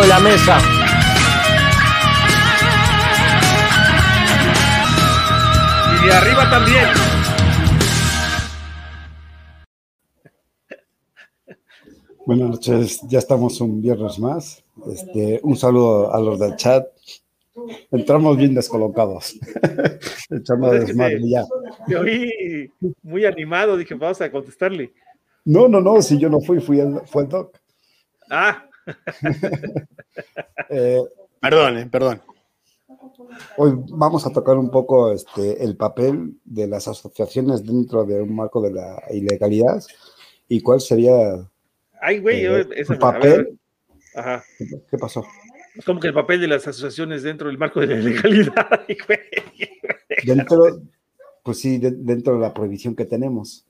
[0.00, 0.58] de la mesa.
[5.92, 6.88] Y de arriba también.
[12.24, 14.64] Buenas noches, ya estamos un viernes más.
[14.90, 16.86] Este, un saludo a los del chat.
[17.90, 19.38] Entramos bien descolocados.
[20.30, 21.44] Echando es que desmadre ya.
[21.86, 24.92] Te oí muy animado, dije, vamos a contestarle.
[25.44, 27.58] No, no, no, si yo no fui, fui el, fue el doc.
[28.30, 28.69] Ah,
[30.68, 31.00] Eh,
[31.40, 32.22] Perdón, eh, perdón.
[33.56, 38.34] hoy vamos a tocar un poco este, el papel de las asociaciones dentro de un
[38.36, 39.82] marco de la ilegalidad
[40.48, 41.48] y cuál sería
[42.00, 43.58] ay, güey, Eh, esa- ¿tu a ver, papel?
[44.14, 44.44] Ajá.
[44.58, 45.24] ¿Qué pasó?
[45.76, 48.66] Es como que el papel de las asociaciones dentro del marco de la legalidad.
[48.88, 49.18] ay, güey.
[50.24, 50.82] Dentro,
[51.42, 53.64] pues sí, de- dentro de la prohibición que tenemos.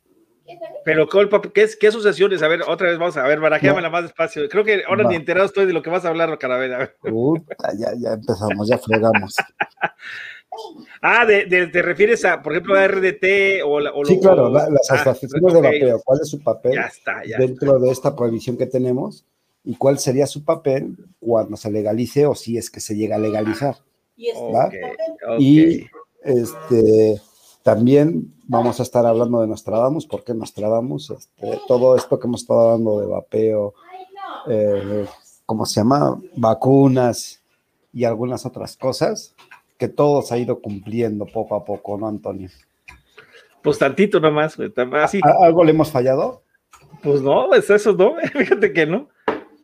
[0.85, 2.43] Pero ¿cuál papel- ¿qué, es- ¿qué asociaciones?
[2.43, 4.49] A ver, otra vez vamos a ver, barajéamela más despacio.
[4.49, 5.11] Creo que ahora Va.
[5.11, 6.91] ni enterado estoy de lo que vas a hablar, Carabela.
[7.01, 9.35] Puta, ya, ya empezamos, ya fregamos.
[11.01, 14.21] Ah, de, de- te refieres a, por ejemplo, a RDT o, la- o Sí, lo-
[14.21, 17.23] claro, o- la- las Ah, asociaciones de ok, vapeo, ¿cuál es su papel Ya está,
[17.25, 17.39] ya.
[17.39, 19.25] dentro de esta prohibición que tenemos?
[19.65, 23.19] ¿Y cuál sería su papel cuando se legalice o si es que se llega a
[23.21, 23.77] legalizar?
[25.39, 25.87] Y
[26.23, 27.21] este,
[27.63, 32.71] también vamos a estar hablando de Nostradamus, porque Nostradamus, este, todo esto que hemos estado
[32.71, 33.75] hablando de vapeo,
[34.49, 35.07] eh,
[35.47, 36.21] ¿cómo se llama?
[36.37, 37.43] Vacunas
[37.93, 39.35] y algunas otras cosas,
[39.79, 42.49] que todo se ha ido cumpliendo poco a poco, ¿no, Antonio?
[43.63, 44.73] Pues tantito nomás, güey.
[44.95, 46.43] Así, ¿A- ¿Algo le hemos fallado?
[47.03, 49.09] pues no, pues eso no, fíjate que no.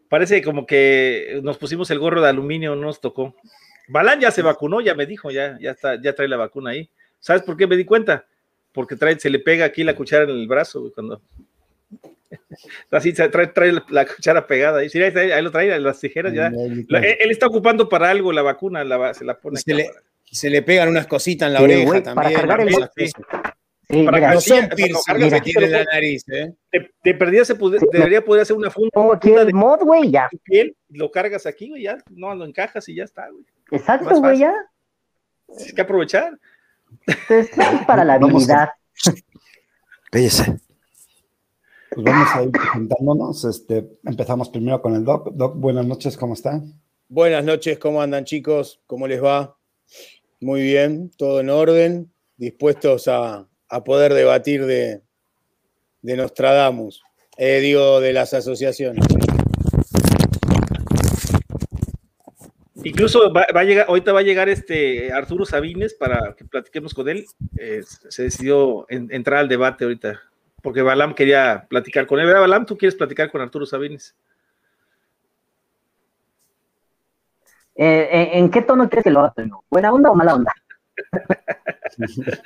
[0.09, 3.34] Parece como que nos pusimos el gorro de aluminio, no nos tocó.
[3.89, 6.89] Balán ya se vacunó, ya me dijo, ya, ya está, ya trae la vacuna ahí.
[7.27, 8.25] ¿Sabes por qué me di cuenta?
[8.73, 11.21] Porque trae, se le pega aquí la cuchara en el brazo, güey, cuando.
[12.93, 14.89] Así se trae, trae la, cuchara pegada ahí.
[14.89, 16.53] Sí, ahí, ahí lo trae, las tijeras ya.
[16.87, 19.59] La- él, él está ocupando para algo la vacuna, la, se la pone.
[19.59, 19.91] Se le,
[20.25, 22.41] se le pegan unas cositas en la Sí, oreja güey, para también.
[22.41, 22.75] cargar el-
[23.89, 24.05] Sí.
[24.05, 26.53] Para mira, No Sí, son piercing que tiene la nariz, ¿eh?
[27.45, 29.81] se pude- Sí, me- debería poder hacer una funda pongo aquí funda el de mod,
[29.81, 30.29] güey, ya.
[30.31, 33.45] tu piel, lo cargas aquí, güey, ya, no, lo encajas y ya está, güey.
[33.73, 34.55] Exacto, güey, ya.
[35.59, 36.39] Hay que aprovechar.
[37.07, 38.71] Entonces, es para la habilidad.
[40.11, 40.59] Cállese.
[41.91, 43.45] Pues vamos a ir presentándonos.
[43.45, 45.31] Este, empezamos primero con el Doc.
[45.33, 46.61] Doc, buenas noches, ¿cómo está?
[47.09, 48.81] Buenas noches, ¿cómo andan chicos?
[48.87, 49.57] ¿Cómo les va?
[50.41, 55.03] Muy bien, todo en orden, dispuestos a, a poder debatir de,
[56.03, 57.03] de Nostradamus,
[57.37, 59.05] eh, digo, de las asociaciones.
[62.97, 66.95] Incluso va, va a llegar, ahorita va a llegar este Arturo Sabines para que platiquemos
[66.95, 67.27] con él.
[67.59, 70.22] Eh, se decidió en- entrar al debate ahorita,
[70.63, 72.25] porque Balam quería platicar con él.
[72.25, 72.65] ¿Verdad, Balam?
[72.65, 74.16] ¿Tú quieres platicar con Arturo Sabines?
[77.75, 79.63] Eh, ¿en, en qué tono crees que lo Toño?
[79.69, 80.53] ¿Buena onda o mala onda?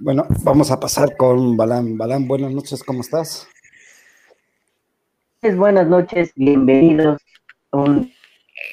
[0.00, 1.98] Bueno, vamos a pasar con Balán.
[1.98, 3.48] Balán, buenas noches, ¿cómo estás?
[5.42, 7.20] Buenas noches, bienvenidos
[7.72, 8.12] a un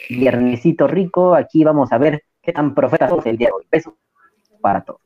[0.09, 1.35] viernesito rico.
[1.35, 3.67] Aquí vamos a ver qué tan profetas somos el día de hoy.
[3.71, 3.97] Beso
[4.61, 5.01] para todos.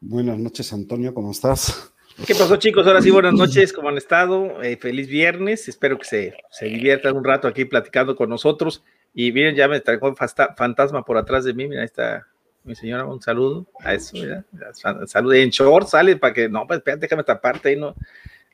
[0.00, 1.92] Buenas noches, Antonio, ¿cómo estás?
[2.26, 2.86] ¿Qué pasó, chicos?
[2.86, 4.62] Ahora sí, buenas noches, ¿cómo han estado?
[4.62, 8.82] Eh, feliz viernes, espero que se, se diviertan un rato aquí platicando con nosotros.
[9.12, 12.26] Y miren, ya me trajo un fantasma por atrás de mí, mira, ahí está
[12.64, 14.44] mi señora, un saludo a eso, mira,
[15.06, 17.94] saludo en short, sale para que, no, pues espérate, déjame taparte ahí, no,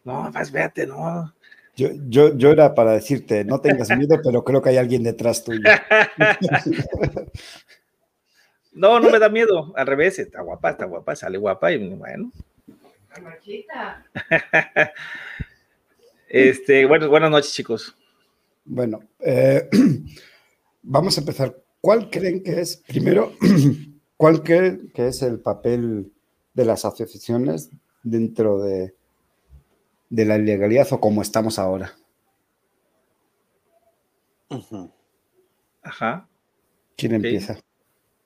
[0.04, 1.32] no, pues espérate, no.
[1.74, 5.42] Yo, yo, yo era para decirte, no tengas miedo, pero creo que hay alguien detrás
[5.44, 5.60] tuyo.
[8.74, 12.32] No, no me da miedo, al revés, está guapa, está guapa, sale guapa y bueno.
[16.28, 17.94] Este, bueno, buenas noches, chicos.
[18.64, 19.68] Bueno, eh,
[20.82, 21.54] vamos a empezar.
[21.78, 23.34] ¿Cuál creen que es, primero,
[24.16, 26.10] cuál creen que es el papel
[26.54, 27.68] de las asociaciones
[28.02, 28.94] dentro de,
[30.12, 31.94] de la ilegalidad o como estamos ahora?
[35.82, 36.28] Ajá.
[36.96, 37.58] ¿Quién empieza?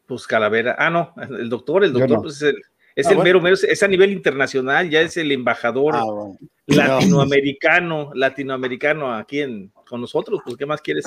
[0.07, 0.75] Pues Calavera.
[0.79, 2.23] Ah, no, el doctor, el doctor, no.
[2.23, 2.57] pues es el,
[2.97, 3.23] es Ah, el bueno.
[3.29, 6.37] mero, mero, es- a nivel internacional, ya es el embajador Ah, bueno.
[6.67, 11.07] latinoamericano, latinoamericano aquí en, con nosotros, pues, ¿qué más quieres?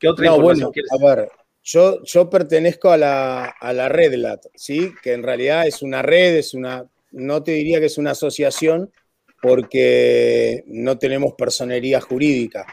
[0.00, 0.90] ¿Qué otra No, información bueno, quieres?
[0.92, 1.30] a ver,
[1.62, 4.92] yo, yo pertenezco a la, a la red LAT, ¿sí?
[5.00, 8.90] Que en realidad es una red, es una, no te diría que es una asociación,
[9.40, 12.66] porque no tenemos personería jurídica,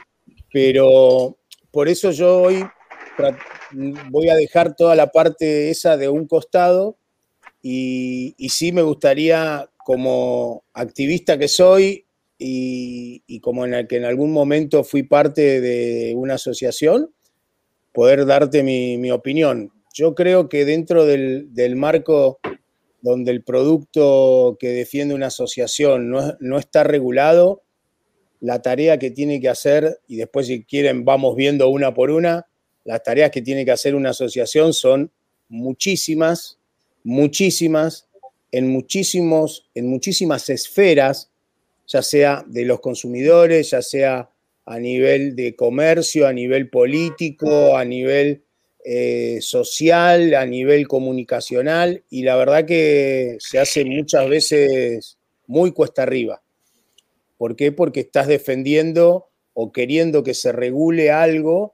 [0.51, 1.37] pero
[1.71, 2.63] por eso yo hoy
[4.09, 6.97] voy a dejar toda la parte esa de un costado
[7.61, 12.05] y, sí me gustaría, como activista que soy,
[12.37, 17.11] y, como en el que en algún momento fui parte de una asociación,
[17.91, 19.71] poder darte mi, opinión.
[19.93, 22.39] Yo creo que dentro del, marco
[23.05, 27.61] donde el producto que defiende una asociación no, no, está regulado,
[28.39, 32.47] la tarea que tiene que hacer, y después si quieren vamos viendo una por una,
[32.83, 35.11] las tareas que tiene que hacer una asociación son
[35.49, 36.57] muchísimas,
[37.03, 38.07] muchísimas,
[38.51, 41.29] en, muchísimos, en muchísimas esferas,
[41.85, 44.31] ya sea de los consumidores, ya sea
[44.65, 48.44] a nivel de comercio, a nivel político, a nivel
[48.87, 55.17] eh, social, a nivel comunicacional, y la verdad que se hace muchas veces
[55.47, 56.43] muy cuesta arriba.
[57.37, 57.71] ¿Por qué?
[57.71, 61.73] Porque estás defendiendo o queriendo que se regule algo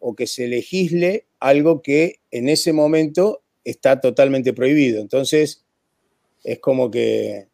[0.00, 5.00] o que se legisle algo que en ese momento está totalmente prohibido.
[5.00, 5.64] Entonces,
[6.42, 7.48] es como que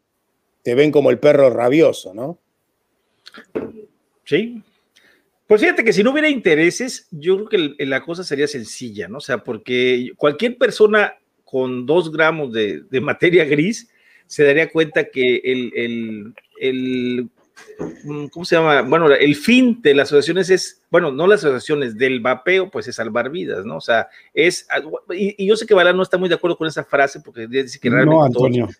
[0.62, 2.38] te ven como el perro rabioso, ¿no?
[4.24, 4.62] Sí.
[5.52, 9.18] Pues fíjate que si no hubiera intereses, yo creo que la cosa sería sencilla, ¿no?
[9.18, 11.12] O sea, porque cualquier persona
[11.44, 13.90] con dos gramos de, materia gris
[14.26, 17.28] se daría cuenta que el, el,
[18.04, 18.80] mm, ¿cómo se llama?
[18.80, 22.96] Bueno, el fin de las asociaciones es, bueno, no las asociaciones, del vapeo, pues es
[22.96, 23.76] salvar vidas, ¿no?
[23.76, 24.66] O sea, es,
[25.10, 27.78] y, yo sé que Balán no está muy de acuerdo con esa frase porque dice
[27.78, 28.38] que realmente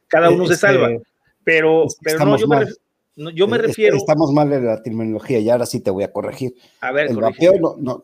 [0.08, 0.90] cada uno se salva.
[0.90, 1.06] Este,
[1.44, 2.64] pero, pero no, yo me,
[3.58, 3.96] refiero.
[3.96, 6.54] Estamos mal en la terminología y ahora sí te voy a corregir.
[6.80, 8.02] A ver, el vapeo no, no,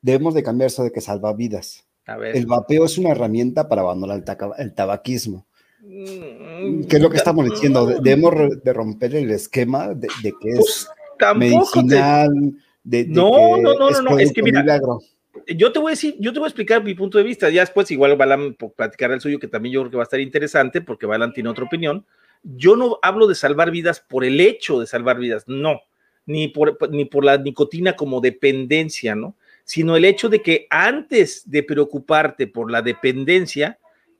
[0.00, 1.84] debemos de cambiar eso de que salva vidas.
[2.06, 2.36] A ver.
[2.36, 4.22] El vapeo es una herramienta para abandonar
[4.58, 5.46] el, tabaquismo.
[5.82, 7.86] Mm, ¿Qué es lo que estamos diciendo?
[7.86, 10.88] Debemos de romper el esquema de, que es
[11.18, 12.30] pues, medicinal.
[12.82, 14.64] De, no, no, no, no, no, es que mira,
[15.56, 17.48] yo te voy a decir, yo te voy a explicar mi punto de vista.
[17.48, 20.20] Ya después, igual Balan platicará el suyo, que también yo creo que va a estar
[20.20, 22.04] interesante, porque Balan tiene otra opinión.
[22.42, 25.80] Yo no hablo de salvar vidas por el hecho de salvar vidas, no,
[26.26, 29.34] ni por, ni por la nicotina como dependencia, ¿no?
[29.64, 33.78] Sino el hecho de que antes de preocuparte por la dependencia,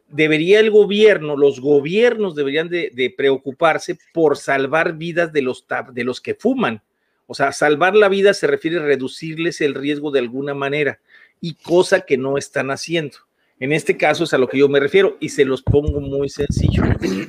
[0.09, 6.21] debería el gobierno, los gobiernos deberían de, preocuparse por salvar vidas de los, de los
[6.21, 6.83] que fuman.
[7.27, 10.99] O sea, salvar la vida se refiere a reducirles el riesgo de alguna manera
[11.41, 13.19] y cosa que no están haciendo.
[13.61, 16.29] En este caso es a lo que yo me refiero y se los pongo muy
[16.29, 16.85] sencillo.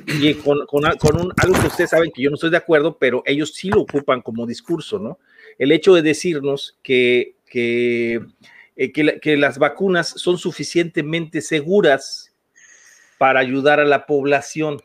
[0.06, 0.84] Y con, con,
[1.20, 3.80] un, algo que ustedes saben que yo no estoy de acuerdo, pero ellos sí lo
[3.80, 5.18] ocupan como discurso, ¿no?
[5.58, 8.20] El hecho de decirnos que, que,
[8.76, 12.32] eh, que, las vacunas son suficientemente seguras
[13.18, 14.80] para ayudar a la población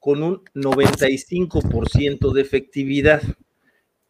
[0.00, 3.22] con un 95% de efectividad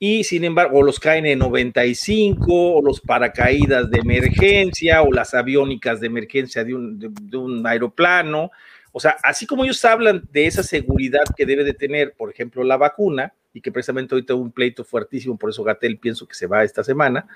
[0.03, 6.01] y sin embargo, los caen en 95, o los paracaídas de emergencia, o las aviónicas
[6.01, 8.51] de emergencia de un, de, un, aeroplano.
[8.93, 12.65] O sea, así como ellos hablan de esa seguridad que debe de tener, por ejemplo,
[12.65, 16.35] la vacuna, y que precisamente hoy tengo un pleito fuertísimo, por eso Gatel pienso que
[16.35, 17.27] se va esta semana,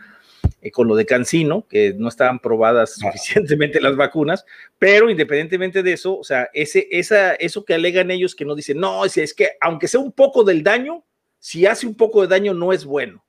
[0.62, 3.12] eh, con lo de Cancino, que no estaban probadas ah.
[3.12, 4.46] suficientemente las vacunas,
[4.78, 8.78] pero independientemente de eso, o sea, ese, esa, eso que alegan ellos que no dicen,
[8.78, 11.04] no, es, es que aunque sea un poco del daño,
[11.44, 13.22] si hace un poco de daño no es bueno.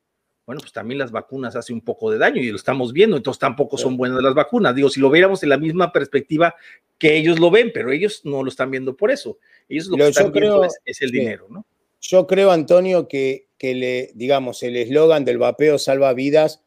[0.45, 3.39] Bueno, pues también las vacunas hacen un poco de daño y lo estamos viendo, entonces
[3.39, 4.73] tampoco son buenas las vacunas.
[4.73, 6.55] Digo, si lo viéramos en la misma perspectiva
[6.97, 9.37] que ellos lo ven, pero ellos no lo están viendo por eso.
[9.67, 11.65] Ellos lo, que están viendo es, el dinero, ¿no?
[11.99, 16.63] Yo creo, Antonio, que, que le, digamos, el eslogan del vapeo salva vidas,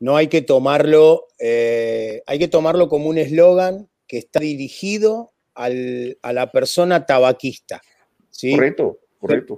[0.00, 6.18] no hay que tomarlo, eh, hay que tomarlo como un eslogan que está dirigido al,
[6.20, 7.80] a la persona tabaquista.
[8.28, 8.52] ¿sí?
[8.54, 8.98] Correcto.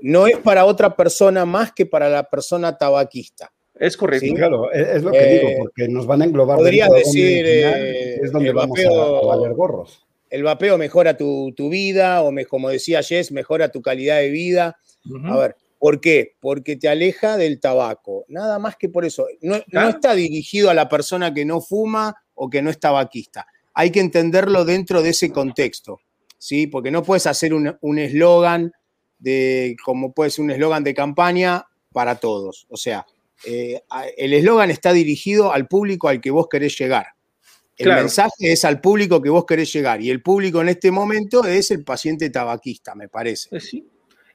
[0.03, 3.53] No es para otra persona más que para la persona tabaquista.
[3.79, 4.35] Es correcto.
[4.35, 6.57] Claro, es, lo que digo, eh, porque nos van a englobar.
[6.57, 10.07] Podría decir, eh, es donde vamos a, valer gorros.
[10.31, 14.79] El vapeo mejora tu, vida, o como decía Jess, mejora tu calidad de vida.
[15.25, 16.35] A ver, ¿por qué?
[16.41, 18.25] Porque te aleja del tabaco.
[18.29, 19.27] Nada más que por eso.
[19.43, 19.57] No,
[19.89, 23.47] está dirigido a la persona que no fuma o que no es tabaquista.
[23.75, 26.01] Hay que entenderlo dentro de ese contexto,
[26.39, 26.67] ¿sí?
[26.67, 28.73] Porque no puedes hacer un eslogan
[29.19, 32.67] de como puede ser un eslogan de campaña para todos.
[32.69, 33.07] O sea,
[33.45, 33.83] eh,
[34.17, 37.07] el eslogan está dirigido al público al que vos querés llegar.
[37.79, 41.45] El mensaje es al público que vos querés llegar y el público en este momento
[41.45, 43.51] es el paciente tabaquista, me parece.
[43.51, 43.71] Pues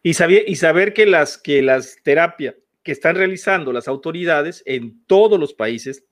[0.04, 5.04] y, saber, y saber que las, que las terapias que están realizando las autoridades en
[5.06, 6.04] todos los países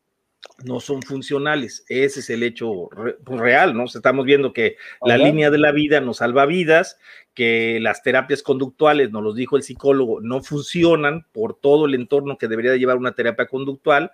[0.63, 1.85] no son funcionales.
[1.87, 2.89] Ese es el hecho
[3.23, 3.85] pues, real, ¿no?
[3.85, 6.97] Estamos viendo que la línea de la vida nos salva vidas,
[7.33, 12.37] que las terapias conductuales, nos lo dijo el psicólogo, no funcionan por todo el entorno
[12.37, 14.11] que debería llevar una terapia conductual.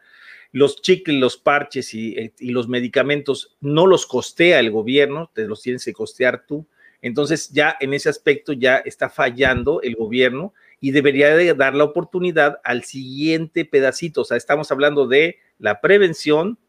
[0.51, 5.61] Los chicles, los parches y, y los medicamentos no los costea el gobierno, te los
[5.61, 6.65] tienes que costear tú.
[7.01, 10.53] Entonces ya en ese aspecto ya está fallando el gobierno
[10.85, 14.21] y debería de dar la oportunidad al siguiente pedacito.
[14.21, 16.59] O sea, estamos hablando de la prevención,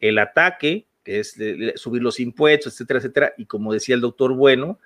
[0.00, 1.36] el ataque, que es
[1.76, 4.80] subir los impuestos, etcétera, etcétera, y como decía el doctor Bueno,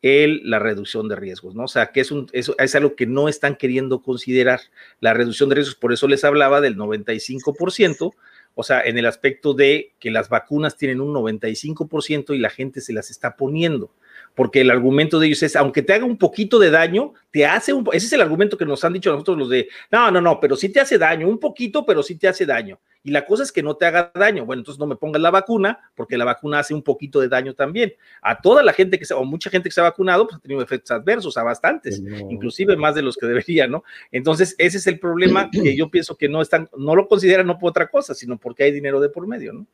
[0.00, 1.64] el, la reducción de riesgos, ¿no?
[1.64, 4.60] O sea, que es, un, es, es algo que no están queriendo considerar,
[5.00, 8.14] la reducción de riesgos, por eso les hablaba del 95%,
[8.54, 12.80] o sea, en el aspecto de que las vacunas tienen un 95% y la gente
[12.80, 13.92] se las está poniendo
[14.38, 17.72] porque el argumento de ellos es, aunque te haga un poquito de daño, te hace
[17.72, 20.38] un, ese es el argumento que nos han dicho nosotros los de, no, no, no,
[20.38, 22.78] pero sí te hace daño, un poquito, pero sí te hace daño.
[23.02, 24.46] Y la cosa es que no te haga daño.
[24.46, 27.52] Bueno, entonces no me pongas la vacuna, porque la vacuna hace un poquito de daño
[27.54, 27.94] también.
[28.22, 30.40] A toda la gente que se, o mucha gente que se ha vacunado, pues ha
[30.40, 33.82] tenido efectos adversos, a bastantes, inclusive más de los que debería, ¿no?
[34.12, 37.58] Entonces, ese es el problema que yo pienso que no están, no lo consideran no
[37.58, 39.66] por otra cosa, sino porque hay dinero de por medio, ¿no?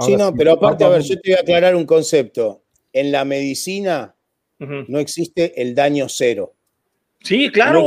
[0.00, 2.61] sí, no, pero aparte, a ver, yo te voy a aclarar un concepto
[2.92, 4.14] en la medicina
[4.58, 6.54] no existe el daño cero.
[7.20, 7.86] Sí, claro.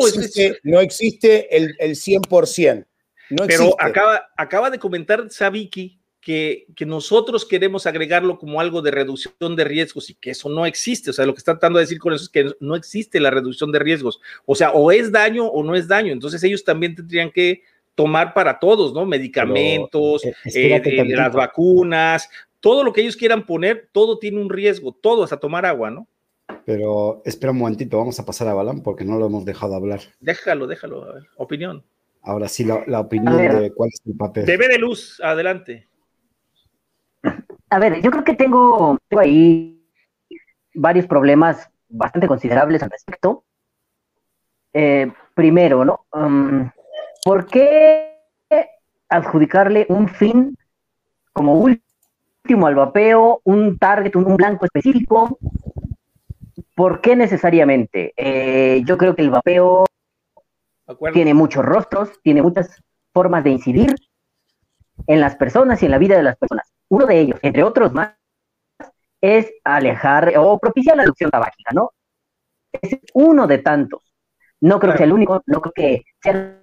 [0.63, 2.85] No existe, el, el, 100%.
[3.29, 8.91] No Pero acaba, acaba de comentar Sabiki que, que, nosotros queremos agregarlo como algo de
[8.91, 11.11] reducción de riesgos y que eso no existe.
[11.11, 13.31] O sea, lo que está tratando de decir con eso es que no existe la
[13.31, 14.19] reducción de riesgos.
[14.45, 16.11] O sea, o es daño o no es daño.
[16.11, 17.63] Entonces ellos también tendrían que
[17.95, 19.05] tomar para todos, ¿no?
[19.05, 22.29] Medicamentos, eh, eh, las vacunas,
[22.65, 26.07] todo lo que ellos quieran poner, todo tiene un riesgo, todo hasta tomar agua, ¿no?
[26.65, 29.99] Pero espera un momentito, vamos a pasar a Balán porque no lo hemos dejado hablar.
[30.19, 31.85] Déjalo, déjalo, opinión.
[32.23, 34.47] Ahora sí, la, opinión de cuál es el papel.
[34.47, 35.87] Debe de luz, adelante.
[37.69, 39.87] A ver, yo creo que tengo, ahí
[40.73, 43.43] varios problemas bastante considerables al respecto.
[44.73, 46.07] Eh, primero, ¿no?
[46.11, 46.71] Um,
[47.23, 48.17] ¿Por qué
[49.07, 50.57] adjudicarle un fin
[51.31, 51.84] como último?
[52.45, 55.39] Último al vapeo, un target, un, blanco específico.
[56.75, 58.13] ¿Por qué necesariamente?
[58.15, 59.85] Eh, yo creo que el vapeo
[61.11, 63.95] tiene muchos rostros, tiene muchas formas de incidir
[65.07, 66.71] en las personas y en la vida de las personas.
[66.87, 68.13] Uno de ellos, entre otros más,
[69.21, 71.93] es alejar o propiciar la adopción tabáquica, ¿no?
[72.79, 74.13] Es uno de tantos.
[74.61, 76.61] No creo que sea el único, no creo que sea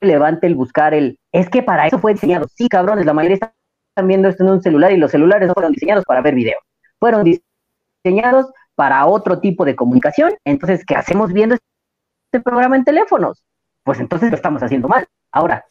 [0.00, 1.18] relevante el buscar el.
[1.32, 2.46] Es que para eso fue diseñado.
[2.54, 3.57] Sí, cabrones, la mayoría está
[4.06, 6.58] viendo esto en un celular y los celulares no fueron diseñados para ver video,
[6.98, 10.34] fueron diseñados para otro tipo de comunicación.
[10.44, 13.44] Entonces, ¿qué hacemos viendo este programa en teléfonos?
[13.82, 15.06] Pues entonces lo estamos haciendo mal.
[15.32, 15.64] Ahora,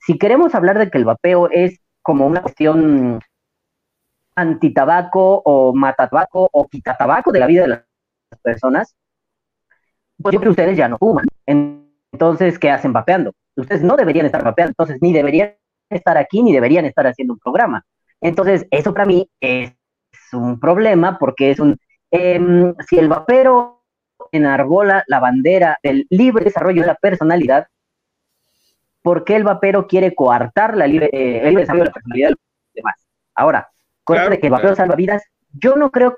[0.00, 3.20] si queremos hablar de que el vapeo es como una cuestión
[4.34, 7.84] antitabaco o matatabaco o quitatabaco de la vida de las
[8.42, 8.94] personas,
[10.22, 11.26] pues yo creo que ustedes ya no fuman.
[11.46, 13.32] Entonces, ¿qué hacen vapeando?
[13.56, 15.54] Ustedes no deberían estar vapeando, entonces ni deberían
[15.90, 17.84] estar aquí ni deberían estar haciendo un programa.
[18.20, 19.72] Entonces, eso para mí es
[20.32, 21.78] un problema porque es un,
[22.10, 23.82] em, si el vapero
[24.32, 27.68] enarbola la bandera del libre desarrollo de la personalidad,
[29.02, 32.28] ¿por qué el vapero quiere coartar la libre, eh, el libre desarrollo de la personalidad
[32.28, 32.40] de los
[32.74, 33.06] demás?
[33.34, 33.68] Ahora,
[34.04, 36.14] con de que el vapeo salva vidas, yo no creo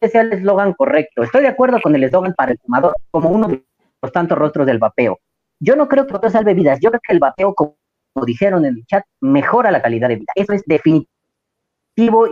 [0.00, 1.22] que sea el eslogan correcto.
[1.22, 3.64] Estoy de acuerdo con el eslogan para el fumador, como uno de
[4.00, 5.18] los tantos rostros del vapeo.
[5.58, 7.77] Yo no creo que el vapeo salve vidas, yo creo que el vapeo como
[8.24, 10.32] dijeron en el chat, mejora la calidad de vida.
[10.34, 11.08] Eso es definitivo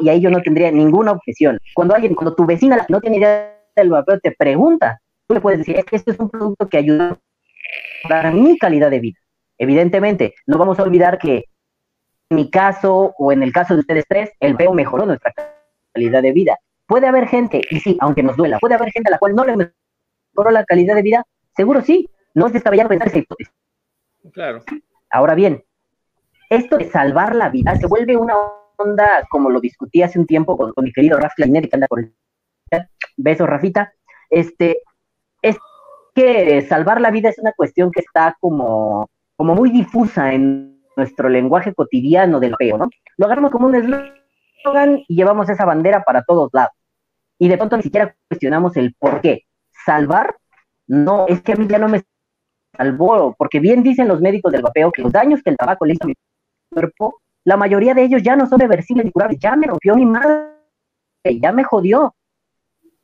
[0.00, 1.58] y ahí yo no tendría ninguna objeción.
[1.74, 5.58] Cuando alguien, cuando tu vecina no tiene idea del vapeo te pregunta, tú le puedes
[5.58, 7.18] decir, es que este es un producto que ayuda
[8.08, 9.18] a mi calidad de vida.
[9.58, 11.44] Evidentemente, no vamos a olvidar que
[12.30, 15.32] en mi caso o en el caso de ustedes tres, el veo mejoró nuestra
[15.92, 16.58] calidad de vida.
[16.86, 19.44] Puede haber gente, y sí, aunque nos duela, puede haber gente a la cual no
[19.44, 21.24] le mejoró la calidad de vida,
[21.56, 23.54] seguro sí, no es descabellado pensar esa hipótesis.
[24.32, 24.62] Claro.
[25.10, 25.64] Ahora bien,
[26.50, 28.34] esto de salvar la vida se vuelve una
[28.76, 32.00] onda, como lo discutí hace un tiempo con, mi querido Raf Kleiner, que anda por
[32.00, 32.14] el
[33.16, 33.92] beso, Rafita,
[34.30, 34.82] este,
[35.42, 35.56] es
[36.14, 41.28] que salvar la vida es una cuestión que está como, como muy difusa en nuestro
[41.28, 42.88] lenguaje cotidiano del peo, ¿no?
[43.16, 46.72] Lo agarramos como un eslogan y llevamos esa bandera para todos lados.
[47.38, 49.42] Y de pronto ni siquiera cuestionamos el por qué.
[49.84, 50.36] Salvar,
[50.86, 52.02] no, es que a mí ya no me
[52.76, 55.94] salvó, porque bien dicen los médicos del vapeo que los daños que el tabaco le
[55.94, 56.14] hizo a mi
[56.70, 60.04] cuerpo, la mayoría de ellos ya no son reversibles ni curables, ya me rompió mi
[60.04, 60.50] madre,
[61.40, 62.14] ya me jodió.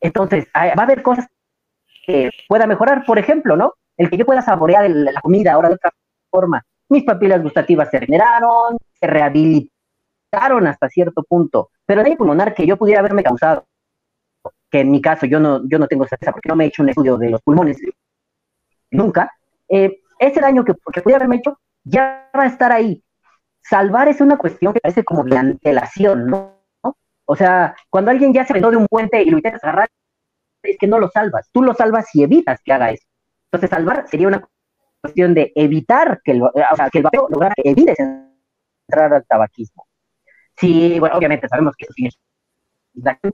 [0.00, 1.26] Entonces, va a haber cosas
[2.04, 3.75] que pueda mejorar, por ejemplo, ¿no?
[3.97, 5.92] El que yo pueda saborear la comida ahora de otra
[6.31, 6.64] forma.
[6.88, 12.76] Mis papilas gustativas se regeneraron, se rehabilitaron hasta cierto punto, pero daño pulmonar que yo
[12.76, 13.66] pudiera haberme causado,
[14.71, 16.83] que en mi caso yo no, yo no tengo certeza porque no me he hecho
[16.83, 17.78] un estudio de los pulmones
[18.90, 19.33] nunca,
[19.69, 23.02] eh, ese daño que, que pudiera haberme hecho ya va a estar ahí
[23.62, 26.62] salvar es una cuestión que parece como de antelación, ¿no?
[27.25, 29.88] O sea, cuando alguien ya se aventó de un puente y lo intentas agarrar,
[30.62, 31.49] es que no lo salvas.
[31.52, 33.07] Tú lo salvas y evitas que haga eso.
[33.47, 34.47] Entonces, salvar sería una
[35.00, 39.87] cuestión de evitar que el, o sea, que vapeo lograra que evites entrar al tabaquismo.
[40.57, 42.19] Sí, bueno, obviamente sabemos que eso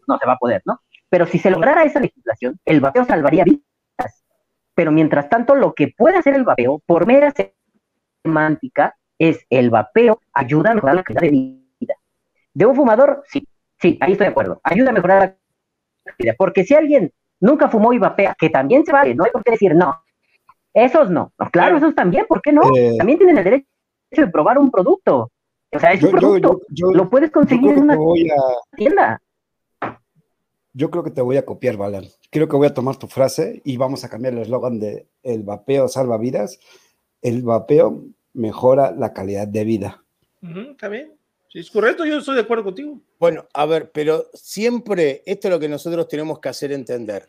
[0.06, 0.80] no se va a poder, ¿no?
[1.08, 4.24] Pero si se lograra esa legislación, el vapeo salvaría vidas.
[4.74, 7.32] Pero mientras tanto, lo que puede hacer el vapeo, por mera
[8.24, 11.94] semántica, es el vapeo ayuda a mejorar la calidad de vida.
[12.54, 13.46] De un fumador, sí,
[13.80, 14.60] sí, ahí estoy de acuerdo.
[14.62, 15.38] Ayuda a mejorar
[16.04, 16.34] la vida.
[16.38, 19.52] Porque si alguien nunca fumó y vapea, que también se vale, no hay por qué
[19.52, 20.02] decir no.
[20.74, 21.32] Esos no.
[21.50, 22.62] claro, esos también, ¿por qué no?
[22.76, 23.66] Eh, también tienen el derecho
[24.12, 25.30] de probar un producto.
[25.70, 26.60] O sea, ese producto
[26.92, 27.98] lo puedes conseguir en una
[28.76, 29.20] tienda.
[30.72, 32.04] Yo creo que te voy a copiar, Valer.
[32.30, 35.42] Creo que voy a tomar tu frase y vamos a cambiar el eslogan de el
[35.42, 36.60] vapeo salva vidas.
[37.20, 38.04] El vapeo
[38.38, 40.04] mejora la calidad de vida.
[40.70, 41.12] está bien.
[41.48, 43.00] Si es correcto, yo estoy de acuerdo contigo.
[43.18, 47.28] Bueno, a ver, pero siempre esto es lo que nosotros tenemos que hacer entender.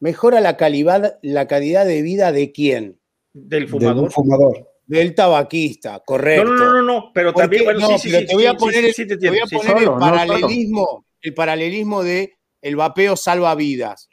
[0.00, 2.98] ¿Mejora la calidad, la calidad de vida de quién?
[3.32, 4.10] Del fumador.
[4.10, 4.68] fumador.
[4.86, 6.52] Del tabaquista, correcto.
[6.52, 11.04] No, no, no, no, pero también, bueno, sí, sí, te voy a poner, el paralelismo,
[11.22, 14.08] el paralelismo de el vapeo salva vidas.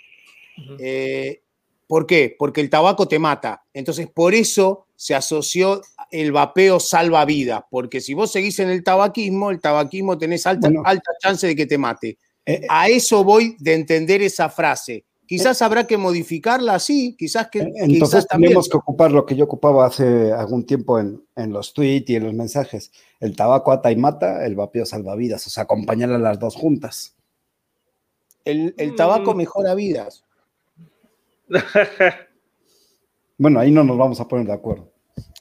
[0.79, 1.41] Eh,
[1.87, 2.35] ¿Por qué?
[2.37, 3.63] Porque el tabaco te mata.
[3.73, 5.81] Entonces, por eso se asoció
[6.11, 10.69] el vapeo salva vidas, porque si vos seguís en el tabaquismo, el tabaquismo tenés alta,
[10.83, 12.17] alta chance de que te mate.
[12.45, 12.67] Eh, eh.
[12.69, 15.05] a eso voy de entender esa frase.
[15.27, 17.69] Quizás habrá que modificarla así, quizás que.
[17.75, 22.15] Entonces tenemos que ocupar lo que yo ocupaba hace algún tiempo en, los tweets y
[22.15, 22.93] en los mensajes.
[23.19, 27.17] El tabaco ata y mata, el vapeo salvavidas, o sea, acompañar a las dos juntas.
[28.45, 29.37] El, tabaco mm.
[29.37, 30.23] mejora vidas.
[33.37, 34.89] bueno, ahí no nos vamos a poner de acuerdo.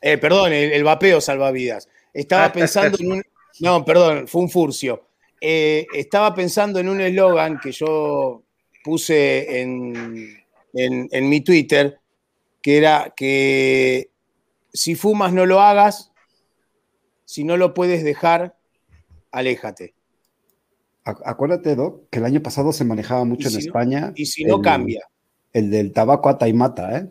[0.00, 1.88] Eh, perdón, el, vapeo salvavidas.
[2.12, 3.22] Estaba pensando en un.
[3.60, 5.08] No, perdón, fue un furcio.
[5.40, 8.42] Eh, estaba pensando en un eslogan que yo
[8.84, 10.36] puse en,
[10.72, 11.98] en, mi Twitter,
[12.62, 14.10] que era que
[14.72, 16.12] si fumas no lo hagas,
[17.24, 18.56] si no lo puedes dejar,
[19.30, 19.94] aléjate.
[21.04, 24.12] Acuérdate, Doc, que el año pasado se manejaba mucho en España.
[24.16, 25.08] Y si no cambia.
[25.52, 27.08] El del tabaco a taimata, ¿eh?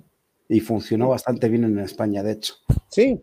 [0.47, 2.55] Y funcionó bastante bien en España, de hecho.
[2.89, 3.21] Sí,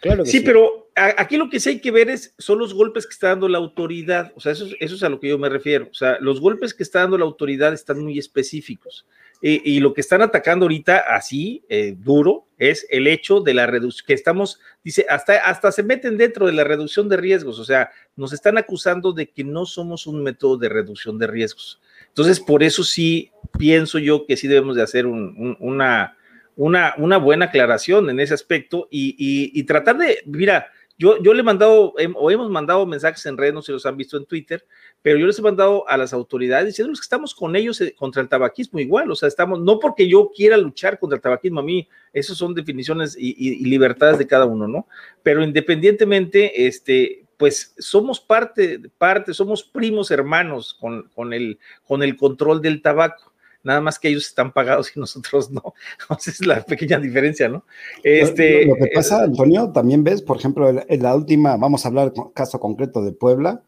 [0.00, 0.38] claro que sí.
[0.38, 3.28] Sí, pero aquí lo que sí hay que ver es, son los golpes que está
[3.28, 4.32] dando la autoridad.
[4.36, 5.88] O sea, eso, es a lo que yo me refiero.
[5.90, 9.06] O sea, los golpes que está dando la autoridad están muy específicos.
[9.42, 14.06] y lo que están atacando ahorita así, eh, duro, es el hecho de la reducción,
[14.06, 17.58] que estamos, dice, hasta, hasta se meten dentro de la reducción de riesgos.
[17.58, 21.80] O sea, nos están acusando de que no somos un método de reducción de riesgos.
[22.08, 26.18] Entonces, por eso sí pienso yo que sí debemos de hacer una,
[26.64, 30.66] una, una, buena aclaración en ese aspecto y, y tratar de, mira,
[31.00, 33.96] yo, yo le he mandado, o hemos mandado mensajes en redes, no si los han
[33.96, 34.66] visto en Twitter,
[35.00, 38.20] pero yo les he mandado a las autoridades diciéndoles que estamos con ellos eh, contra
[38.20, 41.62] el tabaquismo igual, o sea, estamos, no porque yo quiera luchar contra el tabaquismo, a
[41.62, 44.86] mí, esas son definiciones y, libertades de cada uno, ¿no?
[45.22, 52.14] Pero independientemente, este, pues somos parte, parte, somos primos hermanos con, con, el, con el
[52.14, 53.29] control del tabaco
[53.62, 55.74] nada más que ellos están pagados y nosotros no.
[56.18, 57.64] Esa es la pequeña diferencia, ¿no?
[58.02, 62.12] Este, lo, que pasa, Antonio, también ves, por ejemplo, en la última, vamos a hablar
[62.34, 63.62] caso concreto de Puebla,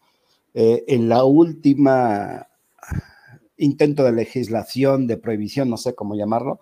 [0.55, 2.49] eh, en la última
[3.57, 6.61] intento de legislación, de prohibición, no sé cómo llamarlo,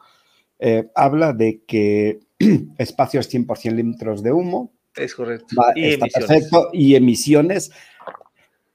[0.58, 2.20] eh, habla de que
[2.78, 4.72] espacios 100% litros de humo.
[4.94, 5.46] Es correcto.
[5.74, 6.68] y está perfecto.
[6.72, 7.70] Y emisiones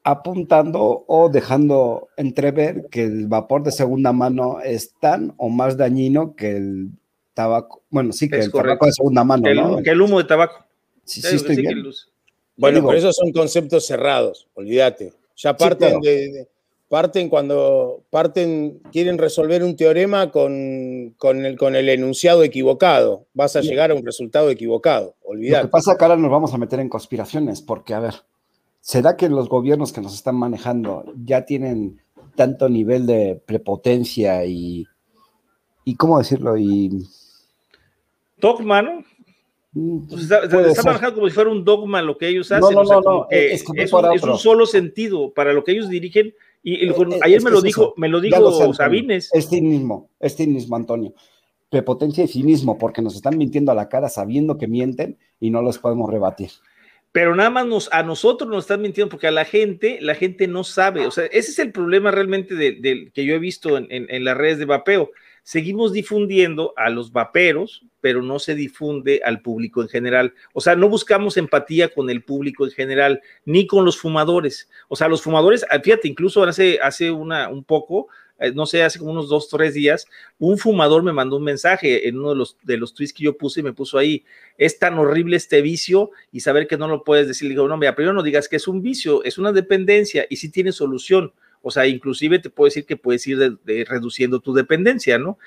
[0.06, 6.36] apuntando o dejando entrever que el vapor de segunda mano es tan o más dañino
[6.36, 6.90] que el
[7.34, 7.82] tabaco.
[7.90, 9.50] Bueno, sí, que el tabaco de segunda mano.
[9.50, 9.82] El, ¿no?
[9.82, 10.64] Que el humo de tabaco.
[11.04, 11.84] Sí, sí, estoy bien.
[12.56, 15.12] Bueno, pero esos son conceptos cerrados, olvídate.
[15.38, 16.48] Ya parten de,
[16.88, 23.26] parten cuando parten, quieren resolver un teorema con, con, el, con el enunciado equivocado.
[23.34, 25.64] Vas a llegar a un resultado equivocado, olvídate.
[25.64, 28.14] Lo que pasa es que ahora nos vamos a meter en conspiraciones, porque a ver,
[28.86, 32.02] ¿Será que los gobiernos que nos están manejando ya tienen
[32.36, 34.86] tanto nivel de prepotencia y,
[35.84, 36.56] y cómo decirlo?
[36.56, 37.04] Y...
[38.38, 39.04] Dogma, ¿no?
[39.72, 42.76] Mm, pues está, manejando como si fuera un dogma lo que ellos hacen.
[42.76, 46.36] No, no, no, es, un, solo sentido para lo que ellos dirigen.
[46.62, 46.94] Y, eh,
[47.24, 49.32] ayer me lo, dijo, me lo dijo Sabines.
[49.34, 51.16] Es cinismo, es cinismo, Antonio.
[51.72, 55.64] Prepotencia y cinismo, porque nos están mintiendo a la cara sabiendo que mienten y no
[55.64, 56.52] los podemos rebatir
[57.16, 60.50] pero nada más nos, a nosotros nos están mintiendo porque a la gente, la gente
[60.50, 61.08] no sabe.
[61.08, 64.36] O sea, ese es el problema realmente del que yo he visto en, en, las
[64.36, 65.12] redes de vapeo.
[65.42, 70.34] Seguimos difundiendo a los vaperos, pero no se difunde al público en general.
[70.52, 74.70] O sea, no buscamos empatía con el público en general, ni con los fumadores.
[74.90, 78.10] O sea, los fumadores, ah, fíjate, incluso hace, hace una, un poco
[78.54, 82.18] no sé, hace como unos dos, tres días, un fumador me mandó un mensaje en
[82.18, 84.26] uno de los, de los tweets que yo puse y me puso ahí,
[84.58, 87.48] es tan horrible este vicio y saber que no lo puedes decir.
[87.48, 90.38] Le digo, no, mira, primero no digas que es un vicio, es una dependencia y
[90.38, 91.34] sí tiene solución.
[91.62, 95.40] O sea, inclusive te puedo decir que puedes ir reduciendo tu dependencia, ¿no?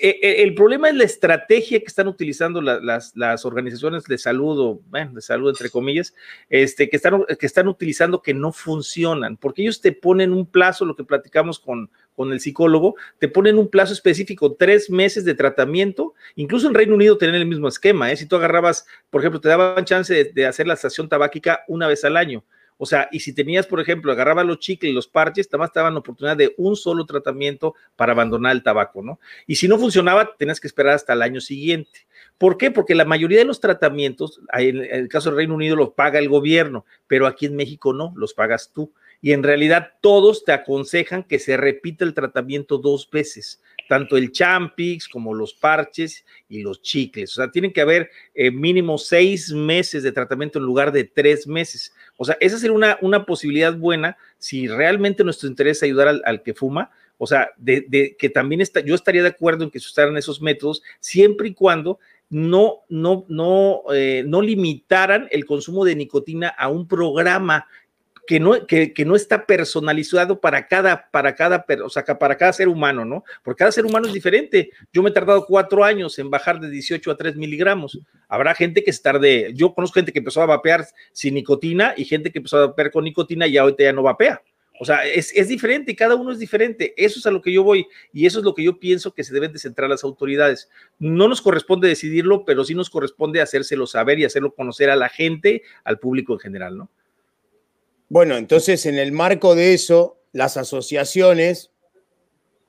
[0.00, 4.58] Eh, eh, el problema es la estrategia que están utilizando las, las, organizaciones de salud,
[4.60, 6.14] o bueno, de salud entre comillas,
[6.48, 10.84] este, que, están, que están utilizando que no funcionan, porque ellos te ponen un plazo,
[10.84, 15.34] lo que platicamos con, con el psicólogo, te ponen un plazo específico, tres meses de
[15.34, 18.16] tratamiento, incluso en Reino Unido tienen el mismo esquema, ¿eh?
[18.16, 21.88] si tú agarrabas, por ejemplo, te daban chance de, de hacer la estación tabáquica una
[21.88, 22.44] vez al año,
[22.82, 25.80] o sea, y si tenías, por ejemplo, agarraba los chicles y los parches, además te
[25.80, 29.20] daban la oportunidad de un solo tratamiento para abandonar el tabaco, ¿no?
[29.46, 32.06] Y si no funcionaba, tenías que esperar hasta el año siguiente.
[32.38, 32.70] ¿Por qué?
[32.70, 36.30] Porque la mayoría de los tratamientos, en el caso del Reino Unido, los paga el
[36.30, 38.90] gobierno, pero aquí en México no, los pagas tú.
[39.22, 44.30] Y en realidad todos te aconsejan que se repita el tratamiento dos veces tanto el
[44.30, 47.32] Champix como los parches y los chicles.
[47.32, 51.48] O sea, tienen que haber eh, mínimo seis meses de tratamiento en lugar de tres
[51.48, 51.92] meses.
[52.16, 56.42] O sea, esa sería una, una posibilidad buena si realmente nuestro interés es ayudar al,
[56.44, 56.92] que fuma.
[57.18, 60.40] O sea, de, que también está, yo estaría de acuerdo en que se usaran esos
[60.40, 66.68] métodos siempre y cuando no, no, no, eh, no limitaran el consumo de nicotina a
[66.68, 67.66] un programa
[68.26, 72.68] que no, que, no está personalizado para cada, para cada, o sea, para cada ser
[72.68, 73.24] humano, ¿no?
[73.42, 74.70] Porque cada ser humano es diferente.
[74.92, 78.00] Yo me he tardado cuatro años en bajar de 18 a 3 miligramos.
[78.28, 82.04] Habrá gente que se tarde, yo conozco gente que empezó a vapear sin nicotina y
[82.04, 84.42] gente que empezó a vapear con nicotina y ahorita ya no vapea.
[84.82, 86.94] O sea, es, es, diferente, cada uno es diferente.
[86.96, 89.24] Eso es a lo que yo voy y eso es lo que yo pienso que
[89.24, 90.70] se deben de centrar las autoridades.
[90.98, 95.10] No nos corresponde decidirlo, pero sí nos corresponde hacérselo saber y hacerlo conocer a la
[95.10, 96.90] gente, al público en general, ¿no?
[98.10, 101.70] Bueno, entonces en el marco de eso, las asociaciones,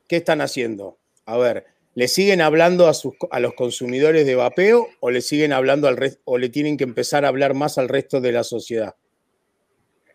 [0.07, 0.99] ¿qué están haciendo?
[1.25, 5.51] A ver, ¿le siguen hablando a, sus, a los consumidores de vapeo o le siguen
[5.51, 8.43] hablando al resto o le tienen que empezar a hablar más al resto de la
[8.43, 8.93] sociedad?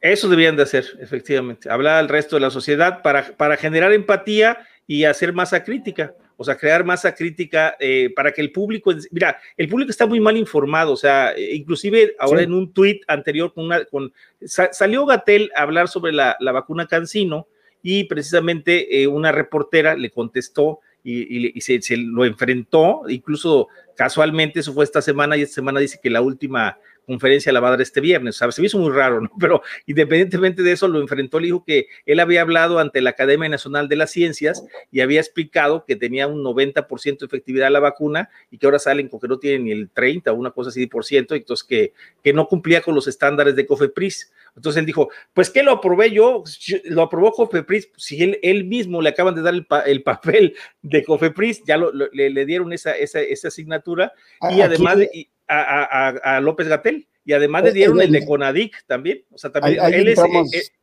[0.01, 4.65] Eso deberían de hacer, efectivamente, hablar al resto de la sociedad para, para generar empatía
[4.87, 9.39] y hacer masa crítica o sea, crear masa crítica eh, para que el público, mira,
[9.57, 13.53] el público está muy mal informado, o sea, eh, inclusive ahora en un tuit anterior
[13.53, 14.13] con una, con,
[14.45, 17.49] salió Gatel a hablar sobre la, vacuna Cancino
[17.83, 24.75] y precisamente eh, una reportera le contestó y, se, se, lo enfrentó, incluso casualmente, eso
[24.75, 27.81] fue esta semana y esta semana dice que la última conferencia la va a dar
[27.81, 28.57] este viernes, ¿sabes?
[28.57, 29.31] Se me hizo muy raro, ¿no?
[29.41, 33.49] Pero independientemente de eso, lo enfrentó, le dijo que él había hablado ante la Academia
[33.49, 38.29] Nacional de las Ciencias y había explicado que tenía un 90% de efectividad la vacuna
[38.51, 40.81] y que ahora salen con que no tienen ni el 30 o una cosa así
[40.81, 41.93] de por ciento, entonces que,
[42.23, 44.33] que no cumplía con los estándares de COFEPRIS.
[44.57, 46.43] Entonces él dijo, pues que lo aprobé yo,
[46.85, 51.63] lo aprobó COFEPRIS, si él, él mismo le acaban de dar el, papel de COFEPRIS,
[51.65, 54.13] ya le, dieron esa, esa, esa asignatura
[54.51, 54.99] y además...
[54.99, 59.25] De, a, López Gatel y además le dieron el, de Conadic también.
[59.33, 60.19] O sea, también él, es,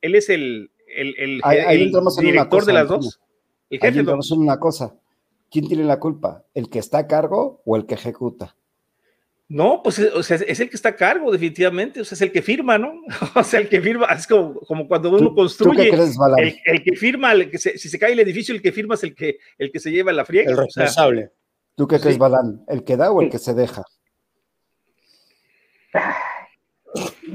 [0.01, 1.41] él, es, el, el,
[2.19, 3.19] director de las dos.
[3.69, 3.99] El jefe.
[3.99, 4.95] en una cosa.
[5.49, 6.43] ¿Quién tiene la culpa?
[6.53, 8.55] ¿El que está a cargo o el que ejecuta?
[9.49, 12.01] No, pues o sea, es el que está a cargo, definitivamente.
[12.01, 12.93] O sea, es el que firma, ¿no?
[13.35, 15.89] O sea, el que firma, es como, como cuando uno construye.
[15.89, 19.13] el, que firma, el que si se cae el edificio, el que firma es el
[19.13, 20.49] que, el que se lleva la friega.
[20.49, 21.31] El responsable.
[21.75, 22.63] ¿Tú qué crees, Balán?
[22.67, 23.83] ¿El que da o el que se deja?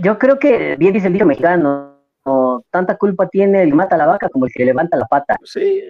[0.01, 1.99] Yo creo que, bien dice el dicho mexicano,
[2.71, 5.37] tanta culpa tiene el que mata la vaca como el que levanta la pata.
[5.44, 5.83] Sí.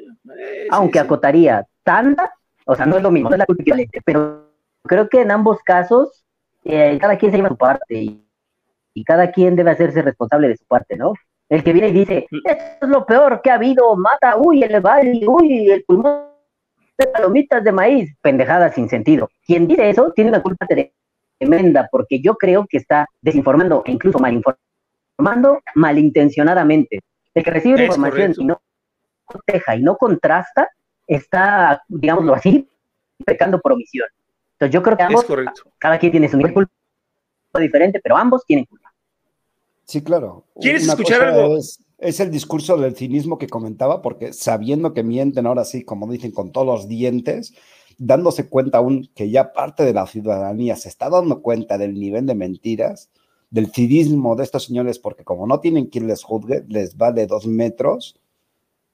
[0.71, 2.33] Aunque acotaría tanta,
[2.65, 4.49] o sea, no es lo mismo, no es la culpa equivalente, pero
[4.85, 6.25] creo que en ambos casos
[6.65, 8.25] eh, cada quien se lleva su parte y,
[9.07, 11.13] cada quien debe hacerse responsable de su parte, ¿no?
[11.49, 14.81] El que viene y dice, esto es lo peor que ha habido, mata, uy, el
[14.81, 16.25] valle, uy, el pulmón
[16.99, 19.31] de palomitas de maíz, pendejadas sin sentido.
[19.47, 20.93] Quien dice eso tiene una culpa de
[21.39, 27.01] tremenda, porque yo creo que está desinformando e incluso malinformando malintencionadamente.
[27.35, 28.61] El que recibe la información y no
[29.27, 30.69] proteja y no contrasta,
[31.07, 32.69] está, digámoslo así,
[33.25, 34.09] pecando por omisión.
[34.53, 35.27] Entonces yo creo que ambos,
[35.79, 36.73] cada quien tiene su nivel culpa
[37.61, 38.93] diferente, pero ambos tienen culpa.
[39.85, 40.45] Sí, claro.
[40.61, 41.57] ¿Quieres escuchar algo?
[41.57, 46.11] Es, es, el discurso del cinismo que comentaba, porque sabiendo que mienten ahora sí, como
[46.11, 47.55] dicen, con todos los dientes,
[47.99, 52.27] dándose cuenta aún que ya parte de la ciudadanía se está dando cuenta del nivel
[52.27, 53.11] de mentiras,
[53.51, 57.47] del cinismo de estos señores, porque como no tienen quien les juzgue, les vale dos
[57.47, 58.21] metros,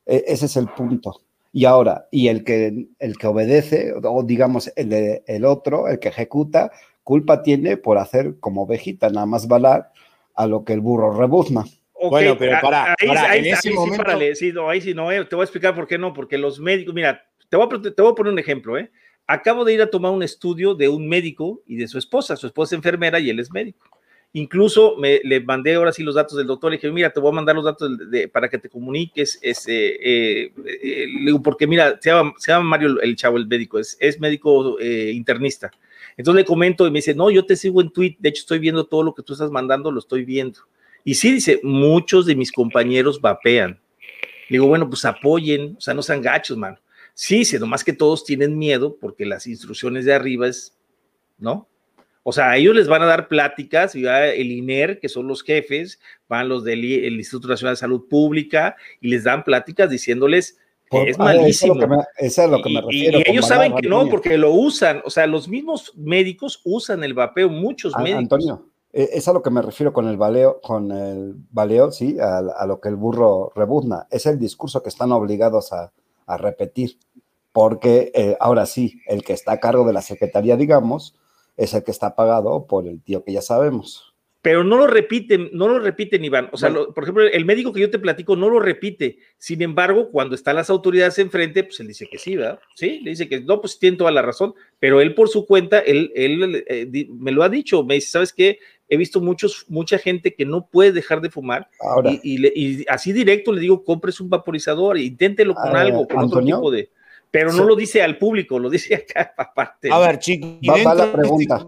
[0.06, 1.20] e, ese es el punto.
[1.52, 6.08] Y ahora, y el que, el que obedece, o digamos el, el otro, el que
[6.08, 6.72] ejecuta,
[7.04, 9.92] culpa tiene por hacer como ovejita, nada más balar
[10.34, 11.64] a lo que el burro rebuzna.
[12.10, 14.80] bueno, pero para, ahí, pará, ahí, en ahí ese sí, momento, párale, sí, no, ahí
[14.80, 17.22] sí, no, eh, te voy a explicar por qué no, porque los médicos, mira,
[17.54, 18.90] te voy, a, poner un ejemplo, ¿eh?
[19.26, 22.46] Acabo de ir a tomar un estudio de un médico y de su esposa, su
[22.46, 23.88] esposa es enfermera y él es médico.
[24.32, 27.34] Incluso le mandé ahora sí los datos del doctor, le dije, mira, te voy a
[27.36, 27.88] mandar los datos
[28.32, 33.36] para que te comuniques, es, eh, eh, eh, porque mira, se llama, Mario el chavo,
[33.36, 35.70] el médico, es, médico internista.
[36.16, 38.58] Entonces le comento y me dice, no, yo te sigo en tweet, de hecho estoy
[38.58, 40.58] viendo todo lo que tú estás mandando, lo estoy viendo.
[41.04, 43.80] Y sí, dice, muchos de mis compañeros vapean.
[44.48, 46.78] Le digo, bueno, pues apoyen, o sea, no sean gachos, mano.
[47.14, 50.76] Sí, dice, nomás que todos tienen miedo porque las instrucciones de arriba es,
[51.38, 51.68] ¿no?
[52.24, 55.28] O sea, a ellos les van a dar pláticas, y va el INER, que son
[55.28, 59.90] los jefes, van los del el Instituto Nacional de Salud Pública y les dan pláticas
[59.90, 60.58] diciéndoles
[60.90, 61.74] que Por- es malísimo.
[61.74, 63.18] Eso es lo que me, eso es lo que me y- refiero.
[63.18, 65.02] y ellos saben que no, porque lo usan.
[65.04, 68.22] O sea, los mismos médicos usan el vapeo, muchos A- médicos.
[68.22, 72.16] Antonio, eh, es a lo que me refiero con el baleo, con el baleo, sí,
[72.18, 74.06] a, a lo que el burro rebuzna.
[74.10, 75.92] Es el discurso que están obligados a,
[76.26, 76.98] a repetir,
[77.52, 81.14] porque eh, ahora sí, el que está a cargo de la secretaría, digamos,
[81.56, 84.10] es el que está pagado por el tío que ya sabemos.
[84.42, 86.50] Pero no lo repiten, no lo repiten, Iván.
[86.52, 86.84] O sea, Bueno.
[86.88, 89.16] lo- por ejemplo, el médico que yo te platico no lo repite.
[89.38, 92.58] Sin embargo, cuando están las autoridades enfrente, pues él dice que sí, ¿verdad?
[92.74, 94.52] Sí, le dice que no, pues tiene toda la razón.
[94.78, 97.84] Pero él por su cuenta, él, él eh, me lo ha dicho.
[97.84, 98.58] Me dice, ¿sabes qué?
[98.88, 102.52] He visto muchos, mucha gente que no puede dejar de fumar Ahora, y, y le-
[102.54, 106.58] y así directo le digo, compres un vaporizador, inténtelo con Ah, algo, con Antonio, otro
[106.58, 106.90] tipo de...
[107.30, 107.64] Pero no sí.
[107.68, 109.90] lo dice al público, lo dice acá aparte.
[109.90, 111.66] a ver, chicos, va, va la de este- pregunta.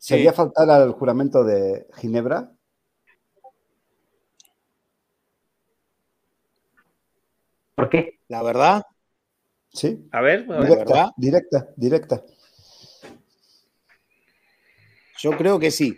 [0.00, 2.52] ¿Sería faltar al juramento de Ginebra?
[7.74, 8.18] ¿Por qué?
[8.28, 8.82] la verdad,
[9.70, 10.62] Sí, A ver, a ver.
[10.68, 11.10] directa, verdad?
[11.16, 12.24] directa, directa.
[15.20, 15.96] yo creo que sí.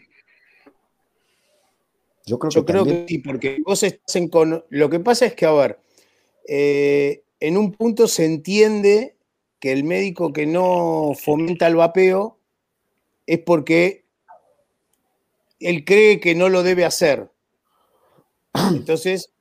[2.30, 3.06] Yo creo Yo que creo también.
[3.06, 4.64] que sí, porque vos estás en con...
[4.68, 5.80] Lo que pasa es que, a ver,
[6.46, 9.16] eh, en un punto se entiende
[9.58, 12.38] que el médico que no fomenta el vapeo
[13.26, 14.04] es porque
[15.58, 17.28] él cree que no lo debe hacer.
[18.70, 19.32] Entonces,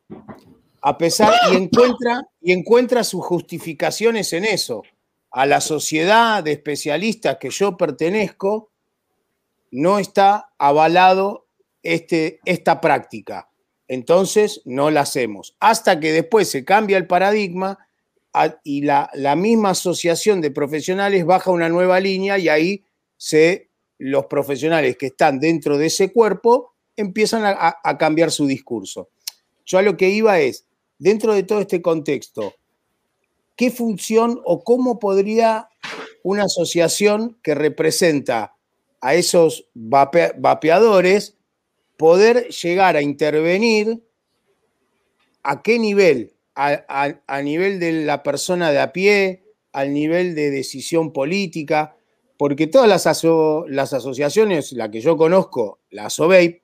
[0.81, 4.81] a pesar, y encuentra, y encuentra sus justificaciones en eso.
[5.29, 8.71] A la sociedad de especialistas que yo pertenezco,
[9.69, 11.45] no está avalado
[11.83, 13.49] este, esta práctica.
[13.87, 15.55] Entonces no la hacemos.
[15.59, 17.79] Hasta que después se cambia el paradigma
[18.63, 22.85] y la, la misma asociación de profesionales baja una nueva línea y ahí
[23.17, 29.09] se, los profesionales que están dentro de ese cuerpo empiezan a, a- cambiar su discurso.
[29.65, 30.65] Yo a lo que iba es,
[30.99, 32.53] dentro de todo este contexto,
[33.55, 35.69] ¿qué función o cómo podría
[36.23, 38.55] una asociación que representa
[39.01, 41.37] a esos vape- vapeadores
[41.99, 44.01] poder llegar a intervenir
[45.43, 51.11] a qué nivel, a, nivel de la persona de a pie, al nivel de decisión
[51.11, 51.97] política,
[52.37, 53.03] porque todas las,
[53.67, 56.61] las asociaciones, la que yo conozco, la ASOBEI,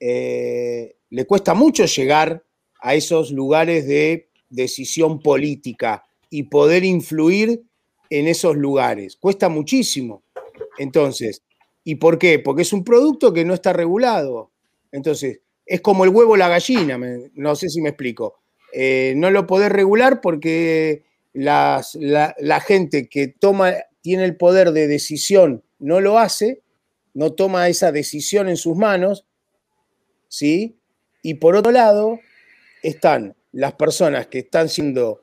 [0.00, 2.42] eh, le cuesta mucho llegar
[2.80, 7.62] a esos lugares de decisión política y poder influir
[8.10, 9.14] en esos lugares.
[9.14, 10.24] Cuesta muchísimo.
[10.78, 11.44] Entonces,
[11.88, 12.38] ¿y por qué?
[12.38, 14.50] Porque es un producto que no está regulado.
[14.92, 17.00] Entonces, es como el huevo o la gallina,
[17.32, 18.40] no sé si me explico.
[18.74, 23.72] Eh, no lo podés regular porque la, la gente que toma,
[24.02, 26.60] tiene el poder de decisión no lo hace,
[27.14, 29.24] no toma esa decisión en sus manos,
[30.28, 30.76] ¿sí?
[31.22, 32.20] Y por otro lado,
[32.82, 35.22] están las personas que están siendo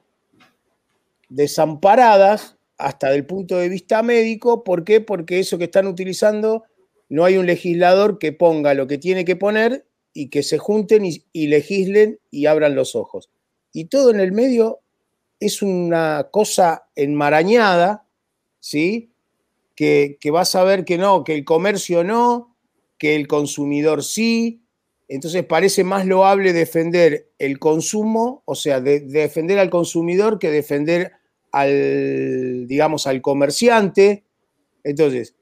[1.30, 4.63] desamparadas hasta del punto de vista médico.
[4.63, 5.01] ¿Por qué?
[5.01, 6.63] Porque eso que están utilizando,
[7.09, 11.05] no hay un legislador que ponga lo que tiene que poner y que se junten
[11.05, 13.29] y, legislen y abran los ojos.
[13.73, 14.79] Y todo en el medio
[15.39, 18.07] es una cosa enmarañada,
[18.59, 19.11] ¿sí?
[19.75, 22.55] Que, que vas a ver que no, que el comercio no,
[22.97, 24.61] que el consumidor sí.
[25.07, 31.11] Entonces parece más loable defender el consumo, o sea, de- defender al consumidor que defender
[31.55, 34.25] al, digamos, al comerciante.
[34.83, 35.35] Entonces,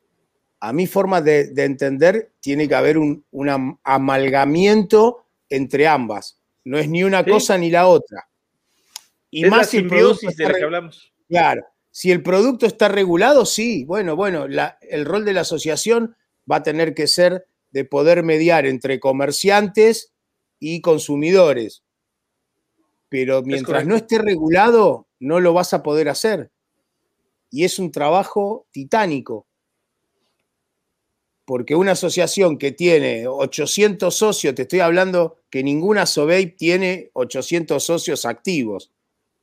[0.60, 6.40] a mi forma de, de entender, tiene que haber un, un am- amalgamiento entre ambas.
[6.66, 7.30] No es ni una Sí.
[7.32, 8.30] cosa ni la otra.
[9.32, 11.12] Y es la más si el producto de la que hablamos.
[11.28, 16.16] Claro, si el producto está regulado, sí, bueno, bueno, la- el rol de la asociación
[16.50, 20.14] va a tener que ser de poder mediar entre comerciantes
[20.60, 21.84] y consumidores.
[23.10, 26.52] Pero mientras no esté regulado, no lo vas a poder hacer.
[27.50, 29.48] Y es un trabajo titánico.
[31.46, 37.84] porque una asociación que tiene 800 socios, te estoy hablando que ninguna SOBEI tiene 800
[37.84, 38.92] socios activos,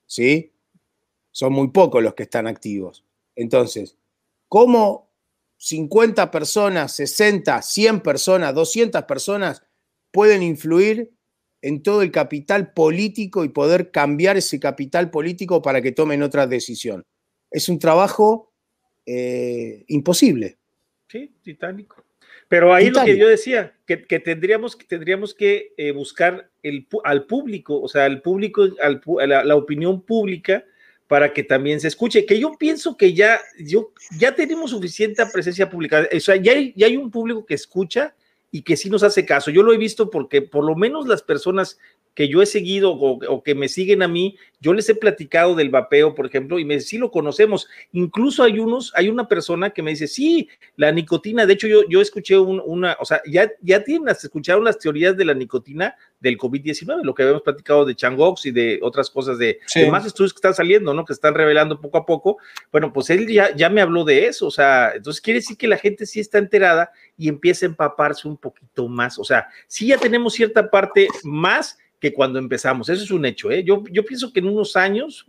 [0.07, 0.53] ¿sí?
[1.31, 3.05] Son muy pocos los que están activos.
[3.37, 3.97] Entonces,
[4.49, 5.11] ¿cómo
[5.59, 9.63] 50 personas, 60, 100 personas, 200 personas
[10.11, 11.13] pueden influir
[11.63, 16.47] en todo el capital político y poder cambiar ese capital político para que tomen otra
[16.47, 17.05] decisión?
[17.51, 18.53] Es un trabajo
[19.07, 20.59] eh, imposible.
[21.09, 22.05] Sí, titánico.
[22.51, 27.81] Pero ahí lo que yo decía, que, tendríamos, tendríamos que eh, buscar el, al público,
[27.81, 30.65] o sea, al público, al, la, opinión pública,
[31.07, 32.27] para que también se escuche.
[32.27, 36.73] Que yo pienso que ya, yo, ya tenemos suficiente presencia pública, o sea, ya hay,
[36.77, 38.17] ya hay un público que escucha
[38.51, 39.51] y que sí nos hace caso.
[39.51, 41.79] Yo lo he visto porque por lo menos las personas
[42.15, 45.71] que yo he seguido o, que me siguen a mí, yo les he platicado del
[45.71, 47.69] vapeo, por ejemplo, y me sí lo conocemos.
[47.93, 51.89] Incluso hay unos, hay una persona que me dice, sí, la nicotina, de hecho yo,
[51.89, 56.39] yo escuché una, o sea, ya, ya tienen, escucharon las teorías de la nicotina del
[56.39, 59.59] COVID-19, lo que habíamos platicado de Changox y de otras cosas, de,
[59.91, 61.05] más estudios que están saliendo, ¿no?
[61.05, 62.39] Que están revelando poco a poco.
[62.71, 65.69] Bueno, pues él ya, ya me habló de eso, o sea, entonces quiere decir que
[65.69, 69.89] la gente sí está enterada y empieza a empaparse un poquito más, o sea, sí
[69.89, 72.89] ya tenemos cierta parte más que cuando empezamos.
[72.89, 73.51] Eso es un hecho.
[73.51, 73.63] ¿eh?
[73.63, 75.27] Yo, yo pienso que en unos años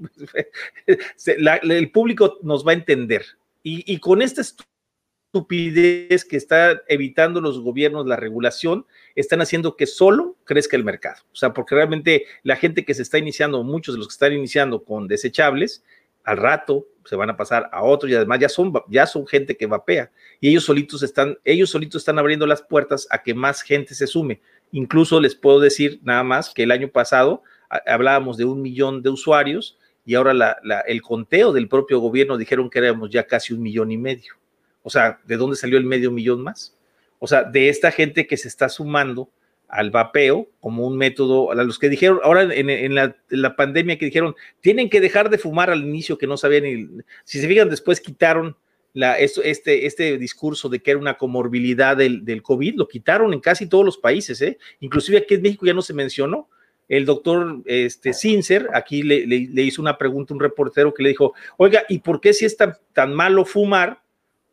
[1.63, 3.25] el público nos va a entender.
[3.63, 10.37] Y, con esta estupidez que está evitando los gobiernos, la regulación, están haciendo que solo
[10.43, 11.21] crezca el mercado.
[11.31, 14.33] O sea, porque realmente la gente que se está iniciando, muchos de los que están
[14.33, 15.83] iniciando con desechables,
[16.23, 19.57] al rato se van a pasar a otros y además ya son, ya son gente
[19.57, 23.61] que vapea y ellos solitos están, ellos solitos están abriendo las puertas a que más
[23.61, 24.41] gente se sume.
[24.71, 27.43] Incluso les puedo decir nada más que el año pasado
[27.87, 32.79] hablábamos de un millón de usuarios y ahora el conteo del propio gobierno dijeron que
[32.79, 34.35] éramos ya casi un millón y medio.
[34.83, 36.75] O sea, ¿de dónde salió el medio millón más?
[37.23, 39.29] O sea, de esta gente que se está sumando
[39.67, 44.35] al vapeo como un método, a los que dijeron, ahora en, la, pandemia que dijeron,
[44.59, 46.87] tienen que dejar de fumar al inicio que no sabían, y,
[47.23, 48.57] si se fijan, después quitaron
[48.95, 53.85] este, este discurso de que era una comorbilidad del, COVID, lo quitaron en casi todos
[53.85, 54.57] los países, ¿eh?
[54.79, 56.49] inclusive aquí en México ya no se mencionó.
[56.89, 61.33] El doctor este, Sincer aquí le, hizo una pregunta a un reportero que le dijo,
[61.57, 64.00] oiga, ¿y por qué si es tan, tan malo fumar?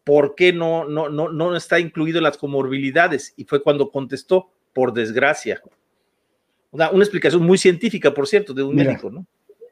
[0.08, 3.34] ¿Por qué no, no, no, no está incluido en las comorbilidades?
[3.36, 5.60] Y fue cuando contestó, por desgracia.
[6.70, 9.26] Una, una explicación muy científica, por cierto, de un médico, ¿no?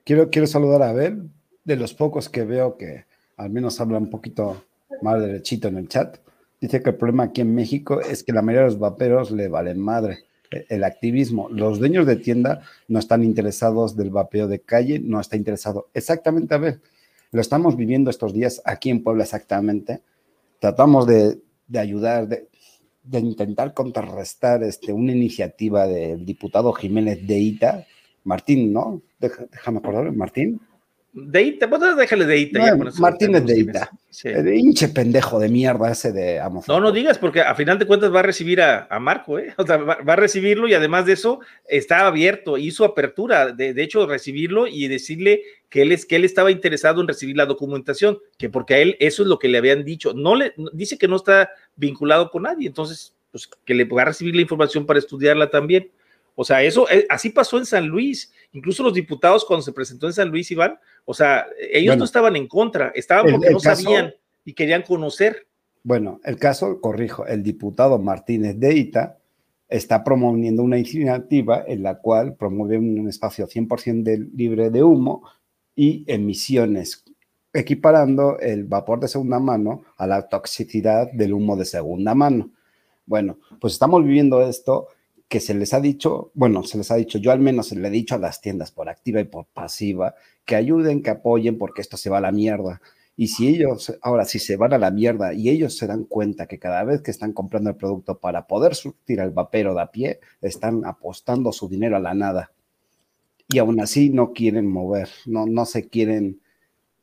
[0.05, 1.31] Quiero, quiero saludar a Abel,
[1.65, 3.07] de los pocos que veo que
[3.39, 4.63] al menos habla un poquito
[5.01, 6.19] más derechito en el chat.
[6.61, 9.49] Dice que el problema aquí en México es que la mayoría de los vaperos le
[9.49, 11.49] valen madre e, el activismo.
[11.49, 15.89] Los dueños de tienda no están interesados del vapeo de calle, no está interesado.
[15.95, 16.81] Exactamente, a ver,
[17.33, 20.03] lo estamos viviendo estos días aquí en Puebla exactamente.
[20.61, 21.41] Tratamos de,
[21.75, 22.49] ayudar, de,
[23.19, 27.87] intentar contrarrestar este, una iniciativa del diputado Jiménez de Ita,
[28.25, 29.03] Martín, ¿no?
[29.19, 30.61] déjame acordar, Martín.
[31.19, 32.77] Deita, pues déjale Deita.
[32.99, 33.91] Martínez Deita.
[34.23, 36.69] El hinche pendejo de mierda ese de Amos.
[36.69, 39.55] No, no digas, porque a final de cuentas va a recibir a, Marco, ¿eh?
[39.57, 44.07] O sea, va, a recibirlo y además de eso está abierto, hizo apertura, de, hecho,
[44.07, 48.51] recibirlo y decirle que él, es, que él estaba interesado en recibir la documentación, que
[48.51, 50.13] porque a él eso es lo que le habían dicho.
[50.13, 54.07] No le, dice que no está vinculado con nadie, entonces, pues que le va a
[54.07, 55.91] recibir la información para estudiarla también.
[56.39, 58.31] O sea, eso, eh, así pasó en San Luis.
[58.53, 62.37] Incluso los diputados cuando se presentó en San Luis, Iván, o sea, ellos no estaban
[62.37, 64.13] en contra, estaban porque no sabían
[64.45, 65.47] y querían conocer.
[65.85, 69.19] Bueno, el caso, corrijo, el diputado Martínez de Ita
[69.69, 75.23] está promoviendo una iniciativa en la cual promueve un espacio 100% libre de humo
[75.77, 77.05] y emisiones,
[77.53, 82.51] equiparando el vapor de segunda mano a la toxicidad del humo de segunda mano.
[83.05, 84.89] Bueno, pues estamos viviendo esto
[85.29, 87.89] que se les ha dicho, bueno, se les ha dicho, yo al menos se le
[87.89, 90.15] he dicho a las tiendas por activa y por pasiva,
[90.45, 92.81] que ayuden, que apoyen, porque esto se va a la mierda.
[93.17, 96.47] Y si ellos, ahora, si se van a la mierda y ellos se dan cuenta
[96.47, 99.91] que cada vez que están comprando el producto para poder surtir al vapero de a
[99.91, 102.53] pie, están apostando su dinero a la nada.
[103.49, 106.41] Y aún así no quieren mover, no, no se quieren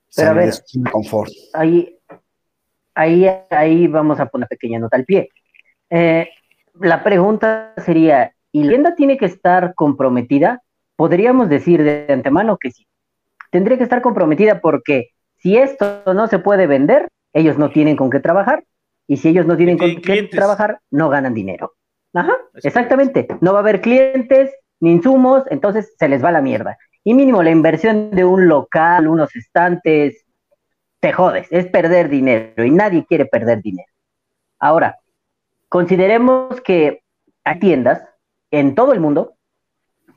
[0.07, 1.31] salir de su confort.
[1.53, 1.97] Ahí,
[2.93, 5.29] ahí, ahí vamos a poner pequeña nota al pie.
[5.89, 6.27] Eh,
[6.79, 10.61] la pregunta sería, ¿y la tienda tiene que estar comprometida?
[10.95, 12.87] Podríamos decir de antemano que sí.
[13.51, 18.09] Tendría que estar comprometida porque si esto no se puede vender, ellos no tienen con
[18.09, 18.63] qué trabajar
[19.07, 21.73] y si ellos no tienen con qué trabajar, no ganan dinero.
[22.13, 23.27] Ajá, exactamente.
[23.41, 26.77] No va a haber clientes ni insumos, entonces se les va la mierda.
[27.03, 30.25] Y mínimo la inversión de un local, unos estantes,
[30.99, 33.91] te jodes, es perder dinero y nadie quiere perder dinero.
[34.59, 34.97] Ahora,
[35.73, 37.01] consideremos que
[37.43, 37.99] hay tiendas
[38.51, 39.33] en todo el mundo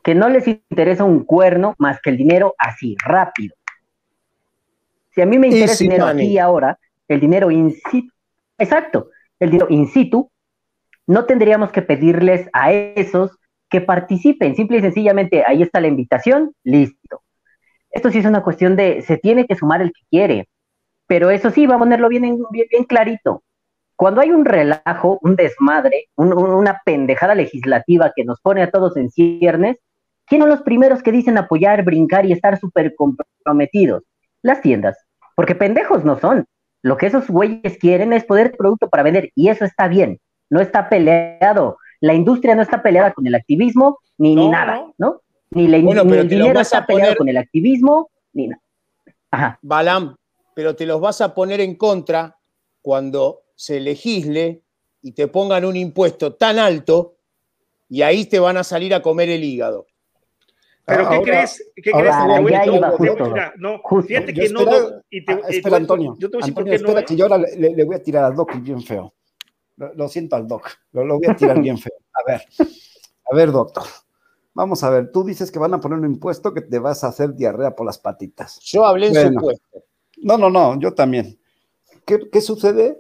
[0.04, 3.54] que no les interesa un cuerno más que el dinero así, rápido.
[5.14, 6.78] Si a mí me interesa el dinero aquí y ahora,
[7.08, 8.12] el dinero in situ,
[8.58, 9.08] exacto,
[9.40, 10.30] el dinero in situ,
[11.06, 13.38] no tendríamos que pedirles a esos
[13.70, 17.22] que participen, simple y sencillamente, ahí está la invitación, listo.
[17.90, 20.50] Esto sí es una cuestión de, se tiene que sumar el que quiere,
[21.06, 23.42] pero eso sí, va a ponerlo bien, bien, clarito.
[23.96, 29.10] Cuando hay un relajo, un desmadre, una pendejada legislativa que nos pone a todos en
[29.10, 29.78] ciernes,
[30.26, 34.02] ¿quiénes son los primeros que dicen apoyar, brincar y estar súper comprometidos?
[34.42, 34.98] Las tiendas,
[35.34, 36.44] porque pendejos no son.
[36.82, 40.20] Lo que esos güeyes quieren es poder producto para vender y eso está bien,
[40.50, 41.78] no está peleado.
[42.00, 45.22] La industria no está peleada con el activismo ni, ni nada, ¿no?
[45.50, 48.60] Ni, la, el dinero está peleado con el activismo, ni nada.
[49.30, 49.58] Ajá.
[49.62, 50.16] Balam,
[50.54, 52.36] pero te los vas a poner en contra
[52.82, 54.62] cuando se legisle
[55.02, 57.16] y te pongan un impuesto tan alto
[57.88, 59.86] y ahí te van a salir a comer el hígado.
[60.84, 61.72] ¿Pero qué crees?
[61.74, 62.14] ¿Qué crees?
[63.58, 64.60] no, fíjate que no.
[65.48, 66.14] espera, Antonio.
[66.18, 68.36] Yo te voy a decir qué espera, que yo ahora le, voy a tirar al
[68.36, 69.12] Doc bien feo.
[69.76, 70.70] Lo, siento al Doc.
[70.92, 71.96] Lo, lo, voy a tirar bien feo.
[72.14, 72.42] A ver.
[73.30, 73.82] A ver, doctor.
[74.54, 75.10] Vamos a ver.
[75.10, 77.84] Tú dices que van a poner un impuesto que te vas a hacer diarrea por
[77.84, 78.60] las patitas.
[78.60, 79.84] Yo hablé en supuesto.
[80.18, 81.38] No, no, no, yo también.
[82.06, 82.98] ¿Qué, sucede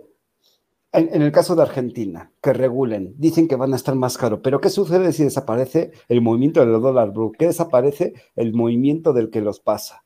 [0.96, 2.30] en, el caso de Argentina?
[2.42, 6.20] Que regulen, dicen que van a estar más caros, pero ¿qué sucede si desaparece el
[6.20, 7.32] movimiento del dólar blue?
[7.38, 10.02] ¿Qué desaparece el movimiento del que los pasa?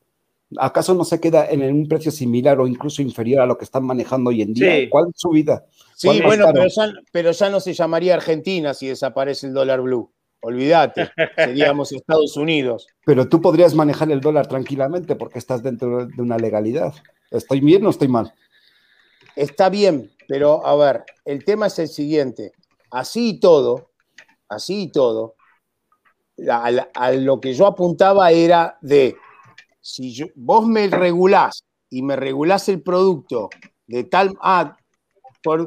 [0.57, 3.85] ¿Acaso no se queda en un precio similar o incluso inferior a lo que están
[3.85, 4.89] manejando hoy en día?
[4.89, 5.65] ¿Cuál es su vida?
[5.95, 10.11] Sí, bueno, pero ya, pero ya no se llamaría Argentina si desaparece el dólar blue.
[10.41, 12.87] Olvídate, seríamos Estados Unidos.
[13.05, 16.93] Pero tú podrías manejar el dólar tranquilamente porque estás dentro de una legalidad.
[17.29, 18.33] ¿Estoy bien o estoy mal?
[19.35, 22.53] Está bien, pero a ver, el tema es el siguiente.
[22.89, 23.91] Así y todo,
[24.47, 25.35] así y todo,
[26.49, 29.17] a, lo que yo apuntaba era de,
[29.81, 33.49] si vos me regulás y me regulás el producto
[33.87, 34.77] de tal, ah,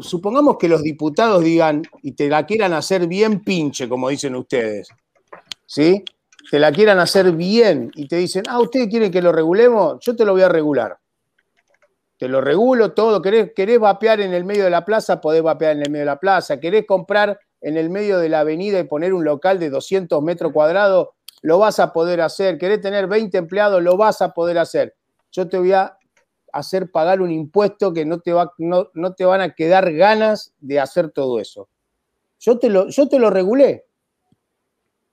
[0.01, 4.89] supongamos que los diputados digan y te la quieran hacer bien pinche, como dicen ustedes,
[5.67, 6.03] ¿sí?
[6.51, 9.99] Te la quieran hacer bien y te dicen, ah, ¿ustedes quieren que lo regulemos?
[10.01, 10.97] Yo te lo voy a regular.
[12.19, 13.21] Te lo regulo todo.
[13.21, 15.21] ¿Querés, querés vapear en el medio de la plaza?
[15.21, 16.61] Podés vapear en el medio de la plaza.
[16.61, 20.53] ¿Querés comprar en el medio de la avenida y poner un local de 200 metros
[20.53, 21.09] cuadrados?
[21.43, 22.59] Lo vas a poder hacer.
[22.59, 23.83] ¿Querés tener 20 empleados?
[23.83, 24.95] Lo vas a poder hacer.
[25.33, 25.99] Yo te voy a
[26.53, 30.79] hacer pagar un impuesto que no te, va, no, te van a quedar ganas de
[30.79, 31.69] hacer todo eso.
[32.39, 33.87] Yo te, lo, yo te lo regulé.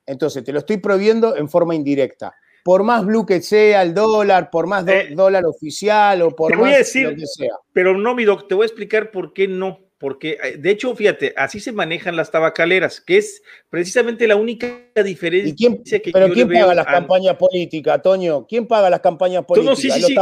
[0.05, 2.33] Entonces, te lo estoy prohibiendo en forma indirecta.
[2.63, 6.77] Por más blue que sea el dólar, por más eh, dólar oficial o por más
[6.77, 7.53] decir, lo que sea.
[7.73, 9.79] Pero no, mi doc, te voy a explicar por qué no.
[9.97, 14.67] Porque, eh, de hecho, fíjate, así se manejan las tabacaleras, que es precisamente la única
[15.03, 18.47] diferencia quién, que Pero ¿quién paga las campañas políticas, Toño?
[18.47, 19.77] ¿Quién paga las campañas políticas?
[19.77, 20.15] sí, sí, sí.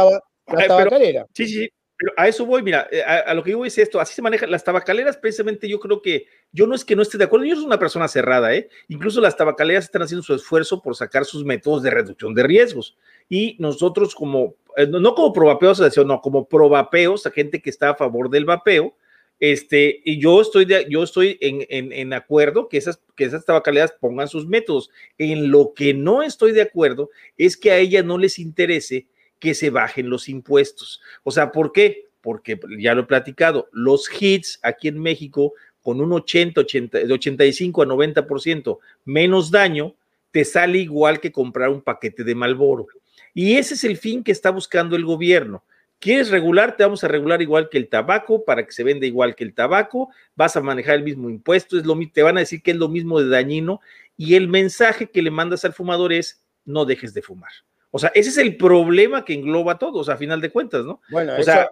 [1.32, 1.68] Sí, sí,
[2.00, 4.50] pero a eso voy, mira, eh, a, lo que digo es esto, así se manejan
[4.50, 7.56] las tabacaleras, precisamente yo creo que, yo no es que no esté de acuerdo, yo
[7.56, 8.70] soy una persona cerrada, ¿eh?
[8.88, 12.96] Incluso las tabacaleras están haciendo su esfuerzo por sacar sus métodos de reducción de riesgos.
[13.28, 17.96] Y nosotros como, eh, no como provapeos, no, como provapeos, a gente que está a
[17.96, 18.96] favor del vapeo,
[19.38, 23.44] este, y yo estoy, de, yo estoy en, en, en, acuerdo que esas, que esas
[23.44, 24.88] tabacaleras pongan sus métodos.
[25.18, 29.06] En lo que no estoy de acuerdo es que a ellas no les interese
[29.40, 31.00] que se bajen los impuestos.
[31.24, 32.06] O sea, ¿por qué?
[32.20, 37.12] Porque ya lo he platicado, los hits aquí en México con un 80, 80 de
[37.12, 39.94] 85 a 90% menos daño,
[40.30, 42.86] te sale igual que comprar un paquete de Malboro.
[43.34, 45.64] Y ese es el fin que está buscando el gobierno.
[45.98, 46.76] ¿Quieres regular?
[46.76, 49.54] Te vamos a regular igual que el tabaco para que se venda igual que el
[49.54, 50.10] tabaco.
[50.34, 51.78] Vas a manejar el mismo impuesto.
[51.78, 53.80] Es lo, te van a decir que es lo mismo de dañino.
[54.16, 57.52] Y el mensaje que le mandas al fumador es: no dejes de fumar.
[57.92, 61.00] O sea, ese es el problema que engloba a todos, a final de cuentas, ¿no?
[61.10, 61.70] Bueno, o eso, sea,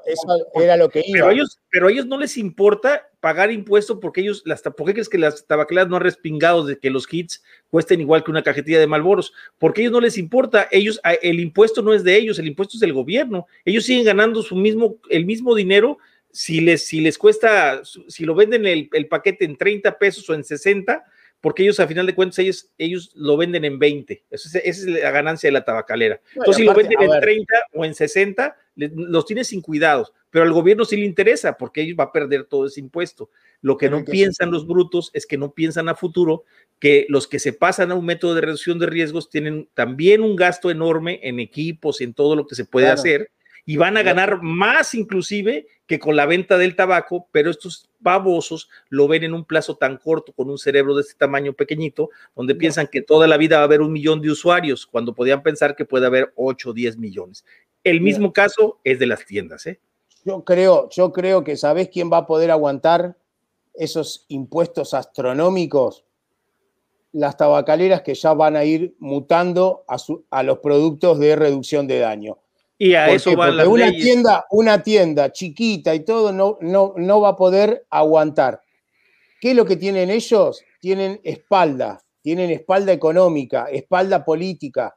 [0.54, 1.12] era lo que iba.
[1.12, 4.86] Pero a, ellos, pero a ellos no les importa pagar impuestos porque ellos, las, ¿por
[4.86, 8.32] qué crees que las tabacaleras no han respingado de que los kits cuesten igual que
[8.32, 9.32] una cajetilla de Malboros?
[9.58, 12.76] Porque a ellos no les importa, ellos, el impuesto no es de ellos, el impuesto
[12.76, 13.46] es del gobierno.
[13.64, 15.98] Ellos siguen ganando su mismo, el mismo dinero
[16.32, 20.34] si les, si les cuesta, si lo venden el, el paquete en 30 pesos o
[20.34, 21.04] en 60,
[21.40, 24.24] porque ellos a final de cuentas ellos, ellos lo venden en 20.
[24.30, 26.20] Esa es, la ganancia de la tabacalera.
[26.34, 30.52] Entonces, si lo venden en 30 o en 60, los tiene sin cuidados, pero al
[30.52, 33.30] gobierno sí le interesa porque ellos va a perder todo ese impuesto.
[33.60, 36.44] Lo que no piensan los brutos es que no piensan a futuro
[36.78, 40.36] que los que se pasan a un método de reducción de riesgos tienen también un
[40.36, 43.30] gasto enorme en equipos, en todo lo que se puede hacer
[43.68, 48.68] y van a ganar más inclusive que con la venta del tabaco, pero estos babosos
[48.90, 52.54] lo ven en un plazo tan corto, con un cerebro de este tamaño pequeñito, donde
[52.54, 55.74] piensan que toda la vida va a haber un millón de usuarios, cuando podían pensar
[55.74, 57.44] que puede haber 8 o 10 millones.
[57.82, 59.80] El mismo caso es de las tiendas, ¿eh?
[60.24, 63.16] Yo creo, yo creo que ¿sabés quién va a poder aguantar
[63.72, 66.04] esos impuestos astronómicos?
[67.12, 69.96] Las tabacaleras que ya van a ir mutando a,
[70.30, 72.36] a los productos de reducción de daño.
[72.78, 77.20] Y a eso van las una tienda, una tienda chiquita y todo no, no, no
[77.20, 78.62] va a poder aguantar.
[79.40, 80.62] ¿Qué es lo que tienen ellos?
[80.80, 84.96] Tienen espalda, tienen espalda económica, espalda política.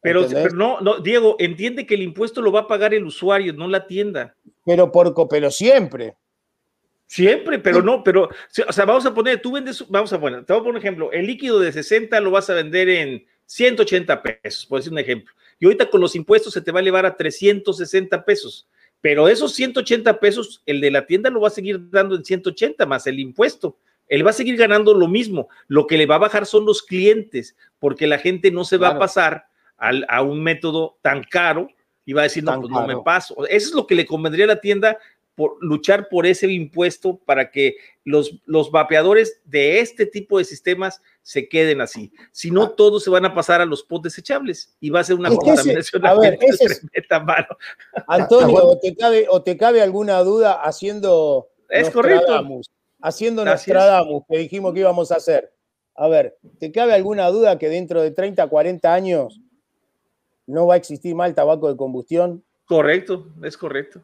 [0.00, 3.66] Pero, no, no, Diego, entiende que el impuesto lo va a pagar el usuario, no
[3.66, 4.36] la tienda.
[4.64, 6.16] Pero por pero siempre.
[7.08, 8.28] Siempre, pero no, pero,
[8.68, 10.82] o sea, vamos a poner, tú vendes, vamos a poner, te voy a poner un
[10.82, 14.98] ejemplo, el líquido de 60 lo vas a vender en 180 pesos, por decir un
[14.98, 18.68] ejemplo y ahorita con los impuestos se te va a elevar a 360 pesos.
[19.00, 22.86] Pero esos 180 pesos, el de la tienda lo va a seguir dando en 180
[22.86, 23.76] más el impuesto.
[24.08, 25.48] Él va a seguir ganando lo mismo.
[25.68, 28.88] Lo que le va a bajar son los clientes, porque la gente no se va
[28.88, 29.46] a pasar
[29.78, 31.68] a un método tan caro
[32.04, 33.46] y va a decir, no, pues no me paso.
[33.46, 34.96] Eso es lo que le convendría a la tienda
[35.36, 41.00] por luchar por ese impuesto para que los, los vapeadores de este tipo de sistemas
[41.22, 42.10] se queden así.
[42.32, 45.16] Si no, todos se van a pasar a los pots desechables y va a ser
[45.16, 46.04] una contaminación.
[46.04, 46.82] a ver, ese es,
[48.08, 52.60] Antonio, o te, cabe, o te cabe alguna duda haciendo es correcto.
[53.00, 55.52] Haciendo Nostradamus, que dijimos que íbamos a hacer.
[55.94, 59.40] A ver, ¿te cabe alguna duda que dentro de 30, 40 años
[60.46, 62.42] no va a existir más el tabaco de combustión?
[62.66, 64.00] Correcto, es correcto.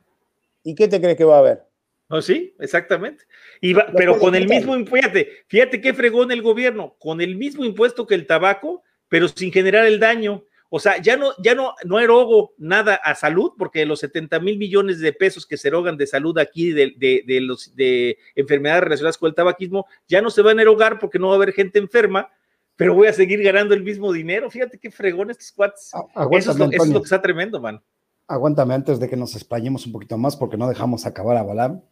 [0.62, 1.62] ¿Y qué te crees que va a haber?
[2.08, 3.24] Oh, sí, exactamente.
[3.60, 7.64] Y pero con el mismo, fíjate, fíjate qué fregó en el gobierno, con el mismo
[7.64, 10.44] impuesto que el tabaco, pero sin generar el daño.
[10.68, 14.58] O sea, ya no, ya no, no erogo nada a salud, porque los 70 mil
[14.58, 19.16] millones de pesos que se erogan de salud aquí de, de, los, de enfermedades relacionadas
[19.16, 21.78] con el tabaquismo, ya no se van a erogar porque no va a haber gente
[21.78, 22.30] enferma,
[22.76, 24.50] pero voy a seguir ganando el mismo dinero.
[24.50, 25.92] Fíjate qué fregón estos cuates.
[26.32, 27.82] Eso es, lo, eso es lo que está tremendo, man
[28.28, 31.82] aguántame antes de que nos explayemos un poquito más porque no dejamos acabar a Balam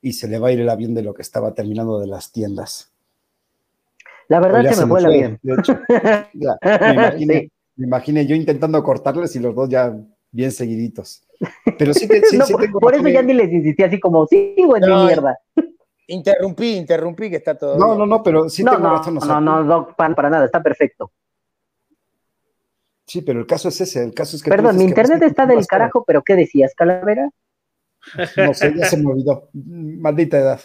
[0.00, 2.32] y se le va a ir el avión de lo que estaba terminando de las
[2.32, 2.92] tiendas.
[4.28, 5.38] La verdad es que me fue el avión.
[5.42, 5.80] De hecho,
[7.26, 9.94] me, imaginé, yo intentando cortarles y los dos ya
[10.30, 11.24] bien seguiditos.
[11.78, 12.38] Pero sí, sí,
[12.80, 15.38] Por eso ya ni les insistí así como, sigo en mi mierda.
[16.08, 17.78] Interrumpí, interrumpí que está todo.
[17.78, 19.14] No, no, no, pero sí tengo no, razón.
[19.14, 21.12] No, no, no, para nada, está perfecto.
[23.12, 24.48] Sí, pero el caso es ese, el caso es que...
[24.48, 27.28] Perdón, mi internet está del carajo, pero ¿qué decías, Calavera?
[28.38, 29.50] No sé, ya se me olvidó.
[29.52, 30.60] Maldita edad.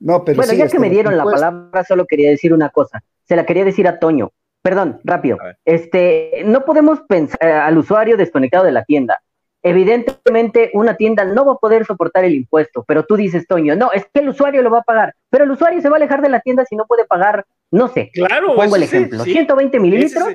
[0.00, 3.02] No, pero bueno, ya que me dieron la palabra, solo quería decir una cosa.
[3.26, 4.32] Se la quería decir a Toño.
[4.60, 5.38] Perdón, rápido.
[5.64, 9.22] Este, no podemos pensar eh, al usuario desconectado de la tienda.
[9.66, 13.90] Evidentemente, una tienda no va a poder soportar el impuesto, pero tú dices, Toño, no,
[13.92, 16.20] es que el usuario lo va a pagar, pero el usuario se va a alejar
[16.20, 18.10] de la tienda si no puede pagar no sé.
[18.14, 19.24] Claro, pongo el ejemplo.
[19.24, 20.28] 120 mililitros,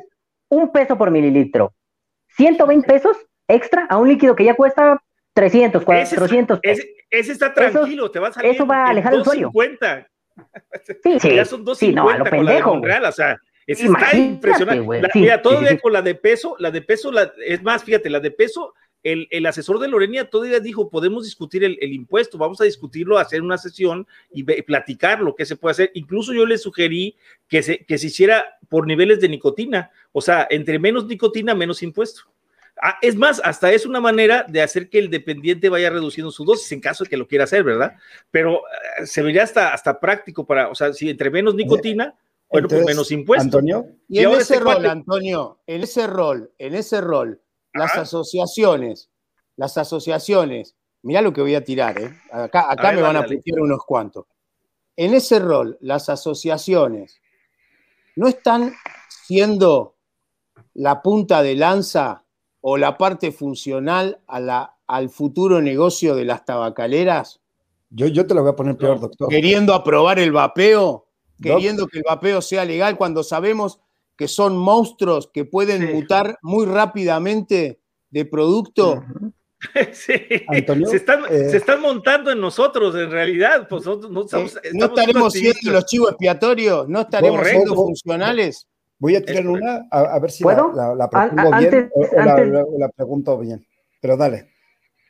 [0.50, 1.74] un peso por mililitro.
[2.36, 3.18] 120 pesos
[3.48, 5.02] extra a un líquido que ya cuesta
[5.34, 6.86] 300, 400 pesos.
[7.10, 8.42] Ese, está tranquilo, te va a.
[8.42, 9.52] Eso va a alejar al usuario.
[11.02, 11.36] Sí, sí.
[11.36, 15.02] Ya son 250 sí, no, a lo pendejo, la o sea, es, está impresionante.
[15.02, 18.20] La, mira, todavía con la de peso, la de peso, la, es más, fíjate, la
[18.20, 18.74] de peso
[19.04, 23.58] el, asesor de Lorenia todavía dijo, podemos discutir el, impuesto, vamos a discutirlo, hacer una
[23.58, 25.92] sesión y platicar lo que se puede hacer.
[25.94, 27.16] Incluso yo le sugerí
[27.48, 31.82] que se, que se hiciera por niveles de nicotina, o sea, entre menos nicotina, menos
[31.82, 32.24] impuesto.
[32.82, 36.46] Ah, es más, hasta es una manera de hacer que el dependiente vaya reduciendo su
[36.46, 37.96] dosis en caso de que lo quiera hacer, ¿verdad?
[38.32, 38.60] Pero
[39.00, 42.16] eh, se vería hasta, hasta práctico para, o sea, si entre menos nicotina,
[42.50, 43.44] bueno, pues menos impuesto.
[43.44, 43.88] Antonio.
[44.08, 47.42] Y, en ese rol, Antonio, en ese rol, en ese rol,
[47.74, 49.10] las asociaciones,
[49.56, 52.14] las asociaciones, mirá lo que voy a tirar, ¿eh?
[52.32, 54.26] acá, acá me van a aplicar unos cuantos.
[54.96, 57.22] En ese rol, las asociaciones
[58.16, 58.74] no están
[59.26, 59.96] siendo
[60.74, 62.26] la punta de lanza
[62.62, 67.40] o la parte funcional a la, al futuro negocio de las tabacaleras?
[67.90, 69.30] Yo, yo te lo voy a poner peor, doctor.
[69.30, 71.08] Queriendo aprobar el vapeo,
[71.42, 73.80] queriendo que el vapeo sea legal cuando sabemos
[74.20, 77.80] que son monstruos que pueden mutar muy rápidamente
[78.12, 79.04] de producto.
[79.92, 80.14] Sí.
[80.14, 83.68] se, están, eh, se, están, montando en nosotros, en realidad.
[83.68, 88.70] Pues, no, eh, estaremos siendo los chivos expiatorios, no estaremos siendo funcionales.
[89.00, 93.68] Voy a tirar una, a, ver si la, la, pregunto bien o, la, pregunto bien.
[94.00, 94.50] Pero dale.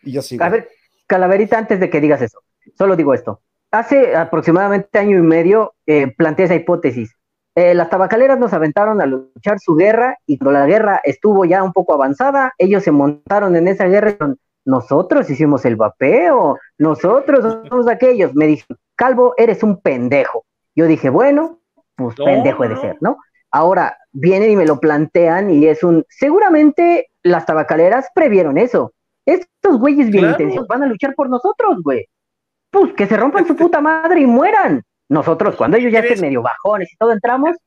[0.01, 0.43] Y yo sigo.
[0.43, 0.67] A ver,
[1.05, 2.41] Calaverita, antes de que digas eso,
[2.75, 3.43] solo digo esto.
[3.69, 7.18] Hace aproximadamente año y medio eh, planteé esa hipótesis
[7.59, 11.61] eh, las tabacaleras nos aventaron a luchar su guerra y cuando la guerra estuvo ya
[11.61, 14.15] un poco avanzada, ellos se montaron en esa guerra.
[14.63, 18.33] Nosotros hicimos el vapeo, nosotros somos aquellos.
[18.33, 20.45] Me dijeron, Calvo, eres un pendejo.
[20.73, 21.59] Yo dije, bueno,
[21.97, 23.17] pues pendejo de ser, ¿no?
[23.51, 28.93] Ahora vienen y me lo plantean y es un, seguramente las tabacaleras previeron eso.
[29.25, 32.05] Estos güeyes bien intensos van a luchar por nosotros, güey.
[32.71, 34.81] Pues que se rompan su puta madre y mueran.
[35.09, 37.57] Nosotros, cuando ellos ya estén medio bajones y todo, entramos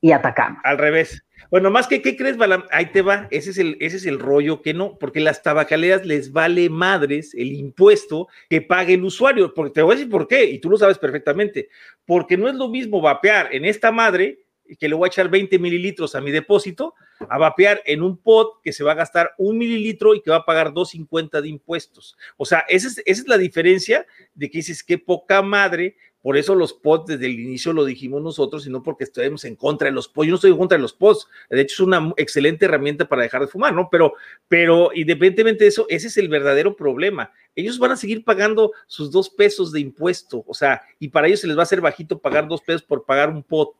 [0.00, 0.60] y atacamos.
[0.64, 1.22] Al revés.
[1.50, 2.64] Bueno, más que, ¿qué crees, Balam?
[2.70, 6.04] Ahí te va, ese es, el, ese es el rollo que no, porque las tabacaleras
[6.04, 10.26] les vale madres el impuesto que pague el usuario, porque te voy a decir por
[10.26, 11.68] qué, y tú lo sabes perfectamente,
[12.04, 14.46] porque no es lo mismo vapear en esta madre
[14.78, 16.94] que le voy a echar 20 mililitros a mi depósito,
[17.28, 20.38] a vapear en un pot que se va a gastar un mililitro y que va
[20.38, 22.16] a pagar 2.50 de impuestos.
[22.36, 25.96] O sea, esa es, esa es la diferencia de que dices, qué poca madre,
[26.26, 29.54] por eso los pods desde el inicio lo dijimos nosotros y no porque estemos en
[29.54, 30.26] contra de los pods.
[30.26, 31.28] Yo no estoy en contra de los pods.
[31.48, 33.88] De hecho, es una excelente herramienta para dejar de fumar, ¿no?
[33.92, 34.14] Pero,
[34.48, 37.30] pero independientemente de eso, ese es el verdadero problema.
[37.54, 40.42] Ellos van a seguir pagando sus dos pesos de impuesto.
[40.48, 43.04] O sea, y para ellos se les va a hacer bajito pagar dos pesos por
[43.04, 43.76] pagar un pod.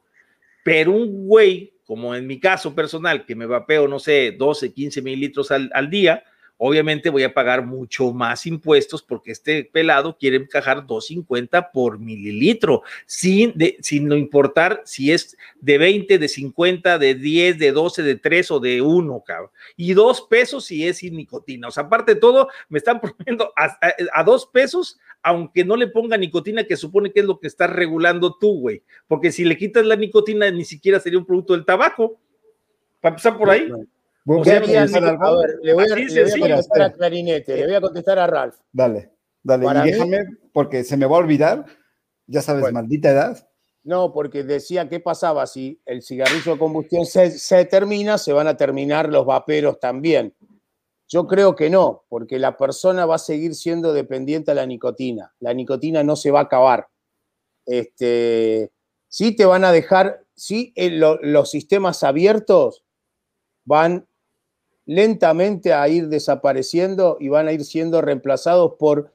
[0.62, 5.02] Pero un güey, como en mi caso personal, que me vapeo, no sé, 12, 15
[5.02, 6.22] mililitros al, al día,
[6.58, 12.82] obviamente voy a pagar mucho más impuestos porque este pelado quiere encajar 2.50 por mililitro,
[13.04, 18.16] sin, de, sin importar si es de 20, de 50, de 10, de 12, de
[18.16, 19.50] 3 o de 1, cabrón.
[19.76, 21.68] Y dos pesos si es sin nicotina.
[21.68, 25.76] O sea, aparte de todo, me están poniendo a, a, a dos pesos, aunque no
[25.76, 28.82] le ponga nicotina, que supone que es lo que estás regulando tú, güey.
[29.06, 32.18] Porque si le quitas la nicotina, ni siquiera sería un producto del tabaco.
[33.00, 33.70] Para empezar por ahí.
[34.28, 37.74] O sea, a ver, le voy a, le voy a contestar a Clarinete, le voy
[37.76, 38.56] a contestar a Ralph.
[38.72, 41.64] Dale, dale, Para y déjame, mí, porque se me va a olvidar,
[42.26, 43.48] ya sabes, bueno, maldita edad.
[43.84, 48.48] No, porque decía qué pasaba si el cigarrillo de combustión se, se, termina, se van
[48.48, 50.34] a terminar los vaperos también.
[51.06, 55.32] Yo creo que no, porque la persona va a seguir siendo dependiente a la nicotina.
[55.38, 56.88] La nicotina no se va a acabar.
[57.64, 58.72] Este,
[59.06, 62.84] sí te van a dejar, sí lo, los sistemas abiertos
[63.64, 64.08] van
[64.86, 69.12] lentamente a ir desapareciendo y van a ir siendo reemplazados por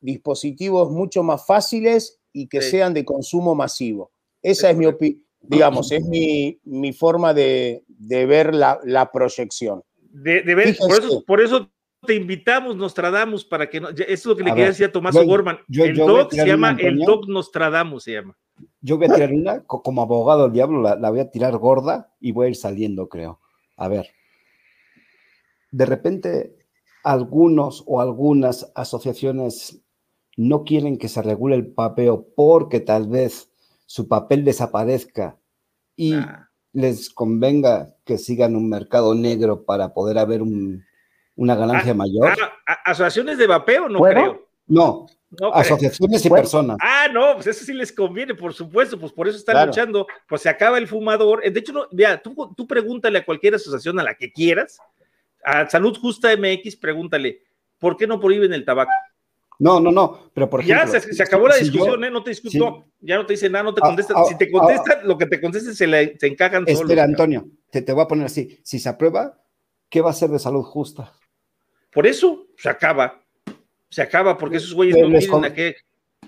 [0.00, 2.70] dispositivos mucho más fáciles y que sí.
[2.70, 4.10] sean de consumo masivo.
[4.42, 9.12] Esa es, es mi opinión, digamos, es mi, mi forma de, de ver la, la,
[9.12, 9.82] proyección.
[10.10, 11.70] De, de ver, por eso, por eso,
[12.06, 15.14] te invitamos, Nostradamus, para que, no, eso es lo que le quería decir a Tomás
[15.14, 15.58] Gorman.
[15.68, 18.38] Yo, el doc se llama, el doc Nostradamus se llama.
[18.80, 22.14] Yo voy a tirar una, como abogado del diablo, la, la voy a tirar gorda
[22.20, 23.40] y voy a ir saliendo, creo.
[23.76, 24.10] A ver,
[25.70, 26.56] de repente
[27.02, 29.82] algunos o algunas asociaciones
[30.36, 33.50] no quieren que se regule el papeo porque tal vez
[33.86, 35.36] su papel desaparezca
[35.96, 36.46] y nah.
[36.72, 40.84] les convenga que sigan un mercado negro para poder haber un,
[41.36, 42.32] una ganancia ah, mayor.
[42.66, 43.88] Ah, ¿Asociaciones de vapeo?
[43.88, 44.46] No creo.
[44.66, 45.06] No,
[45.40, 46.76] no asociaciones y personas.
[46.80, 49.66] Ah, no, pues eso sí les conviene, por supuesto, pues por eso están claro.
[49.66, 51.42] luchando, pues se acaba el fumador.
[51.42, 54.78] De hecho, no, mira, tú, tú pregúntale a cualquier asociación a la que quieras,
[55.44, 57.42] a Salud Justa MX, pregúntale,
[57.78, 58.90] ¿por qué no prohíben el tabaco?
[59.58, 60.90] No, no, no, pero por ejemplo.
[60.90, 62.10] Ya se, se acabó la discusión, si yo, ¿eh?
[62.10, 62.92] No te discutó, sí.
[63.02, 64.14] ya no te dice nada, no te contesta.
[64.16, 66.88] Ah, ah, si te contestan, ah, lo que te contesten se, le, se encajan Espera,
[66.88, 68.58] solos, Antonio, te, te voy a poner así.
[68.62, 69.38] Si se aprueba,
[69.90, 71.12] ¿qué va a ser de salud justa?
[71.92, 73.22] Por eso se acaba.
[73.90, 75.76] Se acaba, porque esos güeyes no tienen a qué.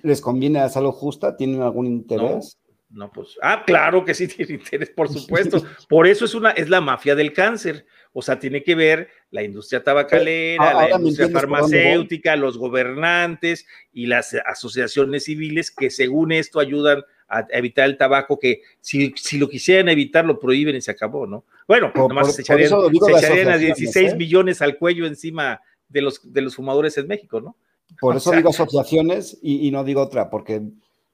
[0.03, 1.35] ¿Les conviene a salud justa?
[1.37, 2.59] ¿Tienen algún interés?
[2.91, 3.39] No, no, pues.
[3.41, 5.63] Ah, claro que sí tiene interés, por supuesto.
[5.89, 7.87] Por eso es una, es la mafia del cáncer.
[8.15, 14.35] O sea, tiene que ver la industria tabacalera, la industria farmacéutica, los gobernantes y las
[14.45, 19.89] asociaciones civiles que según esto ayudan a evitar el tabaco, que si, si lo quisieran
[19.89, 21.45] evitar, lo prohíben y se acabó, ¿no?
[21.67, 24.17] Bueno, por, nomás por, se echarían, se echarían a 16 ¿eh?
[24.17, 27.57] millones al cuello encima de los, de los fumadores en México, ¿no?
[27.99, 30.61] Por eso o sea, digo asociaciones y, y, no digo otra, porque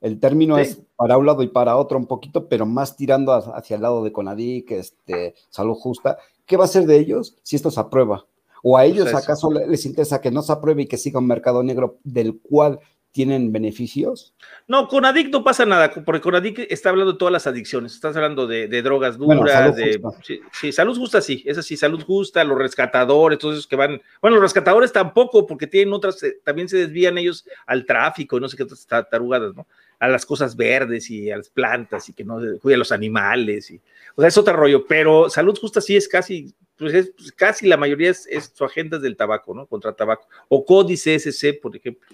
[0.01, 0.63] el término sí.
[0.63, 4.03] es para un lado y para otro un poquito, pero más tirando hacia el lado
[4.03, 6.19] de Conadic, este, Salud Justa,
[6.49, 8.27] ¿qué va a ser de ellos si esto se aprueba?
[8.65, 11.29] ¿O a ellos pues acaso les interesa que no se apruebe y que siga un
[11.29, 12.81] mercado negro del cual
[13.13, 14.35] tienen beneficios?
[14.67, 17.95] No, con Adic no pasa nada, porque con Adic está hablando de todas las adicciones,
[17.95, 21.59] estás hablando de, de drogas duras, bueno, salud de sí, sí, salud justa sí, es
[21.59, 25.93] así, salud justa, los rescatadores, todos esos que van, bueno, los rescatadores tampoco, porque tienen
[25.95, 29.67] otras, eh, también se desvían ellos al tráfico, no sé qué otras tarugadas, ¿no?
[30.01, 33.71] A las cosas verdes y a las plantas y que no cuida a los animales,
[33.71, 33.81] y,
[34.15, 37.67] o sea, es otro rollo, pero salud justa sí es casi pues es pues casi
[37.67, 39.67] la mayoría es, es, su agenda es del tabaco, ¿no?
[39.67, 40.29] Contra tabaco.
[40.49, 42.09] O códice SC, por ejemplo.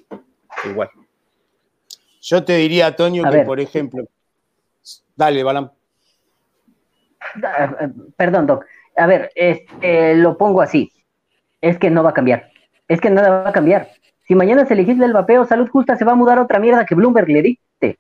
[0.65, 0.91] Igual.
[2.21, 3.47] Yo te diría, Antonio, que ver.
[3.47, 4.05] por ejemplo.
[5.17, 5.71] Dale, Balam.
[7.43, 8.65] Ah, perdón, Doc.
[8.97, 10.91] A ver, este, lo pongo así.
[11.61, 12.51] Es que no va a cambiar.
[12.89, 13.89] Es que nada va a cambiar.
[14.27, 16.87] Si mañana se legisla el vapeo, Salud Justa se va a mudar a otra mierda
[16.87, 17.99] que Bloomberg le dicte.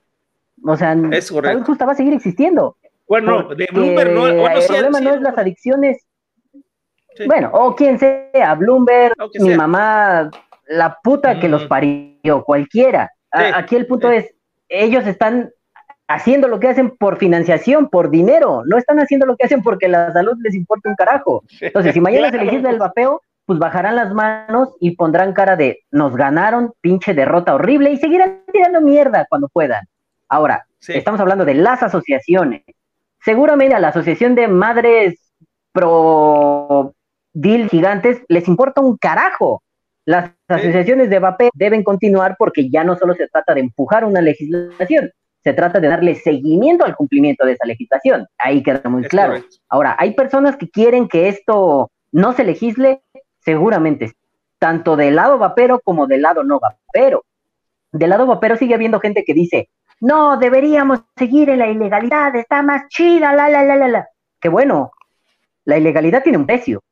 [0.64, 2.76] O sea, Salud Justa va a seguir existiendo.
[3.06, 4.26] Bueno, de Bloomberg no.
[4.26, 6.06] el problema no es las adicciones.
[7.26, 10.30] Bueno, o quien sea, Bloomberg, mi mamá,
[10.66, 12.13] la puta que los parió,
[12.44, 13.10] cualquiera.
[13.30, 14.34] aquí el punto es,
[14.68, 15.50] ellos están
[16.08, 19.88] haciendo lo que hacen por financiación, por dinero, no están haciendo lo que hacen porque
[19.88, 21.42] la salud les importa un carajo.
[21.60, 25.80] Entonces, si mañana se legisla el vapeo, pues bajarán las manos y pondrán cara de
[25.90, 29.84] nos ganaron, pinche derrota horrible y seguirán tirando mierda cuando puedan.
[30.28, 32.62] Ahora, estamos hablando de las asociaciones.
[33.20, 35.32] Seguramente a la Asociación de Madres
[35.72, 36.94] Pro
[37.32, 39.62] Deal Gigantes les importa un carajo.
[40.06, 44.20] Las asociaciones de vapeo deben continuar porque ya no solo se trata de empujar una
[44.20, 45.10] legislación,
[45.42, 48.26] se trata de darle seguimiento al cumplimiento de esa legislación.
[48.38, 49.42] Ahí queda muy claro.
[49.68, 53.02] Ahora, hay personas que quieren que esto no se legisle,
[53.40, 54.12] seguramente,
[54.58, 57.24] tanto del lado vapero como del lado no vapero.
[57.92, 59.68] Del lado vapero sigue habiendo gente que dice,
[60.00, 64.08] no, deberíamos seguir en la ilegalidad, está más chida, la, la, la, la, la.
[64.40, 64.92] Que bueno,
[65.64, 66.82] la ilegalidad tiene un precio.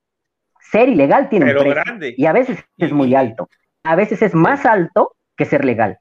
[0.72, 2.14] Ser ilegal tiene un precio.
[2.16, 3.48] Y a veces es muy alto.
[3.84, 5.98] A veces es más alto que ser legal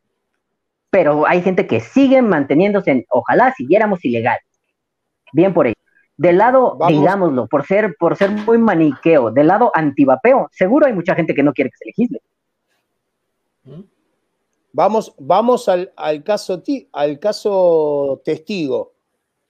[0.91, 4.37] pero hay gente que sigue manteniéndose en, ojalá siguiéramos ilegal.
[5.33, 5.75] Bien por ello.
[6.17, 11.15] Del lado, digámoslo, por ser, por ser muy maniqueo, del lado antivapeo, seguro hay mucha
[11.15, 12.21] gente que no quiere que se legisle.
[14.73, 15.91] Vamos, vamos al,
[16.23, 16.61] caso,
[16.91, 18.93] al caso testigo.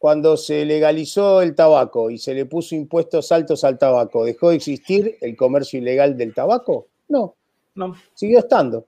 [0.01, 4.55] Cuando se legalizó el tabaco y se le puso impuestos altos al tabaco, ¿dejó de
[4.55, 6.87] existir el comercio ilegal del tabaco?
[7.07, 7.35] No.
[7.75, 7.93] No.
[8.15, 8.87] Siguió estando.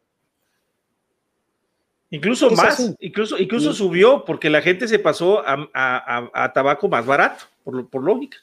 [2.10, 7.88] Incluso más, incluso, incluso subió porque la gente se pasó a, tabaco más barato, por,
[7.92, 8.40] por, lógica.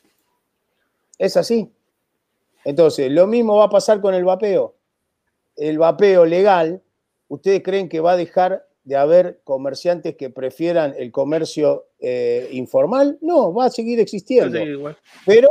[1.19, 1.73] Es así.
[2.65, 4.77] Entonces, lo mismo va a pasar con el vapeo.
[5.57, 6.81] El vapeo legal,
[7.27, 13.19] ¿ustedes creen que va a dejar de haber comerciantes que prefieran el comercio eh, informal?
[13.21, 14.59] No, va a seguir existiendo.
[15.25, 15.49] Pero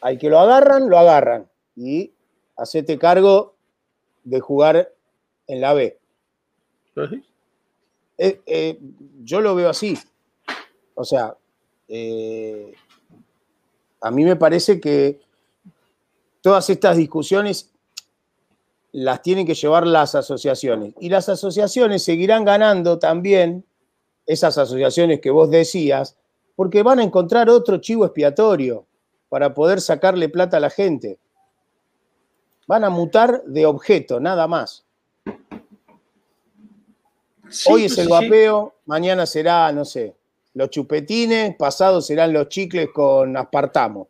[0.00, 1.50] hay que lo agarran, lo agarran.
[1.74, 2.12] Y
[2.56, 3.56] hacete cargo
[4.22, 4.92] de jugar
[5.48, 5.98] en la B.
[8.16, 8.78] Eh, eh,
[9.24, 9.98] yo lo veo así.
[10.94, 11.34] O sea,
[14.00, 15.18] a mí me parece que
[16.40, 17.71] todas estas discusiones
[18.92, 20.94] las tienen que llevar las asociaciones.
[21.00, 23.64] Y las asociaciones seguirán ganando también,
[24.26, 26.16] esas asociaciones que vos decías,
[26.54, 28.86] porque van a encontrar otro chivo expiatorio
[29.28, 31.18] para poder sacarle plata a la gente.
[32.68, 34.84] Van a mutar de objeto, nada más.
[37.66, 40.14] Hoy es pues el vapeo, mañana será, no sé,
[40.54, 44.08] los chupetines, pasado serán los chicles con aspartamo.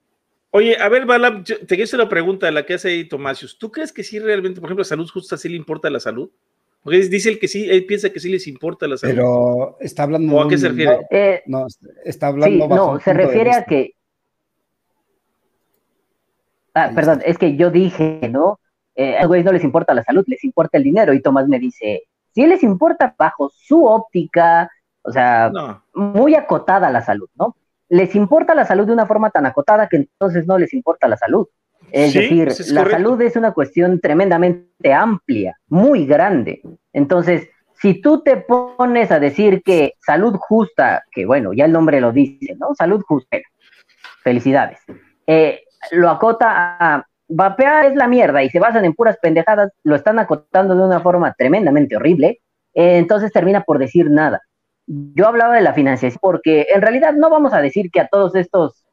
[0.55, 3.59] Oye, a ver, Balam, te quiero hacer una pregunta, la que hace ahí Tomasius.
[3.59, 6.31] ¿Tú crees que sí realmente, por ejemplo, a salud justa sí le importa la salud?
[6.83, 9.15] Porque dice el que sí, él piensa que sí les importa la salud.
[9.15, 10.35] Pero está hablando.
[10.35, 10.99] ¿O a qué se refiere?
[11.11, 11.67] Eh, no,
[12.05, 12.65] está hablando.
[12.65, 13.95] Sí, no, se refiere a que.
[16.75, 18.61] Ah, perdón, es que yo dije, ¿no?
[18.95, 21.15] Eh, a los no les importa la salud, les importa el dinero.
[21.15, 22.03] Y Tomás me dice,
[22.35, 25.51] si les importa bajo su óptica, o sea,
[25.95, 27.57] muy acotada la salud, ¿no?
[27.93, 31.19] Les importa la salud de una forma tan acotada que entonces no les importa la
[31.19, 31.47] salud.
[31.91, 36.63] Es decir, la salud es una cuestión tremendamente amplia, muy grande.
[36.95, 42.01] Entonces, si tú te pones a decir que salud justa, que bueno, ya el nombre
[42.01, 42.75] lo dice, ¿no?
[42.75, 43.37] Salud justa,
[44.23, 44.79] felicidades.
[45.27, 49.97] Eh, lo acota a vapear es la mierda y se basan en puras pendejadas, lo
[49.97, 52.41] están acotando de una forma tremendamente horrible,
[52.73, 54.41] eh, entonces termina por decir nada.
[54.87, 58.35] Yo hablaba de la financiación porque en realidad no vamos a decir que a todos
[58.35, 58.85] estos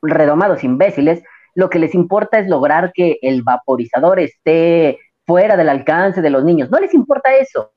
[0.00, 1.22] redomados imbéciles
[1.54, 6.44] lo que les importa es lograr que el vaporizador esté fuera del alcance de los
[6.44, 6.70] niños.
[6.70, 7.72] No les importa eso.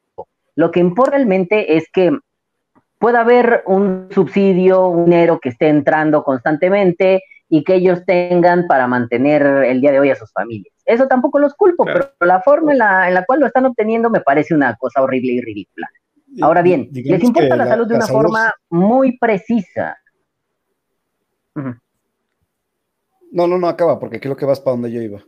[0.56, 2.12] Lo que importa realmente es que
[3.00, 7.24] pueda haber un subsidio, un dinero que esté entrando constantemente,
[7.54, 10.74] y que ellos tengan para mantener el día de hoy a sus familias.
[10.86, 14.56] Eso tampoco los culpo, pero la forma en la, cual lo están obteniendo me parece
[14.56, 15.90] una cosa horrible y ridícula.
[16.40, 19.98] Ahora bien, les importa la, salud de una forma muy precisa.
[23.32, 25.24] No, no, no acaba, porque creo que vas para donde yo iba.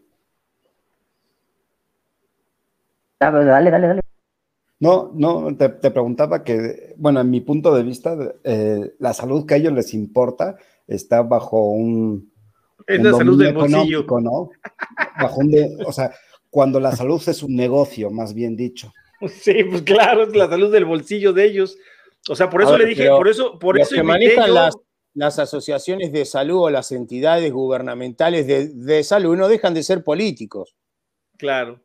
[3.20, 4.02] Ah, dale, dale, dale.
[4.80, 9.54] No, no, te, preguntaba que, bueno, en mi punto de vista, eh, la salud que
[9.54, 12.32] a ellos les importa está bajo un...
[12.86, 14.06] Es la salud del bolsillo.
[14.22, 14.50] ¿no?
[15.22, 16.12] Bajo un de, o sea,
[16.50, 18.92] cuando la salud es un negocio, más bien dicho.
[19.30, 21.78] Sí, pues claro, es la salud del bolsillo de ellos.
[22.30, 24.76] O sea, por eso le dije, por eso, por los eso que manejan las
[25.14, 30.76] las asociaciones de salud o las entidades gubernamentales de, salud no dejan de ser políticos.
[31.38, 31.80] Claro.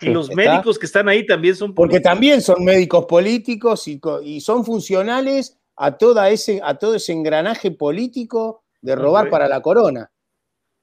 [0.00, 2.00] Y los médicos que están ahí también son políticos.
[2.00, 7.70] Porque también son médicos políticos y, son funcionales a, toda ese, a todo ese engranaje
[7.70, 10.10] político de robar para la corona.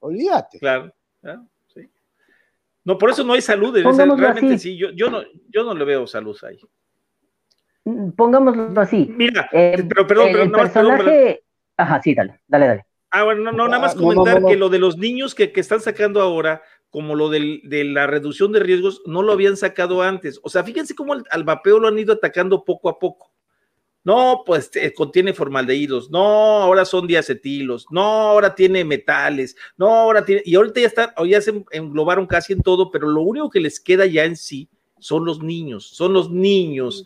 [0.00, 0.58] Olvídate.
[0.58, 0.92] Claro.
[2.84, 3.74] No, por eso no hay salud.
[3.74, 6.58] Realmente sí, yo, yo, no, yo no le veo salud ahí.
[8.16, 9.12] Pongámoslo así.
[9.16, 11.42] Mira, eh, pero perdón, el personaje...
[11.76, 12.86] Ajá, sí, dale, dale, dale.
[13.10, 16.20] Ah, bueno, no, nada más ah, comentar que lo de los niños que, están sacando
[16.20, 20.40] ahora, como lo de la reducción de riesgos, no lo habían sacado antes.
[20.42, 23.32] O sea, fíjense cómo al, vapeo lo han ido atacando poco a poco.
[24.04, 30.22] No, pues eh, contiene formaldehídos, no, ahora son diacetilos, no, ahora tiene metales, no, ahora
[30.22, 33.60] tiene, y ahorita ya están, ya se englobaron casi en todo, pero lo único que
[33.60, 37.02] les queda ya en sí son los niños, son los niños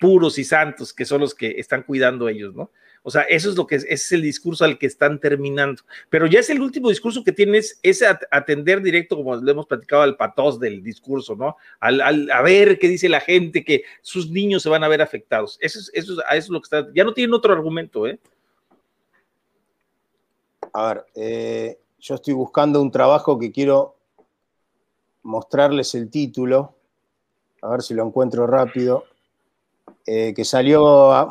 [0.00, 2.72] puros y santos que son los que están cuidando ellos, ¿no?
[3.04, 5.82] O sea, eso es lo que es, el discurso al que están terminando.
[6.08, 10.02] Pero ya es el último discurso que tienes, es atender directo, como le hemos platicado,
[10.02, 11.56] al patos del discurso, ¿no?
[11.80, 15.58] Al, a ver qué dice la gente, que sus niños se van a ver afectados.
[15.60, 16.88] Eso es, eso, eso es lo que está.
[16.94, 18.20] Ya no tienen otro argumento, ¿eh?
[20.72, 23.96] A ver, eh, yo estoy buscando un trabajo que quiero
[25.22, 26.76] mostrarles el título.
[27.62, 29.04] A ver si lo encuentro rápido.
[30.06, 31.28] Eh, que salió a,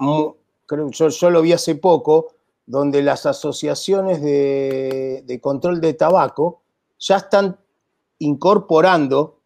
[0.91, 2.33] yo, lo vi hace poco,
[2.65, 6.61] donde las asociaciones de, control de tabaco
[6.99, 7.59] ya están
[8.19, 9.39] incorporando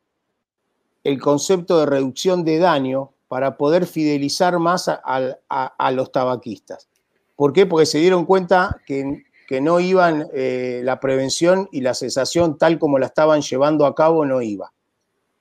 [1.03, 6.89] el concepto de reducción de daño para poder fidelizar más a, los tabaquistas.
[7.35, 7.65] ¿Por qué?
[7.65, 9.23] Porque se dieron cuenta que,
[9.61, 14.25] no iban, eh, la prevención y la cesación tal como la estaban llevando a cabo
[14.25, 14.71] no iba.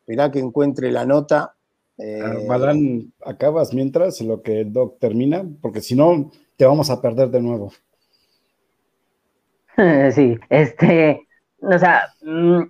[0.00, 1.54] Esperá que encuentre la nota
[1.98, 7.28] eh, acabas mientras lo que el Doc termina, porque si no, te vamos a perder
[7.28, 7.72] de nuevo.
[10.12, 11.26] Sí, este,
[11.60, 12.62] o sea, mm,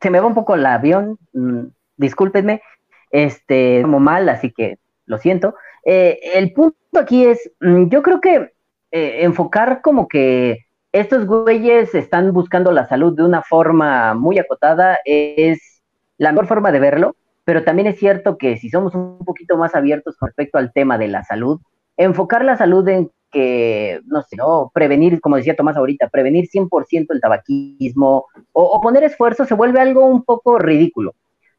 [0.00, 1.66] se me va un poco el avión, mm,
[1.98, 2.62] discúlpenme,
[3.10, 5.54] este, como mal, así que lo siento.
[5.84, 8.52] Eh, el punto aquí es, mm, yo creo que
[8.90, 14.98] eh, enfocar como que estos güeyes están buscando la salud de una forma muy acotada
[15.04, 15.82] es
[16.16, 17.16] la mejor forma de verlo
[17.48, 20.98] pero también es cierto que si somos un poquito más abiertos con respecto al tema
[20.98, 21.58] de la salud,
[21.96, 24.70] enfocar la salud en que, no sé, ¿no?
[24.74, 30.04] prevenir, como decía Tomás ahorita, prevenir 100% el tabaquismo o, poner esfuerzo se vuelve algo
[30.04, 31.14] un poco ridículo.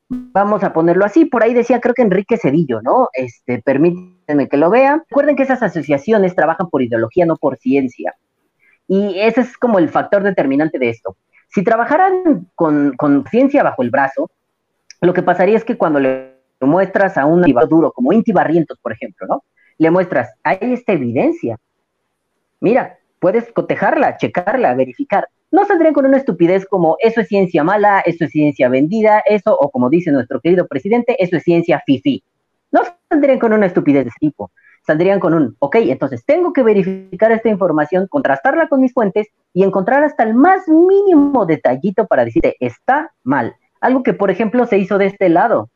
[0.09, 3.09] Vamos a ponerlo así, por ahí decía creo que Enrique Cedillo, ¿no?
[3.11, 5.03] Este, permítanme que lo vea.
[5.09, 8.13] Recuerden que esas asociaciones trabajan por ideología, no por ciencia.
[8.87, 11.17] Y ese es como el factor determinante de esto.
[11.47, 14.29] Si trabajaran con, con ciencia bajo el brazo,
[15.01, 18.91] lo que pasaría es que cuando le muestras a un duro, como Inti Barrientos, por
[18.91, 19.43] ejemplo, ¿no?
[19.77, 21.57] Le muestras, hay esta evidencia.
[22.59, 25.27] Mira, puedes cotejarla, checarla, verificar.
[25.51, 29.57] No saldrían con una estupidez como eso es ciencia mala, eso es ciencia vendida, eso,
[29.57, 32.23] o como dice nuestro querido presidente, eso es ciencia fifi.
[32.71, 34.51] No saldrían con una estupidez de ese tipo.
[34.85, 39.63] Saldrían con un, ok, entonces tengo que verificar esta información, contrastarla con mis fuentes y
[39.63, 43.55] encontrar hasta el más mínimo detallito para decirte, está mal.
[43.81, 45.69] Algo que, por ejemplo, se hizo de este lado,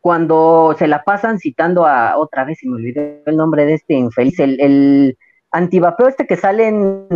[0.00, 3.94] cuando se la pasan citando a, otra vez, se me olvidó el nombre de este
[3.94, 5.18] infeliz, el, el
[5.50, 7.08] antivapeo este que sale en,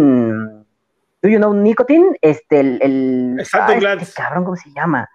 [1.22, 2.16] ¿do you know nicotine?
[2.20, 5.08] Este, el, el Stanton ah, este cabrón, ¿cómo se llama?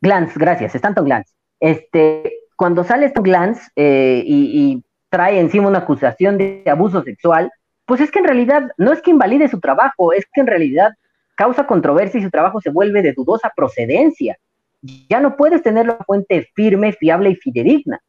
[0.00, 1.32] Glance, gracias, Stanton Glance.
[1.60, 7.50] Este, cuando sale Stanton Glance eh, y, y trae encima una acusación de abuso sexual,
[7.86, 10.90] pues es que en realidad no es que invalide su trabajo, es que en realidad
[11.36, 14.36] causa controversia y su trabajo se vuelve de dudosa procedencia
[14.82, 18.00] ya no puedes tener la fuente firme, fiable y fidedigna.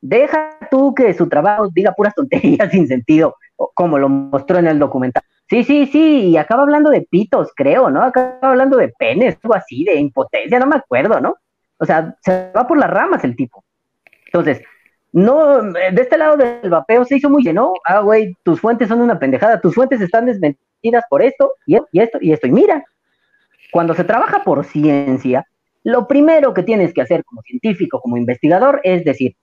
[0.00, 3.36] Deja tú que su trabajo diga puras tonterías sin sentido,
[3.74, 5.22] como lo mostró en el documental.
[5.48, 8.02] Sí, sí, sí, y acaba hablando de pitos, creo, ¿no?
[8.02, 11.36] Acaba hablando de penes, algo así, de impotencia, no me acuerdo, ¿no?
[11.78, 13.64] O sea, se va por las ramas el tipo.
[14.26, 14.62] Entonces,
[15.12, 17.72] no, de este lado del vapeo se hizo muy lleno.
[17.84, 22.18] Ah, güey, tus fuentes son una pendejada, tus fuentes están desmentidas por esto y esto
[22.20, 22.46] y esto.
[22.46, 22.84] Y mira,
[23.72, 25.46] cuando se trabaja por ciencia,
[25.88, 29.36] lo primero que tienes que hacer como científico, como investigador, es decir,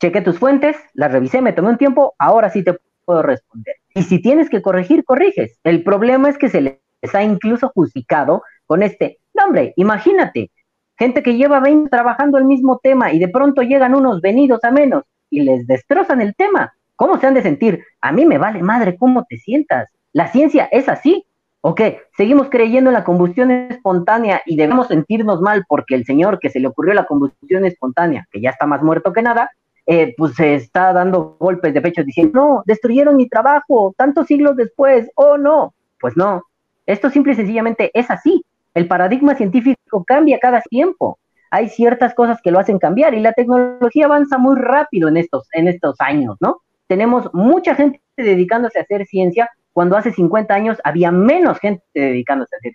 [0.00, 3.76] cheque tus fuentes, las revisé, me tomé un tiempo, ahora sí te puedo responder.
[3.94, 5.60] Y si tienes que corregir, corriges.
[5.62, 9.44] El problema es que se les ha incluso justificado con este, no
[9.76, 10.50] imagínate,
[10.98, 14.72] gente que lleva 20 trabajando el mismo tema y de pronto llegan unos venidos a
[14.72, 16.74] menos y les destrozan el tema.
[16.96, 17.84] ¿Cómo se han de sentir?
[18.00, 19.88] A mí me vale madre cómo te sientas.
[20.12, 21.24] La ciencia es así.
[21.62, 21.80] ¿Ok?
[22.16, 26.58] Seguimos creyendo en la combustión espontánea y debemos sentirnos mal porque el señor que se
[26.58, 29.50] le ocurrió la combustión espontánea, que ya está más muerto que nada,
[29.86, 34.56] eh, pues se está dando golpes de pecho diciendo, no, destruyeron mi trabajo tantos siglos
[34.56, 36.44] después, oh no, pues no,
[36.86, 38.44] esto simple y sencillamente es así.
[38.74, 41.18] El paradigma científico cambia cada tiempo.
[41.50, 45.48] Hay ciertas cosas que lo hacen cambiar y la tecnología avanza muy rápido en estos,
[45.52, 46.62] en estos años, ¿no?
[46.86, 52.54] Tenemos mucha gente dedicándose a hacer ciencia cuando hace 50 años había menos gente dedicándose
[52.54, 52.72] a hacer.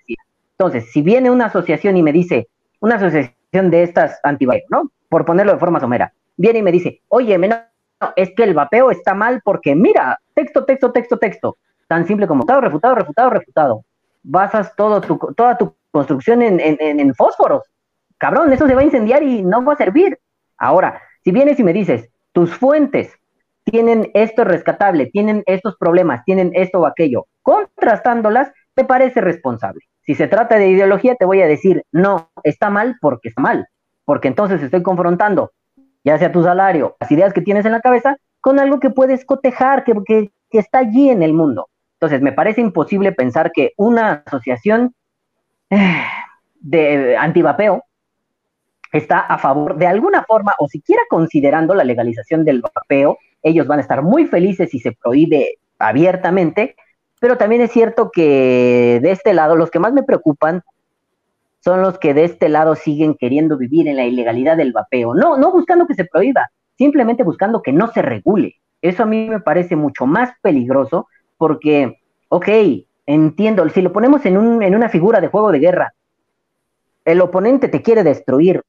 [0.58, 2.48] Entonces, si viene una asociación y me dice,
[2.80, 4.92] una asociación de estas antivacunas, ¿no?
[5.10, 7.56] Por ponerlo de forma somera, viene y me dice, oye, no,
[8.16, 12.42] es que el vapeo está mal porque mira, texto, texto, texto, texto, tan simple como
[12.42, 13.86] refutado, refutado, refutado, refutado.
[14.24, 17.64] Basas todo tu, toda tu construcción en, en, fósforos.
[18.18, 20.20] Cabrón, eso se va a incendiar y no va a servir.
[20.58, 23.14] Ahora, si vienes y me dices, tus fuentes
[23.66, 29.82] tienen esto rescatable, tienen estos problemas, tienen esto o aquello, contrastándolas, me parece responsable.
[30.02, 33.68] Si se trata de ideología, te voy a decir, no, está mal porque está mal,
[34.06, 35.52] porque entonces estoy confrontando
[36.06, 39.26] ya sea tu salario, las ideas que tienes en la cabeza, con algo que puedes
[39.26, 41.68] cotejar, que, que, está allí en el mundo.
[41.96, 44.94] Entonces, me parece imposible pensar que una asociación
[45.72, 46.04] eh,
[46.62, 47.84] de antivapeo
[48.94, 53.18] está a favor de alguna forma o siquiera considerando la legalización del vapeo.
[53.46, 56.76] Ellos van a estar muy felices si se prohíbe abiertamente,
[57.20, 60.64] pero también es cierto que de este lado los que más me preocupan
[61.60, 65.14] son los que de este lado siguen queriendo vivir en la ilegalidad del vapeo.
[65.14, 68.56] No, no buscando que se prohíba, simplemente buscando que no se regule.
[68.82, 72.50] Eso a mí me parece mucho más peligroso porque, ok,
[73.06, 75.94] entiendo, si lo ponemos en, un, en una figura de juego de guerra,
[77.06, 78.64] el oponente te quiere destruir,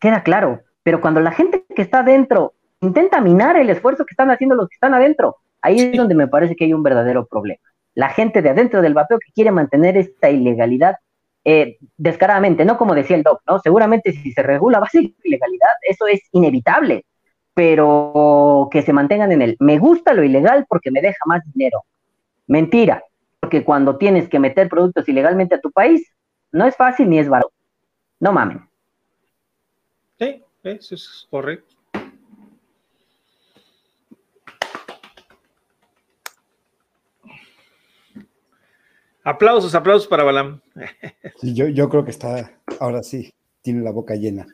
[0.00, 4.30] queda claro, pero cuando la gente que está adentro intenta minar el esfuerzo que están
[4.30, 7.62] haciendo los que están adentro, ahí es donde me parece que hay un verdadero problema.
[7.94, 10.96] La gente de adentro del vapeo que quiere mantener esta ilegalidad
[11.44, 13.58] eh, descaradamente, no como decía el doc, ¿no?
[13.58, 17.04] Seguramente si se regula va a ser ilegalidad, eso es inevitable,
[17.54, 21.84] pero que se mantengan en el me gusta lo ilegal porque me deja más dinero.
[22.46, 23.04] Mentira,
[23.40, 26.08] porque cuando tienes que meter productos ilegalmente a tu país,
[26.52, 27.52] no es fácil ni es barato.
[28.20, 28.68] No mamen.
[30.18, 31.71] Sí, eso es correcto.
[39.24, 40.60] Aplausos, aplausos para Balam.
[41.42, 44.46] yo, yo creo que está, ahora sí, tiene la boca llena.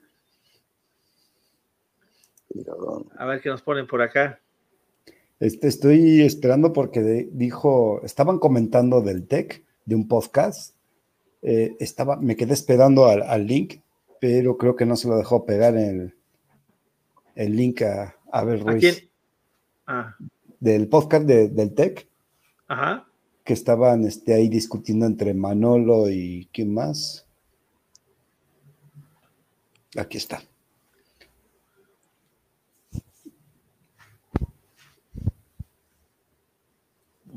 [3.17, 4.41] A ver qué nos ponen por acá.
[5.41, 10.75] Este, estoy esperando porque dijo, estaban comentando del tech, de un podcast.
[11.41, 13.81] Eh, estaba, me quedé esperando al, link,
[14.21, 16.15] pero creo que no se lo dejó pegar el,
[17.37, 19.09] el link a, a ver, Ruiz.
[19.87, 20.15] Ah.
[20.61, 22.07] Del podcast del tech.
[22.67, 23.08] Ajá
[23.49, 27.27] que estaban este, ahí discutiendo entre Manolo y ¿quién más?
[29.97, 30.43] Aquí está.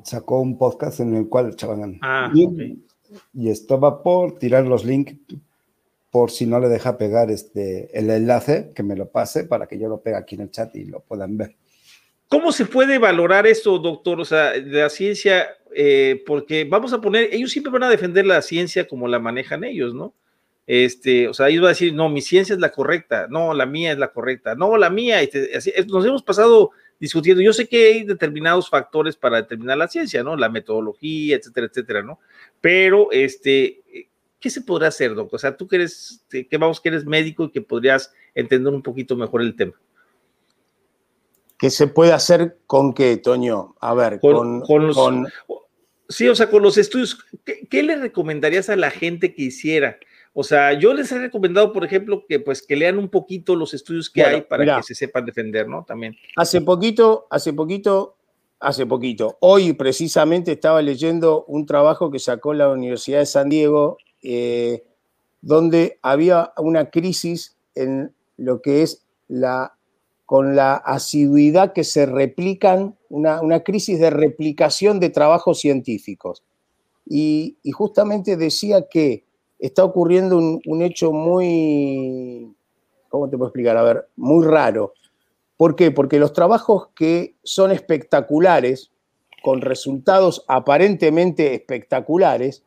[0.03, 5.16] Sacó un podcast en el cual echaban ah, y, estaba por tirar los links
[6.09, 9.80] por si no le deja pegar este el enlace, que me lo pase para que
[9.80, 11.55] yo lo pegue aquí en el chat y lo puedan ver.
[12.32, 14.22] ¿Cómo se puede valorar esto, doctor?
[14.22, 18.26] O sea, de la ciencia, eh, porque vamos a poner, ellos siempre van a defender
[18.26, 20.16] la ciencia como la manejan ellos, ¿no?
[20.66, 23.66] Este, o sea, ellos van a decir, no, mi ciencia es la correcta, no, la
[23.66, 25.20] mía es la correcta, no, la mía,
[25.54, 26.72] así, nos hemos pasado
[27.02, 27.44] discutiendo.
[27.44, 30.38] Yo sé que hay determinados factores para determinar la ciencia, ¿no?
[30.38, 32.18] La metodología, etcétera, etcétera, ¿no?
[32.62, 34.08] Pero, este,
[34.40, 35.36] ¿qué se podrá hacer, doctor?
[35.36, 38.82] O sea, tú que eres, que vamos, que eres médico y que podrías entender un
[38.82, 39.74] poquito mejor el tema.
[41.62, 43.76] ¿Qué se puede hacer con qué, Toño?
[43.82, 44.97] A ver, con, los,
[46.09, 47.24] Sí, o sea, con los estudios,
[47.70, 49.99] ¿qué, le recomendarías a la gente que hiciera?
[50.34, 53.76] O sea, yo les he recomendado, por ejemplo, que pues que lean un poquito los
[53.76, 55.84] estudios que hay para que se sepan defender, ¿no?
[55.84, 56.18] También.
[56.36, 58.18] Hace poquito, hace poquito,
[58.59, 63.99] hace poquito, hoy precisamente estaba leyendo un trabajo que sacó la Universidad de San Diego,
[64.24, 64.84] eh,
[65.41, 69.76] donde había una crisis en lo que es la
[70.32, 76.42] con la asiduidad que se replican, una, crisis de replicación de trabajos científicos.
[77.06, 79.26] Y, justamente decía que
[79.60, 82.56] está ocurriendo un, hecho muy,
[83.10, 83.76] ¿cómo te puedo explicar?
[83.76, 84.94] A ver, muy raro.
[85.58, 85.92] ¿Por qué?
[85.92, 88.90] Porque los trabajos que son espectaculares,
[89.44, 92.64] con resultados aparentemente espectaculares,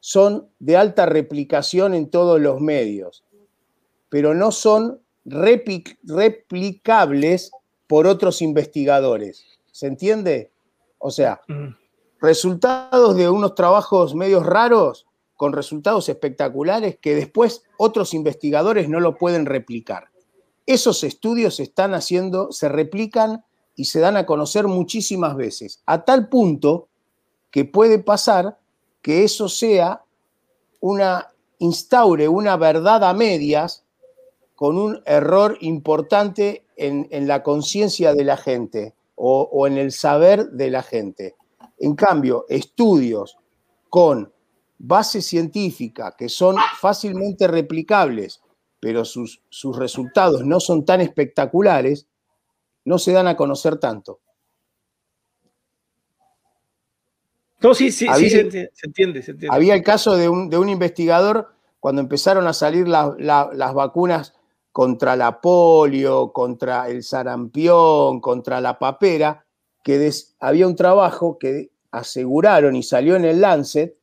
[0.00, 3.22] son de alta replicación en todos los medios,
[4.08, 7.50] pero no son replicables
[7.86, 9.44] por otros investigadores.
[9.72, 10.50] ¿Se entiende?
[10.98, 11.40] O sea,
[12.20, 15.06] resultados de unos trabajos medios raros
[15.36, 20.10] con resultados espectaculares que después otros investigadores no lo pueden replicar.
[20.66, 23.44] esos estudios se están haciendo, se replican
[23.76, 26.88] y se dan a conocer muchísimas veces, a tal punto
[27.50, 28.58] que puede pasar
[29.02, 30.02] que eso sea
[30.80, 33.83] una, instaure una verdad a medias
[34.54, 40.50] con un error importante en, la conciencia de la gente o, o en el saber
[40.50, 41.36] de la gente.
[41.78, 43.36] En cambio, estudios
[43.90, 44.32] con
[44.78, 48.42] base científica que son fácilmente replicables,
[48.80, 52.06] pero sus, sus resultados no son tan espectaculares,
[52.84, 54.20] no se dan a conocer tanto.
[57.60, 58.70] No, sí, sí, sí se, entiende,
[59.22, 63.74] se, entiende, Había el caso de un, de un investigador cuando empezaron a salir las
[63.74, 64.34] vacunas
[64.74, 69.46] contra la polio, contra el sarampión, contra la papera,
[69.84, 70.10] que
[70.40, 73.96] había un trabajo que aseguraron y salió en el Lancet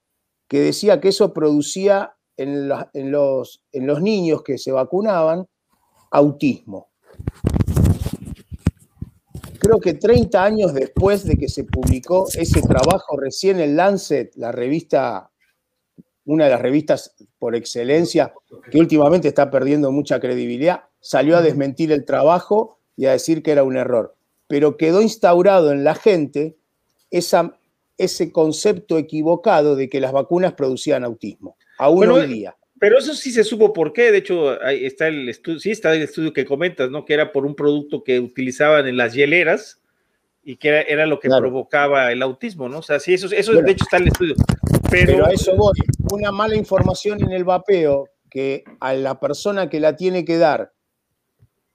[0.48, 5.46] que decía que eso producía en, los, niños que se vacunaban
[6.10, 6.88] autismo.
[9.60, 14.54] Creo que 30 años después de que se publicó ese trabajo, recién en Lancet, la
[14.54, 15.31] revista,
[16.26, 18.34] una de las revistas por excelencia,
[18.70, 23.52] que últimamente está perdiendo mucha credibilidad, salió a desmentir el trabajo y a decir que
[23.52, 24.16] era un error.
[24.48, 26.56] Pero quedó instaurado en la gente
[27.10, 27.58] esa
[28.02, 32.56] ese concepto equivocado de que las vacunas producían autismo, aún hoy día.
[32.80, 35.94] Pero eso sí se supo por qué, de hecho, ahí está el estudio, sí está
[35.94, 37.06] el estudio que comentas, ¿no?
[37.06, 39.80] Que era por un producto que utilizaban en las hieleras
[40.44, 42.80] y que era, lo que provocaba el autismo, ¿no?
[42.80, 44.36] O sea, sí, eso, eso de hecho está en el estudio.
[44.92, 45.14] Pero...
[45.14, 45.74] pero a eso voy,
[46.12, 50.74] una mala información en el vapeo que a la persona que la tiene que dar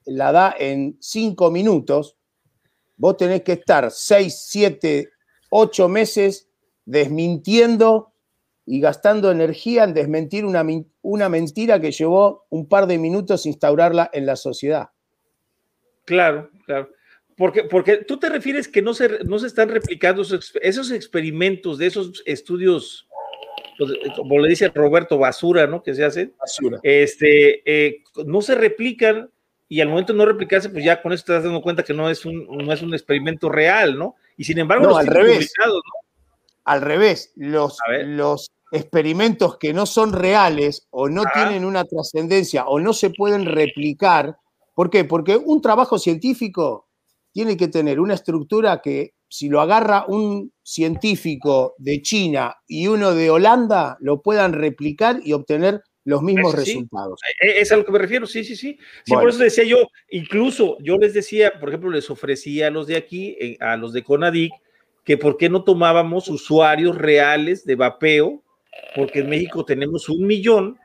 [0.04, 2.16] la da en cinco minutos,
[2.96, 5.10] vos tenés que estar seis, siete
[5.50, 6.48] ocho meses
[6.84, 8.12] desmintiendo
[8.64, 10.64] y gastando energía en desmentir una,
[11.02, 14.88] una mentira que llevó un par de minutos instaurarla en la sociedad.
[16.04, 16.90] Claro, claro.
[17.36, 21.86] Porque, porque tú te refieres que no se, no se están replicando esos, experimentos de
[21.86, 23.05] esos estudios,
[23.78, 25.82] pues, como le dice Roberto, basura, ¿no?
[25.82, 26.34] Que se hacen.
[26.38, 26.80] Basura.
[26.82, 29.30] Este, eh, no se replican
[29.68, 31.92] y al momento de no replicarse, pues ya con eso te das dando cuenta que
[31.92, 34.14] no es un, no es un experimento real, ¿no?
[34.36, 35.52] Y sin embargo, no, al revés.
[36.64, 42.80] Al revés, los, los experimentos que no son reales o no tienen una trascendencia o
[42.80, 44.36] no se pueden replicar.
[44.74, 45.04] ¿Por qué?
[45.04, 46.88] Porque un trabajo científico
[47.32, 53.14] tiene que tener una estructura que si lo agarra un científico de China y uno
[53.14, 57.20] de Holanda, lo puedan replicar y obtener los mismos resultados.
[57.40, 58.78] E, es a lo que me refiero, sí, sí, sí.
[59.04, 62.86] Sí, por eso decía yo, incluso yo les decía, por ejemplo, les ofrecía a los
[62.86, 64.52] de aquí, eh, a los de Conadic,
[65.04, 68.42] que por qué no tomábamos usuarios reales de vapeo,
[68.94, 70.78] porque en México tenemos un millón,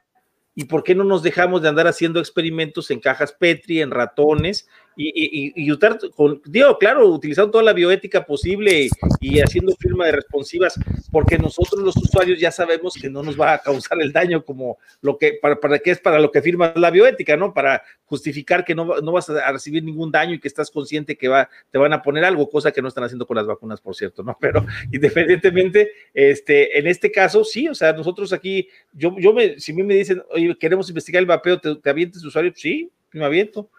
[0.55, 4.67] y por qué no nos dejamos de andar haciendo experimentos en cajas Petri, en ratones,
[4.95, 8.89] y, y, usar, con, digo, claro, utilizando toda la bioética posible
[9.19, 10.79] y, haciendo firma de responsivas,
[11.11, 14.77] porque nosotros los usuarios ya sabemos que no nos va a causar el daño como
[15.01, 17.53] lo que, para, para qué es para lo que firma la bioética, ¿no?
[17.53, 21.27] Para justificar que no, no vas a recibir ningún daño y que estás consciente que
[21.27, 23.95] va, te van a poner algo, cosa que no están haciendo con las vacunas, por
[23.95, 24.37] cierto, ¿no?
[24.41, 29.71] Pero independientemente, este, en este caso, sí, o sea, nosotros aquí, yo, yo me, si
[29.71, 32.51] a mí me dicen, oye, queremos investigar el vapeo, ¿te, te avientes usuario?
[32.55, 33.69] Sí, me aviento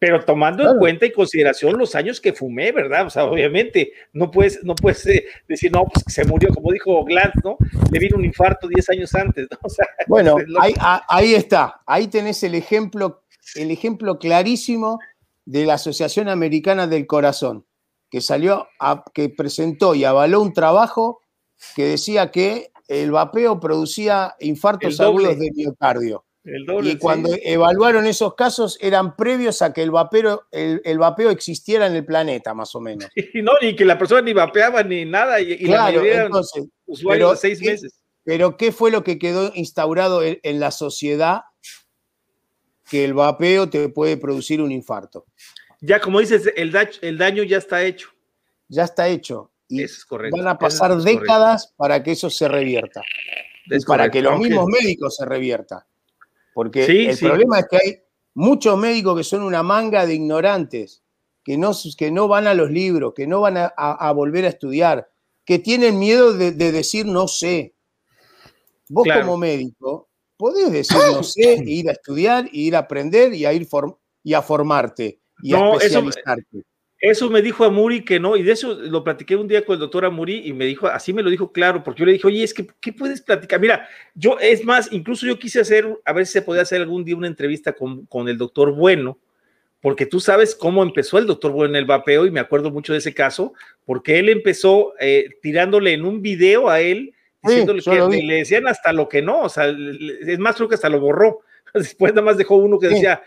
[0.00, 3.06] pero tomando en cuenta y consideración los años que fumé, ¿verdad?
[3.06, 7.04] O sea, obviamente, no puedes, no puedes eh, decir, no, pues se murió, como dijo
[7.04, 7.58] Glantz, ¿no?
[7.92, 9.58] Le vino un infarto 10 años antes, ¿no?
[9.62, 10.36] O sea, bueno,
[11.06, 13.24] ahí, está, ahí tenés el ejemplo,
[13.54, 15.00] el ejemplo clarísimo
[15.44, 17.66] de la Asociación Americana del Corazón,
[18.08, 21.20] que salió, a, que presentó y avaló un trabajo
[21.76, 26.24] que decía que el vapeo producía infartos agudos de miocardio
[26.82, 31.94] y cuando evaluaron esos casos eran previos a que el, vapeo, el, vapeo existiera en
[31.94, 33.08] el planeta, más o menos.
[33.34, 37.32] Y no, ni que la persona ni vapeaba ni nada, y, la mayoría entonces, usuarios
[37.32, 38.00] de seis meses.
[38.24, 41.42] Pero ¿qué fue lo que quedó instaurado en, la sociedad?
[42.88, 45.26] Que el vapeo te puede producir un infarto.
[45.80, 48.10] Ya, como dices, el, el daño ya está hecho.
[48.68, 49.50] Ya está hecho.
[49.68, 49.84] Y
[50.30, 53.02] van a pasar décadas para que eso se revierta.
[53.86, 55.80] para que los mismos médicos se reviertan.
[56.54, 57.98] Porque el problema es que hay
[58.34, 61.02] muchos médicos que son una manga de ignorantes,
[61.44, 65.10] que no, que no van a los libros, que no van a, volver a estudiar,
[65.44, 67.74] que tienen miedo de, decir no sé.
[68.88, 73.34] Vos como médico podés decir no sé, e ir a estudiar, e ir a aprender
[73.34, 73.68] y a ir
[74.24, 76.58] y a formarte y a especializarte.
[76.58, 76.66] Eso
[77.30, 80.04] me dijo Amuri que no, y de eso lo platiqué un día con el doctor
[80.04, 82.52] Amuri y me dijo, así me lo dijo claro, porque yo le dije, oye, es
[82.52, 83.58] que, ¿qué puedes platicar?
[83.58, 87.04] Mira, yo, es más, incluso yo quise hacer, a ver si se podía hacer algún
[87.04, 89.18] día una entrevista con, con el doctor Bueno,
[89.80, 92.92] porque tú sabes cómo empezó el doctor Bueno en el vapeo y me acuerdo mucho
[92.92, 93.54] de ese caso,
[93.86, 98.92] porque él empezó eh, tirándole en un video a él, diciéndole que le decían hasta
[98.92, 101.40] lo que no, o sea, es más, creo que hasta lo borró.
[101.74, 103.22] Después nada más dejó uno que decía,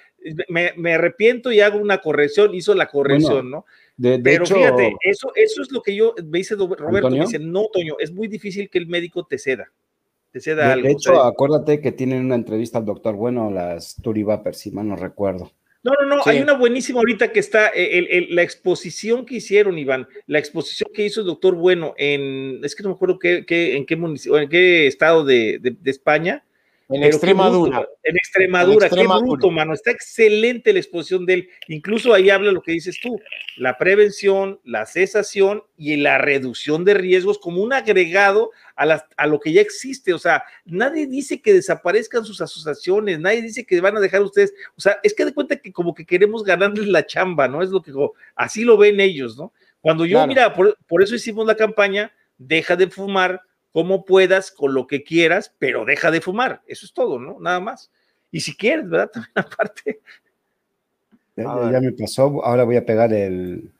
[0.48, 3.66] me, arrepiento y hago una corrección, hizo la corrección, ¿no?
[4.02, 7.95] Pero fíjate, eso, eso es lo que yo me dice Roberto, me dice, no, Toño,
[8.00, 9.72] es muy difícil que el médico te ceda.
[10.32, 10.88] Te ceda de, algo.
[10.88, 14.95] De hecho, acuérdate que tienen una entrevista al doctor Bueno, las Turibapers, si mal no
[14.95, 15.52] recuerdo.
[15.84, 20.08] No, no, no, hay una buenísima ahorita que está, eh, la exposición que hicieron, Iván,
[20.28, 23.86] la exposición que hizo el doctor Bueno en, es que no me acuerdo qué, en
[23.86, 26.45] qué municipio, en qué estado de, de España,
[26.90, 27.88] en Extremadura.
[28.04, 29.74] en Extremadura, qué bruto, mano.
[29.74, 31.50] Está excelente la exposición de él.
[31.68, 33.20] Incluso ahí habla lo que dices tú,
[33.58, 39.40] la prevención, la cesación y la reducción de riesgos como un agregado a, a lo
[39.40, 40.14] que ya existe.
[40.14, 44.54] O sea, nadie dice que desaparezcan sus asociaciones, nadie dice que van a dejar ustedes.
[44.78, 47.62] O sea, es que de cuenta que como que queremos ganarles la chamba, ¿no?
[47.62, 47.92] Es lo que
[48.36, 49.54] así lo ven ellos, ¿no?
[49.82, 53.42] Cuando yo, mira, por, por eso hicimos la campaña, deja de fumar,
[53.74, 56.62] como puedas, con lo que quieras, pero deja de fumar.
[56.68, 57.40] Eso es todo, ¿no?
[57.40, 57.91] Nada más.
[58.32, 59.10] Y si quieres, ¿verdad?
[59.14, 60.02] También aparte.
[61.36, 63.72] Ya, me pasó, ahora voy a pegar el,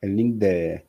[0.00, 0.86] link de,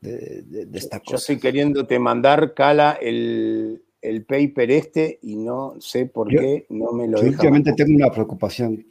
[0.00, 1.10] de, esta cosa.
[1.10, 3.82] Yo estoy queriéndote mandar, Cala, el,
[4.26, 8.86] paper este y no sé por qué no me lo yo Últimamente tengo una preocupación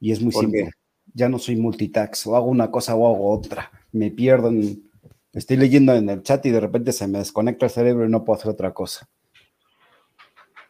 [0.00, 0.70] y es muy simple.
[1.14, 3.70] Ya no soy multitax, o hago una cosa o hago otra.
[3.92, 4.90] Me pierdo en
[5.32, 8.24] Estoy leyendo en el chat y de repente se me desconecta el cerebro y no
[8.24, 9.08] puedo hacer otra cosa.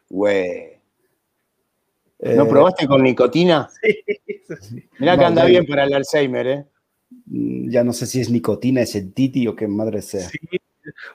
[0.08, 0.80] Güey.
[2.20, 3.68] ¿No eh, probaste con nicotina?
[4.60, 4.86] Sí.
[4.98, 6.66] Mira que anda bien para el Alzheimer, ¿eh?
[7.24, 10.28] Mm, ya no sé si es nicotina, es el titi o qué madre sea.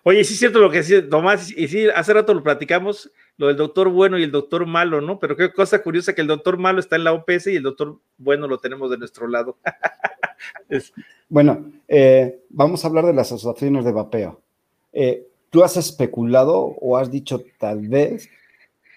[0.04, 3.48] Oye, sí es cierto lo que dice Tomás, y sí, hace rato lo platicamos, lo
[3.48, 5.20] del doctor bueno y el doctor malo, ¿no?
[5.20, 8.00] Pero qué cosa curiosa que el doctor malo está en la OPS y el doctor
[8.18, 9.60] bueno lo tenemos de nuestro lado.
[11.30, 14.42] Bueno, eh, vamos a hablar de las asociaciones de vapeo.
[14.94, 18.30] Eh, ¿Tú has especulado o has dicho tal vez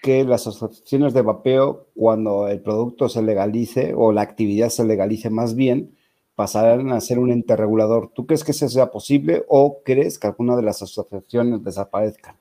[0.01, 5.29] que las asociaciones de vapeo, cuando el producto se legalice o la actividad se legalice
[5.29, 5.95] más bien,
[6.35, 8.09] pasarán a ser un ente regulador?
[8.13, 12.35] ¿Tú crees que eso sea posible o crees que alguna de las asociaciones desaparezcan?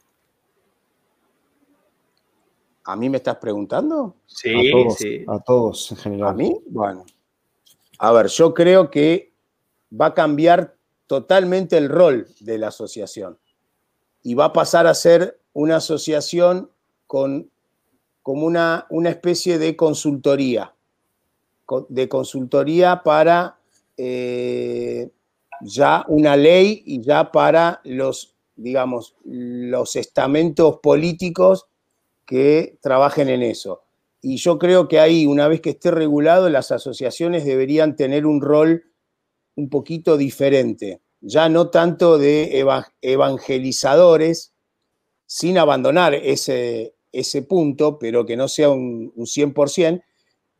[2.85, 4.17] ¿A mí me estás preguntando?
[4.27, 5.25] Sí, a todos, sí.
[5.29, 6.29] A todos en general.
[6.31, 6.57] ¿A mí?
[6.67, 7.05] Bueno.
[8.03, 9.35] A ver, yo creo que
[9.93, 10.75] va a cambiar
[11.07, 13.39] totalmente el rol de la asociación
[14.23, 16.71] y va a pasar a ser una asociación
[17.07, 17.51] con
[18.23, 20.75] como una, una especie de consultoría,
[21.91, 23.59] de consultoría para
[23.99, 25.11] eh,
[25.61, 31.67] ya una ley y ya para los, digamos, los estamentos políticos
[32.25, 33.83] que trabajen en eso.
[34.23, 38.41] Y yo creo que ahí, una vez que esté regulado, las asociaciones deberían tener un
[38.41, 38.85] rol
[39.57, 42.65] un poquito diferente, ya no tanto de
[43.01, 44.55] evangelizadores,
[45.27, 50.03] sin abandonar ese, ese punto, pero que no sea un, 100%,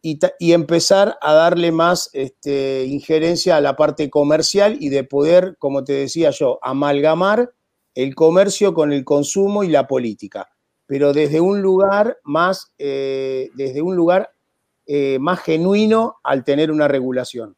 [0.03, 5.57] y, y, empezar a darle más este, injerencia a la parte comercial y de poder,
[5.59, 7.53] como te decía yo, amalgamar
[7.95, 10.49] el comercio con el consumo y la política,
[10.91, 14.33] pero desde un lugar más, eh, desde un lugar
[14.87, 17.55] eh, más genuino al tener una regulación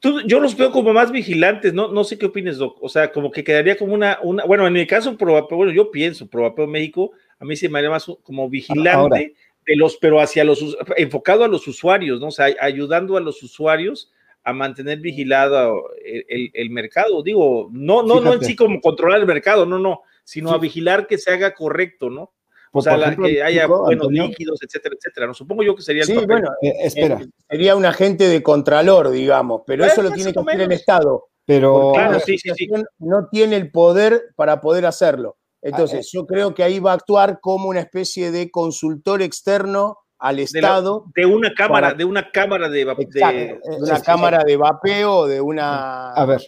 [0.00, 1.88] yo los veo como más vigilantes, ¿no?
[1.88, 2.78] No sé qué opines, Doc.
[2.80, 6.28] O sea, como que quedaría como una, una bueno, en mi caso, bueno, yo pienso,
[6.28, 9.34] Probapeo México, a mí se me haría más como vigilante
[9.66, 12.28] de los, pero hacia los, enfocado a los usuarios, ¿no?
[12.28, 14.12] O sea, ayudando a los usuarios
[14.44, 17.24] a mantener vigilado el, mercado.
[17.24, 21.08] Digo, no, no, no en sí como controlar el mercado, no, no, sino a vigilar
[21.08, 22.32] que se haga correcto, ¿no?
[22.72, 25.26] O sea, que haya buenos líquidos, etcétera, etcétera.
[25.26, 25.34] ¿no?
[25.34, 27.20] Supongo yo que sería el Sí, bueno, eh, espera.
[27.20, 31.28] Eh, sería un agente de contralor, digamos, pero eso lo tiene que hacer el Estado.
[31.44, 32.68] Pero claro, sí, sí, sí.
[32.98, 35.38] no tiene el poder para poder hacerlo.
[35.62, 39.98] Entonces, ah, yo creo que ahí va a actuar como una especie de consultor externo
[40.18, 41.06] al Estado.
[41.14, 43.08] De, una cámara, de una cámara de, vapeo.
[43.08, 46.12] De, una cámara de vapeo, de una.
[46.12, 46.42] A ver,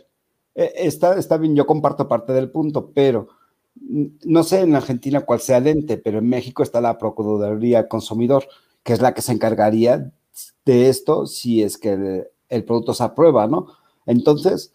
[0.55, 3.29] eh, está, está bien, yo comparto parte del punto, pero
[3.81, 8.47] no sé en Argentina cuál sea el ente, pero en México está la Procuraduría Consumidor,
[8.83, 10.13] que es la que se encargaría
[10.65, 13.67] de esto si es que el, producto se aprueba, ¿no?
[14.07, 14.75] Entonces,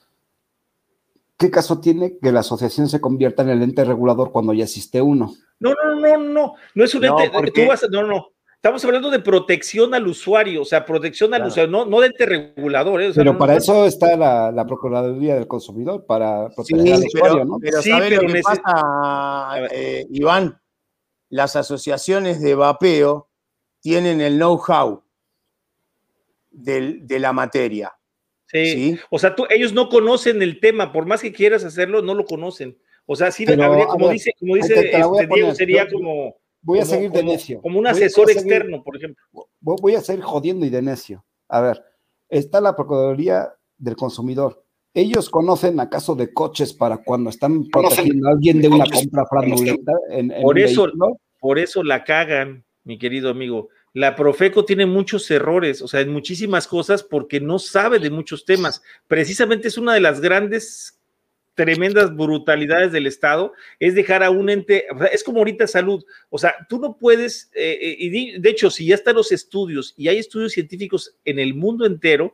[1.37, 5.01] ¿qué caso tiene que la asociación se convierta en el ente regulador cuando ya existe
[5.01, 5.33] uno?
[5.59, 7.31] No, no, no, no, no es un ente,
[7.89, 8.27] no, no,
[8.65, 12.25] Estamos hablando de protección al usuario, o sea, protección al usuario, no, no de ente
[12.25, 12.99] regulador.
[12.99, 13.11] ¿eh?
[13.13, 17.59] pero para eso está la, Procuraduría del Consumidor, para proteger al usuario, ¿no?
[17.61, 20.59] Pero sí, pero lo que pasa, eh, Iván?
[21.29, 23.29] Las asociaciones de vapeo
[23.81, 25.03] tienen el know-how.
[26.49, 27.95] de la materia.
[28.47, 28.99] Sí.
[29.11, 32.25] O sea, tú, ellos no conocen el tema, por más que quieras hacerlo, no lo
[32.25, 32.75] conocen.
[33.05, 36.35] O sea, sí, habría, como, dice, como dice este, Diego, sería como.
[36.65, 37.61] Voy a seguir de necio.
[37.61, 39.23] Como un asesor externo, por ejemplo.
[39.61, 41.23] Voy a seguir jodiendo y de necio.
[41.47, 41.83] A ver,
[42.27, 44.63] está la Procuraduría del Consumidor.
[44.91, 49.91] ¿Ellos conocen acaso de coches para cuando están protegiendo a alguien de una compra fraudulenta?
[50.41, 50.87] por, eso,
[51.39, 53.69] por eso la cagan, mi querido amigo.
[53.93, 58.43] La Profeco tiene muchos errores, o sea, en muchísimas cosas porque no sabe de muchos
[58.43, 58.81] temas.
[59.07, 60.99] Precisamente es una de las grandes,
[61.55, 66.55] tremendas brutalidades del Estado, es dejar a un ente, es como ahorita salud, o sea,
[66.69, 70.17] tú no puedes, eh, eh, y de hecho, si ya están los estudios y hay
[70.17, 72.33] estudios científicos en el mundo entero,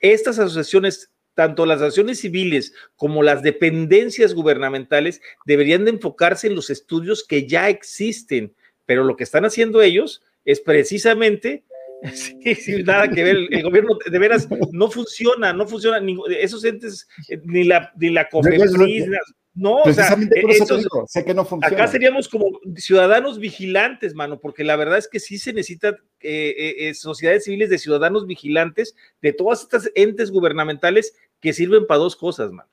[0.00, 6.68] estas asociaciones tanto las asociaciones civiles como las dependencias gubernamentales deberían de enfocarse en los
[6.68, 8.52] estudios que ya existen,
[8.86, 11.62] pero lo que están haciendo ellos es precisamente,
[12.60, 16.00] sin nada que ver, el, gobierno de veras no funciona, no funciona,
[16.38, 19.06] esos entes, eh, ni la, ni la COFEPRIS,
[19.54, 20.16] no, o sea,
[21.06, 21.74] sé que no funciona.
[21.74, 26.76] Acá seríamos como ciudadanos vigilantes, mano, porque la verdad es que sí se necesitan eh,
[26.78, 32.14] eh, sociedades civiles de ciudadanos vigilantes de todas estas entes gubernamentales que sirven para dos
[32.14, 32.70] cosas, mano.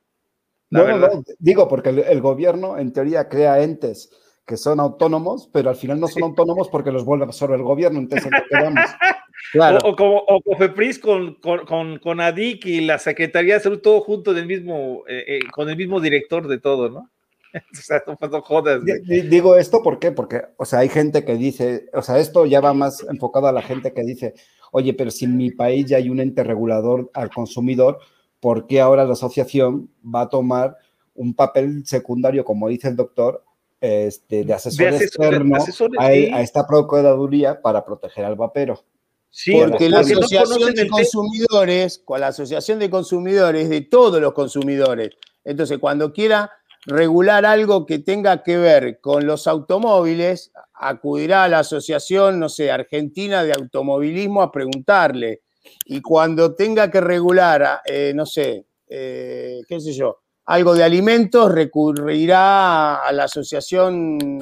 [0.70, 4.12] No, no, digo, porque el, gobierno en teoría crea entes
[4.46, 7.66] que son autónomos, pero al final no son autónomos porque los vuelve a absorber el
[7.66, 8.84] gobierno, entonces quedamos.
[9.52, 9.80] Claro.
[9.84, 14.34] O, como o Cofepris con, con, con, ADIC y la Secretaría de Salud, todo junto
[14.34, 17.10] del mismo, eh, eh, con el mismo director de todo, ¿no?
[17.54, 18.82] o sea, no, jodas.
[19.06, 20.12] Digo esto ¿por qué?
[20.12, 23.54] porque, o sea, hay gente que dice, o sea, esto ya va más enfocado a
[23.54, 24.34] la gente que dice,
[24.72, 28.00] oye, pero si en mi país ya hay un ente regulador al consumidor,
[28.42, 30.76] ¿por qué ahora la asociación va a tomar
[31.14, 33.45] un papel secundario, como dice el doctor,
[33.82, 35.58] este, de asesor, externo
[36.00, 36.12] a,
[36.42, 38.84] esta procuraduría para proteger al vapero.
[39.30, 45.10] Sí, porque la asociación de consumidores, con la asociación de consumidores de todos los consumidores.
[45.44, 46.52] Entonces, cuando quiera
[46.86, 52.72] regular algo que tenga que ver con los automóviles, acudirá a la asociación, no sé,
[52.72, 55.42] argentina de automovilismo a preguntarle.
[55.86, 61.52] Y cuando tenga que regular, eh, no sé, eh, qué sé yo, algo de alimentos,
[61.52, 64.40] recurrirá a la Asociación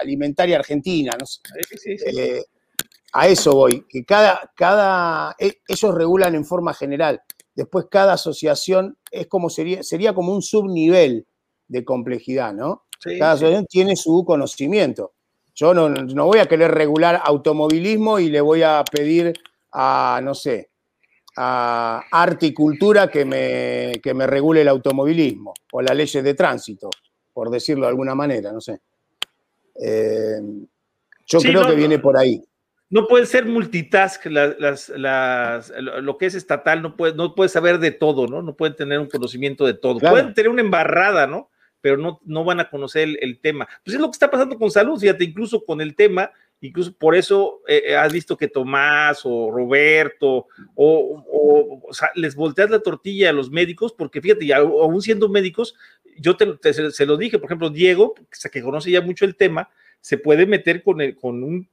[0.00, 1.16] Alimentaria Argentina.
[1.18, 1.26] No
[2.06, 2.44] eh,
[3.12, 7.22] a eso voy, que cada, cada, e, ellos regulan en forma general.
[7.54, 11.26] Después cada asociación es como sería, sería como un subnivel
[11.68, 12.84] de complejidad, ¿no?
[13.18, 15.12] cada asociación tiene su conocimiento.
[15.54, 19.32] Yo no, no voy a querer regular automovilismo y le voy a pedir
[19.72, 20.70] a, no sé,
[21.36, 26.34] a arte y cultura que me, que me regule el automovilismo o las leyes de
[26.34, 26.88] tránsito,
[27.32, 28.80] por decirlo de alguna manera, no sé.
[29.82, 30.40] Eh,
[31.26, 32.42] yo creo que viene por ahí.
[32.88, 37.78] No puede ser multitask, las, las, lo que es estatal, no puede, no puede saber
[37.78, 38.42] de todo, ¿no?
[38.42, 39.98] No pueden tener un conocimiento de todo.
[39.98, 41.50] Pueden tener una embarrada, ¿no?
[41.80, 43.68] Pero no, no van a conocer el, el, tema.
[43.84, 46.30] Pues es lo que está pasando con salud, fíjate, incluso con el tema
[46.60, 52.70] Incluso por eso eh, eh, has visto que Tomás o Roberto o, sea, les volteas
[52.70, 55.74] la tortilla a los médicos, porque fíjate, aún siendo médicos,
[56.18, 58.14] yo te, se lo dije, por ejemplo, Diego,
[58.50, 59.70] que conoce ya mucho el tema,
[60.00, 61.68] se puede meter con, el, con un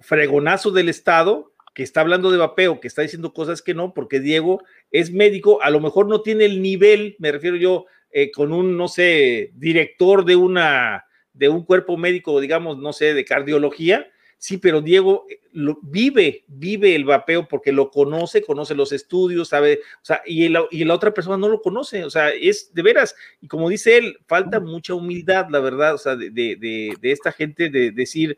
[0.00, 4.20] fregonazo del Estado que está hablando de vapeo, que está diciendo cosas que no, porque
[4.20, 8.52] Diego es médico, a lo mejor no tiene el nivel, me refiero yo, eh, con
[8.52, 14.10] un, no sé, director de una de un cuerpo médico, digamos, no sé, de cardiología,
[14.42, 15.38] sí, pero Diego eh,
[15.82, 20.84] vive, vive el vapeo porque lo conoce, conoce los estudios, sabe, o sea, y, y,
[20.84, 24.18] la otra persona no lo conoce, o sea, es de veras, y como dice él,
[24.26, 28.36] falta mucha humildad, la verdad, o sea, de, de, de, esta gente de decir,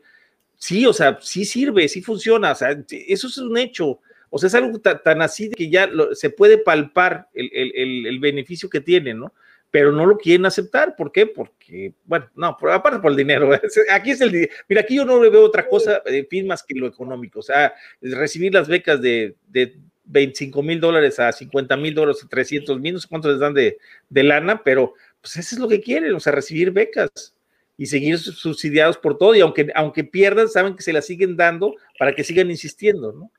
[0.57, 3.99] sí, o sea, sí sirve, sí funciona, o sea, eso es un hecho.
[4.29, 8.69] O sea, es algo tan, así que ya se puede palpar el, el, el beneficio
[8.69, 9.33] que tiene, ¿no?
[9.75, 10.95] Pero no lo quieren aceptar.
[10.95, 11.25] ¿Por qué?
[11.25, 13.49] Porque, bueno, no, aparte por el dinero.
[13.91, 14.49] Aquí es el.
[14.69, 17.39] Mira, aquí yo no le veo otra cosa, fin, más que lo económico.
[17.39, 19.75] O sea, recibir las becas de, de
[20.05, 23.53] 25 mil dólares a 50 mil dólares, a 300 mil, no sé cuánto les dan
[23.53, 23.77] de,
[24.07, 27.35] de lana, pero pues eso es lo que quieren, o sea, recibir becas
[27.75, 29.35] y seguir subsidiados por todo.
[29.35, 33.29] Y aunque, aunque pierdan, saben que se las siguen dando para que sigan insistiendo, ¿no?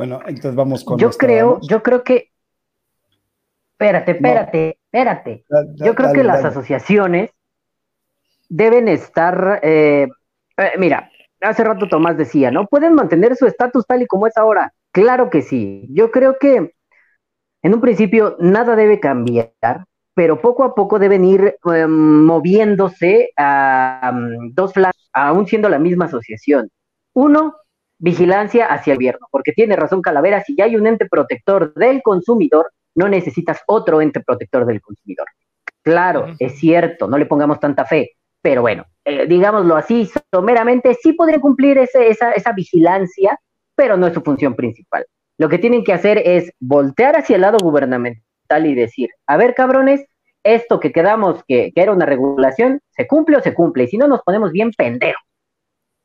[0.00, 0.98] Bueno, entonces vamos con.
[0.98, 2.30] Yo creo, yo creo que.
[3.72, 5.44] Espérate, espérate, espérate.
[5.74, 7.32] yo creo que las asociaciones
[8.48, 9.60] deben estar.
[9.62, 10.08] Eh,
[10.56, 11.10] eh, mira,
[11.42, 12.66] hace rato Tomás decía, ¿no?
[12.66, 14.72] Pueden mantener su estatus tal y como es ahora.
[14.90, 15.86] Claro que sí.
[15.90, 16.72] Yo creo que
[17.60, 19.52] en un principio nada debe cambiar,
[20.14, 24.18] pero poco a poco deben ir em, moviéndose a
[24.54, 26.70] dos flancos, aún siendo la misma asociación.
[27.12, 27.56] Uno,
[28.00, 32.02] vigilancia hacia el gobierno, porque tiene razón Calavera, si ya hay un ente protector del
[32.02, 35.26] consumidor, no necesitas otro ente protector del consumidor.
[35.82, 38.12] Claro, es cierto, no le pongamos tanta fe,
[38.42, 43.38] pero bueno, eh, digámoslo así, someramente sí podría cumplir esa, esa vigilancia,
[43.74, 45.06] pero no es su función principal.
[45.38, 49.54] Lo que tienen que hacer es voltear hacia el lado gubernamental y decir, a ver,
[49.54, 50.04] cabrones,
[50.42, 53.84] esto que quedamos que, que, era una regulación, ¿se cumple o se cumple?
[53.84, 55.29] Y si no, nos ponemos bien pendejos.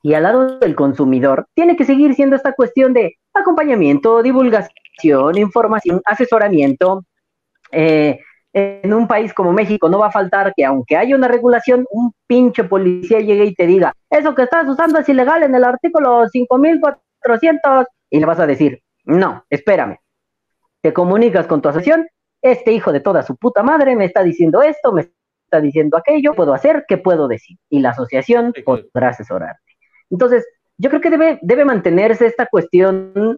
[0.06, 6.00] Y al lado del consumidor, tiene que seguir siendo esta cuestión de acompañamiento, divulgación, información,
[6.06, 7.06] asesoramiento.
[7.72, 8.20] Eh,
[8.54, 12.14] en un país como México no va a faltar que aunque haya una regulación, un
[12.28, 16.30] pinche policía llegue y te diga, eso que estás usando es ilegal en el artículo
[16.30, 19.98] 5400, y le vas a decir, no, espérame,
[20.82, 22.08] te comunicas con tu asociación,
[22.44, 25.10] este hijo de toda su puta madre me está diciendo esto, me
[25.46, 27.58] está diciendo aquello, puedo hacer, ¿qué puedo decir?
[27.72, 29.65] Y la asociación podrá asesorarte.
[30.10, 30.46] Entonces,
[30.78, 33.38] yo creo que debe, debe mantenerse esta cuestión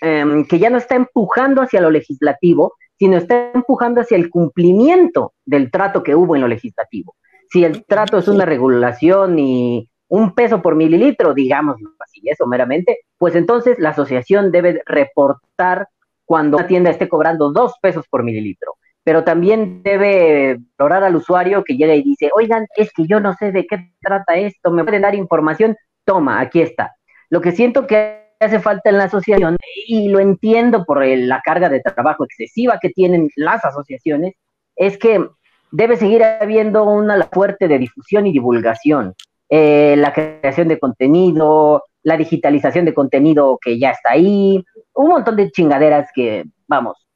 [0.00, 5.32] em, que ya no está empujando hacia lo legislativo, sino está empujando hacia el cumplimiento
[5.44, 7.14] del trato que hubo en lo legislativo.
[7.50, 13.00] Si el trato es una regulación y un peso por mililitro, digamos así, eso meramente,
[13.18, 15.88] pues entonces la asociación debe reportar
[16.24, 18.74] cuando una tienda esté cobrando dos pesos por mililitro.
[19.04, 23.34] Pero también debe orar al usuario que llega y dice, oigan, es que yo no
[23.34, 26.94] sé de qué trata esto, me pueden dar información, toma, aquí está.
[27.30, 29.56] Lo que siento que hace falta en la asociación,
[29.86, 34.34] y lo entiendo por la carga de trabajo excesiva que tienen las asociaciones,
[34.76, 35.24] es que
[35.70, 39.14] debe seguir habiendo una fuerte de difusión y divulgación.
[39.48, 44.64] Eh, la creación de contenido, la digitalización de contenido que ya está ahí,
[44.94, 47.06] un montón de chingaderas que, vamos,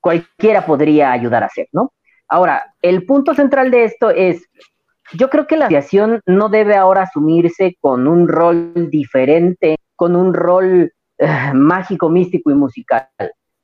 [0.00, 1.92] cualquiera podría ayudar a hacer, ¿no?
[2.28, 4.48] Ahora, el punto central de esto es,
[5.12, 10.34] yo creo que la asociación no debe ahora asumirse con un rol diferente, con un
[10.34, 13.08] rol eh, mágico, místico y musical.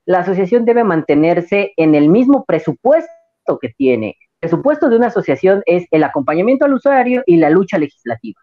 [0.04, 4.16] La asociación debe mantenerse en el mismo presupuesto que tiene.
[4.40, 8.40] El presupuesto de una asociación es el acompañamiento al usuario y la lucha legislativa.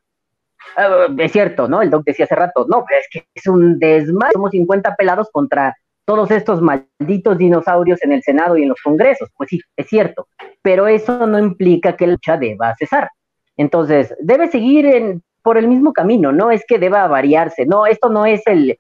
[0.77, 1.81] Ah, es cierto, ¿no?
[1.81, 5.75] El doc decía hace rato, no, es que es un desmadre, somos 50 pelados contra
[6.09, 9.29] todos estos malditos dinosaurios en el Senado y en los Congresos.
[9.37, 10.27] Pues sí, es cierto,
[10.63, 13.11] pero eso no implica que la lucha deba cesar.
[13.57, 18.25] Entonces, debe seguir por el mismo camino, no es que deba variarse, no, esto no
[18.25, 18.79] es el,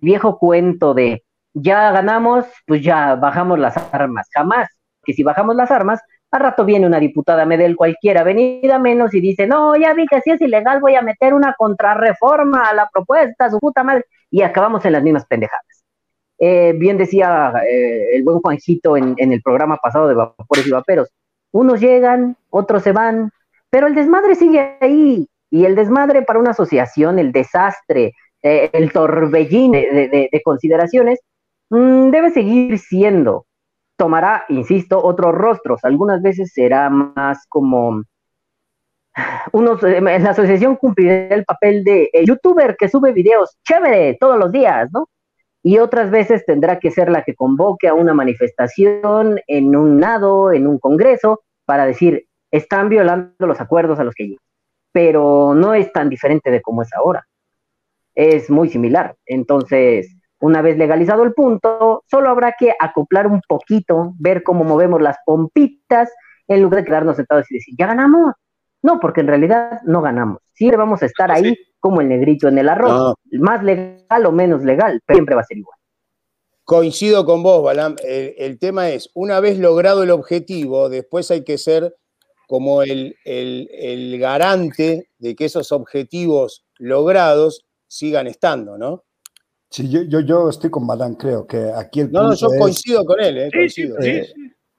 [0.00, 1.24] viejo cuento de
[1.54, 4.68] ya ganamos, pues ya bajamos las armas, jamás,
[5.02, 9.20] que si bajamos las armas, al rato viene una diputada Medel cualquiera, venida menos, y
[9.20, 12.88] dice, no, ya vi que si es ilegal voy a meter una contrarreforma a la
[12.92, 15.79] propuesta, su puta madre, y acabamos en las mismas pendejadas.
[16.42, 21.10] Eh, bien decía eh, el buen Juanjito en, el programa pasado de Vapores y Vaperos,
[21.52, 23.30] unos llegan, otros se van,
[23.68, 28.90] pero el desmadre sigue ahí, y el desmadre para una asociación, el desastre, eh, el
[28.90, 31.20] torbellín de, consideraciones,
[31.68, 33.44] mm, debe seguir siendo
[33.96, 35.84] tomará, insisto, otros rostros.
[35.84, 38.02] Algunas veces será más como
[39.52, 44.50] unos, en la asociación cumplirá el papel de youtuber que sube videos chévere todos los
[44.50, 45.06] días, ¿no?
[45.62, 50.52] Y otras veces tendrá que ser la que convoque a una manifestación en un nado,
[50.52, 54.44] en un congreso, para decir, están violando los acuerdos a los que llegan.
[54.92, 57.26] Pero no es tan diferente de como es ahora.
[58.14, 59.14] Es muy similar.
[59.26, 65.02] Entonces, una vez legalizado el punto, solo habrá que acoplar un poquito, ver cómo movemos
[65.02, 66.10] las pompitas,
[66.48, 68.34] en lugar de quedarnos sentados y decir, ya ganamos.
[68.82, 70.40] No, porque en realidad no ganamos.
[70.60, 74.62] Siempre vamos a estar ahí como el negrito en el arroz, más legal o menos
[74.62, 75.78] legal, pero siempre va a ser igual.
[76.64, 77.96] Coincido con vos, Balam.
[78.04, 81.96] El, tema es, una vez logrado el objetivo, después hay que ser
[82.46, 89.04] como el, el garante de que esos objetivos logrados sigan estando, ¿no?
[89.70, 93.02] Sí, yo, yo, yo estoy con Madán, creo que aquí el No, no, yo coincido
[93.06, 93.98] con él, eh, coincido.
[93.98, 94.28] Eh,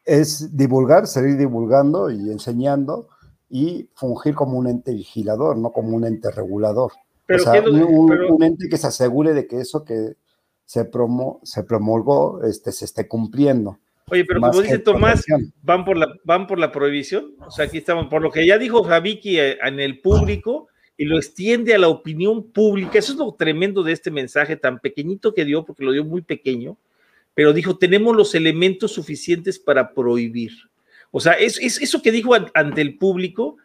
[0.06, 3.08] es divulgar, seguir divulgando y enseñando
[3.52, 6.94] y fungir como un ente vigilador, no como un ente regulador.
[7.30, 10.14] o sea, un, ente que se asegure de que eso que
[10.66, 13.78] se, promo, se promulgó este, se esté cumpliendo.
[14.10, 15.26] Oye, pero como dice Tomás,
[15.62, 17.36] van por, la, van por la prohibición.
[17.46, 20.68] O sea, aquí estamos, por lo que ya dijo Javiki eh, en el público,
[20.98, 23.00] y lo extiende a la opinión pública.
[23.00, 26.22] Eso es lo tremendo de este mensaje tan pequeñito que dio, porque lo dio muy
[26.22, 26.78] pequeño,
[27.34, 30.52] pero dijo, tenemos los elementos suficientes para prohibir.
[31.12, 33.58] O sea, es, eso que dijo ante el público,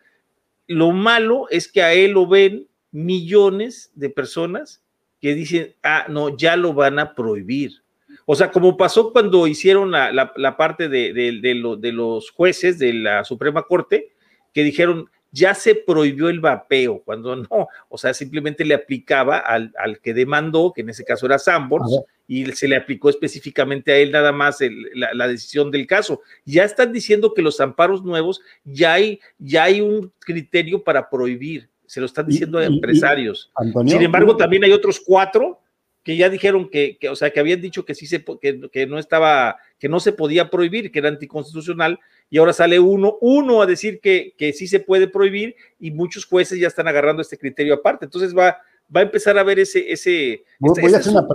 [0.67, 4.83] lo malo es que a él lo ven millones de personas
[5.21, 7.83] que dicen, ah, no, ya lo van a prohibir.
[8.25, 13.63] O sea, como pasó cuando hicieron la, parte de, de, los jueces de la Suprema
[13.63, 14.13] Corte,
[14.53, 19.71] que dijeron, ya se prohibió el vapeo, cuando no, o sea, simplemente le aplicaba al,
[20.03, 21.85] que demandó, que en ese caso era Sambors,
[22.27, 24.59] y se le aplicó específicamente a él nada más
[24.95, 26.23] la, decisión del caso.
[26.47, 31.69] Ya están diciendo que los amparos nuevos ya hay, ya hay un criterio para prohibir,
[31.85, 33.53] se lo están diciendo a empresarios.
[33.87, 35.61] Sin embargo, también hay otros cuatro
[36.03, 38.99] que ya dijeron que, o sea, que habían dicho que sí se, que, que, no
[38.99, 43.67] estaba, que no se podía prohibir, que era anticonstitucional, y ahora sale uno, uno a
[43.67, 47.75] decir que, que sí se puede prohibir, y muchos jueces ya están agarrando este criterio
[47.75, 48.05] aparte.
[48.05, 48.59] Entonces va,
[48.95, 50.45] va a empezar a ver ese, ese,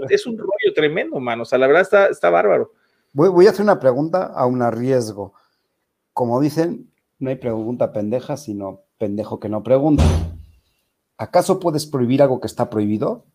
[0.09, 1.43] es, un, rollo tremendo, mano.
[1.43, 2.73] O sea, la verdad está, está bárbaro.
[3.13, 5.33] Voy, voy, a hacer una pregunta a un riesgo.
[6.13, 10.03] Como dicen, no hay pregunta pendeja, sino pendejo que no pregunta.
[11.17, 13.25] ¿Acaso puedes prohibir algo que está prohibido?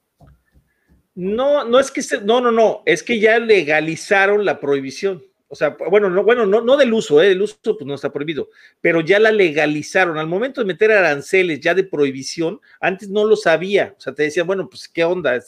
[1.14, 5.22] No, no es que se, no, no, no, es que ya legalizaron la prohibición.
[5.48, 7.30] O sea, bueno, no, bueno, no, no del uso, ¿eh?
[7.30, 8.48] el uso pues no está prohibido,
[8.80, 10.18] pero ya la legalizaron.
[10.18, 13.94] Al momento de meter aranceles ya de prohibición, antes no lo sabía.
[13.96, 15.40] O sea, te decían, bueno, pues qué onda,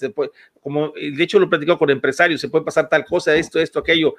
[0.60, 3.80] como de hecho lo he platicado con empresarios, se puede pasar tal cosa, esto, esto,
[3.80, 4.14] aquello,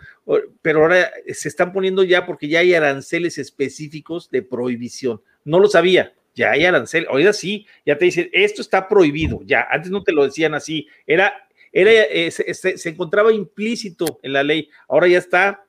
[0.61, 5.21] pero ahora se están poniendo ya porque ya hay aranceles específicos de prohibición.
[5.45, 9.67] No lo sabía ya hay arancel, oiga sí, ya te dicen, esto está prohibido, ya,
[9.69, 11.33] antes no te lo decían así, era,
[11.71, 15.65] era, eh, se, encontraba implícito en la ley, ahora ya está,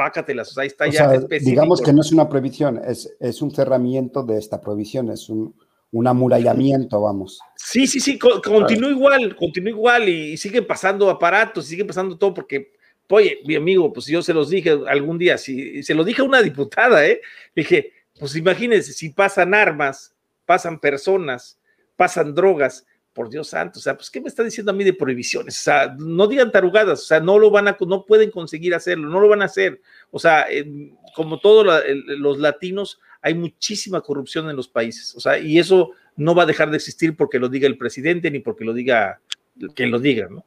[0.00, 1.50] pácatelas, o sea, ahí está ya específico.
[1.50, 5.54] Digamos que no es una prohibición, es, es un cerramiento de esta prohibición, es un,
[5.92, 7.38] un amurallamiento, vamos.
[7.54, 12.72] Sí, sí, sí, continúa igual, continúa igual y, siguen pasando aparatos, siguen pasando todo porque,
[13.10, 16.24] oye, mi amigo, pues yo se los dije algún día, si, se lo dije a
[16.24, 17.20] una diputada, ¿eh?
[17.54, 20.14] Dije, pues imagínense, si pasan armas,
[20.46, 21.58] pasan personas,
[21.94, 24.92] pasan drogas, por Dios santo, o sea, pues ¿qué me está diciendo a mí de
[24.92, 25.58] prohibiciones?
[25.58, 29.08] O sea, no digan tarugadas, o sea, no lo van a, no pueden conseguir hacerlo,
[29.08, 29.80] no lo van a hacer.
[30.10, 30.46] O sea,
[31.14, 31.66] como todos
[32.18, 36.46] los latinos, hay muchísima corrupción en los países, o sea, y eso no va a
[36.46, 39.20] dejar de existir porque lo diga el presidente ni porque lo diga
[39.74, 40.44] quien lo diga, ¿no?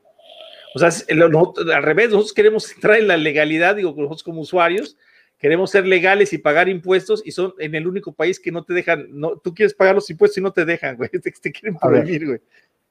[0.75, 4.97] O sea, al revés, nosotros queremos entrar en la legalidad, digo, nosotros como usuarios,
[5.43, 8.73] queremos ser legales y pagar impuestos y son en el único país que no te
[8.73, 12.25] dejan, no, tú quieres pagar los impuestos y no te dejan, güey, te, quieren prohibir,
[12.25, 12.39] güey.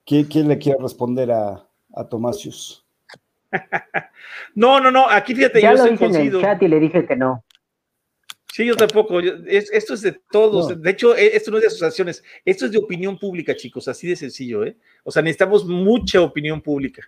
[0.05, 2.85] ¿Quién, le quiere responder a, a Tomasius?
[4.55, 7.07] no, no, no, aquí fíjate, ya yo lo dije en el chat y le dije
[7.07, 7.43] que no.
[8.53, 9.19] Sí, yo tampoco.
[9.21, 10.79] esto es de todos.
[10.79, 12.23] De hecho, e, esto no es de asociaciones.
[12.45, 13.89] Esto es de opinión pública, chicos.
[13.89, 14.77] Así de sencillo, ¿eh?
[15.05, 17.03] O sea, necesitamos mucha opinión pública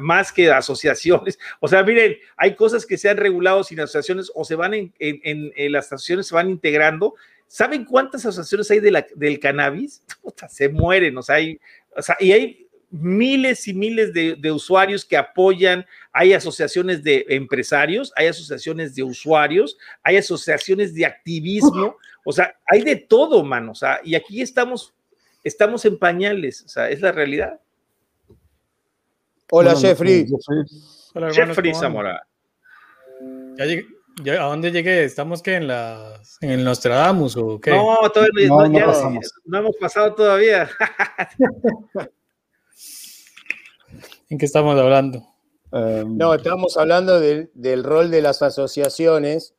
[0.00, 1.38] más que asociaciones.
[1.60, 4.92] O sea, miren, hay cosas que se han regulado sin asociaciones o se van en,
[4.98, 7.14] en, las asociaciones, se van integrando.
[7.46, 10.02] ¿Saben cuántas asociaciones hay de la, del cannabis?
[10.48, 11.60] se mueren, o sea, hay,
[11.96, 17.24] o sea, y hay miles y miles de, de, usuarios que apoyan, hay asociaciones de
[17.28, 23.72] empresarios, hay asociaciones de usuarios, hay asociaciones de activismo, o sea, hay de todo, mano,
[23.72, 24.92] o sea, y aquí estamos,
[25.42, 27.60] estamos en pañales, o sea, es la realidad.
[29.54, 30.26] Hola, Jeffrey.
[31.12, 32.26] Hola, Jeffrey Zamora.
[34.24, 35.04] Ya ¿A dónde llegué?
[35.04, 37.70] ¿Estamos que en las en Nostradamus o qué?
[37.72, 40.70] No, todavía no, no, no hemos pasado todavía.
[44.30, 45.22] ¿En qué estamos hablando?
[45.70, 49.54] Em, no, estamos hablando del rol de las asociaciones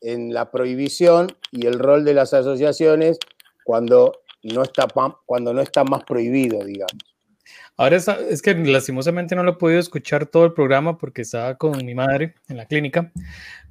[0.00, 3.18] en la prohibición y el rol de las asociaciones
[3.64, 4.86] cuando no está,
[5.26, 7.15] cuando no está más prohibido, digamos.
[7.76, 11.84] Ahora es que lastimosamente no lo he podido escuchar todo el programa porque estaba con
[11.84, 13.12] mi madre en la clínica,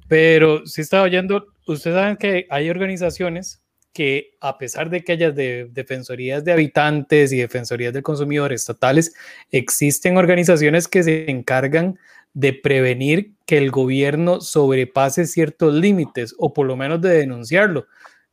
[0.08, 3.62] pero sí estaba oyendo, ustedes saben que hay organizaciones
[3.92, 9.14] que a pesar de que haya de defensorías de habitantes y defensorías del consumidor estatales,
[9.50, 11.98] existen organizaciones que se encargan
[12.34, 17.86] de prevenir que el gobierno sobrepase ciertos límites o por lo menos de denunciarlo.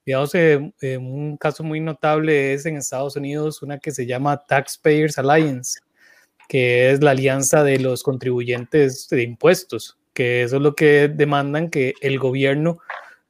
[0.06, 4.44] Digamos, eh, eh, un caso muy notable es en Estados Unidos una que se llama
[4.46, 5.80] Taxpayers Alliance,
[6.50, 11.70] que es la alianza de los contribuyentes de impuestos, que eso es lo que demandan
[11.70, 12.80] que el gobierno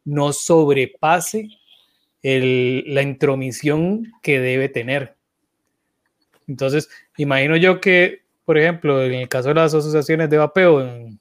[0.03, 1.49] no sobrepase
[2.23, 5.15] la intromisión que debe tener.
[6.47, 11.19] Entonces, imagino yo que, por ejemplo, en el caso de las asociaciones de vapeo, en,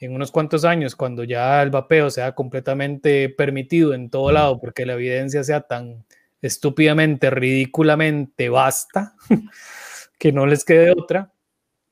[0.00, 4.86] en unos cuantos años, cuando ya el vapeo sea completamente permitido en todo lado, porque
[4.86, 6.06] la evidencia sea tan
[6.40, 9.14] estúpidamente, ridículamente vasta,
[10.18, 11.32] que no les quede otra,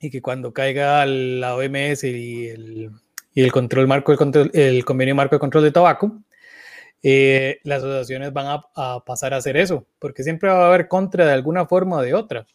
[0.01, 2.91] y que cuando caiga la OMS y el,
[3.35, 6.19] y el control marco, el, control, el convenio marco de control de tabaco,
[7.03, 10.89] eh, las asociaciones van a, a, pasar a hacer eso, porque siempre va a haber
[10.89, 12.47] contra de alguna forma o de otra.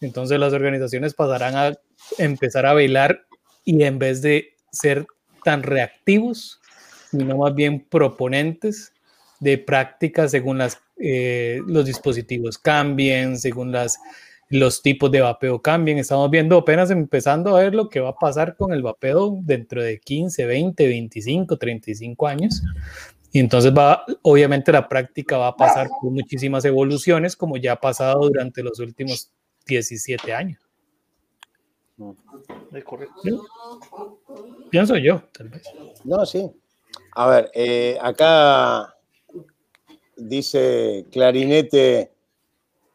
[0.00, 1.78] Entonces las organizaciones pasarán a
[2.16, 3.26] empezar a velar
[3.64, 5.06] y en vez de ser
[5.44, 6.60] tan reactivos,
[7.10, 8.92] sino más bien proponentes
[9.40, 13.98] de prácticas según las, eh, los dispositivos cambien, según las,
[14.48, 15.98] los tipos de vapeo cambien.
[15.98, 19.82] Estamos viendo apenas empezando a ver lo que va a pasar con el vapeo dentro
[19.82, 22.62] de 15, 20, 25, 35 años.
[23.32, 27.80] Y entonces va, obviamente la práctica va a pasar por muchísimas evoluciones como ya ha
[27.80, 29.30] pasado durante los últimos
[29.66, 30.65] 17 años.
[32.72, 33.14] Es correcto.
[34.70, 35.62] Pienso yo, tal vez.
[36.04, 36.50] No, sí.
[37.14, 38.94] A ver, eh, acá
[40.16, 42.12] dice Clarinete,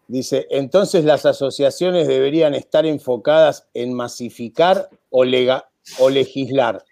[0.08, 5.70] dice, entonces las asociaciones deberían estar enfocadas en masificar o, lega-
[6.00, 6.84] o legislar.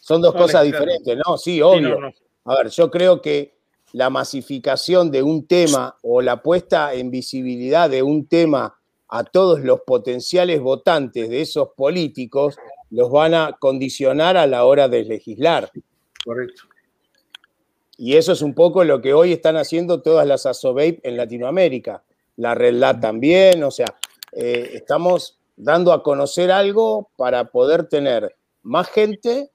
[0.00, 0.86] Son dos No, cosas legislar.
[0.88, 1.36] diferentes, ¿no?
[1.38, 1.88] Sí, Sí, obvio.
[1.90, 2.10] no, no.
[2.44, 3.56] A ver, yo creo que
[3.92, 8.78] la masificación de un tema o la puesta en visibilidad de un tema
[9.08, 12.56] a todos los potenciales votantes de esos políticos
[12.90, 15.70] los van a condicionar a la hora de legislar.
[16.24, 16.62] Correcto.
[17.98, 22.02] Y eso es un poco lo que hoy están haciendo todas las ASOVAPE en Latinoamérica.
[22.36, 23.86] La Red Lat también, o sea,
[24.32, 29.50] eh, estamos dando a conocer algo para poder tener más gente,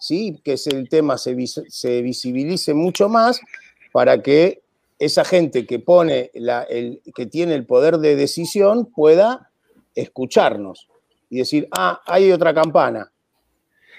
[0.00, 0.40] ¿sí?
[0.42, 3.40] que es el tema se, vis- se visibilice mucho más,
[3.92, 4.62] para que
[4.98, 9.50] esa gente que pone la- el, que tiene el poder de decisión pueda
[9.94, 10.88] escucharnos
[11.28, 13.12] y decir, ah, hay otra campana.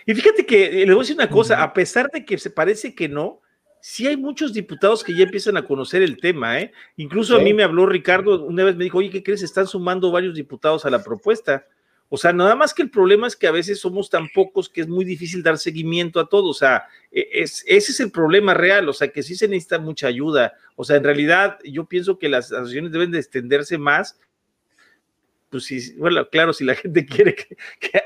[0.06, 2.50] Y fíjate que eh, le voy a decir una cosa, a pesar de que se
[2.50, 3.42] parece que no,
[3.82, 6.72] sí hay muchos diputados que ya empiezan a conocer el tema, ¿eh?
[6.96, 9.44] Incluso a mí me habló Ricardo, una vez me dijo, oye, ¿qué crees?
[9.44, 11.66] Están sumando varios diputados a la propuesta.
[12.10, 14.82] O sea, nada más que el problema es que a veces somos tan pocos que
[14.82, 16.50] es muy difícil dar seguimiento a todo.
[16.50, 18.88] O sea, e- es, ese es el problema real.
[18.88, 20.54] O sea, que sí se necesita mucha ayuda.
[20.76, 24.18] O sea, en realidad yo pienso que las asociaciones deben de extenderse más.
[25.50, 27.36] Pues sí, bueno, claro, si la gente quiere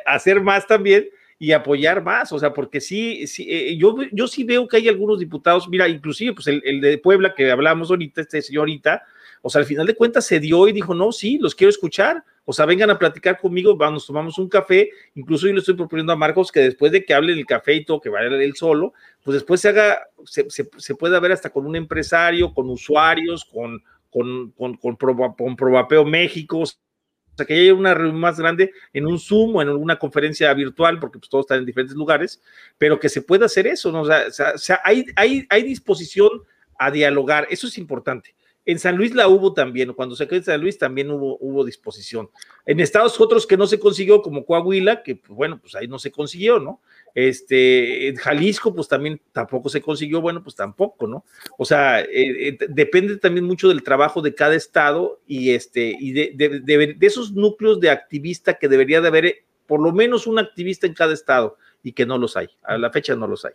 [0.05, 1.07] hacer más también
[1.37, 4.87] y apoyar más, o sea, porque sí, sí eh, yo, yo sí veo que hay
[4.87, 9.01] algunos diputados, mira, inclusive pues el, el de Puebla que hablamos ahorita, este señor ahorita,
[9.41, 12.23] o sea, al final de cuentas se dio y dijo, no, sí, los quiero escuchar,
[12.45, 16.13] o sea, vengan a platicar conmigo, vamos, tomamos un café, incluso yo le estoy proponiendo
[16.13, 18.93] a Marcos que después de que hable el café y todo, que vaya él solo,
[19.23, 23.83] pues después se haga, se, se, pueda ver hasta con un empresario, con usuarios, con,
[24.11, 29.55] con, con, con, México, o sea, que haya una reunión más grande en un Zoom
[29.55, 32.41] o en una conferencia virtual, porque pues todos están en diferentes lugares,
[32.77, 34.01] pero que se pueda hacer eso, ¿no?
[34.01, 36.29] O sea, o sea, hay, hay, hay disposición
[36.77, 38.35] a dialogar, eso es importante.
[38.65, 42.29] En San Luis la hubo también, cuando se en San Luis también hubo, hubo disposición.
[42.65, 45.97] En estados otros que no se consiguió, como Coahuila, que pues, bueno, pues ahí no
[45.97, 46.79] se consiguió, ¿no?
[47.15, 51.25] Este, en Jalisco, pues también tampoco se consiguió, bueno, pues tampoco, ¿no?
[51.57, 52.07] O sea, eh,
[52.49, 56.93] eh, depende también mucho del trabajo de cada estado y, este, y de, de, de,
[56.93, 60.85] de esos núcleos de activista que debería de haber eh, por lo menos un activista
[60.85, 62.49] en cada estado y que no los hay.
[62.61, 63.53] A la fecha no los hay.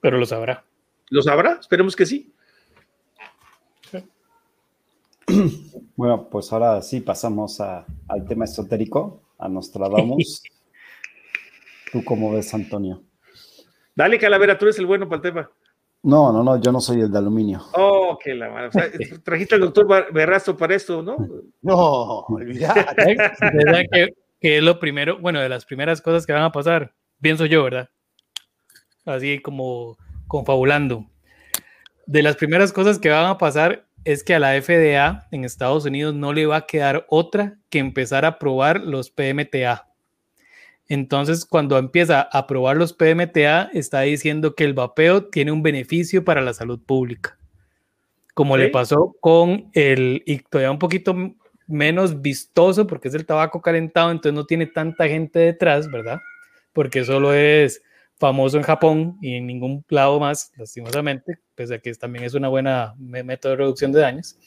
[0.00, 0.64] Pero lo sabrá.
[1.08, 1.58] ¿Los habrá?
[1.60, 2.32] Esperemos que sí.
[5.96, 10.42] Bueno, pues ahora sí pasamos a, al tema esotérico, a Nostradamus.
[11.92, 13.02] ¿Tú cómo ves, Antonio?
[13.94, 15.50] Dale, Calavera, tú eres el bueno para el tema.
[16.02, 17.60] No, no, no, yo no soy el de aluminio.
[17.74, 18.68] Oh, qué la mano.
[18.68, 18.90] O sea,
[19.22, 21.16] trajiste al doctor Berrasto para esto, ¿no?
[21.62, 23.16] No, olvidate.
[23.40, 26.94] ¿Verdad que, que es lo primero, bueno, de las primeras cosas que van a pasar,
[27.20, 27.90] pienso yo, ¿verdad?
[29.04, 31.04] Así como confabulando.
[32.06, 35.84] De las primeras cosas que van a pasar es que a la FDA en Estados
[35.84, 39.88] Unidos no le va a quedar otra que empezar a probar los PMTA.
[40.88, 46.24] Entonces, cuando empieza a probar los PMTA, está diciendo que el vapeo tiene un beneficio
[46.24, 47.38] para la salud pública.
[48.34, 48.62] Como ¿Sí?
[48.62, 51.14] le pasó con el, y todavía un poquito
[51.68, 56.18] menos vistoso, porque es el tabaco calentado, entonces no tiene tanta gente detrás, ¿verdad?
[56.72, 57.82] Porque solo es
[58.18, 62.48] famoso en Japón y en ningún lado más, lastimosamente, pese a que también es una
[62.48, 64.38] buena método de reducción de daños.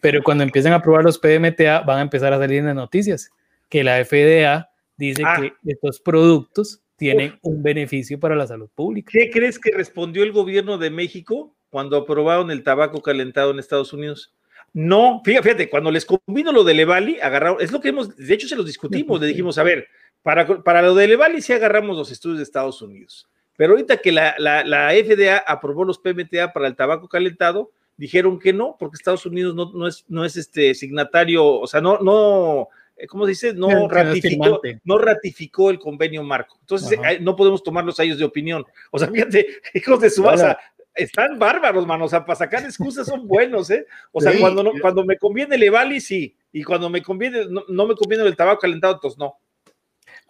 [0.00, 3.30] Pero cuando empiecen a probar los PMTA, van a empezar a salir en las noticias
[3.68, 5.36] que la FDA dice Ah.
[5.40, 9.12] que estos productos tienen un beneficio para la salud pública.
[9.12, 13.92] ¿Qué crees que respondió el gobierno de México cuando aprobaron el tabaco calentado en Estados
[13.92, 14.34] Unidos?
[14.72, 18.48] No, fíjate, cuando les convino lo de Levali, agarraron, es lo que hemos, de hecho
[18.48, 19.86] se los discutimos, le dijimos, a ver,
[20.22, 24.12] para, para lo de Levali sí agarramos los estudios de Estados Unidos, pero ahorita que
[24.12, 28.96] la, la, la FDA aprobó los PMTA para el tabaco calentado, dijeron que no, porque
[28.96, 33.24] Estados Unidos no, no es, no es este signatario, o sea, no, no, eh, ¿cómo
[33.24, 33.54] se dice?
[33.54, 36.56] No ratificó, no ratificó el convenio marco.
[36.60, 37.12] Entonces, Ajá.
[37.12, 38.64] eh, no podemos tomarlos a ellos de opinión.
[38.90, 40.58] O sea, fíjate, hijos de su masa,
[40.94, 42.06] están bárbaros, mano.
[42.06, 43.86] O sea, para sacar excusas son buenos, ¿eh?
[44.10, 44.40] O sea, Sí.
[44.40, 46.36] cuando, no, cuando me conviene el Evali, sí.
[46.52, 49.36] Y cuando me conviene, no, no me conviene el tabaco calentado, entonces no.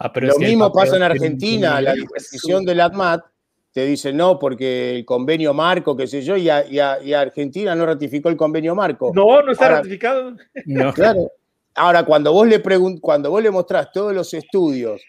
[0.04, 3.24] Ah, pero Lo mismo pasa en Argentina, la disposición del ADMAT
[3.72, 7.14] te dice no, porque el convenio marco, qué sé yo, y, a- y a- y
[7.14, 9.12] Argentina no ratificó el convenio marco.
[9.14, 10.36] No, no está Ahora- ratificado.
[10.66, 10.92] No.
[10.94, 11.30] Claro.
[11.74, 15.00] Ahora, cuando vos le pregun- cuando vos le mostrás todos los estudios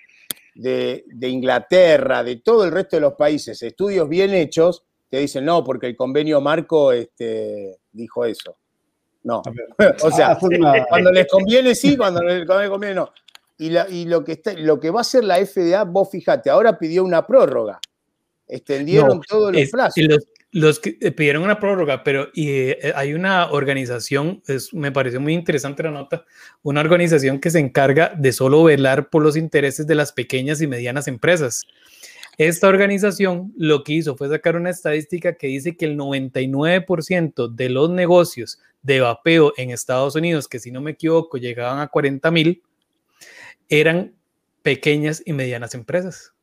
[0.56, 5.44] de, de Inglaterra, de todo el resto de los países, estudios bien hechos, te dicen
[5.44, 8.56] no, porque el convenio marco este, dijo eso.
[9.24, 9.42] No.
[10.04, 13.12] o sea, Ah, cuando les conviene sí, cuando les conviene no.
[13.58, 16.50] Y, la- y lo, que está, lo que va a hacer la FDA, vos fijate,
[16.50, 17.80] ahora pidió una prórroga.
[18.48, 20.04] Extendieron No, todos los Es- plazos.
[20.04, 24.92] los, los que eh, pidieron una prórroga, pero y, eh, hay una organización, es, me
[24.92, 26.26] pareció muy interesante la nota,
[26.62, 30.68] una organización que se encarga de solo velar por los intereses de las pequeñas y
[30.68, 31.64] medianas empresas.
[32.38, 37.70] Esta organización lo que hizo fue sacar una estadística que dice que el 99% de
[37.70, 42.30] los negocios de vapeo en Estados Unidos, que si no me equivoco llegaban a 40
[42.32, 42.62] mil,
[43.70, 44.14] eran
[44.62, 46.34] pequeñas y medianas empresas.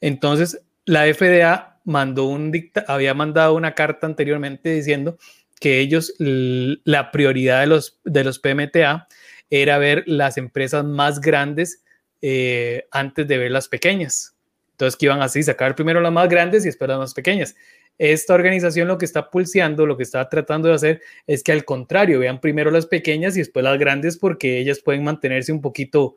[0.00, 2.52] Entonces, la FDA mandó un
[2.86, 5.18] había mandado una carta anteriormente diciendo
[5.60, 9.08] que ellos, la prioridad de los, de los PMTA
[9.50, 11.82] era ver las empresas más grandes
[12.22, 14.34] eh, antes de ver las pequeñas.
[14.72, 17.54] Entonces, que iban así, sacar primero las más grandes y después las más pequeñas.
[17.98, 21.64] Esta organización lo que está pulseando, lo que está tratando de hacer es que al
[21.64, 26.02] contrario, vean primero las pequeñas y después las grandes porque ellas pueden mantenerse un poquito,
[26.04, 26.16] o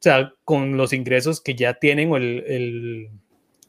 [0.00, 3.08] sea, con los ingresos que ya tienen o el, el-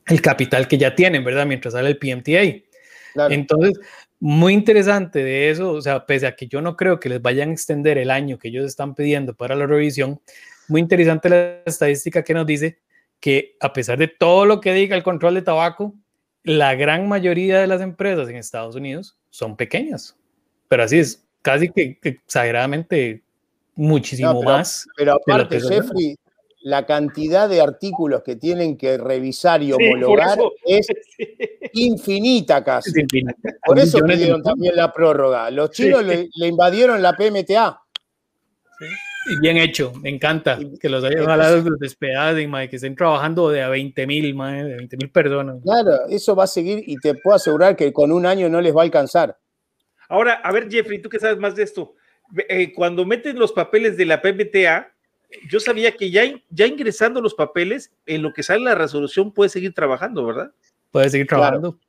[0.07, 1.45] el capital que ya tienen, ¿verdad?
[1.45, 2.63] Mientras sale el PMTA.
[3.13, 3.31] Claro.
[3.33, 3.79] Entonces,
[4.19, 7.49] muy interesante de eso, o sea, pese a que yo no creo que les vayan
[7.49, 10.19] a extender el año que ellos están pidiendo para la revisión,
[10.67, 12.79] muy interesante la estadística que nos dice
[13.19, 15.93] que a pesar de todo lo que diga el control de tabaco,
[16.43, 20.15] la gran mayoría de las empresas en Estados Unidos son pequeñas,
[20.67, 23.23] pero así es, casi que, exageradamente
[23.75, 24.85] muchísimo No, pero- más.
[24.97, 25.59] Pero aparte.
[25.61, 26.15] Jeffrey,
[26.61, 30.51] la cantidad de artículos que tienen que revisar y Sí, homologar eso.
[30.65, 30.87] es
[31.73, 32.89] infinita casi.
[32.89, 33.37] Es infinito.
[33.65, 35.49] Por eso pidieron también la prórroga.
[35.51, 36.05] Los chinos Sí.
[36.07, 37.81] le, le invadieron la PMTA.
[39.29, 43.61] Y bien hecho, me encanta que los hayan ojalá los despedacen, que estén trabajando de
[43.61, 45.57] a 20 mil, de 20 mil personas.
[45.63, 48.75] Claro, eso va a seguir y te puedo asegurar que con un año no les
[48.75, 49.37] va a alcanzar.
[50.07, 51.93] Ahora, a ver, Jeffrey, tú que sabes más de esto.
[52.47, 54.91] Eh, cuando meten los papeles de la PMTA,
[55.49, 59.49] yo sabía que ya, ya ingresando los papeles, en lo que sale la resolución puede
[59.49, 60.51] seguir trabajando, ¿verdad?
[60.91, 61.41] Puedes seguir Claro.
[61.59, 61.79] trabajando.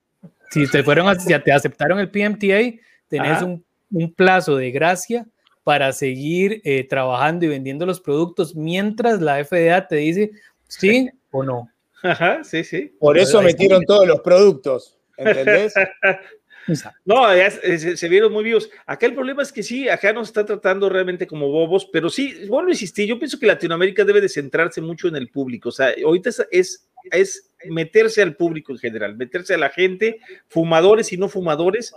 [0.51, 5.27] Si te fueron, a- si te aceptaron el PMTA, tenés un, un plazo de gracia
[5.71, 10.33] para seguir eh, trabajando y vendiendo los productos mientras la FDA te dice
[10.67, 11.71] sí o no.
[12.03, 12.93] Ajá, sí, sí.
[12.99, 13.43] Por eso está.
[13.43, 14.99] metieron todos los productos.
[15.17, 15.73] ¿Entendés?
[17.05, 18.69] No, ya se, se- se vieron muy vivos.
[18.85, 22.47] Acá el problema es que sí, acá nos están tratando realmente como bobos, pero sí,
[22.49, 25.69] vuelvo a insistir, yo pienso que Latinoamérica debe de centrarse mucho en el público.
[25.71, 30.19] O sea, ahorita es, es, es meterse al público en general, meterse a la gente,
[30.49, 31.93] fumadores y no fumadores,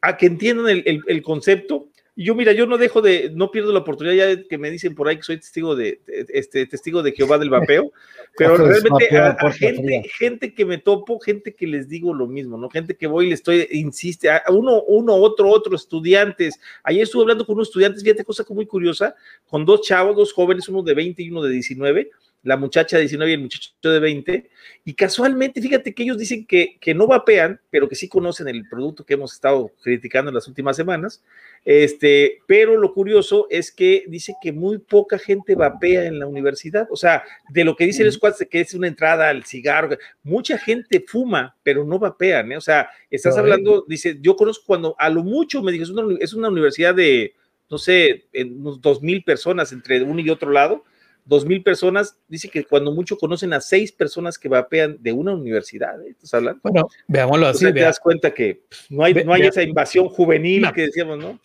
[0.00, 1.88] a que entiendan el, el- el concepto.
[2.14, 4.94] Y yo, mira, yo no dejo de, no pierdo la oportunidad ya que me dicen
[4.94, 7.90] por ahí que soy testigo de, este, testigo de Jehová del vapeo,
[8.36, 12.58] pero realmente vapeo a- gente, gente que me topo, gente que les digo lo mismo,
[12.58, 12.68] ¿no?
[12.68, 16.60] Gente que voy y le estoy, insiste, a uno, uno, otro, otro, estudiantes.
[16.84, 19.14] Ayer estuve hablando con unos estudiantes, fíjate, cosa muy curiosa,
[19.48, 22.10] con dos chavos, dos jóvenes, uno de 20 y uno de 19,
[22.44, 24.50] la muchacha de 19 y el muchacho de 20,
[24.84, 28.68] y casualmente, fíjate que ellos dicen que, que no vapean, pero que sí conocen el
[28.68, 31.22] producto que hemos estado criticando en las últimas semanas,
[31.64, 36.88] este, pero lo curioso es que dice que muy poca gente vapea en la universidad,
[36.90, 40.58] o sea, de lo que dice el squad, que es una entrada al cigarro, mucha
[40.58, 42.56] gente fuma, pero no vapean, ¿eh?
[42.56, 46.02] o sea, estás hablando, dice, yo conozco cuando a lo mucho me dijo, es una,
[46.02, 47.34] uni- es una universidad de,
[47.70, 50.84] no sé, en unos dos mil personas entre uno y otro lado,
[51.24, 55.32] dos mil personas, dice que cuando mucho conocen a seis personas que vapean de una
[55.34, 56.10] universidad, ¿eh?
[56.10, 56.60] ¿Estás hablando?
[56.62, 59.42] Bueno, veámoslo así, sea, te vea- das cuenta que pues, no hay, Ve- no hay
[59.42, 60.72] vea- esa invasión juvenil No.
[60.72, 61.40] que decíamos, ¿no?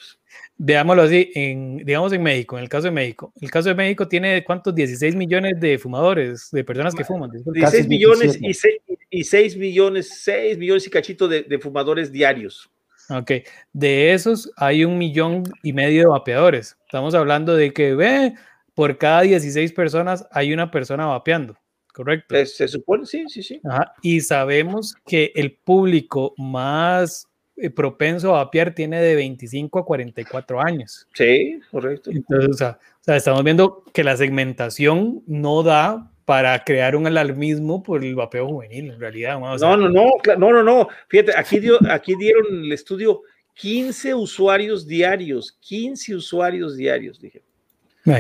[0.60, 3.32] veámoslo así, en, digamos en México, en el caso de México.
[3.40, 7.30] El caso de México tiene cuántos, 16 millones de fumadores, de personas que fuman.
[7.30, 7.60] disculpe.
[7.60, 8.48] 16 Casi millones 17.
[8.50, 12.70] y 6, y 6 millones, 6 millones y cachito de, de fumadores diarios.
[13.10, 13.32] Ok,
[13.72, 16.76] de esos hay un millón y medio de vapeadores.
[16.88, 18.34] Estamos hablando de que ve,
[18.78, 21.58] por cada 16 personas hay una persona vapeando,
[21.92, 22.36] ¿correcto?
[22.36, 23.60] Se, se supone, sí, sí, sí.
[23.68, 29.84] Ajá, Y sabemos que el público más eh, propenso a vapear tiene de 25 a
[29.84, 31.08] 44 años.
[31.16, 32.12] Sí, correcto.
[32.12, 37.08] Entonces, o sea, o sea, estamos viendo que la segmentación no da para crear un
[37.08, 39.40] alarmismo por el vapeo juvenil, en realidad.
[39.58, 40.88] sea, No, no, no, no, no, no.
[41.08, 43.24] Fíjate, aquí, dio, aquí dieron el estudio
[43.56, 47.42] 15 usuarios diarios, 15 usuarios diarios, dije.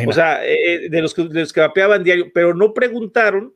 [0.07, 3.53] O sea, eh, de, los que, de los que vapeaban diario, pero no preguntaron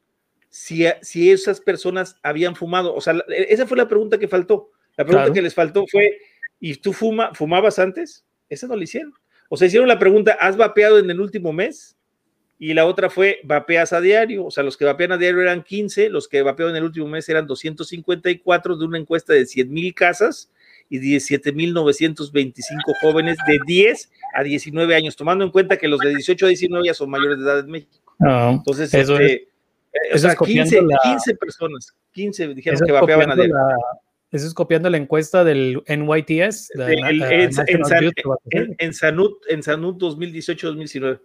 [0.49, 2.93] si, si esas personas habían fumado.
[2.95, 4.71] O sea, esa fue la pregunta que faltó.
[4.97, 6.19] La pregunta que les faltó fue,
[6.59, 8.25] ¿y tú fuma, fumabas antes?
[8.49, 9.13] Esa no la hicieron.
[9.49, 11.97] O sea, hicieron la pregunta, ¿has vapeado en el último mes?
[12.59, 14.45] Y la otra fue, ¿vapeas a diario?
[14.45, 17.07] O sea, los que vapean a diario eran 15, los que vapearon en el último
[17.07, 20.51] mes eran 254 de una encuesta de 100 mil casas
[20.91, 22.63] y 17.925
[23.01, 26.85] jóvenes de 10 a 19 años, tomando en cuenta que los de 18 a 19
[26.85, 27.97] ya son mayores de edad en México.
[28.19, 29.47] Entonces, eso este,
[30.11, 33.55] es, o 15, 15, personas, 15 dijeron que vapeaban a diario.
[34.31, 36.71] Eso es copiando la encuesta del NYTS.
[36.77, 37.53] en,
[38.93, 41.21] Sanud, en Sanud 2018-2019.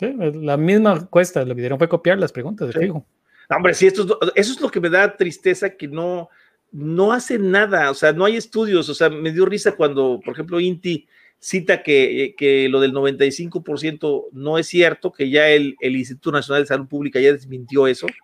[0.00, 3.06] la misma encuesta, lo que dieron fue copiar las preguntas de fijo.
[3.50, 6.30] Hombre, sí, esto eso es lo que me da tristeza, que no,
[6.74, 10.34] no hacen nada, o sea, no hay estudios, o sea, me dio risa cuando, por
[10.34, 11.06] ejemplo, Inti
[11.38, 16.64] cita que, que lo del 95% no es cierto, que ya el, el Instituto Nacional
[16.64, 18.06] de Salud Pública ya desmintió eso.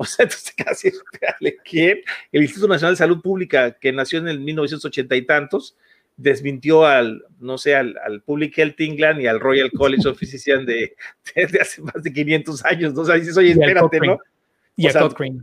[0.00, 0.92] O sea, entonces casi,
[1.68, 1.98] ¿quién?
[2.30, 5.76] El Instituto Nacional de Salud Pública, que nació en el 1980 y tantos,
[6.16, 10.94] desmintió al, no sé, al, Public Health England y al Royal College of Physicians de,
[11.60, 13.00] hace más de 500 años, ¿no?
[13.00, 14.20] O sea, dices, oye, espérate, ¿no?
[14.76, 15.42] Y a Cochrane.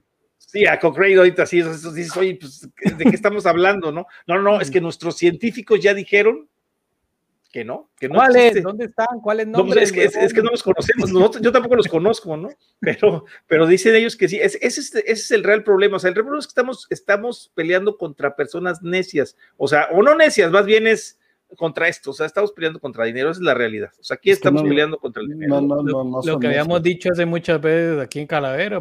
[0.55, 4.07] Sí, a Cochrane ahorita sí, dices, oye, pues, ¿de qué estamos hablando, no?
[4.25, 6.47] No, no, es que nuestros científicos ya dijeron
[7.51, 8.63] que no, que no ¿Cuáles?
[8.63, 9.19] ¿Dónde están?
[9.21, 9.93] ¿Cuáles nombres?
[9.93, 11.11] No, es, que, no los conocemos,
[11.41, 12.47] yo tampoco los conozco, ¿no?
[12.79, 14.59] Pero, pero dicen ellos que sí, ese,
[15.05, 18.37] es, el real problema, o sea, el real problema es que estamos, estamos peleando contra
[18.37, 21.19] personas necias, o sea, o no necias, más bien es
[21.57, 24.31] contra esto, o sea, estamos peleando contra dinero, esa es la realidad, o sea, aquí
[24.31, 25.59] estamos peleando contra el dinero.
[25.59, 28.79] No, lo, lo que habíamos dicho hace muchas veces aquí en Calavera,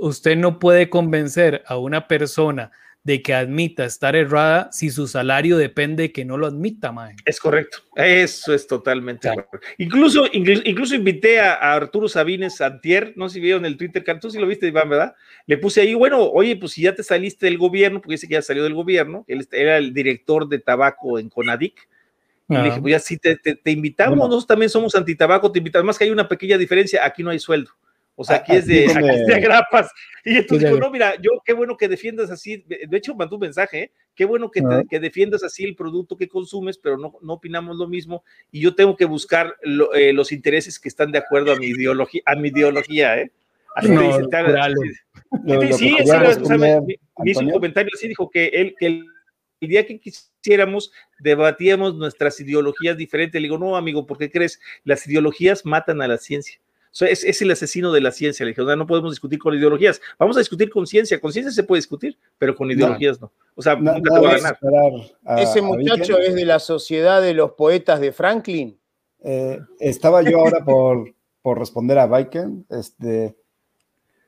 [0.00, 2.72] usted no puede convencer a una persona
[3.02, 7.16] de que admita estar errada si su salario depende de que no lo admita, mae.
[7.24, 9.58] Es correcto, eso es totalmente correcto.
[9.78, 14.38] Incluso, incluso, invité a, Arturo Sabines Antier, no sé si vieron el Twitter, tú sí
[14.38, 15.14] lo viste, Iván, ¿verdad?
[15.46, 18.34] Le puse ahí, bueno, oye, pues si ya te saliste del gobierno, porque dice que
[18.34, 21.88] ya salió del gobierno, él era el director de tabaco en Conadic,
[22.48, 25.98] y le dije, pues ya sí, te, invitamos, nosotros también somos antitabaco, te invitamos, más
[25.98, 27.70] que hay una pequeña diferencia, aquí no hay sueldo.
[28.20, 29.90] O sea, aquí, es de, aquí grapas.
[30.26, 32.62] Y entonces digo, no, mira, yo qué bueno que defiendas así.
[32.68, 33.92] De hecho, mandó un mensaje, ¿eh?
[34.14, 37.88] qué bueno que, que, defiendas así el producto que consumes, pero no, no opinamos lo
[37.88, 38.22] mismo.
[38.52, 39.56] Y yo tengo que buscar
[39.94, 43.32] eh, los intereses que están de acuerdo a mi ideología, a mi ideología, ¿eh?
[43.74, 49.06] Así no, dice, sí, sí, sí, hizo un comentario así, dijo que él, que el,
[49.62, 53.40] el día que quisiéramos debatíamos nuestras ideologías diferentes.
[53.40, 54.60] Le digo, no, amigo, ¿por qué crees?
[54.84, 56.60] Las ideologías matan a la ciencia
[56.92, 58.44] es, el asesino de la ciencia.
[58.44, 60.00] Le dije, no, podemos discutir con ideologías.
[60.18, 61.20] Vamos a discutir con ciencia.
[61.20, 63.32] Con ciencia se puede discutir, pero con ideologías no.
[63.54, 64.58] O sea, nunca te va a ganar.
[65.38, 68.78] Ese muchacho es de la sociedad de los poetas de Franklin.
[69.22, 72.66] Eh, estaba yo ahora por, por responder a Viken.
[72.70, 73.36] Este,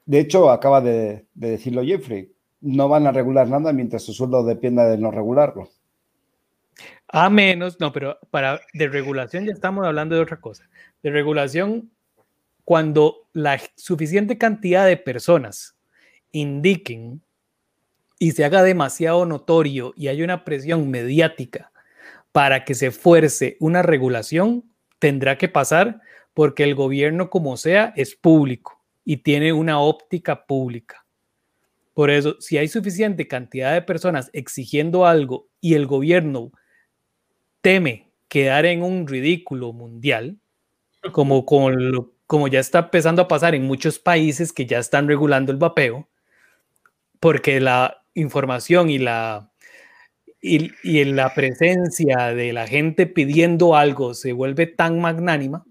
[0.06, 2.32] de hecho, acaba de, de decirlo Jeffrey.
[2.60, 5.68] No van a regular nada mientras su sueldo dependa de no regularlo.
[7.08, 10.68] A menos, no, pero para de regulación ya estamos hablando de otra cosa.
[11.02, 11.90] De regulación
[12.64, 15.76] cuando la suficiente cantidad de personas
[16.30, 17.22] indiquen
[18.18, 21.72] y se haga demasiado notorio y hay una presión mediática
[22.30, 24.64] para que se fuerce una regulación,
[24.98, 26.00] tendrá que pasar
[26.34, 31.04] porque el gobierno como sea es público y tiene una óptica pública.
[31.94, 36.52] Por eso, si hay suficiente cantidad de personas exigiendo algo y el gobierno
[37.60, 40.38] teme quedar en un ridículo mundial,
[41.12, 45.06] como con lo, como ya está empezando a pasar en muchos países que ya están
[45.06, 46.08] regulando el vapeo,
[47.20, 49.52] porque la información y la,
[50.40, 55.66] y, y la presencia de la gente pidiendo algo se vuelve tan magnánima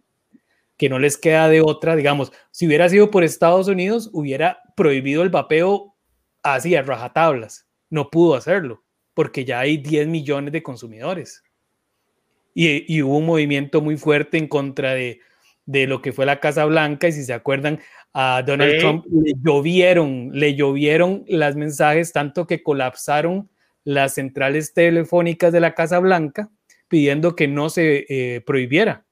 [0.77, 5.23] que no les queda de otra, digamos, si hubiera sido por Estados Unidos, hubiera prohibido
[5.23, 5.95] el vapeo
[6.43, 7.65] así a rajatablas.
[7.89, 8.83] No pudo hacerlo,
[9.15, 11.41] porque ya hay 10 millones de consumidores.
[12.53, 15.21] Y, y, hubo un movimiento muy fuerte en contra de
[15.71, 17.79] de lo que fue la Casa Blanca y si se acuerdan
[18.13, 23.49] a Donald Trump le llovieron, le llovieron las mensajes tanto que colapsaron
[23.85, 26.49] las centrales telefónicas de la Casa Blanca
[26.89, 29.05] pidiendo que no se eh, prohibiera.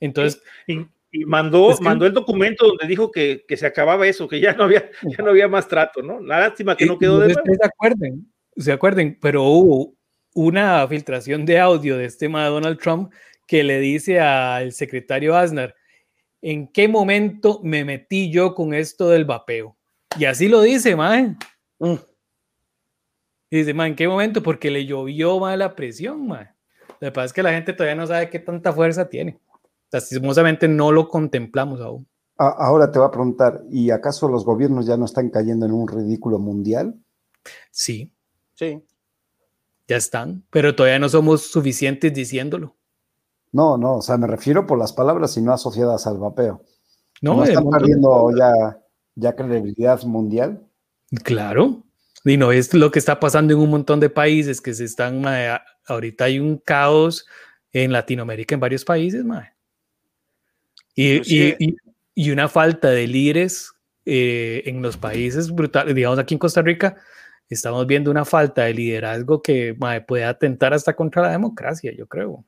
[0.00, 0.84] Entonces, y,
[1.24, 5.22] mandó, mandó el documento donde dijo que, se acababa eso, que ya no había, ya
[5.22, 6.20] no había más trato, ¿no?
[6.20, 7.42] La lástima que no quedó de nuevo.
[7.44, 9.94] Se acuerden, se acuerden, pero hubo
[10.34, 13.12] una filtración de audio de este tema de Donald Trump
[13.46, 15.76] que le dice al secretario Asner,
[16.42, 19.76] ¿en qué momento me metí yo con esto del vapeo?
[20.18, 21.38] Y así lo dice, man.
[21.78, 21.94] Mm.
[23.50, 24.42] Dice, man, ¿en qué momento?
[24.42, 26.50] Porque le llovió más la presión, man.
[27.00, 29.38] Lo que pasa es que la gente todavía no sabe qué tanta fuerza tiene.
[29.90, 32.06] lastimosamente no lo contemplamos aún.
[32.36, 35.86] Ahora te voy a preguntar, ¿y acaso los gobiernos ya no están cayendo en un
[35.86, 36.98] ridículo mundial?
[37.70, 38.10] Sí.
[38.54, 38.82] Sí.
[39.86, 42.74] Ya están, pero todavía no somos suficientes diciéndolo.
[43.52, 46.64] No, no, o sea, me refiero por las palabras y no asociadas al vapeo.
[47.20, 48.78] No, ¿No están perdiendo ya,
[49.14, 50.62] ya credibilidad mundial?
[51.22, 51.84] Claro.
[52.24, 55.22] Y no es lo que está pasando en un montón de países que se están,
[55.86, 57.26] ahorita hay un caos
[57.72, 59.52] en Latinoamérica, en varios países, mae.
[60.94, 61.76] Y, Inclusive- y- y-
[62.14, 63.72] y una falta de líderes
[64.04, 65.94] eh, en los países brutal.
[65.94, 66.96] Digamos, aquí en Costa Rica
[67.48, 72.06] estamos viendo una falta de liderazgo que mae, puede atentar hasta contra la democracia, yo
[72.06, 72.44] creo.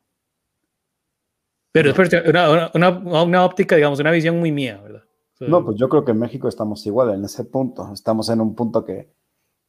[1.75, 2.91] Pero es una, una-
[3.23, 5.03] una- óptica, digamos, una visión muy mía, ¿verdad?
[5.41, 7.93] No, pues yo creo que en México estamos igual en ese punto.
[7.93, 9.09] Estamos en un punto que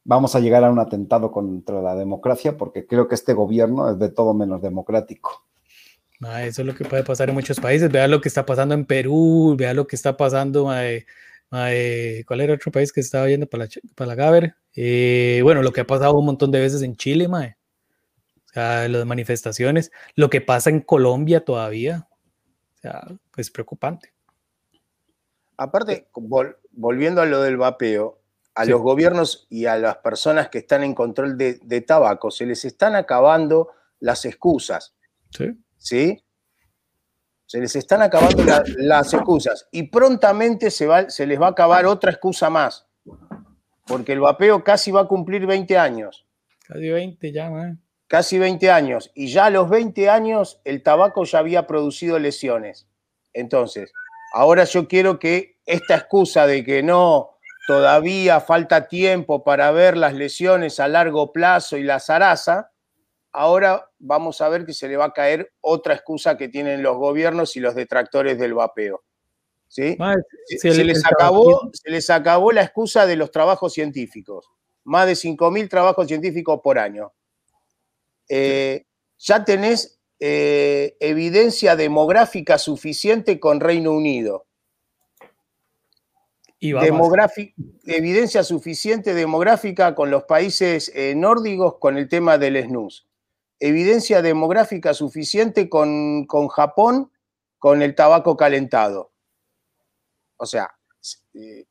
[0.04, 3.98] vamos a llegar a un atentado contra la democracia porque creo que este gobierno es
[3.98, 5.44] de todo menos democrático.
[6.20, 7.90] Ma, eso es lo que puede pasar en muchos países.
[7.90, 10.70] Vea lo que está pasando en Perú, vea lo que está pasando.
[12.24, 14.54] ¿Cuál era otro país que estaba yendo para la, para la Gaber?
[14.74, 17.55] Eh, bueno, lo que ha pasado un montón de veces en Chile, mae.
[18.56, 22.08] O sea, las manifestaciones, lo que pasa en Colombia todavía.
[22.76, 23.06] O sea,
[23.36, 24.14] es preocupante.
[25.58, 28.18] Aparte, vol- volviendo a lo del vapeo,
[28.54, 28.70] a Sí.
[28.70, 32.64] los gobiernos y a las personas que están en control de, de tabaco se les
[32.64, 34.94] están acabando las excusas,
[35.28, 35.52] Sí.
[35.76, 36.24] ¿sí?
[37.44, 41.50] Se les están acabando la- las excusas y prontamente se, va, se les va a
[41.50, 42.86] acabar otra excusa más,
[43.86, 46.22] porque el vapeo casi va a cumplir 20 años,
[46.66, 47.76] Casi 20 ya, mae.
[48.08, 52.86] Casi 20 años, y ya a los 20 años el tabaco ya había producido lesiones.
[53.32, 53.92] Entonces,
[54.32, 60.14] ahora yo quiero que esta excusa de que no, todavía falta tiempo para ver las
[60.14, 62.70] lesiones a largo plazo y la zaraza,
[63.32, 66.96] ahora vamos a ver que se le va a caer otra excusa que tienen los
[66.96, 69.02] gobiernos y los detractores del vapeo.
[69.68, 69.98] ¿Sí?
[70.46, 74.48] Se, se les acabó, se les acabó la excusa de los trabajos científicos.
[74.84, 77.12] Más de 5.000 trabajos científicos por año.
[78.28, 78.86] Eh,
[79.18, 84.46] ya tenés eh, evidencia demográfica suficiente con Reino Unido.
[86.58, 86.72] y
[87.86, 93.06] evidencia suficiente demográfica con los países eh, nórdicos con el tema del snus.
[93.60, 97.10] Evidencia demográfica suficiente con, con Japón
[97.58, 99.12] con el tabaco calentado.
[100.36, 100.76] O sea,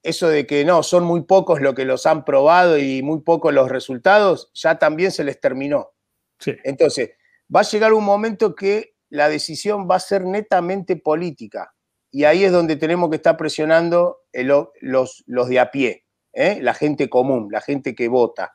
[0.04, 3.54] eso de que no, son muy pocos los que los han probado y muy pocos
[3.54, 5.95] los resultados, ya también se les terminó.
[6.40, 6.54] Sí.
[6.64, 7.12] Entonces,
[7.54, 11.74] va a llegar un momento que la decisión va a ser netamente política.
[12.12, 14.52] Y ahí es donde tenemos que estar presionando el-
[14.82, 16.60] los, los de a pie, ¿eh?
[16.62, 18.54] la gente común, la gente que vota.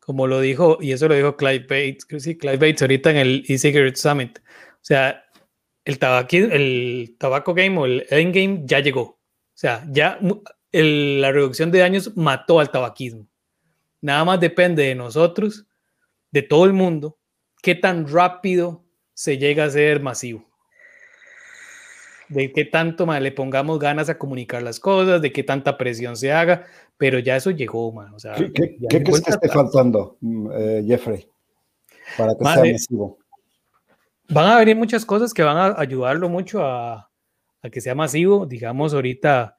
[0.00, 3.44] como lo dijo, y eso lo dijo Clive Bates, sí, Clive Bates ahorita en el
[3.48, 4.38] e-cigarette summit.
[4.38, 5.24] O sea,
[5.84, 9.02] el, tabaqui- el tabaco game o el endgame ya llegó.
[9.02, 9.18] O
[9.54, 10.18] sea, ya
[10.72, 13.28] el- la reducción de daños mató al tabaquismo.
[14.00, 15.66] Nada más depende de nosotros,
[16.32, 17.18] de todo el mundo,
[17.62, 18.84] qué tan rápido
[19.14, 20.44] se llega a ser masivo.
[22.28, 26.16] De qué tanto ma, le pongamos ganas a comunicar las cosas, de qué tanta presión
[26.16, 26.64] se haga,
[26.96, 28.14] pero ya eso llegó, man.
[28.14, 31.28] O sea, ¿Qué, qué- qué crees que esté faltando, mm, eh, Jeffrey,
[32.16, 33.18] para que sea masivo?
[34.28, 37.10] Van a venir muchas cosas que van a ayudarlo mucho a,
[37.62, 38.46] a que sea masivo.
[38.46, 39.58] Digamos, ahorita,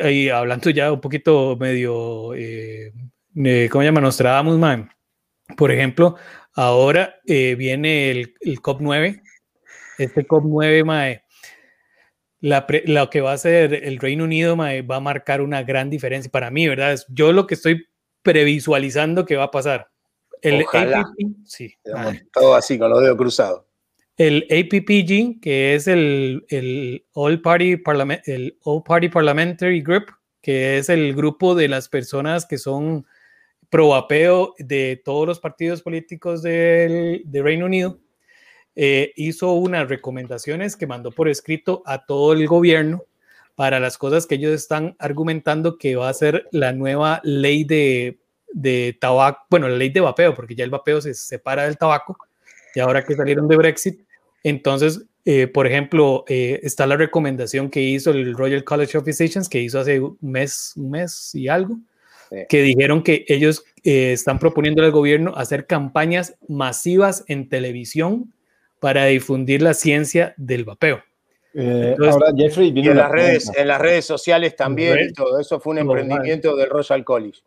[0.00, 2.92] ahí hablando ya un poquito medio, eh,
[3.36, 4.00] eh, ¿cómo se llama?
[4.00, 4.90] Nostradamus, man.
[5.56, 6.16] Por ejemplo,
[6.54, 9.22] ahora eh, viene el, el COP9.
[9.98, 11.22] Este COP9, mae,
[12.40, 15.62] la pre- lo que va a hacer el Reino Unido mae, va a marcar una
[15.62, 16.92] gran diferencia para mí, ¿verdad?
[16.92, 17.86] Es yo lo que estoy
[18.22, 19.88] previsualizando que va a pasar.
[20.40, 21.04] El Ojalá.
[21.44, 21.74] Sí,
[22.32, 23.64] todo así, con los dedos cruzados.
[24.16, 30.06] el APPG, que es el, el All Party Parliament, el All Party Parliamentary Group,
[30.40, 33.06] que es el grupo de las personas que son
[33.72, 37.98] pro vapeo de todos los partidos políticos del, de Reino Unido,
[38.76, 43.02] eh, hizo unas recomendaciones que mandó por escrito a todo el gobierno
[43.54, 48.18] para las cosas que ellos están argumentando que va a ser la nueva ley de,
[48.52, 52.18] de tabaco, bueno, la ley de vapeo, porque ya el vapeo se separa del tabaco,
[52.74, 54.02] y ahora que salieron de Brexit,
[54.42, 59.48] entonces, eh, por ejemplo, eh, está la recomendación que hizo el Royal College of Physicians,
[59.48, 61.78] que hizo hace un mes, un mes y algo,
[62.32, 62.38] Sí.
[62.48, 68.32] que dijeron que ellos eh, están proponiendo al gobierno hacer campañas masivas en televisión
[68.80, 71.02] para difundir la ciencia del vapeo.
[71.54, 75.12] Eh, Entonces- ahora, Jeffrey, Y viene en las redes, en las redes sociales también y
[75.12, 75.38] todo.
[75.38, 75.98] Eso fue un Normal.
[76.00, 77.40] emprendimiento del Royal College.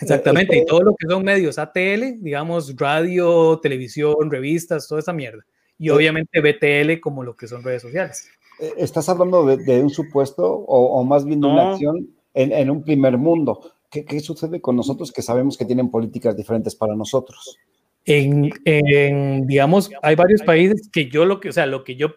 [0.00, 5.12] Exactamente, esto- y todo lo que son medios ATL, digamos, radio, televisión, revistas, toda esa
[5.12, 5.44] mierda.
[5.82, 8.28] y obviamente BTL como lo que son redes sociales.
[8.60, 13.16] Eh, ¿Estás hablando de, un supuesto o, más bien de una acción en, un primer
[13.16, 13.72] mundo?
[13.90, 17.58] ¿Qué, ¿Qué, sucede con nosotros que sabemos que tienen políticas diferentes para nosotros?
[18.04, 22.14] En, en, digamos, hay varios países que yo lo que, o sea, lo que yo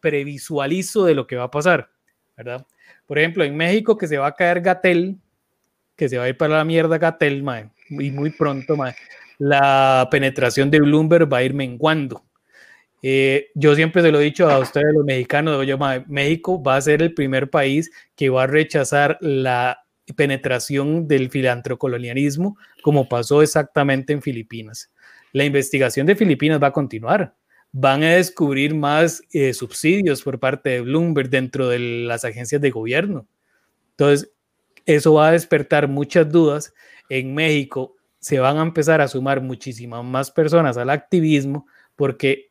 [0.00, 1.90] previsualizo de lo que va a pasar,
[2.36, 2.66] ¿verdad?
[3.06, 5.18] Por ejemplo, en México que se va a caer Gatel,
[5.96, 8.94] que se va a ir para la mierda Gatel, mae, y muy pronto, mae,
[9.38, 12.24] la penetración de Bloomberg va a ir menguando.
[13.02, 16.76] Eh, yo siempre se lo he dicho a ustedes los mexicanos, yo, mae, México va
[16.76, 19.83] a ser el primer país que va a rechazar la
[20.16, 24.92] penetración del filantrocolonialismo, como pasó exactamente en Filipinas.
[25.32, 27.34] La investigación de Filipinas va a continuar.
[27.72, 32.70] Van a descubrir más eh, subsidios por parte de Bloomberg dentro de las agencias de
[32.70, 33.26] gobierno.
[33.90, 34.30] Entonces,
[34.86, 36.74] eso va a despertar muchas dudas.
[37.08, 41.66] En México se van a empezar a sumar muchísimas más personas al activismo
[41.96, 42.50] porque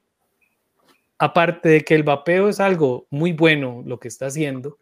[1.18, 4.78] aparte de que el vapeo es algo muy bueno lo que está haciendo,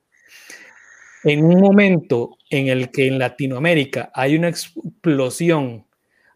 [1.23, 5.85] en un momento en el que en Latinoamérica hay una explosión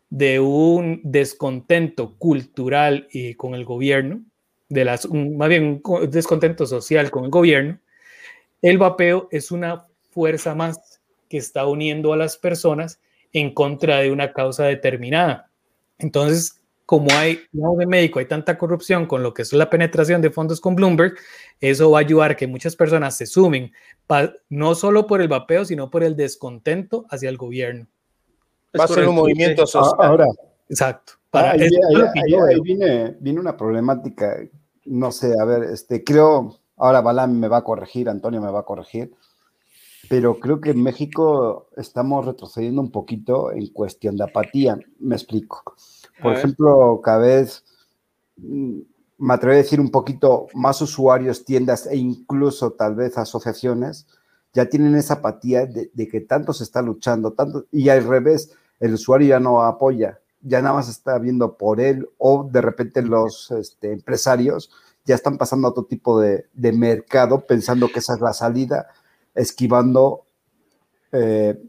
[0.10, 4.22] de un descontento cultural y con el gobierno,
[4.70, 7.80] de las, más bien un descontento social con el gobierno,
[8.62, 13.00] el vapeo es una fuerza más que está uniendo a las personas
[13.34, 15.50] en contra de una causa determinada.
[16.00, 20.22] Entonces, como hay, no de médico, hay tanta corrupción con lo que es la penetración
[20.22, 21.16] de fondos con Bloomberg,
[21.60, 23.72] eso va a ayudar a que muchas personas se sumen,
[24.50, 27.88] no solo por el vapeo, sino por el descontento hacia el gobierno.
[28.80, 29.96] Va a ser un movimiento social.
[30.00, 30.28] Ahora,
[30.70, 31.14] exacto.
[31.32, 34.38] Para ahí, ahí, viene, viene, una problemática,
[34.86, 38.60] no sé, a ver, este, creo, ahora Balam me va a corregir, Antonio me va
[38.60, 39.12] a corregir,
[40.08, 45.76] pero creo que en México estamos retrocediendo un poquito en cuestión de apatía, me explico.
[46.22, 47.64] Por ejemplo, cada vez,
[48.38, 48.80] mm,
[49.18, 54.08] me atrevo a decir un poquito, más usuarios, tiendas e incluso tal vez asociaciones
[54.54, 58.94] ya tienen esa apatía de, que tanto se está luchando, tanto, y al revés, el
[58.94, 63.52] usuario ya no apoya, ya nada más está viendo por él o de repente los
[63.52, 64.72] este, empresarios
[65.04, 68.88] ya están pasando a otro tipo de, mercado pensando que esa es la salida,
[69.36, 70.26] esquivando
[71.12, 71.62] eh,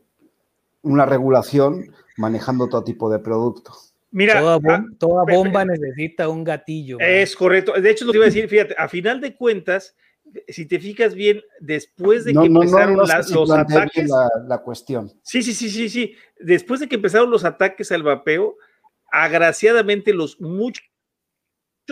[0.82, 3.85] una regulación, manejando todo tipo de productos.
[4.16, 4.40] Mira,
[4.98, 6.96] toda, bomba necesita un gatillo.
[6.98, 7.74] Es correcto.
[7.74, 9.94] De hecho, lo que iba a decir, fíjate, a final de cuentas,
[10.48, 14.10] si te fijas bien, después de que empezaron los ataques.
[14.48, 15.12] La, cuestión.
[15.22, 16.14] Sí, sí, sí, sí, sí.
[16.40, 18.56] Después de que empezaron los ataques al vapeo,
[19.12, 20.82] agraciadamente los muchos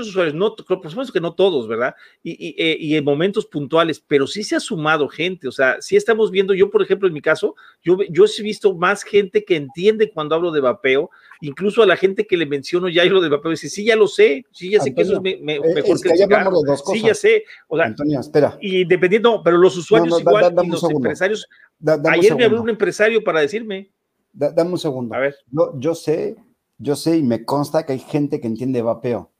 [0.03, 1.95] usuarios, no, por supuesto que no todos, ¿verdad?
[2.23, 5.97] Y, eh, y, en momentos puntuales, pero sí se ha sumado gente, o sea, sí
[5.97, 9.57] estamos viendo, yo por ejemplo en mi caso, yo, yo he visto más gente que
[9.57, 11.11] entiende cuando hablo de vapeo,
[11.41, 14.09] incluso a la gente que le menciono ya lo de vapeo, dice, sí, ya lo
[14.09, 17.77] sé, sí, ya sé que eso es eh, mejor que, el sí, ya sé, o
[17.77, 18.57] sea, Antonio, espera.
[18.61, 21.49] Y dependiendo, pero los usuarios igual, y los empresarios,
[22.11, 23.93] ayer me habló un empresario para decirme.
[24.33, 25.15] dame un segundo.
[25.15, 25.37] A ver.
[25.79, 26.37] yo sé,
[26.79, 29.34] yo sé y me consta que hay gente que entiende vapeo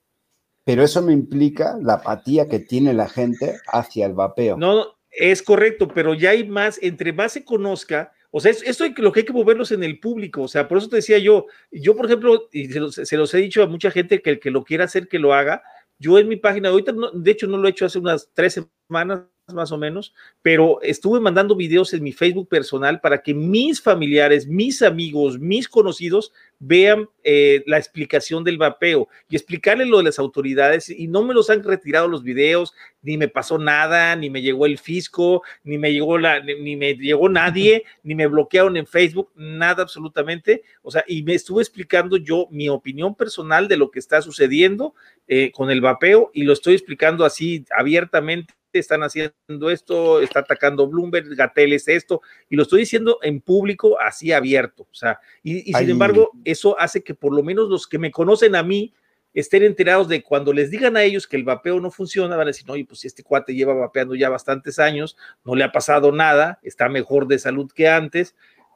[0.65, 4.57] pero eso no implica la apatía que tiene la gente hacia el vapeo.
[4.57, 8.97] No, es correcto, pero ya hay más, entre más se conozca, o sea, esto es
[8.97, 11.45] lo que hay que moverlos en el público, o sea, por eso te decía yo,
[11.71, 14.39] yo por ejemplo, y se los, se los he dicho a mucha gente que el
[14.39, 15.61] que lo quiera hacer, que lo haga,
[15.99, 19.21] yo en mi página, ahorita, de hecho no lo he hecho hace unas tres semanas,
[19.53, 24.47] más o menos, pero estuve mandando videos en mi Facebook personal para que mis familiares,
[24.47, 30.17] mis amigos, mis conocidos vean eh, la explicación del vapeo y explicarle lo de las
[30.17, 32.73] autoridades y no me los han retirado los videos,
[33.03, 36.95] ni me pasó nada, ni me llegó el fisco, ni me llegó la, ni me
[36.95, 40.63] llegó nadie, ni me bloquearon en Facebook, nada absolutamente.
[40.81, 44.95] O sea, y me estuve explicando yo mi opinión personal de lo que está sucediendo
[45.27, 50.87] eh, con el vapeo y lo estoy explicando así abiertamente están haciendo esto, está atacando
[50.87, 54.83] Bloomberg, Gatel es esto, y lo estoy diciendo en público, así abierto.
[54.83, 58.55] O sea, y, sin embargo, eso hace que por lo menos los que me conocen
[58.55, 58.93] a mí
[59.35, 62.51] estén enterados de cuando les digan a ellos que el vapeo no funciona, van a
[62.51, 66.13] decir, oye, pues si este cuate lleva vapeando ya bastantes años, no le ha pasado
[66.13, 68.35] nada, está mejor de salud que antes,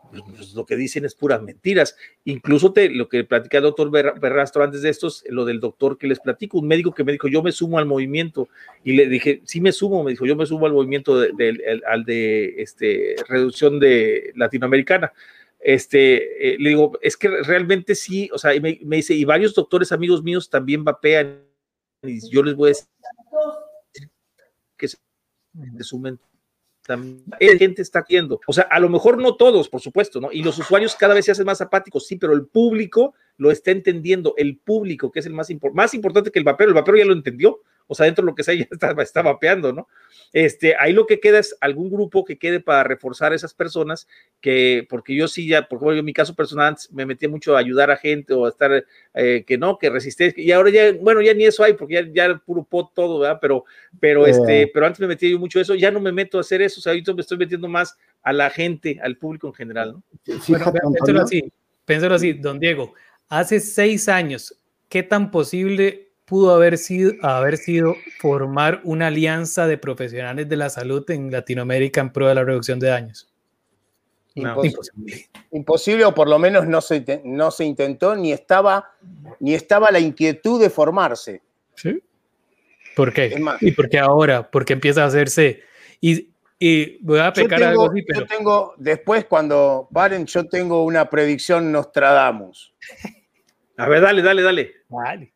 [0.09, 1.95] pues, pues, lo que dicen es puras mentiras.
[2.25, 6.07] Incluso te, lo que platica el doctor Berrastro antes de estos, lo del doctor que
[6.07, 8.49] les platico, un médico que me dijo, yo me sumo al movimiento,
[8.83, 12.05] y le dije, sí me sumo, me dijo, yo me sumo al movimiento de, al
[12.05, 15.13] de este, reducción de latinoamericana.
[15.59, 19.53] Este, eh, le digo, es que realmente sí, o sea, me, me, dice, y varios
[19.53, 21.43] doctores amigos míos también vapean,
[22.03, 22.87] y yo les voy a decir
[24.77, 24.97] que se
[25.81, 26.19] sumen
[26.89, 28.41] también gente está haciendo.
[28.47, 30.31] O sea, a lo mejor no todos, por supuesto, ¿no?
[30.31, 33.69] Y los usuarios cada vez se hacen más apáticos, sí, pero el público lo está
[33.69, 34.33] entendiendo.
[34.37, 37.13] El público, que es el más, más importante que el vapero, el vapero ya lo
[37.13, 37.59] entendió.
[37.91, 39.87] O sea, dentro de lo que sea, ya está, está vapeando, ¿no?
[40.31, 44.07] Este, ahí lo que queda es algún grupo que quede para reforzar a esas personas,
[44.39, 47.59] que, porque yo sí ya, por ejemplo, en mi caso personal me metía mucho a
[47.59, 48.85] ayudar a gente o a estar,
[49.15, 52.27] eh, que no, que resisté, y ahora ya, bueno, ya ni eso hay, porque ya,
[52.29, 53.39] ya puro pot todo, ¿verdad?
[53.41, 53.65] Pero,
[53.99, 56.61] pero, este, pero antes me metía yo mucho eso, ya no me meto a hacer
[56.61, 59.93] eso, o sea, ahorita me estoy metiendo más a la gente, al público en general,
[59.93, 60.39] ¿no?
[60.41, 61.51] Fíjate, bueno, así,
[61.85, 62.93] pénselo así, don Diego,
[63.29, 64.55] hace seis años,
[64.89, 70.69] ¿qué tan posible pudo haber sido, haber sido formar una alianza de profesionales de la
[70.69, 73.27] salud en Latinoamérica en pro de la reducción de daños.
[74.35, 75.29] imposible.
[75.51, 76.05] imposible.
[76.05, 78.91] o por lo menos no se, no se intentó, ni estaba,
[79.39, 81.41] ni estaba la inquietud de formarse.
[81.73, 81.99] ¿Sí?
[82.95, 83.35] ¿Por qué?
[83.61, 84.49] ¿Y por qué ahora?
[84.49, 85.63] Porque empieza a hacerse...
[85.99, 86.29] Y,
[86.59, 88.19] y voy a pecar algo así, pero...
[88.21, 92.73] Yo tengo, después cuando paren, yo tengo una predicción Nostradamus.
[93.77, 94.73] A ver, dale, dale, dale.
[94.89, 95.33] Dale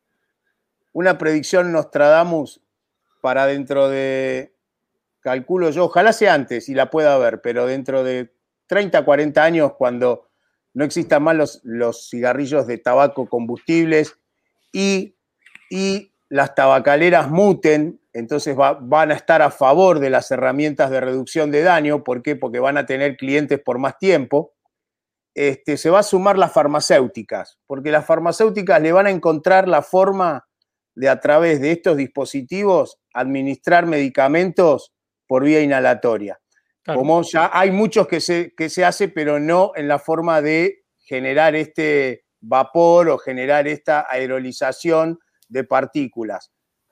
[0.93, 2.61] una predicción Nostradamus
[3.21, 4.53] para dentro de,
[5.23, 8.33] calculo yo, ojalá sea antes y la pueda ver, pero dentro de
[8.67, 10.27] 30, 40 años, cuando
[10.73, 14.15] no existan más los, cigarrillos de tabaco combustibles
[14.71, 15.15] y,
[15.69, 21.51] y las tabacaleras muten, entonces van a estar a favor de las herramientas de reducción
[21.51, 22.03] de daño.
[22.03, 22.35] ¿Por qué?
[22.35, 24.53] Porque van a tener clientes por más tiempo.
[25.33, 29.81] Este, se va a sumar las farmacéuticas, porque las farmacéuticas le van a encontrar la
[29.81, 30.47] forma
[30.95, 34.93] de a través de estos dispositivos administrar medicamentos
[35.27, 36.39] por vía inhalatoria.
[36.85, 40.83] Como ya hay muchos que se, que se hace, pero no en la forma de
[40.97, 46.51] generar este vapor o generar esta aerolización de partículas.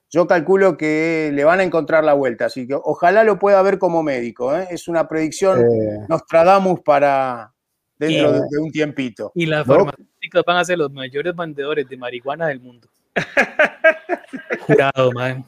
[0.10, 3.80] Yo calculo que le van a encontrar la vuelta, así que ojalá lo pueda ver
[3.80, 4.56] como médico.
[4.56, 4.68] ¿eh?
[4.70, 7.54] Es una predicción eh, Nostradamus para
[7.98, 9.32] dentro de, un tiempito.
[9.36, 12.90] Y las farmacéuticas van a ser los mayores vendedores de marihuana del mundo.
[14.68, 15.46] Jurado, man.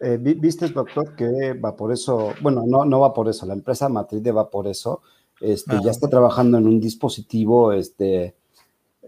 [0.00, 2.34] Eh, ¿Viste, doctor, que va por eso?
[2.40, 3.46] Bueno, no, no va por eso.
[3.46, 5.02] La empresa matriz de va por eso.
[5.40, 8.34] Este, ya está trabajando en un dispositivo este,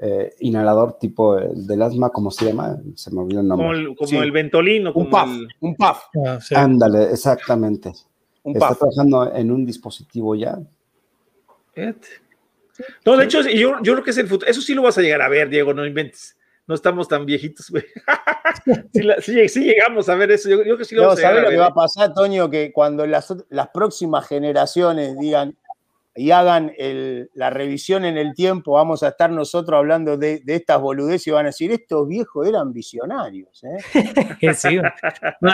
[0.00, 2.78] eh, inhalador tipo el del asma, ¿cómo se llama?
[2.94, 3.94] Se me olvidó el nombre.
[3.94, 4.92] Como el, ventolino.
[4.92, 5.30] un puff.
[5.60, 5.98] Un puff.
[6.26, 7.92] Ah, Ándale, exactamente.
[8.44, 10.58] está trabajando en un dispositivo ya.
[13.04, 14.50] No, de hecho, yo, yo creo que es el futuro.
[14.50, 16.35] Eso sí lo vas a llegar a ver, Diego, no inventes
[16.66, 17.84] no estamos tan viejitos, güey.
[19.48, 20.48] sí, llegamos a ver eso.
[20.48, 21.44] Yo, creo que sí lo vamos a ver.
[21.44, 22.50] lo que va a pasar, Toño?
[22.50, 23.32] Que cuando las,
[23.72, 25.56] próximas generaciones digan
[26.16, 26.72] y hagan
[27.34, 31.46] la revisión en el tiempo, vamos a estar nosotros hablando de, estas boludeces y van
[31.46, 33.62] a decir, estos viejos eran visionarios.
[33.62, 34.54] ¿eh?
[34.54, 34.78] sí,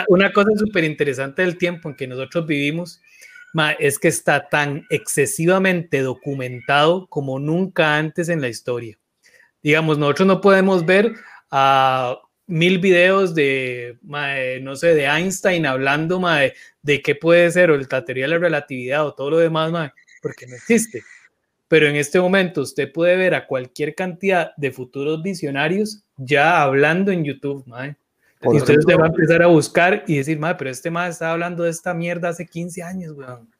[0.07, 3.01] una, cosa súper interesante del tiempo en que nosotros vivimos
[3.77, 8.97] es que está tan excesivamente documentado como nunca antes en la historia.
[9.63, 11.13] Digamos, nosotros no podemos ver
[11.49, 13.97] a mil videos de,
[14.61, 16.21] no sé, de Einstein hablando
[16.81, 19.71] de qué puede ser o la teoría de la relatividad o todo lo demás,
[20.21, 21.01] porque no existe.
[21.69, 27.11] Pero en este momento usted puede ver a cualquier cantidad de futuros visionarios ya hablando
[27.11, 27.65] en YouTube,
[28.41, 31.63] Y usted va a empezar a buscar y decir, madre, pero este más estaba hablando
[31.63, 33.52] de esta mierda hace 15 años, weón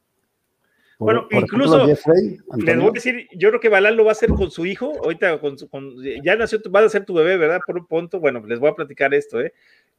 [0.98, 4.50] bueno, incluso les voy a decir, yo creo que Balán lo va a hacer con
[4.50, 5.56] su hijo, ahorita con,
[6.22, 7.60] ya nació, va a ser tu bebé, ¿verdad?
[7.66, 9.52] Por un punto, bueno, les voy a platicar esto, ¿eh?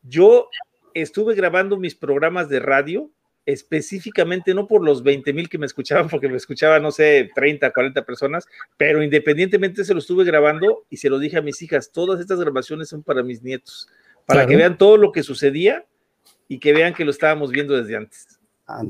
[0.03, 0.49] Yo
[0.93, 3.11] estuve grabando mis programas de radio
[3.45, 7.71] específicamente no por los 20 mil que me escuchaban, porque me escuchaban, no sé, 30,
[7.71, 8.47] 40 personas,
[8.77, 12.39] pero independientemente se lo estuve grabando y se lo dije a mis hijas, todas estas
[12.39, 13.87] grabaciones son para mis nietos,
[14.25, 15.85] para que vean todo lo que sucedía
[16.47, 18.39] y que vean que lo estábamos viendo desde antes.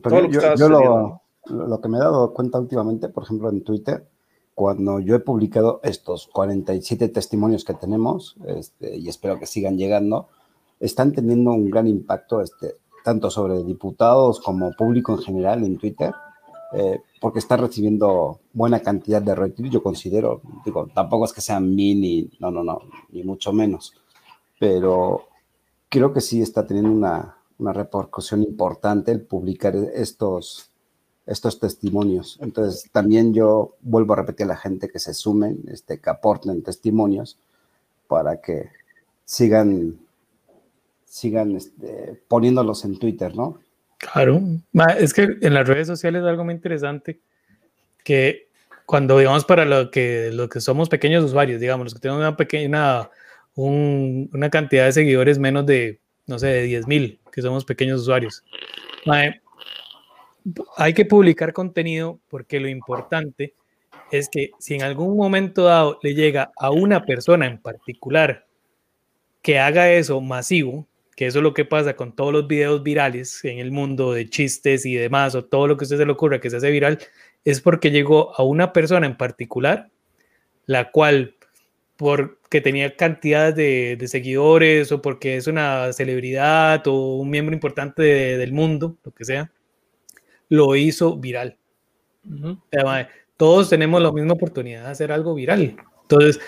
[0.01, 3.63] todo lo que estaba sucediendo lo que me he dado cuenta últimamente, por ejemplo, en
[3.63, 4.07] Twitter,
[4.53, 10.29] cuando yo he publicado estos 47 testimonios que tenemos, este, y espero que sigan llegando,
[10.79, 16.13] están teniendo un gran impacto, este, tanto sobre diputados como público en general en Twitter,
[16.73, 21.75] eh, porque está recibiendo buena cantidad de retweets, yo considero, digo, tampoco es que sean
[21.75, 22.79] mil ni, no, no, no,
[23.11, 23.93] ni mucho menos,
[24.59, 25.27] pero
[25.89, 30.71] creo que sí está teniendo una, una repercusión importante el publicar estos,
[31.25, 32.37] estos testimonios.
[32.41, 36.61] Entonces, también yo vuelvo a repetir a la gente que se sumen, este, que aporten
[36.61, 37.37] testimonios
[38.07, 38.69] para que
[39.25, 39.97] sigan,
[41.05, 43.59] sigan este, poniéndolos en Twitter, ¿no?
[43.97, 44.41] Claro,
[44.99, 47.19] es que en las redes sociales es algo muy interesante
[48.03, 48.49] que
[48.85, 52.37] cuando digamos para lo que, lo que somos pequeños usuarios, digamos, los que tenemos una
[52.37, 53.09] pequeña,
[53.55, 58.43] una cantidad de seguidores menos de, no sé, de 10 mil, que somos pequeños usuarios
[60.77, 63.53] hay que publicar contenido porque lo importante
[64.11, 68.45] es que si en algún momento dado le llega a una persona en particular
[69.41, 73.43] que haga eso masivo, que eso es lo que pasa con todos los videos virales
[73.45, 76.39] en el mundo de chistes y demás, o todo lo que usted se le ocurra
[76.39, 76.99] que se hace viral,
[77.45, 79.89] es porque llegó a una persona en particular,
[80.65, 81.35] la cual,
[81.95, 88.51] porque tenía cantidades de, seguidores o porque es una celebridad o un miembro importante del
[88.51, 89.51] mundo, lo que sea,
[90.49, 91.57] lo hizo viral.
[93.37, 95.77] Todos tenemos la misma oportunidad de hacer algo viral.
[96.03, 96.39] Entonces,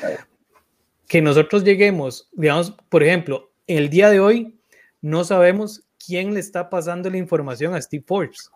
[1.08, 4.60] que nosotros lleguemos, digamos, por ejemplo, el día de hoy
[5.02, 8.52] no sabemos quién le está pasando la información a Steve Forbes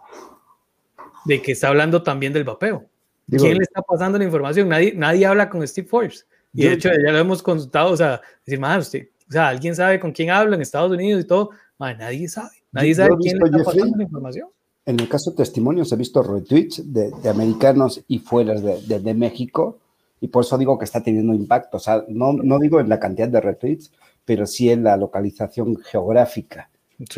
[1.25, 2.85] de que está hablando también del vapeo.
[3.29, 4.67] ¿Quién le está pasando la información?
[4.67, 6.27] Nadie, nadie habla con Steve Forbes.
[6.53, 9.99] Y de hecho, ya lo hemos consultado, o sea, decir, usted, o sea, alguien sabe
[9.99, 11.51] con quién habla en Estados Unidos y todo.
[11.79, 12.63] nadie sabe.
[12.71, 14.49] Nadie sabe quién le está pasando la información.
[14.85, 18.99] En el caso de testimonios, he visto retweets de, de americanos y fuera de, de,
[18.99, 19.77] de, México,
[20.19, 21.77] y por eso digo que está teniendo impacto.
[21.77, 23.91] O sea, no, no digo en la cantidad de retweets,
[24.25, 26.69] pero sí en la localización geográfica.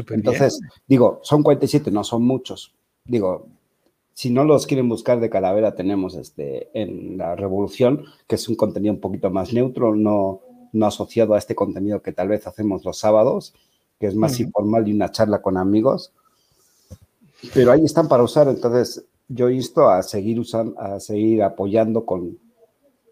[0.09, 2.73] Entonces, digo, son 47, no son muchos.
[3.05, 3.47] Digo,
[4.13, 8.55] si no los quieren buscar de calavera, tenemos este en la Revolución, que es un
[8.55, 10.41] contenido un poquito más neutro, no,
[10.71, 13.53] no asociado a este contenido que tal vez hacemos los sábados,
[13.99, 16.13] que es más informal y una charla con amigos.
[17.53, 22.37] Pero ahí están para usar, entonces yo insto a seguir usando, a seguir apoyando con,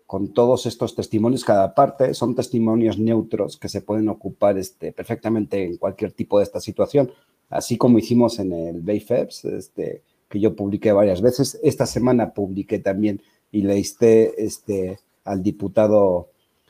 [0.06, 5.64] con todos estos testimonios, cada parte son testimonios neutros que se pueden ocupar este, perfectamente
[5.64, 7.12] en cualquier tipo de esta situación,
[7.50, 11.60] así como hicimos en el Bayfebs, este, que yo publiqué varias veces.
[11.62, 13.22] Esta semana publiqué también
[13.52, 16.30] y leíste este, al diputado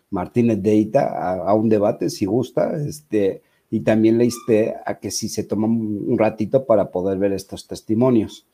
[0.10, 3.42] Martínez Deita a, a, un debate, si gusta, este,
[3.74, 8.46] y también leíste a que si se toma un ratito para poder ver estos testimonios.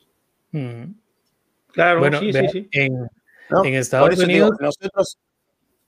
[0.51, 0.93] Mm.
[1.73, 2.69] Claro, bueno, sí, sí, sí.
[2.71, 3.09] En,
[3.63, 4.51] en Estados Unidos.
[4.59, 5.17] nosotros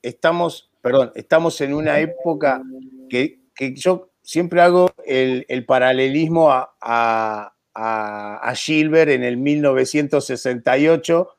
[0.01, 2.63] estamos, perdón, estamos en una época
[3.07, 11.29] que, que yo siempre hago el, el paralelismo a, a, a, Gilbert en el 1968,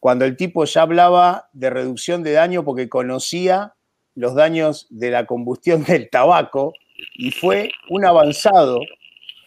[0.00, 3.74] cuando el tipo ya hablaba de reducción de daño porque conocía
[4.16, 6.72] los daños de la combustión del tabaco
[7.14, 8.80] y fue un avanzado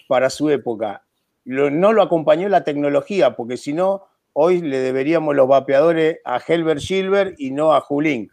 [0.07, 1.03] para su época.
[1.45, 6.81] No lo acompañó la tecnología, porque si no, hoy le deberíamos los vapeadores a Helbert
[6.81, 8.31] Gilbert y no a Julín.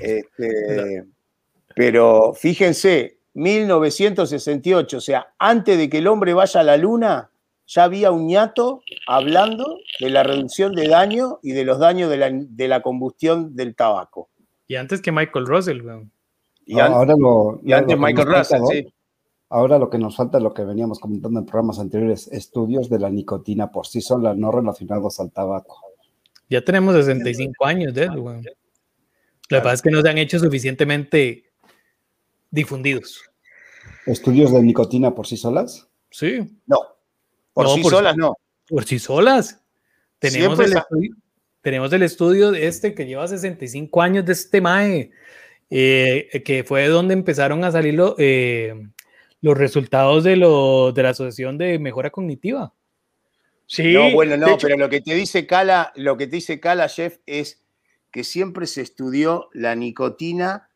[0.00, 1.04] Este,
[1.74, 7.30] pero fíjense, 1968, o sea, antes de que el hombre vaya a la luna,
[7.66, 12.16] ya había un ñato hablando de la reducción de daño y de los daños de
[12.16, 14.30] la, de la combustión del tabaco.
[14.68, 15.82] Y antes que Michael Russell,
[16.66, 18.86] Y, ahora lo, y antes Michael Russell, sí.
[19.48, 22.98] Ahora lo que nos falta es lo que veníamos comentando en programas anteriores, estudios de
[22.98, 25.80] la nicotina por sí sola, no relacionados al tabaco.
[26.48, 30.38] Ya tenemos 65 años de eso, Lo que pasa es que no se han hecho
[30.40, 31.44] suficientemente
[32.50, 33.22] difundidos.
[34.04, 35.88] ¿Estudios de nicotina por sí solas?
[36.10, 36.58] Sí.
[36.66, 36.78] No.
[37.52, 38.36] Por sí solas no.
[38.68, 39.62] Por sí solas.
[40.18, 41.16] Tenemos el, estudio,
[41.60, 45.10] tenemos el estudio de este que lleva 65 años de este MAE,
[45.70, 48.74] eh, que fue donde empezaron a salir los, eh,
[49.40, 52.72] los resultados de, lo, de la Asociación de Mejora Cognitiva.
[53.66, 56.88] Sí, no, bueno, no, pero lo que te dice Cala, lo que te dice Cala,
[56.88, 57.64] Jeff, es
[58.12, 60.70] que siempre se estudió la nicotina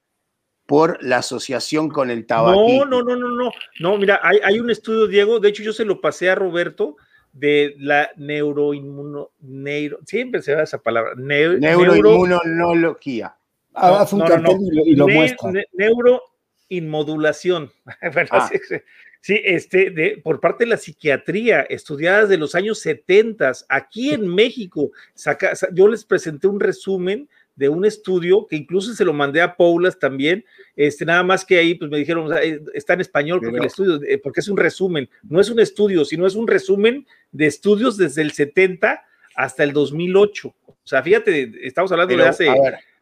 [0.67, 2.67] por la asociación con el tabaco.
[2.69, 3.51] No, no, no, no, no.
[3.79, 6.97] No, mira, hay, hay, un estudio, Diego, de hecho yo se lo pasé a Roberto
[7.33, 13.37] de la neuroinmuno, neuro, siempre se da esa palabra, neuroinmunología.
[13.81, 15.53] Ah, haz un cartel y lo, muestra.
[15.73, 16.23] neuro
[16.69, 17.71] inmodulación.
[18.13, 18.51] bueno, ah.
[18.51, 18.77] sí,
[19.21, 24.27] sí, este, de, por parte de la psiquiatría, estudiadas de los años 70, aquí en
[24.27, 29.43] México, saca, yo les presenté un resumen de un estudio que incluso se lo mandé
[29.43, 30.45] a Paulas también,
[30.77, 32.31] este, nada más que ahí pues me dijeron,
[32.73, 36.05] está en español porque el estudio, eh, porque es un resumen, no es un estudio,
[36.07, 39.05] sino es un resumen de estudios desde el 70
[39.35, 40.55] hasta el 2008.
[40.67, 42.49] O sea, fíjate, estamos hablando de hace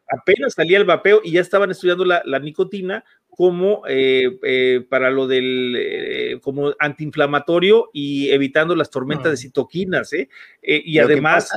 [0.09, 3.05] apenas salía el vapeo y ya estaban estudiando la, la nicotina
[3.39, 9.36] como eh, eh, para lo del eh, como antiinflamatorio y evitando las tormentas de mm.
[9.36, 10.10] citoquinas,
[10.60, 11.51] y además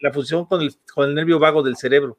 [0.00, 2.18] la función con el, con el nervio vago del cerebro.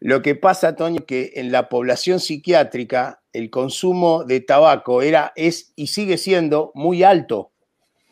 [0.00, 5.72] Lo que pasa, Toño, que en la población psiquiátrica el consumo de tabaco era, es
[5.76, 7.52] y sigue siendo muy alto.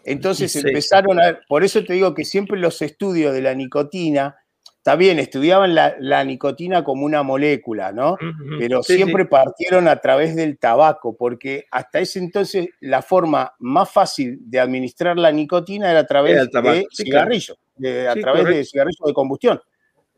[0.04, 4.36] Entonces empezaron a, por eso te digo que siempre los estudios de la nicotina
[4.82, 8.18] está bien, estudiaban la, la nicotina como una molécula, ¿no?
[8.58, 13.88] Pero sí, siempre partieron a través del tabaco, porque hasta ese entonces la forma más
[13.92, 18.40] fácil de administrar la nicotina era a través Era de sí, cigarrillo, de- a través
[18.40, 18.70] de correcto.
[18.70, 19.60] cigarrillos de combustión.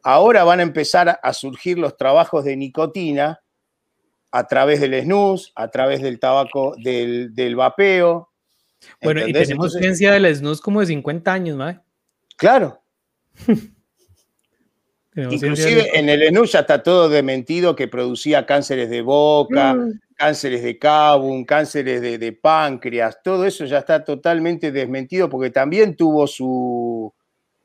[0.02, 3.40] Ahora van a empezar a- surgir los trabajos de nicotina
[4.30, 8.30] a través del snus, a través del tabaco, del, del vapeo.
[9.02, 11.80] Bueno, y tenemos Entonces, ciencia del SNUS como de 50 años, mae.
[12.38, 12.80] Claro,
[15.16, 20.00] inclusive en el snus ya está todo dementido que producía cánceres de boca, Mm.
[20.16, 25.96] cánceres de cabum, cánceres de, de páncreas, todo eso ya está totalmente desmentido porque también
[25.96, 27.12] tuvo su,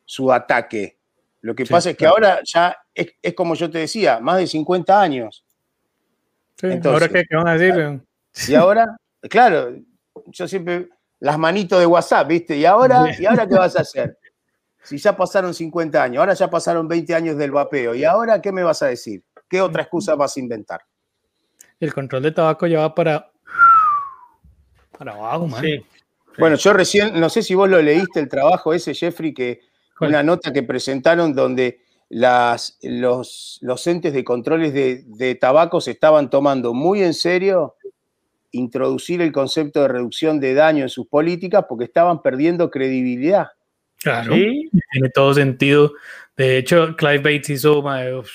[0.05, 0.97] su ataque.
[1.41, 2.15] Lo que Sí, pasa es que claro.
[2.15, 5.43] ahora ya es, es como yo te decía, más de 50 años.
[6.59, 8.01] Sí, entonces- ¿Ahora qué, qué van a decir?
[8.51, 8.97] Y ahora,
[9.29, 9.75] claro,
[10.27, 10.89] yo siempre,
[11.19, 12.57] las manitos de WhatsApp, ¿viste?
[12.57, 14.17] ¿Y ahora, ¿y ahora qué vas a hacer?
[14.89, 18.51] Si ya pasaron 50 años, ahora ya pasaron 20 años del vapeo, ¿y ahora qué
[18.51, 19.23] me vas a decir?
[19.47, 20.81] ¿Qué otra excusa vas a inventar?
[21.79, 23.31] El control de tabaco ya va para,
[24.97, 25.61] para abajo, man.
[25.61, 25.85] Sí.
[26.39, 29.59] Bueno, yo recién, no sé si vos lo leíste, el trabajo ese, Jeffrey, que
[29.95, 30.09] ¿Cuál?
[30.09, 35.91] una nota que presentaron donde las, los, los entes de controles de, de tabaco se
[35.91, 37.75] estaban tomando muy en serio
[38.49, 43.49] introducir el concepto de reducción de daño en sus políticas porque estaban perdiendo credibilidad.
[44.01, 44.69] Claro, Sí.
[44.91, 45.93] tiene todo sentido.
[46.37, 48.29] De hecho, Clive Bates hizo mae, uf,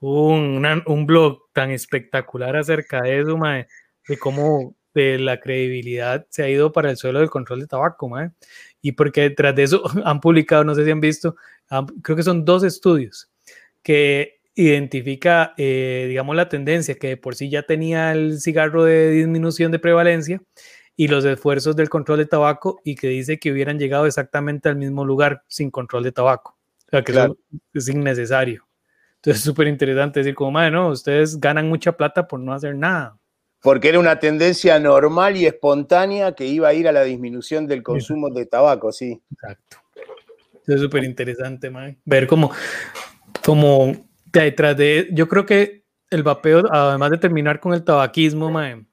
[0.00, 3.66] un, una- un blog tan espectacular acerca de eso, mae,
[4.08, 8.08] de cómo de la credibilidad se ha ido para el suelo del control de tabaco,
[8.08, 8.30] mae.
[8.80, 11.36] y porque detrás de eso han publicado, no sé si han visto,
[11.68, 13.30] han- creo que son dos estudios
[13.82, 19.10] que identifica, eh, digamos, la tendencia que de por sí ya tenía el cigarro de
[19.10, 20.40] disminución de prevalencia
[21.00, 24.74] y los esfuerzos del control de tabaco y que dice que hubieran llegado exactamente al
[24.74, 26.56] mismo lugar sin control de tabaco.
[26.88, 27.36] O sea, que Claro.
[27.52, 28.66] eso es innecesario.
[29.14, 32.74] Entonces es súper interesante decir como, madre, no, ustedes ganan mucha plata por no hacer
[32.74, 33.16] nada.
[33.62, 37.84] Porque era una tendencia normal y espontánea que iba a ir a la disminución del
[37.84, 39.22] consumo de tabaco, sí.
[39.32, 39.76] Exacto.
[40.66, 41.96] Eso Es súper interesante, mae.
[42.04, 42.50] Ver cómo,
[43.44, 43.92] cómo
[44.32, 45.08] detrás de.
[45.12, 48.84] Yo creo que el vapeo, además de terminar con el tabaquismo, mae,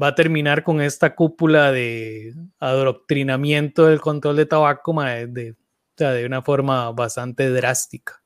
[0.00, 5.54] va a terminar con esta cúpula de adoctrinamiento del control de tabaco, de,
[5.96, 8.22] de una forma bastante drástica.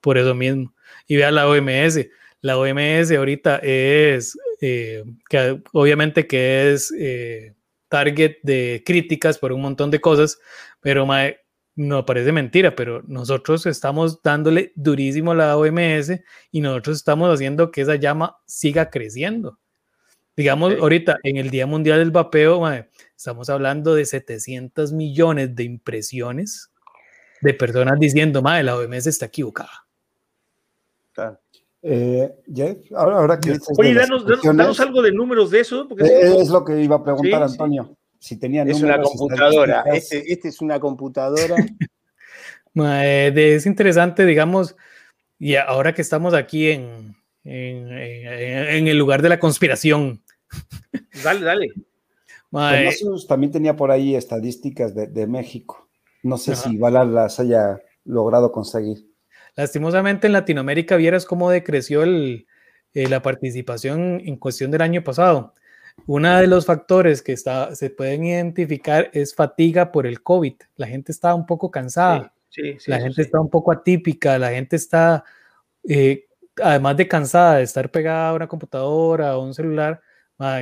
[0.00, 0.74] Por eso mismo.
[1.06, 2.06] Y vea la OMS.
[2.40, 7.54] La OMS ahorita es, eh, que obviamente que es eh,
[7.88, 10.38] target de críticas por un montón de cosas,
[10.80, 11.06] pero
[11.74, 16.20] no parece mentira, pero nosotros estamos dándole durísimo a la OMS
[16.52, 19.58] y nosotros estamos haciendo que esa llama siga creciendo.
[20.38, 20.80] Digamos, Ok.
[20.82, 26.70] ahorita en el Día Mundial del Vapeo, mae, estamos hablando de 700 millones de impresiones
[27.40, 29.84] de personas diciendo, madre, la OMS está equivocada.
[31.12, 31.40] Claro.
[31.82, 35.88] Eh, Jeff, ahora, ahora que Oye, danos, danos, danos algo de números de eso.
[35.88, 37.54] Porque eh, es lo que iba a preguntar, Sí, sí.
[37.54, 37.96] Antonio.
[38.20, 39.82] Si tenía Es una computadora.
[39.92, 41.56] Este, este es una computadora.
[42.74, 44.76] Es interesante, digamos,
[45.36, 50.22] y ahora que estamos aquí en, en, en- en el lugar de la conspiración,
[51.24, 51.68] dale, dale.
[53.26, 55.88] también tenía por ahí estadísticas de, de México.
[56.22, 56.62] No sé Ajá.
[56.62, 59.06] si Bala las haya logrado conseguir.
[59.54, 62.46] lastimosamente en Latinoamérica vieras cómo decreció el,
[62.94, 65.54] eh, la participación en cuestión del año pasado.
[66.06, 70.54] Uno de los factores que está, se pueden identificar es fatiga por el COVID.
[70.76, 72.32] La gente está un poco cansada.
[72.48, 73.22] Sí, sí, la gente sí.
[73.22, 75.24] está un poco atípica, la gente está,
[75.86, 76.26] eh,
[76.62, 80.00] además de cansada de estar pegada a una computadora o un celular,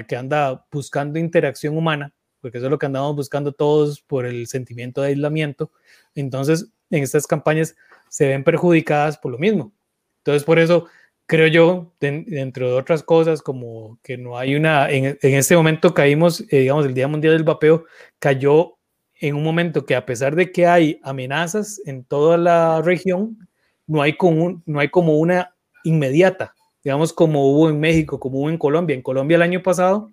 [0.06, 4.46] que anda buscando interacción humana, porque eso es lo que andamos buscando todos por el
[4.46, 5.70] sentimiento de aislamiento.
[6.14, 7.76] Entonces, en estas campañas
[8.08, 9.72] se ven perjudicadas por lo mismo.
[10.18, 10.86] Entonces, por eso
[11.26, 15.92] creo yo, den- dentro de otras cosas, como que no hay una, en, este momento
[15.94, 17.84] caímos, eh, digamos, el Día Mundial del Vapeo
[18.18, 18.74] cayó
[19.20, 23.38] en un momento que a pesar de que hay amenazas en toda la región,
[23.86, 25.54] no hay como, no hay como una
[25.84, 26.54] inmediata,
[26.86, 28.94] digamos como hubo en México, como hubo en Colombia.
[28.94, 30.12] En Colombia el año pasado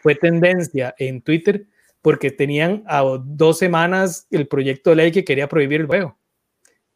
[0.00, 1.66] fue tendencia en Twitter
[2.00, 6.18] porque tenían a dos semanas el proyecto de ley que quería prohibir el vapeo.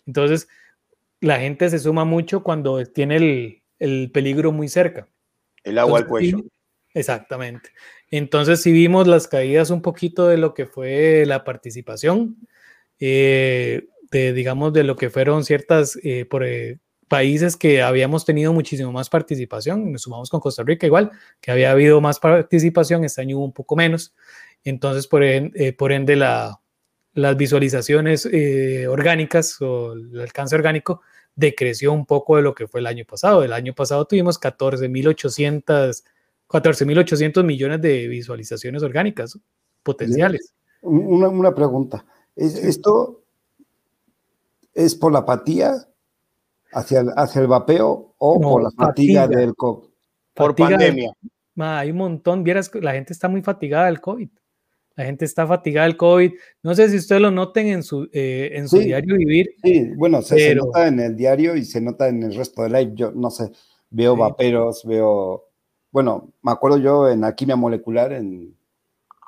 [0.06, 0.48] Entonces,
[1.20, 5.06] la gente se suma mucho cuando tiene el, el peligro muy cerca.
[5.62, 6.42] El agua al cuello.
[6.94, 7.68] exactamente.
[8.10, 12.38] Entonces, si vimos las caídas un poquito de lo que fue la participación,
[12.98, 16.78] eh, de, digamos, de lo que fueron ciertas eh, por, eh,
[17.08, 19.90] países que habíamos tenido muchísimo más participación.
[19.90, 21.10] Nos sumamos con Costa Rica igual,
[21.40, 24.14] que había habido más participación, este año hubo un poco menos.
[24.64, 26.60] Entonces, por, en- eh, por ende, la,
[27.14, 31.00] las visualizaciones eh, orgánicas o el alcance orgánico
[31.34, 33.42] decreció un poco de lo que fue el año pasado.
[33.42, 36.04] El año pasado tuvimos 14.800
[36.48, 39.38] 14.800 millones de visualizaciones orgánicas
[39.82, 40.54] potenciales.
[40.80, 42.06] Una, una pregunta.
[42.34, 43.22] ¿Esto
[44.72, 45.86] es por la apatía
[46.72, 49.88] hacia el, hacia el vapeo o por la fatiga, del COVID?
[50.34, 51.12] Por pandemia.
[51.56, 54.28] hay un montón, vieras, la gente está muy fatigada del COVID.
[54.98, 56.32] La gente está fatigada del COVID.
[56.64, 59.54] No sé si ustedes lo noten en su, eh, en su diario vivir.
[59.62, 62.92] Sí, bueno, se, nota en el diario y se nota en el resto del live.
[62.94, 63.52] Yo no sé,
[63.90, 65.44] veo vaperos, veo.
[65.92, 68.56] Bueno, me acuerdo yo en alquimia molecular, en,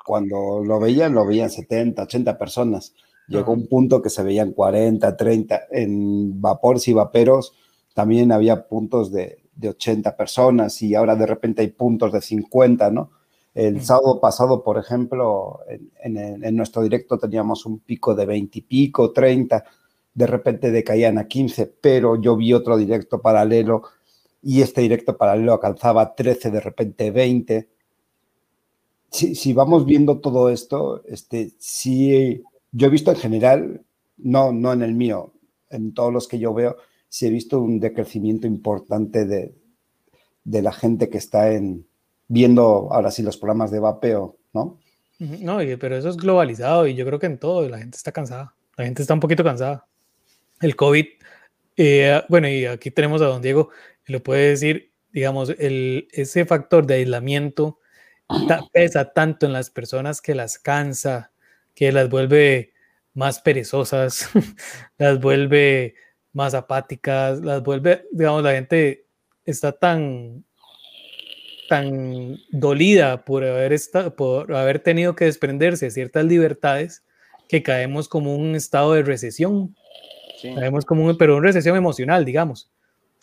[0.05, 2.93] cuando lo veían, lo veían 70, 80 personas.
[3.31, 5.61] Llegó un punto que se veían 40, 30.
[5.71, 7.53] En vapores y vaperos
[7.93, 12.91] también había puntos de, de 80 personas y ahora de repente hay puntos de 50,
[12.91, 13.11] ¿no?
[13.53, 15.59] El sábado pasado, por ejemplo,
[16.01, 19.65] en, nuestro directo teníamos un pico de 20 y pico, 30,
[20.13, 23.83] de repente decaían a 15, pero yo vi otro directo paralelo
[24.41, 27.67] y este directo paralelo alcanzaba 13, de repente 20.
[29.09, 32.41] Si, vamos viendo todo esto, este, sí,
[32.71, 33.85] yo he visto en general,
[34.17, 35.33] no, no en el mío,
[35.69, 36.77] en todos los que yo veo,
[37.09, 39.53] sí he visto un decrecimiento importante de,
[40.43, 41.85] de la gente que está en,
[42.27, 44.79] viendo ahora sí los programas de vapeo, ¿no?
[45.19, 48.55] No, pero eso es globalizado y yo creo que en todo la gente está cansada.
[48.75, 49.85] La gente está un poquito cansada.
[50.61, 51.05] El COVID,
[51.77, 53.69] eh, bueno, y aquí tenemos a don Diego,
[54.07, 57.79] lo puede decir, digamos, el, ese factor de aislamiento
[58.71, 61.30] pesa tanto en las personas que las cansa,
[61.75, 62.73] que las vuelve
[63.13, 64.29] más perezosas,
[64.97, 65.95] las vuelve
[66.33, 69.05] más apáticas, las vuelve, digamos, la gente
[69.45, 70.45] está tan
[71.71, 77.05] tan dolida por haber, estado, por haber tenido que desprenderse de ciertas libertades
[77.47, 79.73] que caemos como un estado de recesión.
[80.41, 82.69] Caemos como un, pero una recesión emocional, digamos.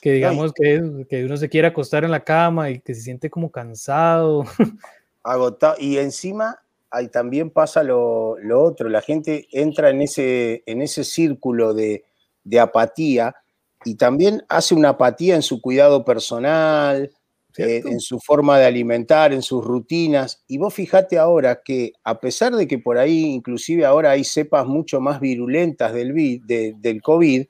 [0.00, 3.28] Que digamos que, que, uno se quiere acostar en la cama y que se siente
[3.28, 4.46] como cansado.
[5.22, 5.74] Agotado.
[5.78, 6.58] Y encima
[6.90, 12.04] ahí también pasa lo, lo, otro, la gente entra en ese, en ese círculo de,
[12.44, 13.34] de apatía
[13.84, 17.10] y también hace una apatía en su cuidado personal,
[17.56, 20.44] eh, en su forma de alimentar, en sus rutinas.
[20.46, 24.66] Y vos fijate ahora que a pesar de que por ahí inclusive ahora hay cepas
[24.66, 27.46] mucho más virulentas del, del COVID,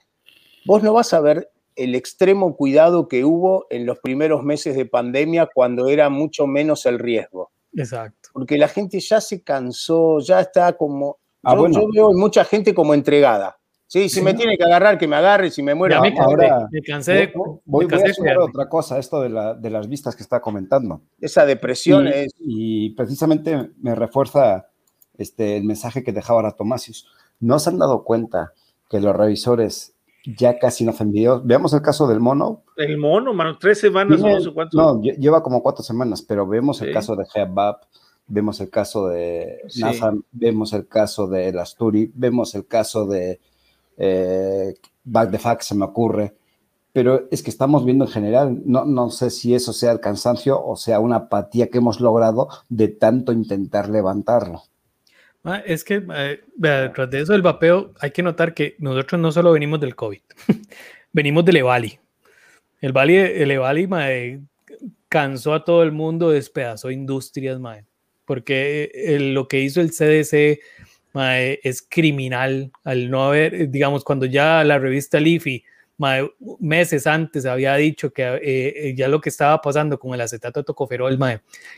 [0.65, 4.87] vos no vas a ver el extremo cuidado que hubo en los primeros meses de
[4.87, 7.51] pandemia cuando era mucho menos el riesgo.
[7.79, 8.31] Exacto.
[8.33, 11.19] Porque la gente ya se cansó, ya está como...
[11.43, 13.59] Ah, yo veo mucha gente como entregada.
[13.89, 16.03] Sí, si me tiene que agarrar, que me agarre, si me muero.
[16.03, 17.33] Me, ahora, me cansé de.
[17.65, 21.01] Voy, a otra cosa, esto de, la, de, las vistas que está comentando.
[21.19, 22.35] Esa depresión y, es.
[22.39, 24.69] Y precisamente me refuerza
[25.17, 27.07] este, el mensaje que dejaba ahora Tomasius.
[27.41, 28.53] ¿No se han dado cuenta
[28.91, 31.47] que los revisores ya casi no hacen videos?
[31.47, 32.63] Veamos el caso del mono.
[32.77, 34.77] El mono, mano, tres semanas o no cuánto.
[34.77, 37.85] No, lleva como cuatro semanas, pero vemos el caso de Headbap,
[38.27, 43.41] vemos el caso de NASA, vemos el caso de Asturi, vemos el caso de
[43.97, 44.75] eh,
[45.05, 46.37] back the fact se me ocurre,
[46.93, 50.65] pero es que estamos viendo en general, no, no sé si eso sea el cansancio
[50.65, 54.63] o sea una apatía que hemos logrado de tanto intentar levantarlo.
[55.45, 56.41] Ah, es que eh,
[56.95, 60.21] tras de eso del vapeo hay que notar que nosotros no solo venimos del COVID,
[61.13, 61.99] venimos del EVALI.
[62.81, 64.41] El, Vali, el EVALI
[65.09, 67.59] cansó a todo el mundo, despedazó industrias,
[68.25, 70.61] porque eh, lo que hizo el CDC
[71.15, 75.65] es criminal al no haber, digamos, cuando ya la revista Leafy
[76.61, 80.61] meses antes había dicho que eh, eh, ya lo que estaba pasando con el acetato
[80.61, 81.19] de tocoferol,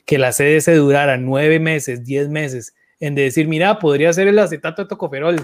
[0.04, 4.82] que la CDC durara nueve meses, diez meses en decir, mira, podría ser el acetato
[4.82, 5.36] de tocoferol.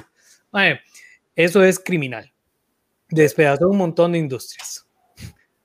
[1.35, 2.33] eso es criminal.
[3.09, 4.87] Despedazó un montón de industrias.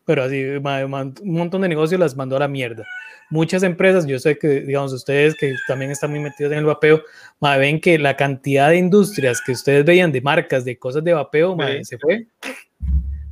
[0.06, 2.86] Pero así, un montón de negocios las mandó a la mierda
[3.32, 7.02] muchas empresas, yo sé que, digamos, ustedes que también están muy metidos en el vapeo,
[7.40, 11.58] ven que la cantidad de industrias que ustedes veían de marcas, de cosas de vapeo,
[11.82, 12.28] se fue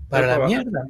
[0.08, 0.88] para la mierda,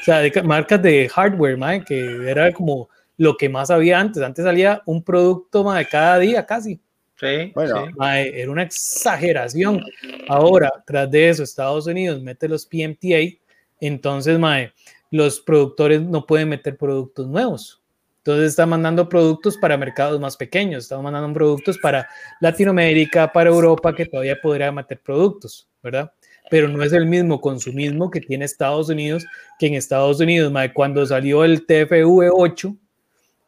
[0.00, 2.88] O sea, de marcas de hardware, que era como
[3.18, 4.22] lo que más había antes.
[4.22, 6.80] Antes salía un producto de cada día casi.
[7.18, 9.82] Sí, bueno, era una exageración.
[10.28, 13.38] Ahora, tras de eso, Estados Unidos mete los PMTA,
[13.80, 14.72] entonces, mae,
[15.10, 17.82] los productores no pueden meter productos nuevos.
[18.18, 22.08] Entonces está mandando productos para mercados más pequeños, está mandando productos para
[22.40, 26.12] Latinoamérica, para Europa, que todavía podría meter productos, ¿verdad?
[26.50, 29.24] Pero no es el mismo consumismo que tiene Estados Unidos,
[29.58, 32.76] que en Estados Unidos, cuando salió el TFV 8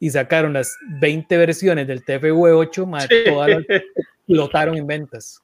[0.01, 2.89] y sacaron las 20 versiones del TFV 8,
[3.27, 3.65] todas las
[4.27, 5.43] explotaron en ventas.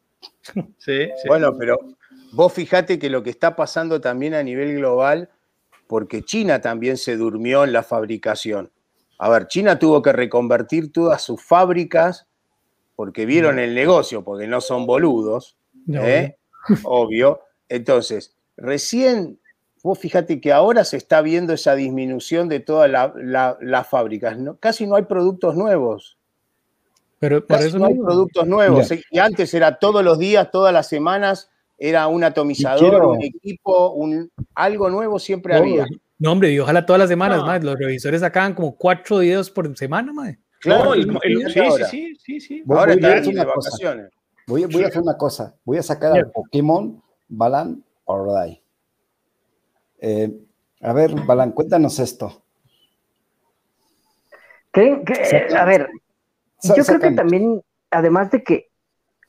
[0.78, 1.78] Sí, Bueno, pero
[2.32, 5.31] vos fijate que lo que está pasando también a nivel global,
[5.86, 8.70] porque China también se durmió en la fabricación.
[9.18, 12.26] A ver, China tuvo que reconvertir todas sus fábricas
[12.97, 15.56] porque vieron el negocio, porque no son boludos,
[15.89, 16.36] ¿eh?
[16.85, 17.40] obvio.
[17.68, 19.40] Entonces, recién,
[19.85, 24.36] vos fíjate que ahora se está viendo esa disminución de todas las fábricas.
[24.59, 26.16] Casi no hay productos nuevos.
[27.19, 28.89] Pero por eso no hay productos nuevos.
[29.11, 34.31] Y antes era todos los días, todas las semanas, era un atomizador, un equipo, un,
[34.55, 35.86] algo nuevo siempre había.
[36.19, 37.62] No, hombre, y ojalá todas las semanas, más.
[37.62, 40.39] Los revisores sacaban como cuatro videos por semana, madre.
[40.61, 41.02] Claro, sí,
[41.90, 43.70] sí, sí, sí, Voy, ahora voy a hacer una cosa.
[44.47, 45.55] Voy, a hacer una cosa.
[45.62, 48.64] Voy a sacar al Pokémon Balan Ordai.
[50.06, 50.31] Eh,
[50.82, 52.43] a ver, Balan, cuéntanos esto.
[55.56, 55.89] a ver,
[56.62, 58.68] yo creo que también, además de que,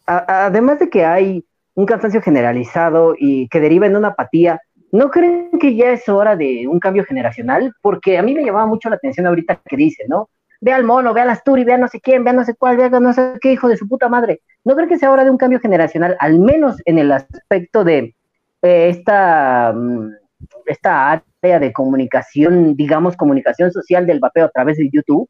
[0.05, 1.45] además de que hay
[1.75, 4.59] un cansancio generalizado y que deriva en una apatía,
[4.91, 7.73] ¿no creen que ya es hora de un cambio generacional?
[7.81, 10.29] Porque a mí me llamaba mucho la atención ahorita que dice, ¿no?
[10.59, 12.53] Ve al mono, ve al Asturi, ve a no sé quién, ve a no sé
[12.55, 14.41] cuál, ve a no sé qué hijo de su puta madre.
[14.65, 18.13] ¿No creen que sea hora de un cambio generacional, al menos en el aspecto de
[18.61, 20.24] eh, esta, mm,
[20.65, 25.29] esta área de comunicación, digamos, comunicación social del vapeo a través de YouTube?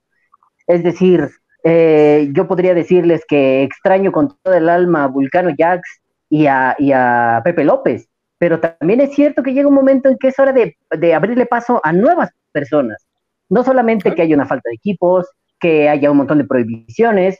[0.67, 1.29] Es decir,
[1.63, 5.81] eh, yo podría decirles que extraño con todo el alma a Vulcano Jax
[6.29, 10.39] y a, Pepe López, pero también es cierto que llega un momento en que es
[10.39, 10.75] hora de,
[11.13, 13.05] abrirle paso a nuevas personas.
[13.49, 15.27] No solamente que haya una falta de equipos,
[15.59, 17.39] que haya un montón de prohibiciones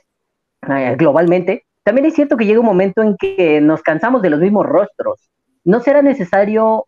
[0.68, 4.40] eh, globalmente, también es cierto que llega un momento en que nos cansamos de los
[4.40, 5.30] mismos rostros.
[5.64, 6.86] ¿No será necesario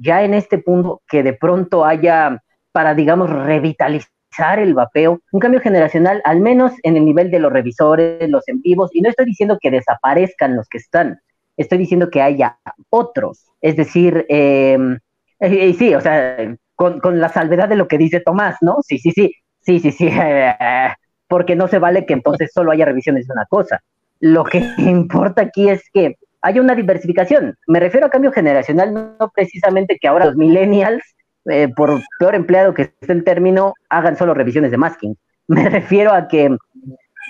[0.00, 5.60] ya en este punto que de pronto haya para, digamos, revitalizar el vapeo, un cambio
[5.60, 9.26] generacional, al menos en el nivel de los revisores, los en vivos, y no estoy
[9.26, 11.20] diciendo que desaparezcan los que están,
[11.56, 12.58] estoy diciendo que haya
[12.90, 14.98] otros, es decir, em,
[15.40, 16.36] eh, sí, o sea,
[16.76, 18.78] con, la salvedad de lo que dice Tomás, ¿no?
[18.82, 20.08] Sí, sí, sí, sí, sí, sí,
[21.28, 23.80] porque no se vale que entonces solo haya revisiones de una cosa.
[24.20, 27.56] Lo que importa aquí es que haya una diversificación.
[27.66, 31.02] Me refiero a cambio generacional, no precisamente que ahora los millennials
[31.46, 35.16] eh, por peor empleado que esté el término, hagan solo revisiones de masking.
[35.48, 36.56] Me refiero a que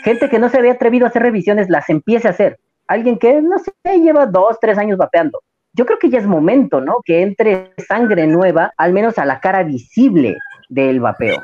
[0.04, 2.58] gente que no se había atrevido a hacer revisiones las empiece a hacer.
[2.86, 5.40] Alguien que, no sé, lleva dos, tres años vapeando.
[5.72, 7.00] Yo creo que ya es momento, ¿no?
[7.04, 10.36] Que entre sangre nueva, al menos a la cara visible
[10.68, 11.40] del vapeo.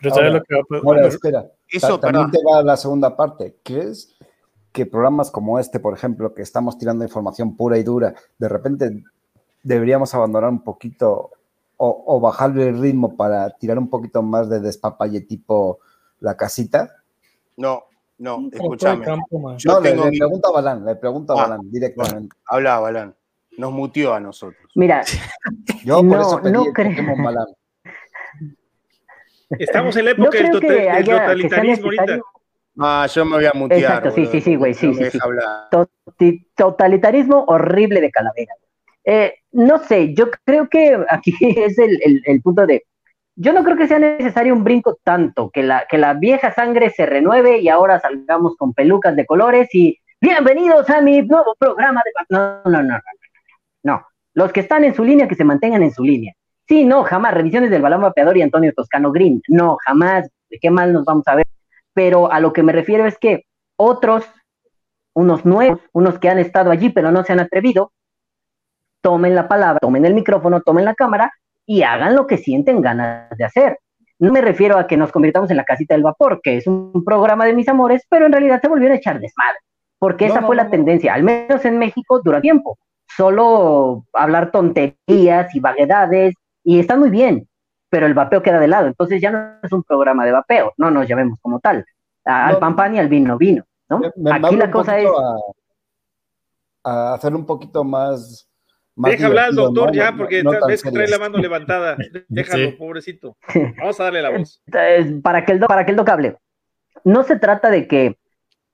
[0.00, 1.44] Pero lo que va espera.
[1.68, 3.56] Eso, también te va a la segunda parte.
[3.62, 4.15] ¿Crees
[4.76, 9.02] que programas como este, por ejemplo, que estamos tirando información pura y dura, de repente
[9.62, 11.30] deberíamos abandonar un poquito
[11.78, 15.78] o, bajarle el ritmo para tirar un poquito más de despapalle tipo
[16.20, 16.90] la casita?
[17.56, 17.84] No,
[18.18, 19.06] no, escúchame.
[19.06, 22.36] no, le, pregunto a Balán, le pregunto a ah, Balán directamente.
[22.44, 23.14] habla Balán,
[23.56, 24.70] nos mutió a nosotros.
[24.74, 25.04] Mira,
[25.84, 27.24] yo por eso pedí no creo.
[27.24, 27.46] Balán.
[29.58, 32.20] Estamos en la época del, totalitarismo ahorita.
[32.78, 33.80] Ah, yo me voy a mutear.
[33.80, 35.04] Exacto, sí, sí, sí, güey, sí, sí,
[36.18, 36.46] sí.
[36.54, 38.54] Totalitarismo horrible de calavera.
[39.04, 42.84] Eh, no sé, yo creo que aquí es el, punto de,
[43.36, 46.90] yo no creo que sea necesario un brinco tanto, que la, que la vieja sangre
[46.90, 52.02] se renueve y ahora salgamos con pelucas de colores y bienvenidos a mi nuevo programa
[52.04, 52.10] de...
[52.30, 53.00] No, no, no, no,
[53.84, 54.06] no.
[54.34, 56.34] Los que están en su línea, que se mantengan en su línea.
[56.68, 57.32] Sí, no, jamás.
[57.32, 59.40] Revisiones del balón vapeador y Antonio Toscano Green.
[59.48, 60.28] No, jamás.
[60.50, 61.46] ¿De qué mal nos vamos a ver?
[61.96, 64.22] Pero a lo que me refiero es que otros,
[65.14, 67.90] unos nuevos, unos que han estado allí pero no se han atrevido,
[69.00, 71.32] tomen la palabra, tomen el micrófono, tomen la cámara
[71.64, 73.78] y hagan lo que sienten ganas de hacer.
[74.18, 77.02] No me refiero a que nos convirtamos en la casita del vapor, que es un
[77.02, 79.58] programa de mis amores, pero en realidad se volvió a echar desmadre,
[79.98, 82.78] porque esa fue la tendencia, al menos en México, durante tiempo.
[83.08, 87.48] Solo hablar tonterías y vaguedades, y está muy bien,
[87.96, 90.90] pero el vapeo queda de lado, entonces ya no es un programa de vapeo, no
[90.90, 91.82] nos llamemos como tal.
[92.26, 94.02] Al pan pan y al vino vino, ¿no?
[94.30, 95.08] Aquí la cosa es...
[96.84, 98.46] a hacer un poquito más
[98.96, 101.96] Deja hablar al doctor ya, porque ves que trae la mano levantada.
[102.28, 103.38] Déjalo, pobrecito.
[103.78, 104.62] Vamos a darle la voz.
[105.22, 106.36] Para que, el para que el doc hable.
[107.02, 108.18] No se trata de que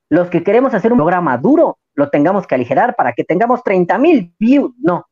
[0.09, 3.99] los que queremos hacer un programa duro lo tengamos que aligerar para que tengamos 30
[3.99, 4.73] mil views.
[4.81, 5.07] No.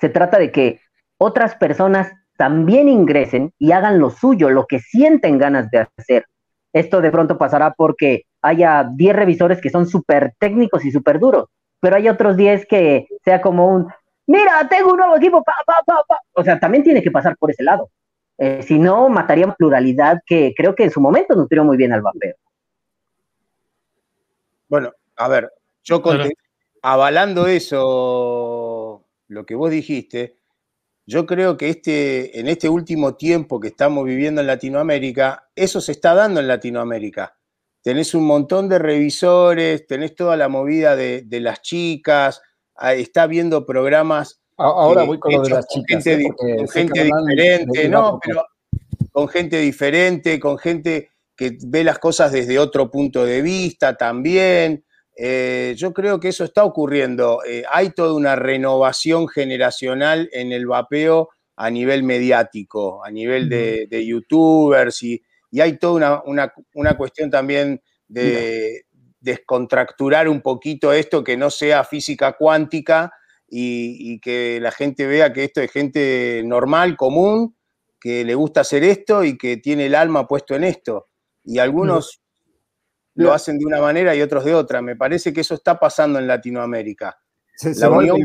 [0.00, 0.80] Se trata de que
[1.18, 6.26] otras personas también ingresen y hagan lo suyo, lo que sienten ganas de hacer.
[6.72, 11.48] Esto de pronto pasará porque haya 10 revisores que son súper técnicos y súper duros
[11.80, 13.88] pero hay otros 10 que sea como un,
[14.26, 16.18] mira, tengo un nuevo equipo, pa, pa, pa, pa.
[16.32, 17.90] o sea, también tiene que pasar por ese lado.
[18.38, 22.02] Eh, si no, mataríamos pluralidad que creo que en su momento nutrió muy bien al
[22.02, 22.34] vapeo.
[24.68, 25.52] Bueno, a ver,
[25.84, 26.02] yo
[26.82, 30.36] avalando eso, lo que vos dijiste,
[31.06, 35.92] yo creo que este, en este último tiempo que estamos viviendo en Latinoamérica, eso se
[35.92, 37.36] está dando en Latinoamérica.
[37.82, 42.42] Tenés un montón de revisores, tenés toda la movida de, las chicas,
[42.74, 44.40] ah, está viendo programas.
[44.56, 46.02] Ahora voy con lo de las chicas.
[46.02, 46.56] Gente, ¿eh?
[46.56, 48.44] con gente diferente, no, pero
[49.12, 54.84] con gente diferente, con gente que ve las cosas desde otro punto de vista también.
[55.18, 57.40] Eh, yo creo que eso está ocurriendo.
[57.46, 64.06] Eh, hay toda una renovación generacional en el vapeo a nivel mediático, a nivel de,
[64.06, 65.22] youtubers y,
[65.58, 68.84] hay toda una, cuestión también de
[69.20, 73.10] descontracturar un poquito esto, que no sea física cuántica
[73.48, 77.56] y, que la gente vea que esto es gente normal, común,
[77.98, 81.08] que le gusta hacer esto y que tiene el alma puesto en esto.
[81.42, 82.20] Y algunos
[83.16, 84.80] lo hacen de una manera y otros de otra.
[84.82, 87.18] Me parece que eso está pasando en Latinoamérica.
[87.62, 88.18] la unión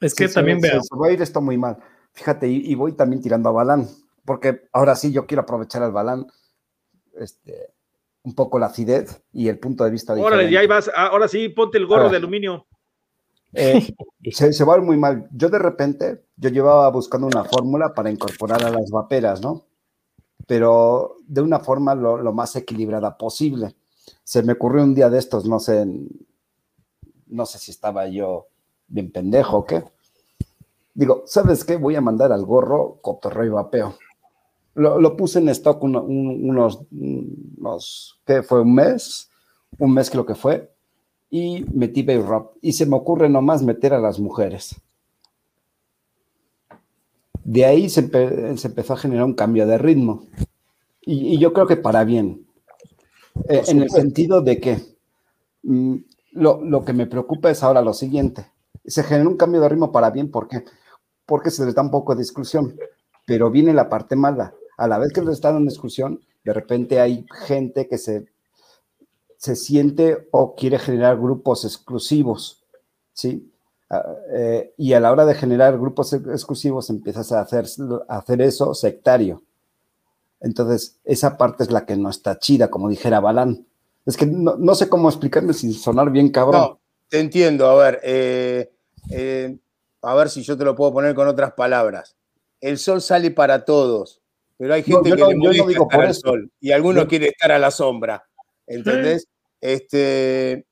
[0.00, 0.82] Es que también veo.
[0.82, 1.78] Se, va a ir esto muy mal.
[2.12, 3.86] Fíjate, y, voy también tirando a Balán,
[4.24, 6.26] porque ahora sí yo quiero aprovechar al Balán,
[7.16, 7.72] este,
[8.22, 10.22] un poco la acidez y el punto de vista de.
[10.22, 12.66] Órale, ya vas, ah, ahora sí, ponte el gorro de aluminio.
[13.52, 13.94] Eh,
[14.32, 15.28] se, se, va a ir muy mal.
[15.30, 19.67] Yo de repente, yo llevaba buscando una fórmula para incorporar a las vaperas, ¿no?
[20.48, 23.76] Pero de una forma lo, más equilibrada posible.
[24.24, 25.86] Se me ocurrió un día de estos, no sé,
[27.26, 28.46] no sé si estaba yo
[28.88, 29.84] bien pendejo o qué.
[30.94, 31.76] Digo, ¿sabes qué?
[31.76, 33.94] Voy a mandar al gorro cotorreo y vapeo.
[34.74, 36.04] Lo, puse en stock unos,
[36.90, 38.62] unos, ¿qué fue?
[38.62, 39.28] ¿Un mes?
[39.78, 40.72] Un mes creo que fue.
[41.30, 42.56] Y metí Bayrop.
[42.62, 44.76] Y se me ocurre nomás meter a las mujeres.
[47.48, 50.26] De ahí se, empezó a generar un cambio de ritmo.
[51.00, 52.46] Y, yo creo que para bien.
[53.48, 54.78] Eh, en el sentido de que
[55.62, 55.96] mm,
[56.32, 58.52] lo, que me preocupa es ahora lo siguiente.
[58.84, 60.30] Se genera un cambio de ritmo para bien.
[60.30, 60.66] ¿Por qué?
[61.24, 62.76] Porque se les da un poco de exclusión.
[63.26, 64.52] Pero viene la parte mala.
[64.76, 68.26] A la vez que les está dando exclusión, de repente hay gente que se,
[69.38, 72.62] se siente o quiere generar grupos exclusivos.
[73.14, 73.50] ¿sí?
[73.90, 77.66] Ah, eh, y a la hora de generar grupos exclusivos empiezas a hacer,
[78.08, 79.42] hacer eso sectario.
[80.40, 83.66] Entonces, esa parte es la que no está chida, como dijera Balán.
[84.06, 86.60] Es que no, sé cómo explicarme sin sonar bien cabrón.
[86.60, 87.66] No, te entiendo.
[87.66, 88.70] A ver, eh,
[89.10, 89.58] eh,
[90.02, 92.16] a ver si yo te lo puedo poner con otras palabras.
[92.60, 94.20] El sol sale para todos,
[94.56, 97.58] pero hay gente que no, le digo estar al sol y algunos quiere estar a
[97.58, 98.24] la sombra.
[98.66, 99.26] ¿Entendés?
[99.60, 100.66] Este,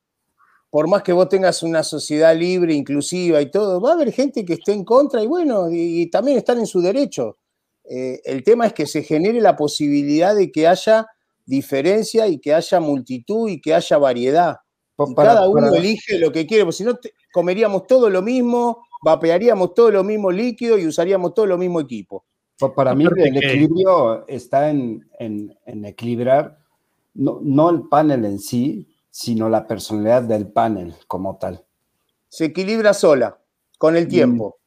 [0.70, 4.44] por más que vos tengas una sociedad libre, inclusiva y todo, va a haber gente
[4.44, 7.38] que esté en contra y bueno, y, también están en su derecho.
[7.88, 11.06] Eh, el tema es que se genere la posibilidad de que haya
[11.44, 14.56] diferencia y que haya multitud y que haya variedad.
[15.14, 16.98] cada uno elige lo que quiere, porque si no
[17.32, 22.24] comeríamos todo lo mismo, vapearíamos todo lo mismo líquido y usaríamos todo lo mismo equipo.
[22.74, 25.06] para mí el equilibrio está en,
[25.84, 26.58] equilibrar
[27.14, 28.86] no, no el panel en sí,
[29.16, 31.64] sino la personalidad del panel como tal.
[32.28, 33.38] Se equilibra sola,
[33.78, 34.58] con el tiempo.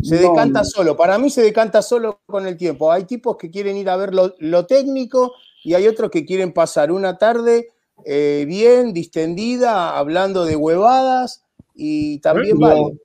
[0.00, 0.96] Se decanta solo.
[0.96, 2.90] Para mí se decanta solo con el tiempo.
[2.90, 6.90] Hay tipos que quieren ir a ver lo, técnico y hay otros que quieren pasar
[6.90, 7.68] una tarde
[8.06, 12.98] eh, bien, distendida, hablando de huevadas y también vale.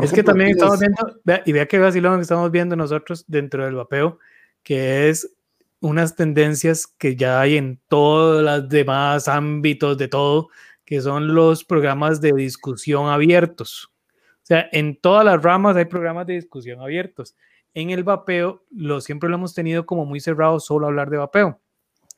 [0.00, 3.74] Es que también estamos viendo, y vea que vacilón que estamos viendo nosotros dentro del
[3.74, 4.20] vapeo,
[4.62, 5.35] que es
[5.80, 10.48] unas tendencias que ya hay en todos los demás ámbitos de todo,
[10.84, 13.90] que son los programas de discusión abiertos.
[14.36, 17.36] O sea, en todas las ramas hay programas de discusión abiertos.
[17.74, 21.60] En el vapeo, lo, siempre lo hemos tenido como muy cerrado solo hablar de vapeo.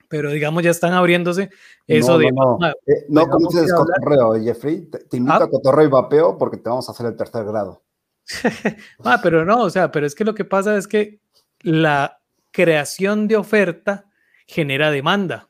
[0.09, 1.51] Pero digamos, ya están abriéndose
[1.87, 2.33] eso de.
[2.33, 4.87] No, no, eh, no comiences cotorreo, Jeffrey.
[4.87, 5.45] Te, invito ah.
[5.45, 7.83] a cotorreo y vapeo porque te vamos a hacer el tercer grado.
[9.05, 11.21] ah, pero no, o sea, pero es que lo que pasa es que
[11.61, 12.21] la,
[12.51, 14.07] creación de oferta
[14.47, 15.49] genera demanda.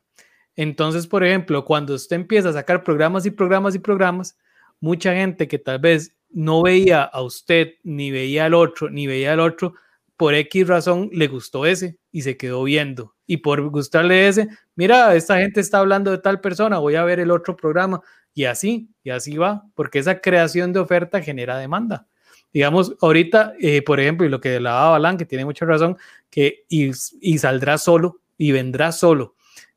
[0.56, 4.36] Entonces, por ejemplo, cuando usted empieza a sacar programas y programas y programas,
[4.80, 9.32] mucha gente que tal vez no veía a usted, ni veía al otro, ni veía
[9.32, 9.74] al otro,
[10.16, 13.14] por X razón le gustó ese y se quedó viendo.
[13.24, 17.20] Y por gustarle ese, mira, esta gente está hablando de tal persona, voy a ver
[17.20, 18.00] el otro programa.
[18.34, 22.08] Y así, y así va, porque esa creación de oferta genera demanda.
[22.52, 25.96] Digamos, ahorita, eh, por ejemplo, y lo que la Balán, que tiene mucha razón,
[26.30, 26.92] que y,
[27.38, 29.34] saldrá solo y vendrá solo,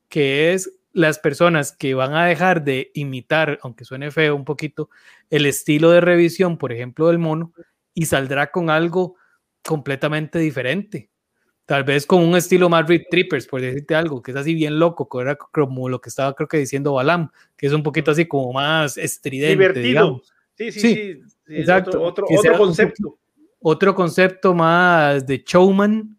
[0.08, 4.90] que es las personas que van a dejar de imitar, aunque suene feo un poquito,
[5.30, 7.52] el estilo de revisión, por ejemplo, del mono,
[7.94, 9.16] y saldrá con algo
[9.62, 11.10] completamente diferente.
[11.64, 14.78] Tal vez con un estilo más Reed Trippers, por decirte algo, que es así bien
[14.78, 18.52] loco, como lo que estaba creo que diciendo Balam, que es un poquito así como
[18.52, 19.52] más estridente.
[19.52, 20.22] Divertido.
[20.56, 21.20] Sí, sí, Sí, sí.
[21.54, 22.02] Sí, exacto.
[22.02, 23.18] Otro, Que otro, sea otro concepto.
[23.60, 26.18] Otro concepto más de showman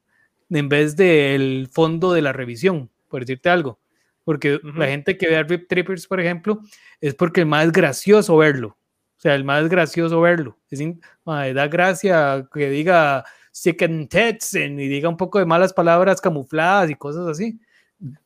[0.49, 3.79] en vez del fondo de la revisión, por decirte algo.
[4.23, 4.77] Porque Ujú.
[4.77, 6.61] la gente que ve a Rip Trippers, por ejemplo,
[7.01, 8.69] es porque el más gracioso verlo.
[9.17, 10.57] O sea, el más gracioso verlo.
[10.69, 15.73] Es in- mae, da gracia que diga Second Tetsen y diga un poco de malas
[15.73, 17.59] palabras camufladas y cosas así.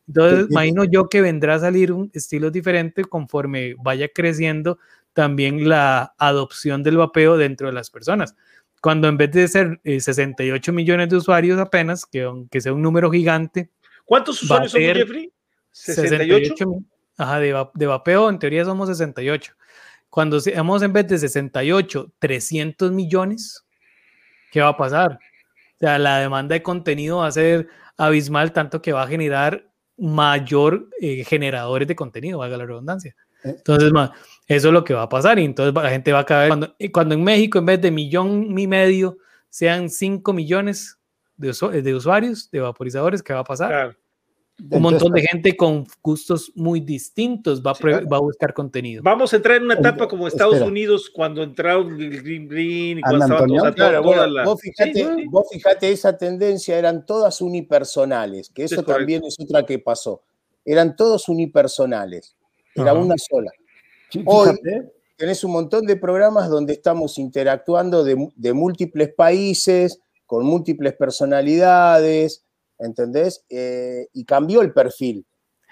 [0.08, 4.80] Entonces, imagino yo que vendrá a salir un estilo diferente conforme vaya creciendo
[5.18, 8.36] también la adopción del vapeo dentro de las personas.
[8.84, 12.84] Cuando en vez de ser eh, 68 millones de usuarios apenas, que aunque sea un
[12.84, 13.72] número gigante,
[14.06, 15.34] ¿Cuántos usuarios ser Jeffrey?
[15.72, 16.68] 68.
[16.68, 16.86] mi-
[17.18, 19.54] Ajá, de, va- de vapeo en teoría somos 68.
[20.12, 23.66] Cuando seamos en vez de 68, 300 millones,
[24.52, 25.14] ¿qué va a pasar?
[25.14, 29.68] O sea, la demanda de contenido va a ser abismal, tanto que va a generar
[29.98, 33.16] mayor eh, generadores de contenido, valga la redundancia.
[33.44, 33.56] Eh.
[33.58, 34.14] Entonces, ma,
[34.48, 36.48] eso es lo que va a pasar y entonces la gente va a caer.
[36.50, 39.18] Cuando, cuando en México, en vez de millón y medio,
[39.50, 40.98] sean 5 millones
[41.36, 43.70] de, usu- de usuarios, de vaporizadores, ¿qué va a pasar?
[43.70, 43.96] Claro.
[44.72, 48.08] un montón de Entonces, gente con gustos muy distintos va a, Sí, claro.
[48.10, 49.04] va a buscar contenido.
[49.04, 50.08] Vamos a entrar en una etapa Espera.
[50.08, 53.62] como Estados Unidos cuando entraron el Green Green y cuando Ana estaba Antonio.
[53.62, 55.26] o sea, Claro, toda bueno, la- vos, fijate, Sí, sí.
[55.30, 58.98] vos fijate, esa tendencia eran todas unipersonales, que Es eso correcto.
[59.00, 60.24] también es otra que pasó.
[60.66, 62.36] Eran todos unipersonales,
[62.74, 63.00] era Ajá.
[63.00, 63.52] una sola.
[64.26, 64.58] Hoy-
[65.18, 72.46] Tenés un montón de programas donde estamos interactuando de, múltiples países, con múltiples personalidades,
[72.78, 73.44] ¿entendés?
[73.50, 75.26] Eh, y cambió el perfil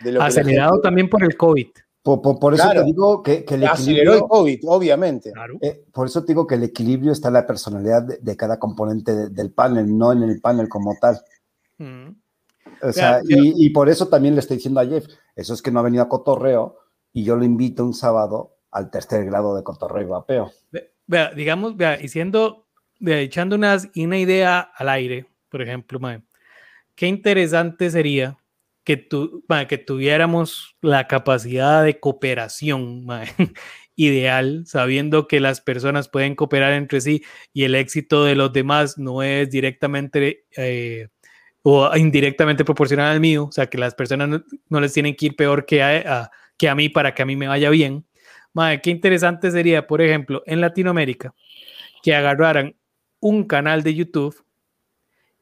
[0.04, 1.68] de lo que Acelerado gente- también por el COVID.
[2.02, 2.82] por, por- por eso Claro.
[2.82, 5.32] te digo que, que el Aceleró el equilibrio, COVID, obviamente.
[5.32, 5.58] Claro.
[5.62, 8.58] eh, por eso te digo que el equilibrio está en la personalidad de, de cada
[8.58, 11.20] componente de- del panel, no en el panel como tal.
[11.78, 12.10] Mm.
[12.82, 15.06] O sea, Vea, y, y por eso también le estoy diciendo a Jeff,
[15.36, 16.78] eso es que no ha venido a cotorreo
[17.16, 20.52] y yo lo invito un sábado al tercer grado de cotorreo y vapeo.
[20.70, 22.68] Ve- Vea, digamos, vea, y siendo,
[23.00, 26.22] echando unas, una idea al aire, por ejemplo, mae,
[26.94, 28.38] qué interesante sería
[28.84, 33.28] que, tu, mae, que tuviéramos la capacidad de cooperación mae,
[33.96, 38.98] ideal, sabiendo que las personas pueden cooperar entre sí y el éxito de los demás
[38.98, 41.08] no es directamente eh,
[41.62, 45.36] o indirectamente proporcional al mío, o sea, que las personas no, les tienen que ir
[45.38, 48.06] peor que a- que a mí para que a mí me vaya bien.
[48.54, 51.34] Mae, qué interesante sería, por ejemplo, en Latinoamérica,
[52.02, 52.76] que agarraran
[53.20, 54.44] un canal de YouTube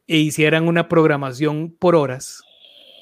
[0.07, 2.41] e hicieran una programación por horas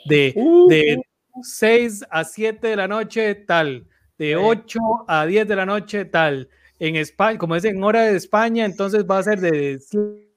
[0.05, 1.01] de, Uh, de
[1.43, 6.49] 6 a 7 de la noche tal, de 8 a 10 de la noche tal.
[6.79, 10.27] En España, como es en hora de España, entonces va a ser de uy,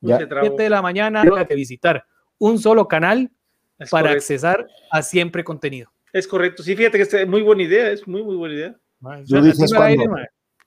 [0.00, 0.18] Ya.
[0.18, 0.46] se trabó.
[0.46, 2.04] 7 de la mañana que visitar
[2.38, 3.30] un solo canal
[3.78, 4.18] Es para correcto.
[4.22, 5.90] accesar a siempre contenido.
[6.12, 6.62] Es correcto.
[6.62, 8.76] Sí, fíjate que es muy buena idea, es muy, muy buena idea.
[9.00, 10.26] Mae, Tú dices aire, mae.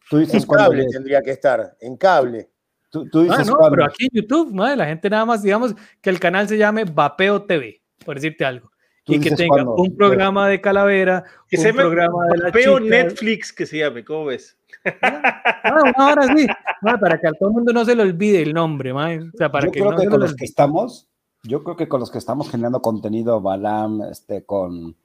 [0.10, 2.50] Tú dices En cuando, cable tendría que estar, en cable.
[2.90, 3.76] Tú, tú Ah, dices no, cuándo.
[3.76, 6.86] pero aquí en YouTube, madre, la gente nada más, digamos, que el canal se llame
[6.86, 8.72] Vapeo TV, por decirte algo.
[9.04, 12.80] Tú Y que tenga un programa de calavera, Que un se programa de la chica.
[12.82, 14.58] Netflix que se llame, ¿cómo ves?
[15.02, 16.46] Ah, ahora sí,
[16.82, 19.20] madre, para que a todo el mundo no se le olvide el nombre, madre.
[19.34, 20.46] O sea, para yo que creo no que con los que olvide.
[20.46, 21.10] estamos,
[21.48, 24.96] yo creo que con los que estamos generando contenido, Balam, este, con,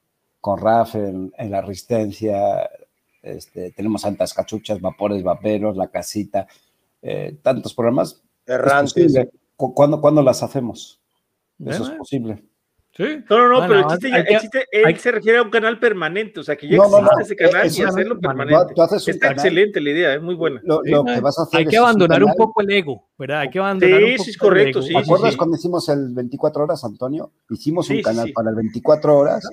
[0.40, 2.68] con Raf en, en la resistencia,
[3.22, 6.46] este, tenemos Santas Cachuchas, Vapores, Vaperos, La Casita,
[7.00, 8.22] eh, tantos programas.
[8.44, 8.92] Es Errantes.
[8.94, 9.30] posible.
[9.56, 11.00] ¿Cu- ¿Cuándo, cuándo las hacemos?
[11.60, 11.98] ¿Eh, Eso es madre?
[11.98, 12.44] posible.
[12.94, 13.04] Sí.
[13.30, 15.38] No, no, no, Bueno, pero el hay chiste, que- el chiste, él hay- se refiere
[15.38, 17.80] a un canal permanente, o sea, que ya No, no, existe no, ese canal eso
[17.80, 18.74] y es- hacerlo permanente.
[18.74, 20.60] Tú haces un Está canal, excelente la idea, es muy buena.
[20.62, 22.60] Lo, Sí, lo que vas a hacer Hay es que un abandonar un canal- poco
[22.60, 23.40] el ego, ¿verdad?
[23.40, 24.98] Hay que abandonar Sí, un sí, poco es correcto, el sí, ego.
[25.00, 25.36] ¿Te acuerdas sí.
[25.38, 27.32] cuando hicimos el 24 horas, Antonio?
[27.48, 28.32] Hicimos Sí, un sí, canal sí.
[28.32, 29.48] para el 24 horas,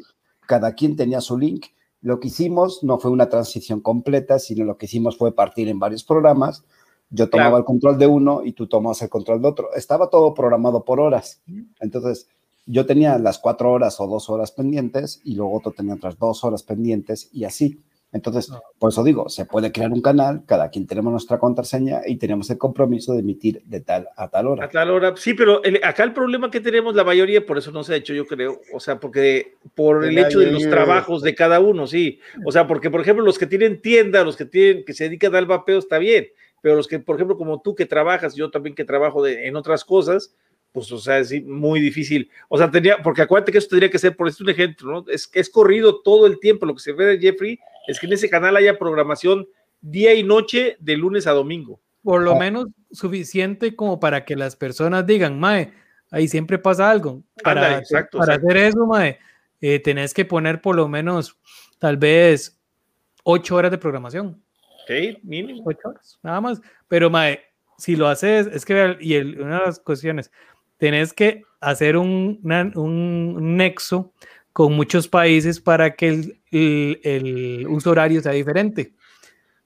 [0.45, 1.67] cada quien tenía su link.
[2.01, 5.79] Lo que hicimos no fue una transición completa, sino lo que hicimos fue partir en
[5.79, 6.65] varios programas.
[7.09, 7.57] Yo tomaba Claro.
[7.59, 9.69] el control de uno y tú tomabas el control de otro.
[9.73, 11.41] Estaba todo programado por horas.
[11.79, 12.27] Entonces,
[12.71, 16.43] yo tenía las cuatro horas o dos horas pendientes y luego otro tenía otras dos
[16.43, 17.79] horas pendientes y así.
[18.11, 18.59] Entonces, Ah.
[18.79, 22.49] por eso digo, se puede crear un canal, cada quien tenemos nuestra contraseña y tenemos
[22.49, 24.65] el compromiso de emitir de tal a tal hora.
[24.65, 25.13] A tal hora.
[25.15, 27.97] Sí, pero el- acá el problema que tenemos la mayoría, por eso no se ha
[27.97, 31.59] hecho, yo creo, o sea, porque por Que el hecho de los trabajos de cada
[31.59, 32.19] uno, sí.
[32.45, 35.35] O sea, porque, por ejemplo, los que tienen tienda, los que tienen, que se dedican
[35.35, 36.27] al vapeo, está bien,
[36.61, 39.55] pero los que, por ejemplo, como tú que trabajas, yo también que trabajo de- en
[39.55, 40.33] otras cosas,
[40.71, 42.29] pues, o sea, es muy difícil.
[42.47, 45.05] O sea, tenía, porque acuérdate que eso tendría que ser, por eso un ejemplo, ¿no?
[45.11, 46.65] Es que es corrido todo el tiempo.
[46.65, 49.47] Lo que se ve de Jeffrey es que en ese canal haya programación
[49.81, 51.79] día y noche de lunes a domingo.
[52.01, 52.39] por lo Ah.
[52.39, 55.73] menos suficiente como para que las personas digan, mae,
[56.11, 57.21] ahí siempre pasa algo.
[57.43, 58.47] Para, Ándale, exacto, para exacto.
[58.47, 59.19] hacer eso, mae,
[59.59, 61.37] eh, tenés que poner por lo menos
[61.77, 62.57] tal vez
[63.23, 64.41] ocho horas de programación.
[64.83, 65.61] Ok, mínimo.
[65.65, 66.61] Ocho horas, nada más.
[66.87, 67.41] Pero, mae,
[67.77, 70.31] si lo haces, es que, y el, una de las cuestiones,
[70.79, 74.11] tenés que hacer un, una- un nexo
[74.53, 78.93] con muchos países para que el, el- el uso horario sea diferente.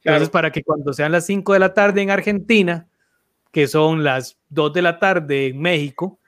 [0.03, 2.88] Entonces, para que cuando sean las 5 de la tarde en Argentina,
[3.51, 6.19] que son las 2 de la tarde en México,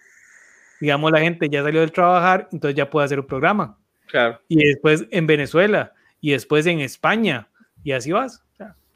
[0.80, 3.78] digamos, la gente ya salió del trabajar, entonces ya puede hacer un programa.
[4.08, 4.40] Claro.
[4.48, 5.92] Y después en Venezuela,
[6.22, 7.50] y después en España,
[7.84, 8.44] y así vas.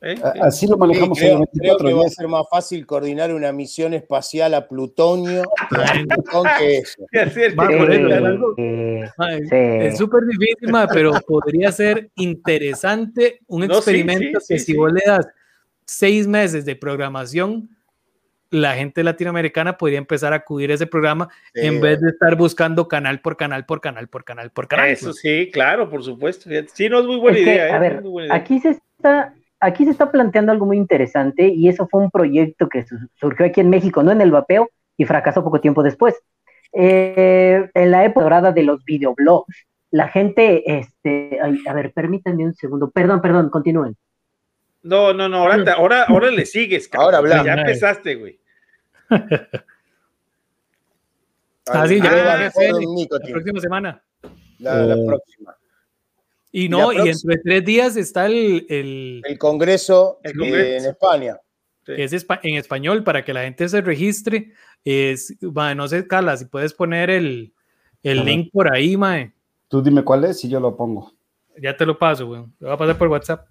[0.01, 0.15] ¿Eh?
[0.41, 2.85] Así lo manejamos Sí, creo, en el creo 24 que va a ser más fácil
[2.85, 5.43] coordinar una misión espacial a Plutonio
[6.59, 7.05] que eso.
[7.11, 7.37] Es,
[9.51, 14.65] Eh, súper difícil, mae, pero podría ser interesante un No, sí, experimento sí, que sí,
[14.65, 14.77] si sí.
[14.77, 15.27] vos le das
[15.85, 17.69] seis meses de programación,
[18.51, 22.87] la gente latinoamericana podría empezar a acudir a ese programa en vez de estar buscando
[22.87, 24.87] canal por canal por canal por canal por canal.
[24.89, 26.49] Eso sí, claro, por supuesto.
[26.73, 27.67] Sí, no es muy buena Es que, idea.
[27.67, 27.71] ¿eh?
[27.71, 28.35] a ver, buena idea.
[28.35, 32.69] aquí se está aquí se está planteando algo muy interesante y eso fue un proyecto
[32.69, 36.15] que su- surgió aquí en México, no en el vapeo, y fracasó poco tiempo después.
[36.73, 42.45] Eh, en la época dorada de los videoblogs, la gente, este, ay, a ver, permítanme
[42.45, 43.95] un segundo, perdón, perdón, continúen.
[44.83, 47.05] No, no, no, ahora, te- ahora, ahora le sigues, cabrón.
[47.15, 47.45] Ahora hablamos.
[47.45, 48.39] Ya empezaste, güey.
[51.71, 54.01] Ah, sí, ya Ah, la próxima semana.
[54.59, 55.55] la, la Eh, próxima.
[56.51, 60.83] Y no, y entre tres días está el, el El Congreso, El eh, Congreso.
[60.83, 61.37] en España.
[61.85, 61.95] Sí.
[61.95, 64.53] que es en español para que la gente se registre.
[64.83, 67.53] Es, mae, no sé, Carla, si puedes poner el,
[68.03, 69.33] el link por ahí, mae.
[69.67, 71.13] Tú dime cuál es y yo lo pongo.
[71.61, 72.41] Ya te lo paso, güey.
[72.59, 73.47] Lo voy a pasar por WhatsApp.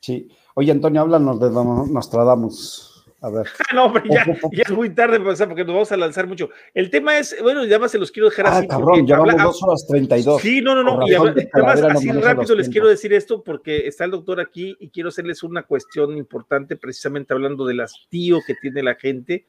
[0.00, 0.28] Sí.
[0.54, 2.89] Oye, Antonio, háblanos de Nostradamus.
[3.22, 3.46] A ver.
[3.70, 6.50] Ah, no, pero ya, ya es muy tarde para porque nos vamos a lanzar mucho.
[6.74, 8.68] El tema es, bueno, ya más se los quiero dejar Ah, así.
[8.68, 10.40] cabrón, llevamos habla- dos horas 32.
[10.42, 11.06] Sí, no, no, no.
[11.06, 14.76] Y además, Calavera no así rápido les quiero decir esto porque está el doctor aquí
[14.80, 19.46] y quiero hacerles una cuestión importante, precisamente hablando del hastío que tiene la gente.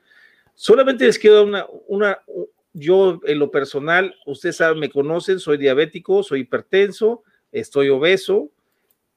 [0.53, 2.19] Solamente les quiero dar una, una,
[2.73, 8.49] yo en lo personal, ustedes saben, me conocen, soy diabético, soy hipertenso, estoy obeso,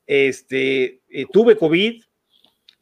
[0.07, 2.03] este, eh, tuve COVID,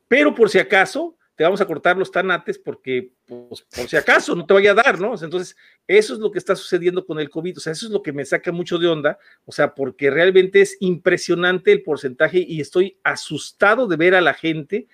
[0.09, 4.35] Pero por si acaso, te vamos a cortar los tanates porque, pues, por si acaso,
[4.35, 5.13] no te vaya a dar, ¿no?
[5.23, 5.55] Entonces,
[5.87, 8.15] eso es lo que está sucediendo con el COVID, o sea, eso es lo que
[8.15, 12.97] me saca mucho de onda, o sea, porque realmente es impresionante el porcentaje y estoy
[13.03, 14.87] asustado de ver a la gente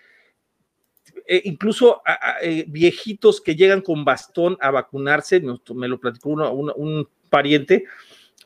[1.30, 2.00] eh, incluso
[2.40, 5.42] eh, viejitos que llegan con bastón a vacunarse,
[5.74, 7.84] me, lo platicó uno, un, un, pariente,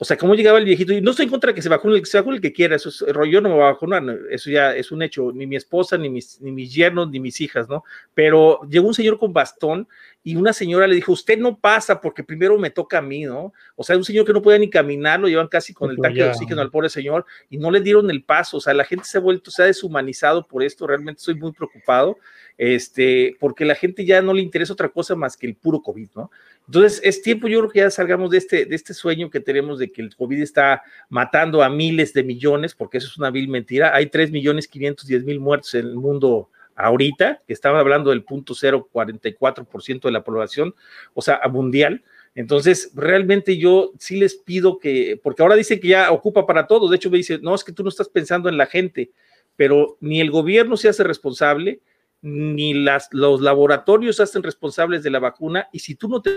[0.01, 0.93] O sea, ¿cómo llegaba el viejito?
[0.93, 2.75] Y no estoy en contra de que se vacune, que se vacune el que quiera,
[2.75, 5.55] eso es rollo, no me va a vacunar, eso ya es un hecho, ni mi
[5.55, 7.85] esposa, ni mis, ni mis yernos, ni mis hijas, ¿no?
[8.13, 9.87] Pero llegó un señor con bastón
[10.25, 13.53] y una señora le dijo, usted no pasa porque primero me toca a mí, ¿no?
[13.77, 16.25] O sea, un señor que no podía ni caminar, lo llevan casi con el tanque
[16.25, 19.05] de oxígeno al pobre señor y no le dieron el paso, o sea, la gente
[19.05, 22.17] se ha vuelto, se ha deshumanizado por esto, realmente estoy muy preocupado,
[22.59, 26.09] este, porque la gente ya no le interesa otra cosa más que el puro COVID,
[26.15, 26.31] ¿no?
[26.67, 29.79] Entonces, es tiempo, yo creo que ya salgamos de este, de este sueño que tenemos
[29.79, 33.49] de que el COVID está matando a miles de millones, porque eso es una vil
[33.49, 33.95] mentira.
[33.95, 38.55] Hay 3 millones 510 mil muertos en el mundo ahorita, que estaba hablando del punto
[38.55, 40.75] 044% de la población,
[41.15, 42.03] o sea, mundial.
[42.35, 46.89] Entonces, realmente yo sí les pido que, porque ahora dicen que ya ocupa para todo,
[46.89, 49.11] de hecho me dicen, no, es que tú no estás pensando en la gente,
[49.57, 51.81] pero ni el gobierno se hace responsable,
[52.23, 56.31] ni las, los laboratorios hacen responsables de la vacuna y si tú no te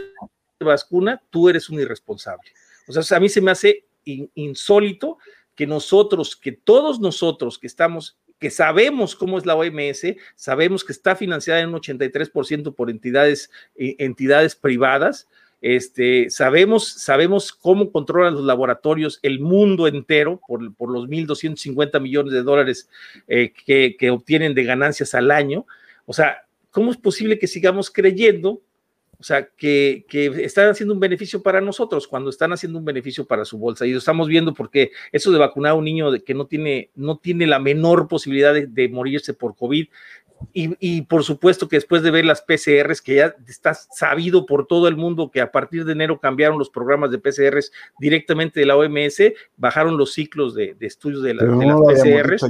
[0.59, 2.51] vacunas, tú eres un irresponsable.
[2.87, 5.17] O sea, a mí se me hace insólito
[5.53, 10.91] que nosotros, que todos nosotros que estamos, que sabemos cómo es la OMS, sabemos que
[10.91, 15.27] está financiada en un 83% por entidades, eh, entidades privadas,
[15.67, 22.43] este, sabemos, sabemos cómo controlan los laboratorios el mundo entero por, los 1.250 millones de
[22.43, 22.87] dólares
[23.27, 25.65] eh, que, que obtienen de ganancias al año.
[26.05, 28.61] O sea, ¿cómo es posible que sigamos creyendo
[29.19, 30.05] o sea, que,
[30.43, 33.85] están haciendo un beneficio para nosotros cuando están haciendo un beneficio para su bolsa.
[33.85, 37.17] Y lo estamos viendo porque eso de vacunar a un niño que no tiene, no
[37.17, 39.87] tiene la menor posibilidad de, de morirse por COVID.
[40.53, 44.67] Y, y, por supuesto que después de ver las PCRs, que ya está sabido por
[44.67, 48.65] todo el mundo que a partir de enero cambiaron los programas de PCRs directamente de
[48.65, 49.21] la OMS,
[49.57, 52.45] bajaron los ciclos de, de estudios de, la, de no las PCRs.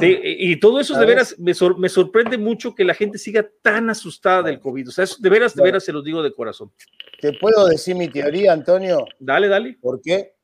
[0.00, 3.48] Sí, y todo eso de veras me, sor, me, sorprende mucho que la gente siga
[3.62, 4.88] tan asustada del COVID.
[4.88, 6.72] O sea, eso de veras, de veras se los digo de corazón.
[7.20, 9.04] ¿Te puedo decir mi teoría, Antonio?
[9.20, 9.78] Dale, dale.
[9.80, 10.34] ¿Por qué?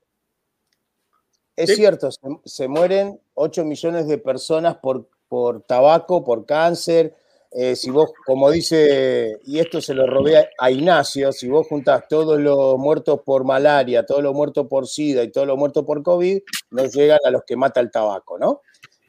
[1.56, 1.76] Es sí.
[1.76, 7.16] cierto, se, se, mueren 8 millones de personas por, por tabaco, por cáncer.
[7.50, 12.06] Eh, si vos, como dice, y esto se lo robé a Ignacio, si vos juntás
[12.06, 16.02] todos los muertos por malaria, todos los muertos por SIDA y todos los muertos por
[16.02, 16.38] COVID,
[16.72, 18.60] no llegan a los que mata el tabaco, ¿no?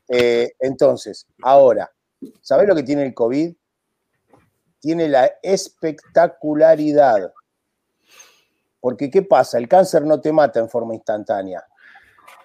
[0.07, 1.91] Eh, entonces, ahora,
[2.39, 3.53] ¿sabés lo que tiene el COVID?
[4.79, 7.33] Tiene la espectacularidad.
[8.79, 9.57] Porque, ¿qué pasa?
[9.57, 11.65] El cáncer no te mata en forma instantánea.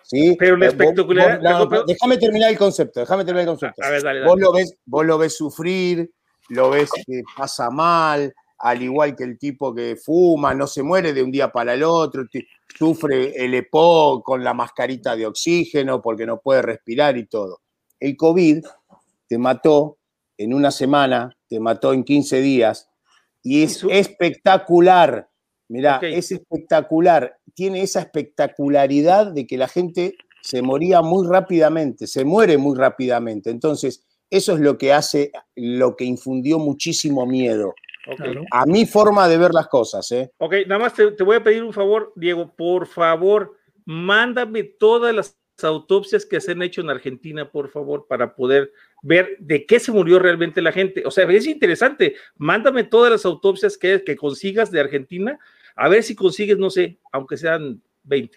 [0.08, 0.36] ¿Sí?
[0.38, 1.40] Pero la espectacularidad.
[1.40, 3.84] Vos, no, pero, déjame terminar el concepto, déjame terminar el concepto.
[3.84, 4.30] A ver, dale, dale.
[4.30, 6.10] Vos, lo ves, vos lo ves sufrir,
[6.48, 11.12] lo ves que pasa mal, al igual que el tipo que fuma, no se muere
[11.12, 12.24] de un día para el otro,
[12.76, 17.60] sufre el EPO con la mascarita de oxígeno porque no puede respirar y todo.
[18.00, 18.64] El COVID
[19.28, 19.98] te mató
[20.36, 22.88] en una semana, te mató en 15 días
[23.42, 25.28] y es espectacular.
[25.68, 26.14] Mirá, okay.
[26.14, 27.37] es espectacular.
[27.58, 33.50] Tiene esa espectacularidad de que la gente se moría muy rápidamente, se muere muy rápidamente.
[33.50, 37.74] Entonces, eso es lo que hace, lo que infundió muchísimo miedo.
[38.06, 38.36] Okay.
[38.52, 40.30] A mi forma de ver las cosas, ¿eh?
[40.38, 45.12] Ok, nada más te, te, voy a pedir un favor, Diego, por favor, mándame todas
[45.12, 48.72] las autopsias que se han hecho en Argentina, por favor, para poder
[49.02, 51.02] ver de qué se murió realmente la gente.
[51.04, 55.40] O sea, es interesante, mándame todas las autopsias que, que consigas de Argentina,
[55.78, 58.36] a ver si consigues, no sé, aunque sean 20.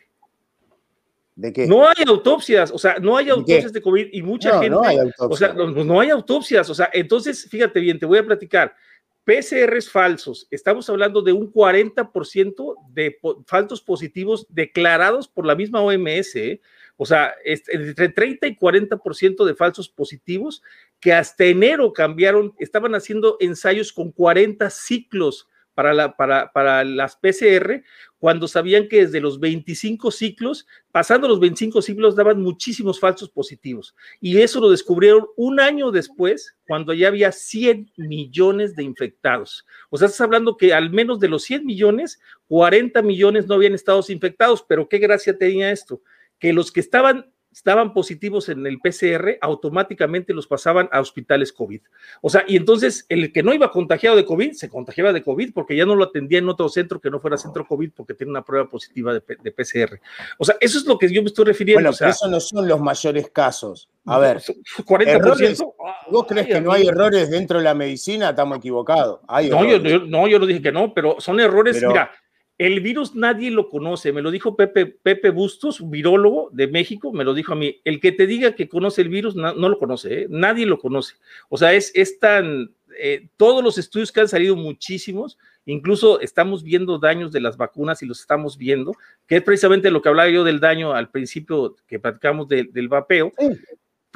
[1.36, 1.66] ¿De qué?
[1.66, 4.70] No hay autopsias, o sea, no hay autopsias ¿De, de COVID y mucha no, gente,
[4.70, 8.20] no hay o sea, no, no hay autopsias, o sea, entonces, fíjate bien, te voy
[8.20, 8.76] a platicar.
[9.24, 15.82] PCRs falsos, estamos hablando de un 40% de po falsos positivos declarados por la misma
[15.82, 16.62] OMS, ¿eh?
[16.98, 20.62] o sea, entre 30 y 40% de falsos positivos
[21.00, 27.16] que hasta enero cambiaron, estaban haciendo ensayos con 40 ciclos para, la, para, para las
[27.16, 27.84] PCR,
[28.18, 33.96] cuando sabían que desde los 25 ciclos, pasando los 25 ciclos, daban muchísimos falsos positivos.
[34.20, 39.66] Y eso lo descubrieron un año después, cuando ya había 100 millones de infectados.
[39.90, 43.74] O sea, estás hablando que al menos de los 100 millones, 40 millones no habían
[43.74, 46.02] estado infectados, pero qué gracia tenía esto,
[46.38, 51.82] que los que estaban estaban positivos en el PCR, automáticamente los pasaban a hospitales COVID.
[52.22, 55.54] O sea, y entonces el que no iba contagiado de COVID, se contagiaba de COVID
[55.54, 58.32] porque ya no lo atendía en otro centro que no fuera centro COVID porque tiene
[58.32, 60.00] una prueba positiva de, de PCR.
[60.38, 61.82] O sea, eso es lo que yo me estoy refiriendo.
[61.82, 63.90] Bueno, o sea, eso no son los mayores casos.
[64.06, 65.08] A ver, 40%.
[65.08, 65.64] Errores,
[66.10, 68.32] ¿Vos crees que no hay errores dentro de la medicina?
[68.32, 69.20] Estamos equivocados.
[69.28, 72.12] Hay no, yo, yo, no, yo no dije que no, pero son errores, pero, mira,
[72.62, 77.24] el virus nadie lo conoce, me lo dijo Pepe, Pepe Bustos, virólogo de México, me
[77.24, 77.82] lo dijo a mí.
[77.84, 80.28] El que te diga que conoce el virus no, lo conoce, ¿eh?
[80.30, 81.16] nadie lo conoce.
[81.50, 82.72] O sea, es, tan.
[83.00, 88.02] Eh, todos los estudios que han salido, muchísimos, Incluso estamos viendo daños de las vacunas
[88.02, 88.94] y los estamos viendo,
[89.28, 93.32] que es precisamente lo que hablaba yo del daño al principio que platicamos del vapeo,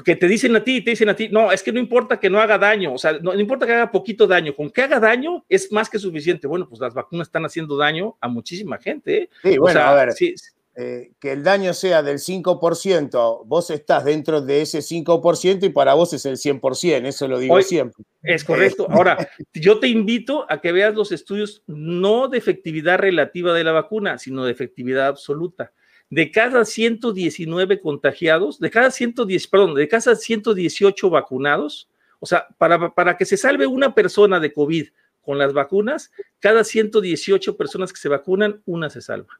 [0.04, 2.30] que te dicen a ti, te dicen a ti, no, es que no importa que
[2.30, 5.00] no haga daño, o sea, no, no, importa que haga poquito daño, con que haga
[5.00, 6.48] daño es más que suficiente.
[6.48, 9.18] Bueno, pues las vacunas están haciendo daño a muchísima gente.
[9.18, 9.30] ¿eh?
[9.42, 10.36] Sí, bueno, o sea, a ver, sí,
[10.78, 15.94] eh, que el daño sea del 5%, vos estás dentro de ese 5% y para
[15.94, 18.04] vos es el 100%, eso lo digo Hoy, siempre.
[18.22, 18.86] Es correcto.
[18.90, 23.72] Ahora, yo te invito a que veas los estudios no de efectividad relativa de la
[23.72, 25.72] vacuna, sino de efectividad absoluta.
[26.10, 32.94] De cada 119 contagiados, de cada 110, perdón, de cada 118 vacunados, o sea, para,
[32.94, 34.88] para que se salve una persona de COVID
[35.22, 39.40] con las vacunas, cada 118 personas que se vacunan, una se salva.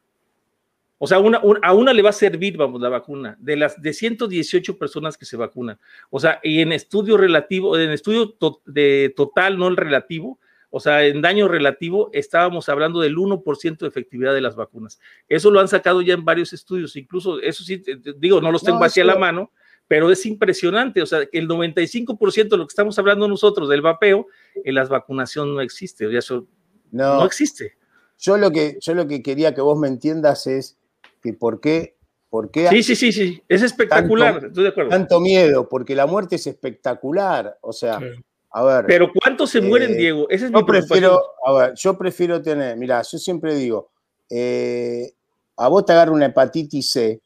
[0.98, 3.92] O sea, una, a una le va a servir, vamos, la vacuna, de las de
[3.92, 5.78] 118 personas que se vacunan.
[6.10, 10.38] O sea, y en estudio relativo, en estudio de total, no el relativo,
[10.76, 15.00] o sea, en daño relativo, estábamos hablando del 1% de efectividad de las vacunas.
[15.26, 17.82] Eso lo han sacado ya en varios estudios, incluso, eso sí,
[18.18, 19.52] digo, no los tengo no, hacia la mano,
[19.88, 23.80] pero es impresionante, o sea, que el 95% de lo que estamos hablando nosotros del
[23.80, 26.46] vapeo, en las vacunación no existe, o sea, eso
[26.90, 27.78] no, no existe.
[28.18, 30.78] Yo lo, que, yo lo que quería que vos me entiendas es
[31.22, 31.96] que por qué,
[32.28, 34.90] por qué sí, sí, sí, sí, es espectacular, tanto, estoy de acuerdo.
[34.90, 38.22] Tanto miedo, porque la muerte es espectacular, o sea, sí.
[38.56, 38.86] A ver.
[38.86, 40.26] Pero ¿cuántos se eh, mueren, Diego?
[40.30, 43.90] Ese es yo mi prefiero, a ver, yo prefiero tener, mira, yo siempre digo,
[44.30, 45.12] eh,
[45.56, 47.20] a vos te agarra una hepatitis C,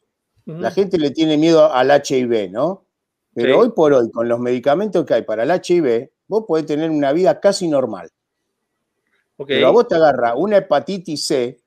[0.45, 0.59] uh -huh.
[0.59, 2.85] la gente le tiene miedo al HIV, ¿no?
[3.33, 3.59] Pero sí.
[3.61, 7.13] hoy por hoy, con los medicamentos que hay para el HIV, vos podés tener una
[7.13, 8.09] vida casi normal.
[9.37, 9.57] Okay.
[9.57, 11.61] Pero a vos te agarra una hepatitis C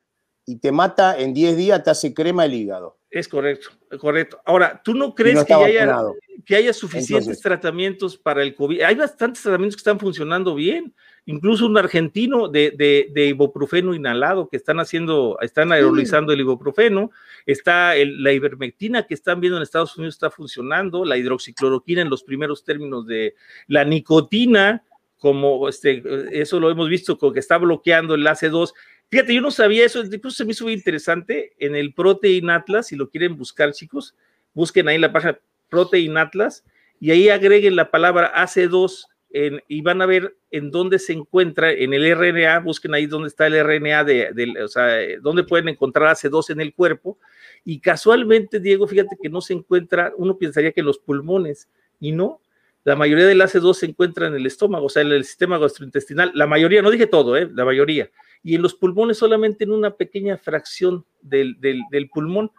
[0.45, 2.99] y te mata en 10 días, te hace crema el hígado.
[3.11, 3.69] Es correcto,
[3.99, 4.41] correcto.
[4.45, 6.03] Ahora, ¿tú no crees no que, haya,
[6.45, 8.83] que, haya, suficientes Entonces, tratamientos para el COVID?
[8.83, 10.95] Hay bastantes tratamientos que están funcionando bien.
[11.27, 16.35] Incluso un argentino de, de, de ibuprofeno inhalado que están haciendo, están aerolizando sí.
[16.35, 17.11] el ibuprofeno.
[17.47, 21.05] Está el, la ivermectina que están viendo en Estados Unidos está funcionando.
[21.05, 23.35] La hidroxicloroquina en los primeros términos de
[23.69, 24.85] la nicotina,
[25.19, 28.73] como este, eso lo hemos visto, que está bloqueando el AC2
[29.15, 32.89] Fíjate, yo no sabía eso, incluso se me hizo muy interesante en el Protein Atlas,
[32.89, 34.17] si lo quieren buscar, chicos,
[34.55, 35.39] busquen ahí la página
[35.75, 36.65] Protein Atlas
[37.01, 41.73] y ahí agreguen la palabra AC2 en, y van a ver en dónde se encuentra
[41.73, 45.69] en el RNA, busquen ahí dónde está el RNA, de, de, o sea, dónde pueden
[45.69, 47.19] encontrar AC2 en el cuerpo.
[47.65, 52.13] Y casualmente, Diego, fíjate que no se encuentra, uno pensaría que en los pulmones, y
[52.13, 52.41] no,
[52.85, 56.31] la mayoría del AC2 se encuentra en el estómago, o sea, en el sistema gastrointestinal,
[56.35, 57.51] la mayoría, no dije todo, ¿eh?
[57.53, 58.09] la mayoría
[58.45, 61.57] y en los pulmones solamente en una pequeña fracción del,
[62.13, 62.53] pulmón,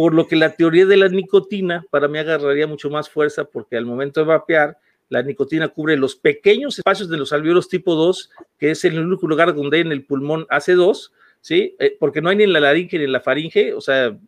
[0.00, 3.76] por lo que la teoría de la nicotina para mí agarraría mucho más fuerza porque
[3.76, 4.78] al momento de vapear,
[5.10, 9.28] la nicotina cubre los pequeños espacios de los alveolos tipo 2, que es el único
[9.28, 11.12] lugar donde en el pulmón hace 2,
[11.42, 11.76] ¿sí?
[11.78, 14.18] Eh, porque no hay ni en la laringe ni en la faringe, o sea,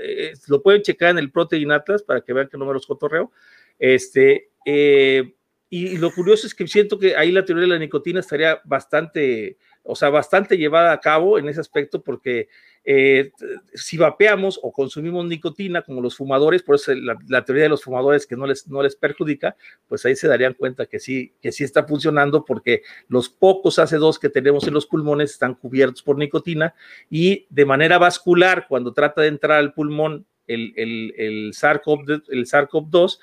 [0.00, 2.86] eh, lo pueden checar en el Protein Atlas para que vean que no me los
[2.86, 3.32] cotorreo.
[3.76, 5.34] Este, eh,
[5.68, 8.60] y, y, lo curioso es que siento que ahí la teoría de la nicotina estaría
[8.64, 9.56] bastante
[9.88, 12.48] o sea, bastante llevada a cabo en ese aspecto porque
[12.84, 13.32] eh,
[13.74, 18.26] si vapeamos o consumimos nicotina como los fumadores, por eso la, teoría de los fumadores
[18.26, 19.56] que no les, no les perjudica,
[19.88, 24.18] pues ahí se darían cuenta que sí, que sí está funcionando porque los pocos AC2
[24.18, 26.74] que tenemos en los pulmones están cubiertos por nicotina
[27.10, 33.18] y de manera vascular, cuando trata de entrar al pulmón el, el, el SARS-CoV-2,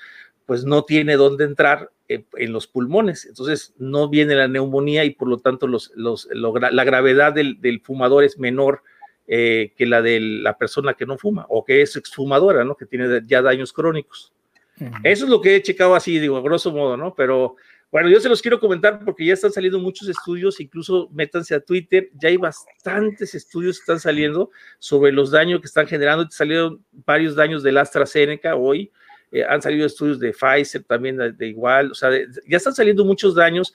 [0.46, 3.26] pues no tiene dónde entrar en los pulmones.
[3.26, 7.60] Entonces no viene la neumonía y por lo tanto los, los, lo, la gravedad del,
[7.60, 8.82] del, fumador es menor
[9.26, 12.76] eh, que la de la persona que no fuma o que es exfumadora, ¿no?
[12.76, 14.32] Que tiene ya daños crónicos.
[14.78, 15.00] Uh -huh.
[15.04, 17.14] Eso es lo que he checado así, digo, a grosso modo, ¿no?
[17.14, 17.56] Pero
[17.90, 21.60] bueno, yo se los quiero comentar porque ya están saliendo muchos estudios, incluso métanse a
[21.60, 26.26] Twitter, ya hay bastantes estudios que están saliendo sobre los daños que están generando.
[26.30, 28.90] Salieron varios daños del AstraZeneca hoy,
[29.30, 32.74] eh, han salido estudios de Pfizer también de, de igual, o sea, de, ya están
[32.74, 33.72] saliendo muchos daños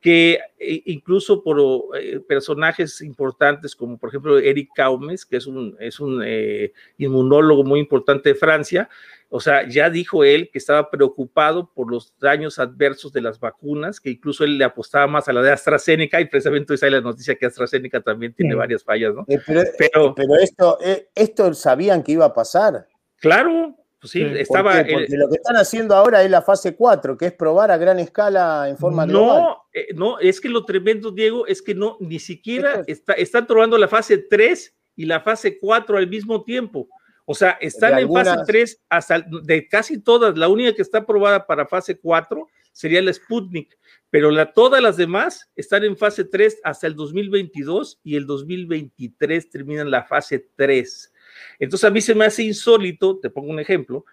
[0.00, 1.60] que eh, incluso por
[1.98, 7.64] eh, personajes importantes como por ejemplo Eric Caumes, que es un, es un eh, inmunólogo
[7.64, 8.88] muy importante de Francia,
[9.30, 14.00] o sea, ya dijo él que estaba preocupado por los daños adversos de las vacunas,
[14.00, 17.00] que incluso él le apostaba más a la de AstraZeneca y precisamente hoy sale la
[17.02, 18.56] noticia que AstraZeneca también tiene sí.
[18.58, 19.26] varias fallas, ¿no?
[19.46, 20.78] pero, pero, pero esto,
[21.14, 22.86] esto sabían que iba a pasar.
[23.20, 24.74] Claro, pues sí, estaba.
[24.74, 27.76] ¿Por Porque lo que están haciendo ahora es la fase 4, que es probar a
[27.76, 29.56] gran escala en forma no, global.
[29.72, 33.76] Eh, no, es que lo tremendo, Diego, es que no, ni siquiera está, están probando
[33.76, 36.88] la fase 3 y la fase 4 al mismo tiempo.
[37.24, 38.28] O sea, están en algunas...
[38.28, 40.38] fase 3 hasta de casi todas.
[40.38, 43.76] La única que está aprobada para fase 4 sería la Sputnik,
[44.08, 49.50] pero la, todas las demás están en fase 3 hasta el 2022 y el 2023
[49.50, 51.12] terminan la fase 3.
[51.58, 54.04] Entonces a mí se me hace insólito, te pongo un ejemplo,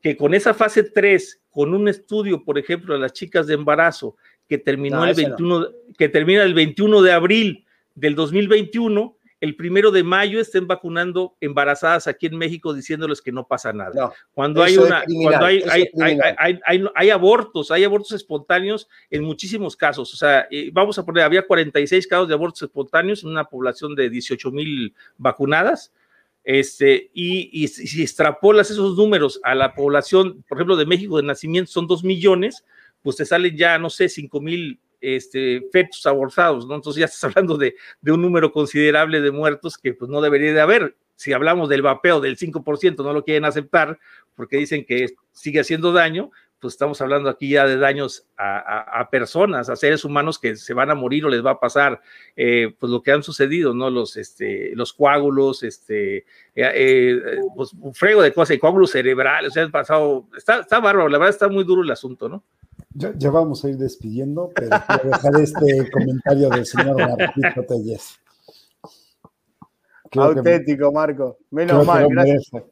[0.00, 4.16] que con esa fase 3, con un estudio, por ejemplo, de las chicas de embarazo,
[4.48, 9.56] que terminó No, el ese 21, que termina el 21 de abril del 2021, el
[9.56, 13.90] primero de mayo estén vacunando embarazadas aquí en México diciéndoles que no pasa nada.
[13.94, 16.36] No, cuando hay eso es una, criminal, cuando hay, eso hay, es hay, criminal.
[16.38, 20.14] hay- hay- hay abortos, hay abortos espontáneos en muchísimos casos.
[20.14, 23.94] O sea, eh, vamos a poner, había 46 casos de abortos espontáneos en una población
[23.96, 25.92] de 18 mil vacunadas.
[26.44, 31.22] Este, y, y si extrapolas esos números a la población, por ejemplo, de México de
[31.22, 32.64] nacimiento son 2 millones,
[33.02, 36.76] pues te salen ya, no sé, 5 mil este, fetos abortados, ¿no?
[36.76, 40.52] Entonces ya estás hablando de, de un número considerable de muertos que pues no debería
[40.52, 40.96] de haber.
[41.14, 43.98] Si hablamos del vapeo del 5%, no lo quieren aceptar
[44.34, 46.30] porque dicen que sigue haciendo daño,
[46.62, 50.56] pues estamos hablando aquí ya de daños a, a- a personas, a seres humanos que
[50.56, 52.00] se van a morir o les va a pasar,
[52.36, 53.90] eh, pues lo que han sucedido, ¿no?
[53.90, 56.24] Los, este, los coágulos, este, eh,
[56.54, 57.20] eh,
[57.54, 61.08] pues un frego de cosas, y coágulos cerebrales, o sea, han pasado, está, está bárbaro,
[61.10, 62.42] la verdad está muy duro el asunto, ¿no?
[62.94, 67.66] Ya, ya vamos a ir despidiendo, pero quiero dejar este comentario del señor Marquito
[70.10, 71.38] que- Auténtico, Marco.
[71.50, 72.52] Menos mal, gracias.
[72.52, 72.70] merece.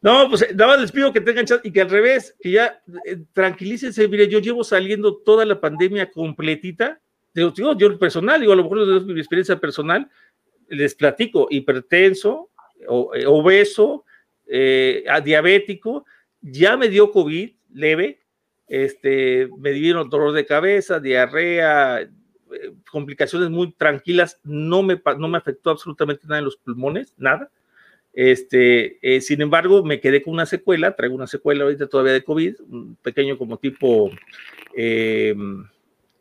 [0.00, 2.52] No, pues eh, nada más les pido que tengan chance y que al revés, que
[2.52, 4.06] ya eh, tranquilícense.
[4.08, 7.00] Mire, yo llevo saliendo toda la pandemia completita.
[7.34, 10.08] Digo, digo, yo personal, digo, a lo mejor es mi experiencia personal,
[10.68, 14.04] les platico, hipertenso, eh, obeso,
[14.46, 16.04] eh, diabético,
[16.40, 18.20] ya me dio COVID leve,
[18.66, 22.08] este, me dieron dolor de cabeza, diarrea, eh,
[22.90, 27.50] complicaciones muy tranquilas, no me, no me afectó absolutamente nada en los pulmones, nada.
[28.20, 32.24] Este, eh, sin embargo, me quedé con una secuela, traigo una secuela ahorita todavía de
[32.24, 34.10] COVID, un pequeño como tipo
[34.76, 35.36] eh,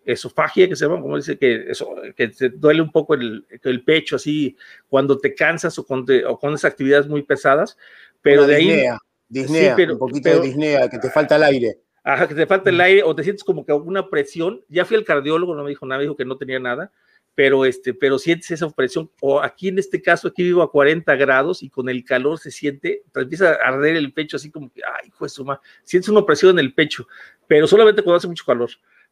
[0.06, 3.84] esofagia, que se llama, como dice, que, eso, que te duele un poco el, el
[3.84, 4.56] pecho, así,
[4.88, 7.80] cuando te cansas o con, te- o con esas actividades muy pesadas,
[8.22, 11.36] pero Una de ahí, disnea, disnea, pero- un poquito pero- de disnea, que te falta
[11.38, 11.80] el aire.
[12.04, 14.98] ajá, que te falta el aire o te sientes como que alguna presión, ya fui
[14.98, 16.92] al cardiólogo, no me dijo nada, me dijo que no tenía nada,
[17.38, 21.16] pero, este, pero sientes esa presión, o aquí en este caso, aquí vivo a 40
[21.18, 24.72] grados y con el calor se siente, te empieza a arder el pecho así como
[24.74, 27.08] que, ay, hijo de su madre, sientes una opresión en el pecho,
[27.46, 28.72] pero solamente cuando hace mucho calor.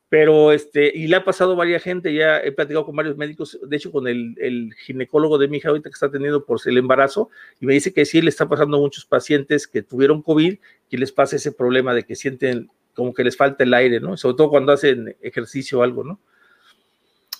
[0.10, 3.60] Pero este, y le ha pasado a varias gente, ya he platicado con varios médicos,
[3.62, 6.80] de hecho con el, el ginecólogo de mi hija ahorita que está teniendo por el
[6.80, 7.30] embarazo,
[7.60, 10.58] y me dice que sí le está pasando a muchos pacientes que tuvieron COVID,
[10.90, 14.18] que les pasa ese problema de que sienten como que les falta el aire, ¿no?
[14.18, 16.20] Sobre todo cuando hacen ejercicio o algo, ¿no?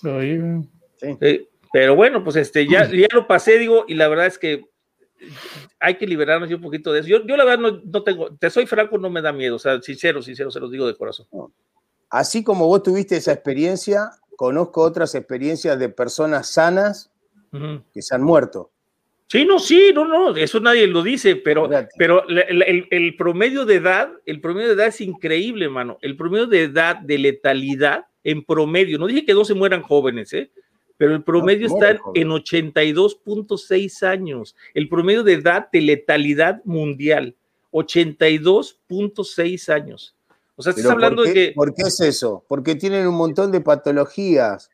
[0.06, 0.40] Oye,
[1.20, 4.64] Eh, pero bueno, pues este, ya, ya lo pasé, digo, y la verdad es que
[5.80, 7.08] hay que liberarnos un poquito de eso.
[7.08, 9.58] Yo, yo la verdad no, no tengo, te soy franco, no me da miedo, o
[9.58, 11.26] sea, sincero, sincero, se los digo de corazón.
[12.08, 17.10] Así como vos tuviste esa experiencia, conozco otras experiencias de personas sanas
[17.52, 17.82] Ujú.
[17.92, 18.70] que se han muerto.
[19.28, 23.16] Sí, no, sí, no, no, eso nadie lo dice, pero, pero la- la- el, el
[23.16, 25.98] promedio de edad, el promedio de edad es increíble, mano.
[26.00, 30.32] El promedio de edad de letalidad en promedio, no dije que no se mueran jóvenes,
[30.32, 30.50] ¿eh?
[30.96, 32.22] Pero el promedio está en, jóvenes.
[32.22, 34.56] en 82.6 años.
[34.74, 37.34] El promedio de edad de letalidad mundial,
[37.72, 40.14] 82.6 años.
[40.56, 42.44] O sea, estás hablando ¿por, de que por qué es eso?
[42.48, 44.70] Porque tienen un montón de patologías.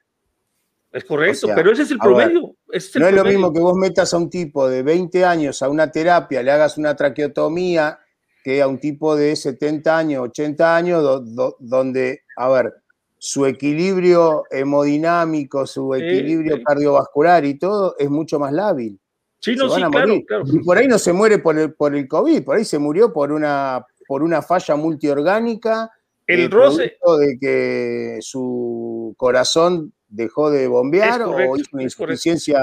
[0.93, 2.55] es correcto, o sea, pero ese es el ver, promedio.
[2.73, 5.68] Es No es lo mismo que vos metas a un tipo de 20 años a
[5.68, 7.99] una terapia, le hagas una traqueotomía,
[8.42, 12.75] que a un tipo de 70 años, 80 años, do- do- donde, a ver,
[13.18, 18.99] su equilibrio hemodinámico, su equilibrio cardiovascular y todo es mucho más lábil.
[19.39, 20.44] Sí, no, van sí, a claro.
[20.47, 23.12] Y por ahí no se muere por el, por el COVID, por ahí se murió
[23.12, 25.91] por una, por una falla multiorgánica.
[26.26, 32.61] El eh, roce, de que su corazón dejó de bombear correcto, o hizo una insuficiencia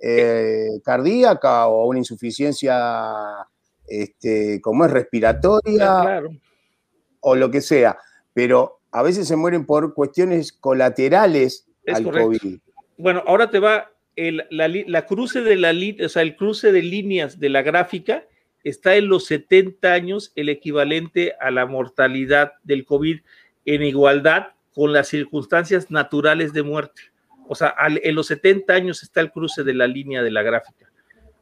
[0.00, 2.74] eh, cardíaca o una insuficiencia,
[3.86, 6.30] este, como es respiratoria claro.
[7.20, 7.96] o lo que sea.
[8.34, 12.28] Pero a veces se mueren por cuestiones colaterales Es al correcto.
[12.28, 12.58] COVID.
[12.98, 15.72] Bueno, ahora te va el, la, la cruce de la
[16.04, 18.26] o sea, el cruce de líneas de la gráfica
[18.64, 23.20] está en los 70 años, el equivalente a la mortalidad del COVID
[23.64, 27.02] en igualdad con las circunstancias naturales de muerte.
[27.48, 30.42] O sea, al- en los 70 años está el cruce de la línea de la
[30.42, 30.90] gráfica.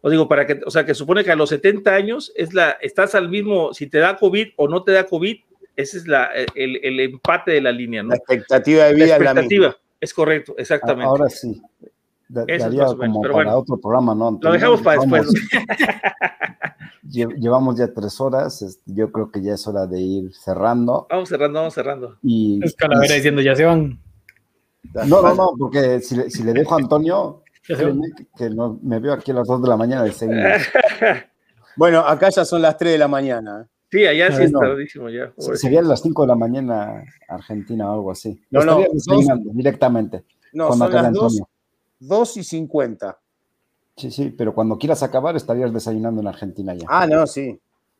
[0.03, 2.71] O digo, para que, o sea, que supone que a los 70 años es la,
[2.81, 5.37] estás al mismo, si te da COVID o no te da COVID,
[5.77, 8.09] ese es la, el, el empate de la línea, ¿no?
[8.11, 9.83] La expectativa de La vida es la expectativa, misma.
[10.01, 11.05] es correcto, exactamente.
[11.07, 11.61] Ahora sí.
[12.33, 13.59] Da- daría menos, como pero para bueno.
[13.59, 14.39] otro programa, ¿no?
[14.41, 15.27] Lo dejamos para después.
[17.03, 18.81] llevamos ya tres horas.
[18.87, 21.07] Yo creo que ya es hora de ir cerrando.
[21.11, 22.17] Vamos cerrando, vamos cerrando.
[22.23, 23.99] Y, Es Calavera diciendo, ya se van.
[24.95, 27.77] no, no, no, porque si, le- si le dejo a Antonio, que,
[28.37, 30.37] que no- me veo aquí a las 2 de la mañana de seguir.
[31.77, 33.67] Bueno, acá ya son las 3 de la mañana.
[33.91, 34.59] Sí, allá sí es No.
[34.59, 35.33] tardísimo ya.
[35.55, 38.39] Serían las 5 de la mañana Argentina o algo así.
[38.51, 40.25] No, no, desayunando directamente.
[40.53, 41.49] No, son las 2, Antonio.
[42.01, 43.19] 2 y 50.
[43.97, 46.87] Sí, sí, pero cuando quieras acabar estarías desayunando en Argentina ya.
[46.89, 47.59] Ah, no, sí.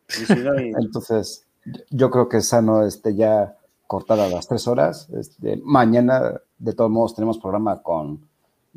[0.09, 1.45] Y si no, y- Entonces,
[1.89, 3.55] yo creo que es sano este, ya
[3.87, 5.09] cortar a las 3 horas.
[5.11, 8.19] Este, mañana, de todos modos, tenemos programa con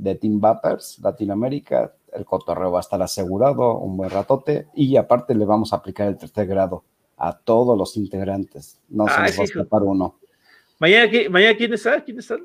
[0.03, 1.93] The Team Vapers, Latinoamérica.
[2.13, 4.69] El cotorreo va a estar asegurado un buen ratote.
[4.75, 6.85] Y aparte le vamos a aplicar el tercer grado
[7.17, 8.79] a todos los integrantes.
[8.89, 10.17] No se Ay, nos va a escapar uno.
[10.79, 12.03] Mañana, ¿qui- mañana ¿quién está?
[12.05, 12.37] ¿Quién está?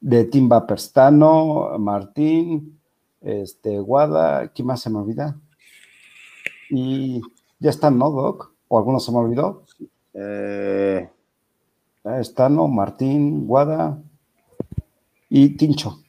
[0.00, 2.78] De Team Vapers, Tano, Martín,
[3.20, 5.36] este, Guada, ¿quién más se me olvida?
[6.70, 7.20] Y
[7.58, 8.52] ya están, ¿no, Doc?
[8.68, 9.64] ¿O alguno se me olvidó?
[10.14, 11.08] Eh,
[12.04, 14.02] Estano, Martín, Guada
[15.28, 16.02] y Tincho.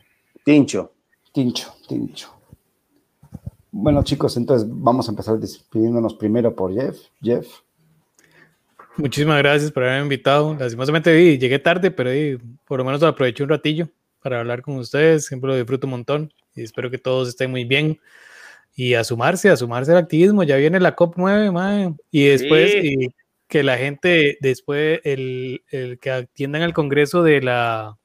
[0.43, 0.91] Tincho.
[1.31, 2.29] Tincho, Tincho.
[3.71, 6.97] Bueno, chicos, entonces vamos a empezar despidiéndonos primero por Jeff.
[7.21, 7.47] Jeff,
[8.99, 10.55] Muchísimas gracias por haberme invitado.
[10.59, 12.11] Lastimosamente llegué tarde, pero
[12.65, 13.87] por lo menos aproveché un ratillo
[14.21, 15.25] para hablar con ustedes.
[15.25, 17.99] Siempre lo disfruto un montón y espero que todos estén muy bien.
[18.75, 20.43] Y a sumarse, a sumarse al activismo.
[20.43, 21.93] Ya viene la COP9, mae.
[22.11, 22.79] Y después, Sí.
[22.83, 23.15] y
[23.47, 27.95] que la gente, después, el, el que atiendan al Congreso de la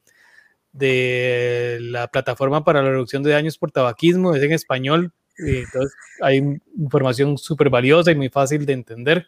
[0.72, 5.92] de la plataforma para la reducción de daños por tabaquismo, es en español, y entonces
[6.20, 6.38] hay
[6.76, 9.26] información súper valiosa y muy fácil de entender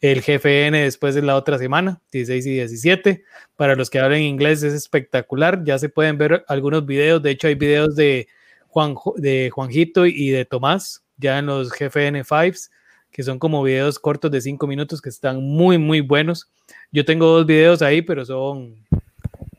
[0.00, 3.24] el GFN después de la otra semana, 16 y 17.
[3.56, 7.48] Para los que hablan inglés es espectacular, ya se pueden ver algunos videos, de hecho
[7.48, 8.28] hay videos de,
[8.68, 12.70] Juan, de Juanjito y de Tomás, ya en los GFN 5s,
[13.10, 16.50] que son como videos cortos de 5 minutos que están muy, muy buenos.
[16.92, 18.84] Yo tengo dos videos ahí, pero son,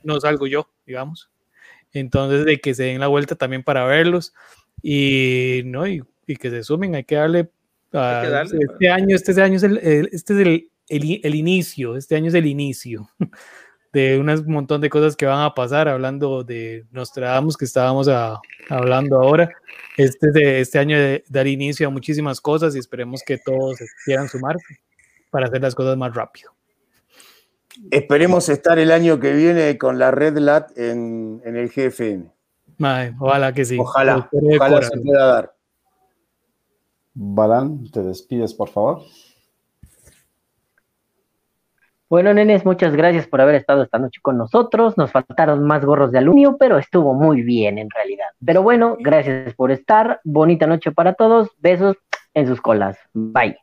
[0.04, 1.30] no salgo yo, digamos.
[1.94, 4.34] Entonces, de que se den la vuelta también para verlos
[4.84, 5.88] y, ¿no?
[5.88, 7.50] y, y que se sumen, hay que darle
[7.94, 11.20] Hay que Ah, darle, este año, este año es el, el- este es el, el-
[11.24, 13.10] el inicio, este año es el inicio
[13.94, 18.40] de un montón de cosas que van a pasar, hablando de Nostradamus que estábamos a-
[18.70, 19.50] hablando ahora.
[19.96, 24.28] Este, de, este año de dar inicio a muchísimas cosas y esperemos que todos quieran
[24.30, 24.80] sumarse
[25.32, 26.52] para hacer las cosas más rápido.
[27.92, 32.32] Esperemos estar el año que viene con la Red Lat en, en el GFN.
[32.80, 33.78] Mae, ojalá que sí.
[33.80, 35.54] Ojalá, ojalá se pueda dar.
[37.20, 39.02] Balán, te despides, por favor.
[42.08, 44.96] Bueno, nenes, muchas gracias por haber estado esta noche con nosotros.
[44.98, 48.28] Nos faltaron más gorros de aluminio, pero estuvo muy bien en realidad.
[48.46, 50.22] Pero bueno, gracias por estar.
[50.24, 51.50] Bonita noche para todos.
[51.58, 51.98] Besos
[52.36, 53.00] en sus colas.
[53.14, 53.58] Bye.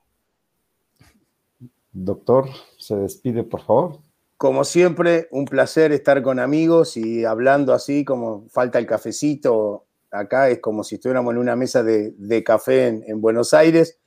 [1.92, 3.98] Doctor, se despide, por favor.
[4.36, 9.83] Como siempre, un placer estar con amigos y hablando así como falta el cafecito.
[10.14, 13.98] Acá es como si estuviéramos en una mesa de, de café en, en Buenos Aires.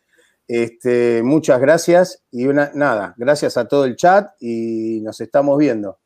[0.48, 6.00] Este, muchas gracias y una, nada, gracias a todo el chat y nos estamos viendo.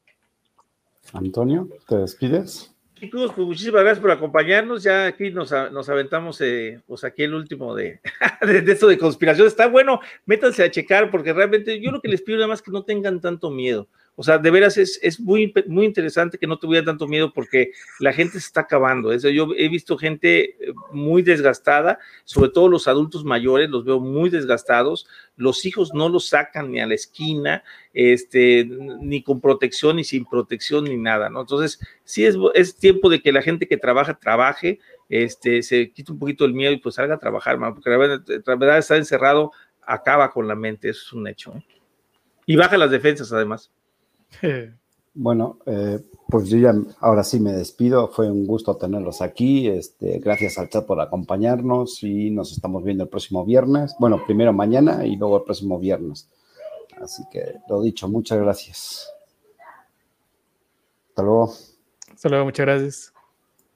[1.13, 2.73] Antonio, te despides.
[2.95, 4.83] Chicos, pues muchísimas gracias por acompañarnos.
[4.83, 7.99] Ya aquí nos, nos aventamos, eh, pues aquí el último de,
[8.41, 9.47] de, de esto de conspiración.
[9.47, 12.71] Está bueno, métanse a checar porque realmente yo lo que les pido nada más que
[12.71, 13.88] no tengan tanto miedo.
[14.15, 17.72] O sea, de veras es, es muy, muy interesante que no tuvieran tanto miedo porque
[17.99, 19.11] la gente se está acabando.
[19.11, 23.99] Eso, yo he visto gente eh, muy desgastada, sobre todo los adultos mayores, los veo
[23.99, 25.07] muy desgastados.
[25.38, 30.25] Los hijos no los sacan ni a la esquina, este, ni con protección, ni sin
[30.25, 31.41] protección, ni nada, ¿no?
[31.41, 36.11] Entonces, sí es, es tiempo de que la gente que trabaja, trabaje, este, se quite
[36.11, 38.98] un poquito el miedo y pues salga a trabajar, porque la verdad, la verdad estar
[38.98, 39.51] encerrado
[39.83, 41.53] acaba con la mente, eso es un hecho.
[41.53, 41.65] ¿eh?
[42.45, 43.72] Y baja las defensas además.
[45.14, 48.08] Bueno, eh, pues yo ya ahora sí me despido.
[48.08, 49.68] Fue un gusto tenerlos aquí.
[49.68, 53.95] Este, gracias al chat por acompañarnos y nos estamos viendo el próximo viernes.
[54.00, 56.30] Bueno, primero mañana y luego el próximo viernes.
[57.01, 59.11] Así que lo dicho, muchas gracias.
[61.10, 61.53] Hasta luego.
[62.14, 63.20] Hasta luego, muchas gracias.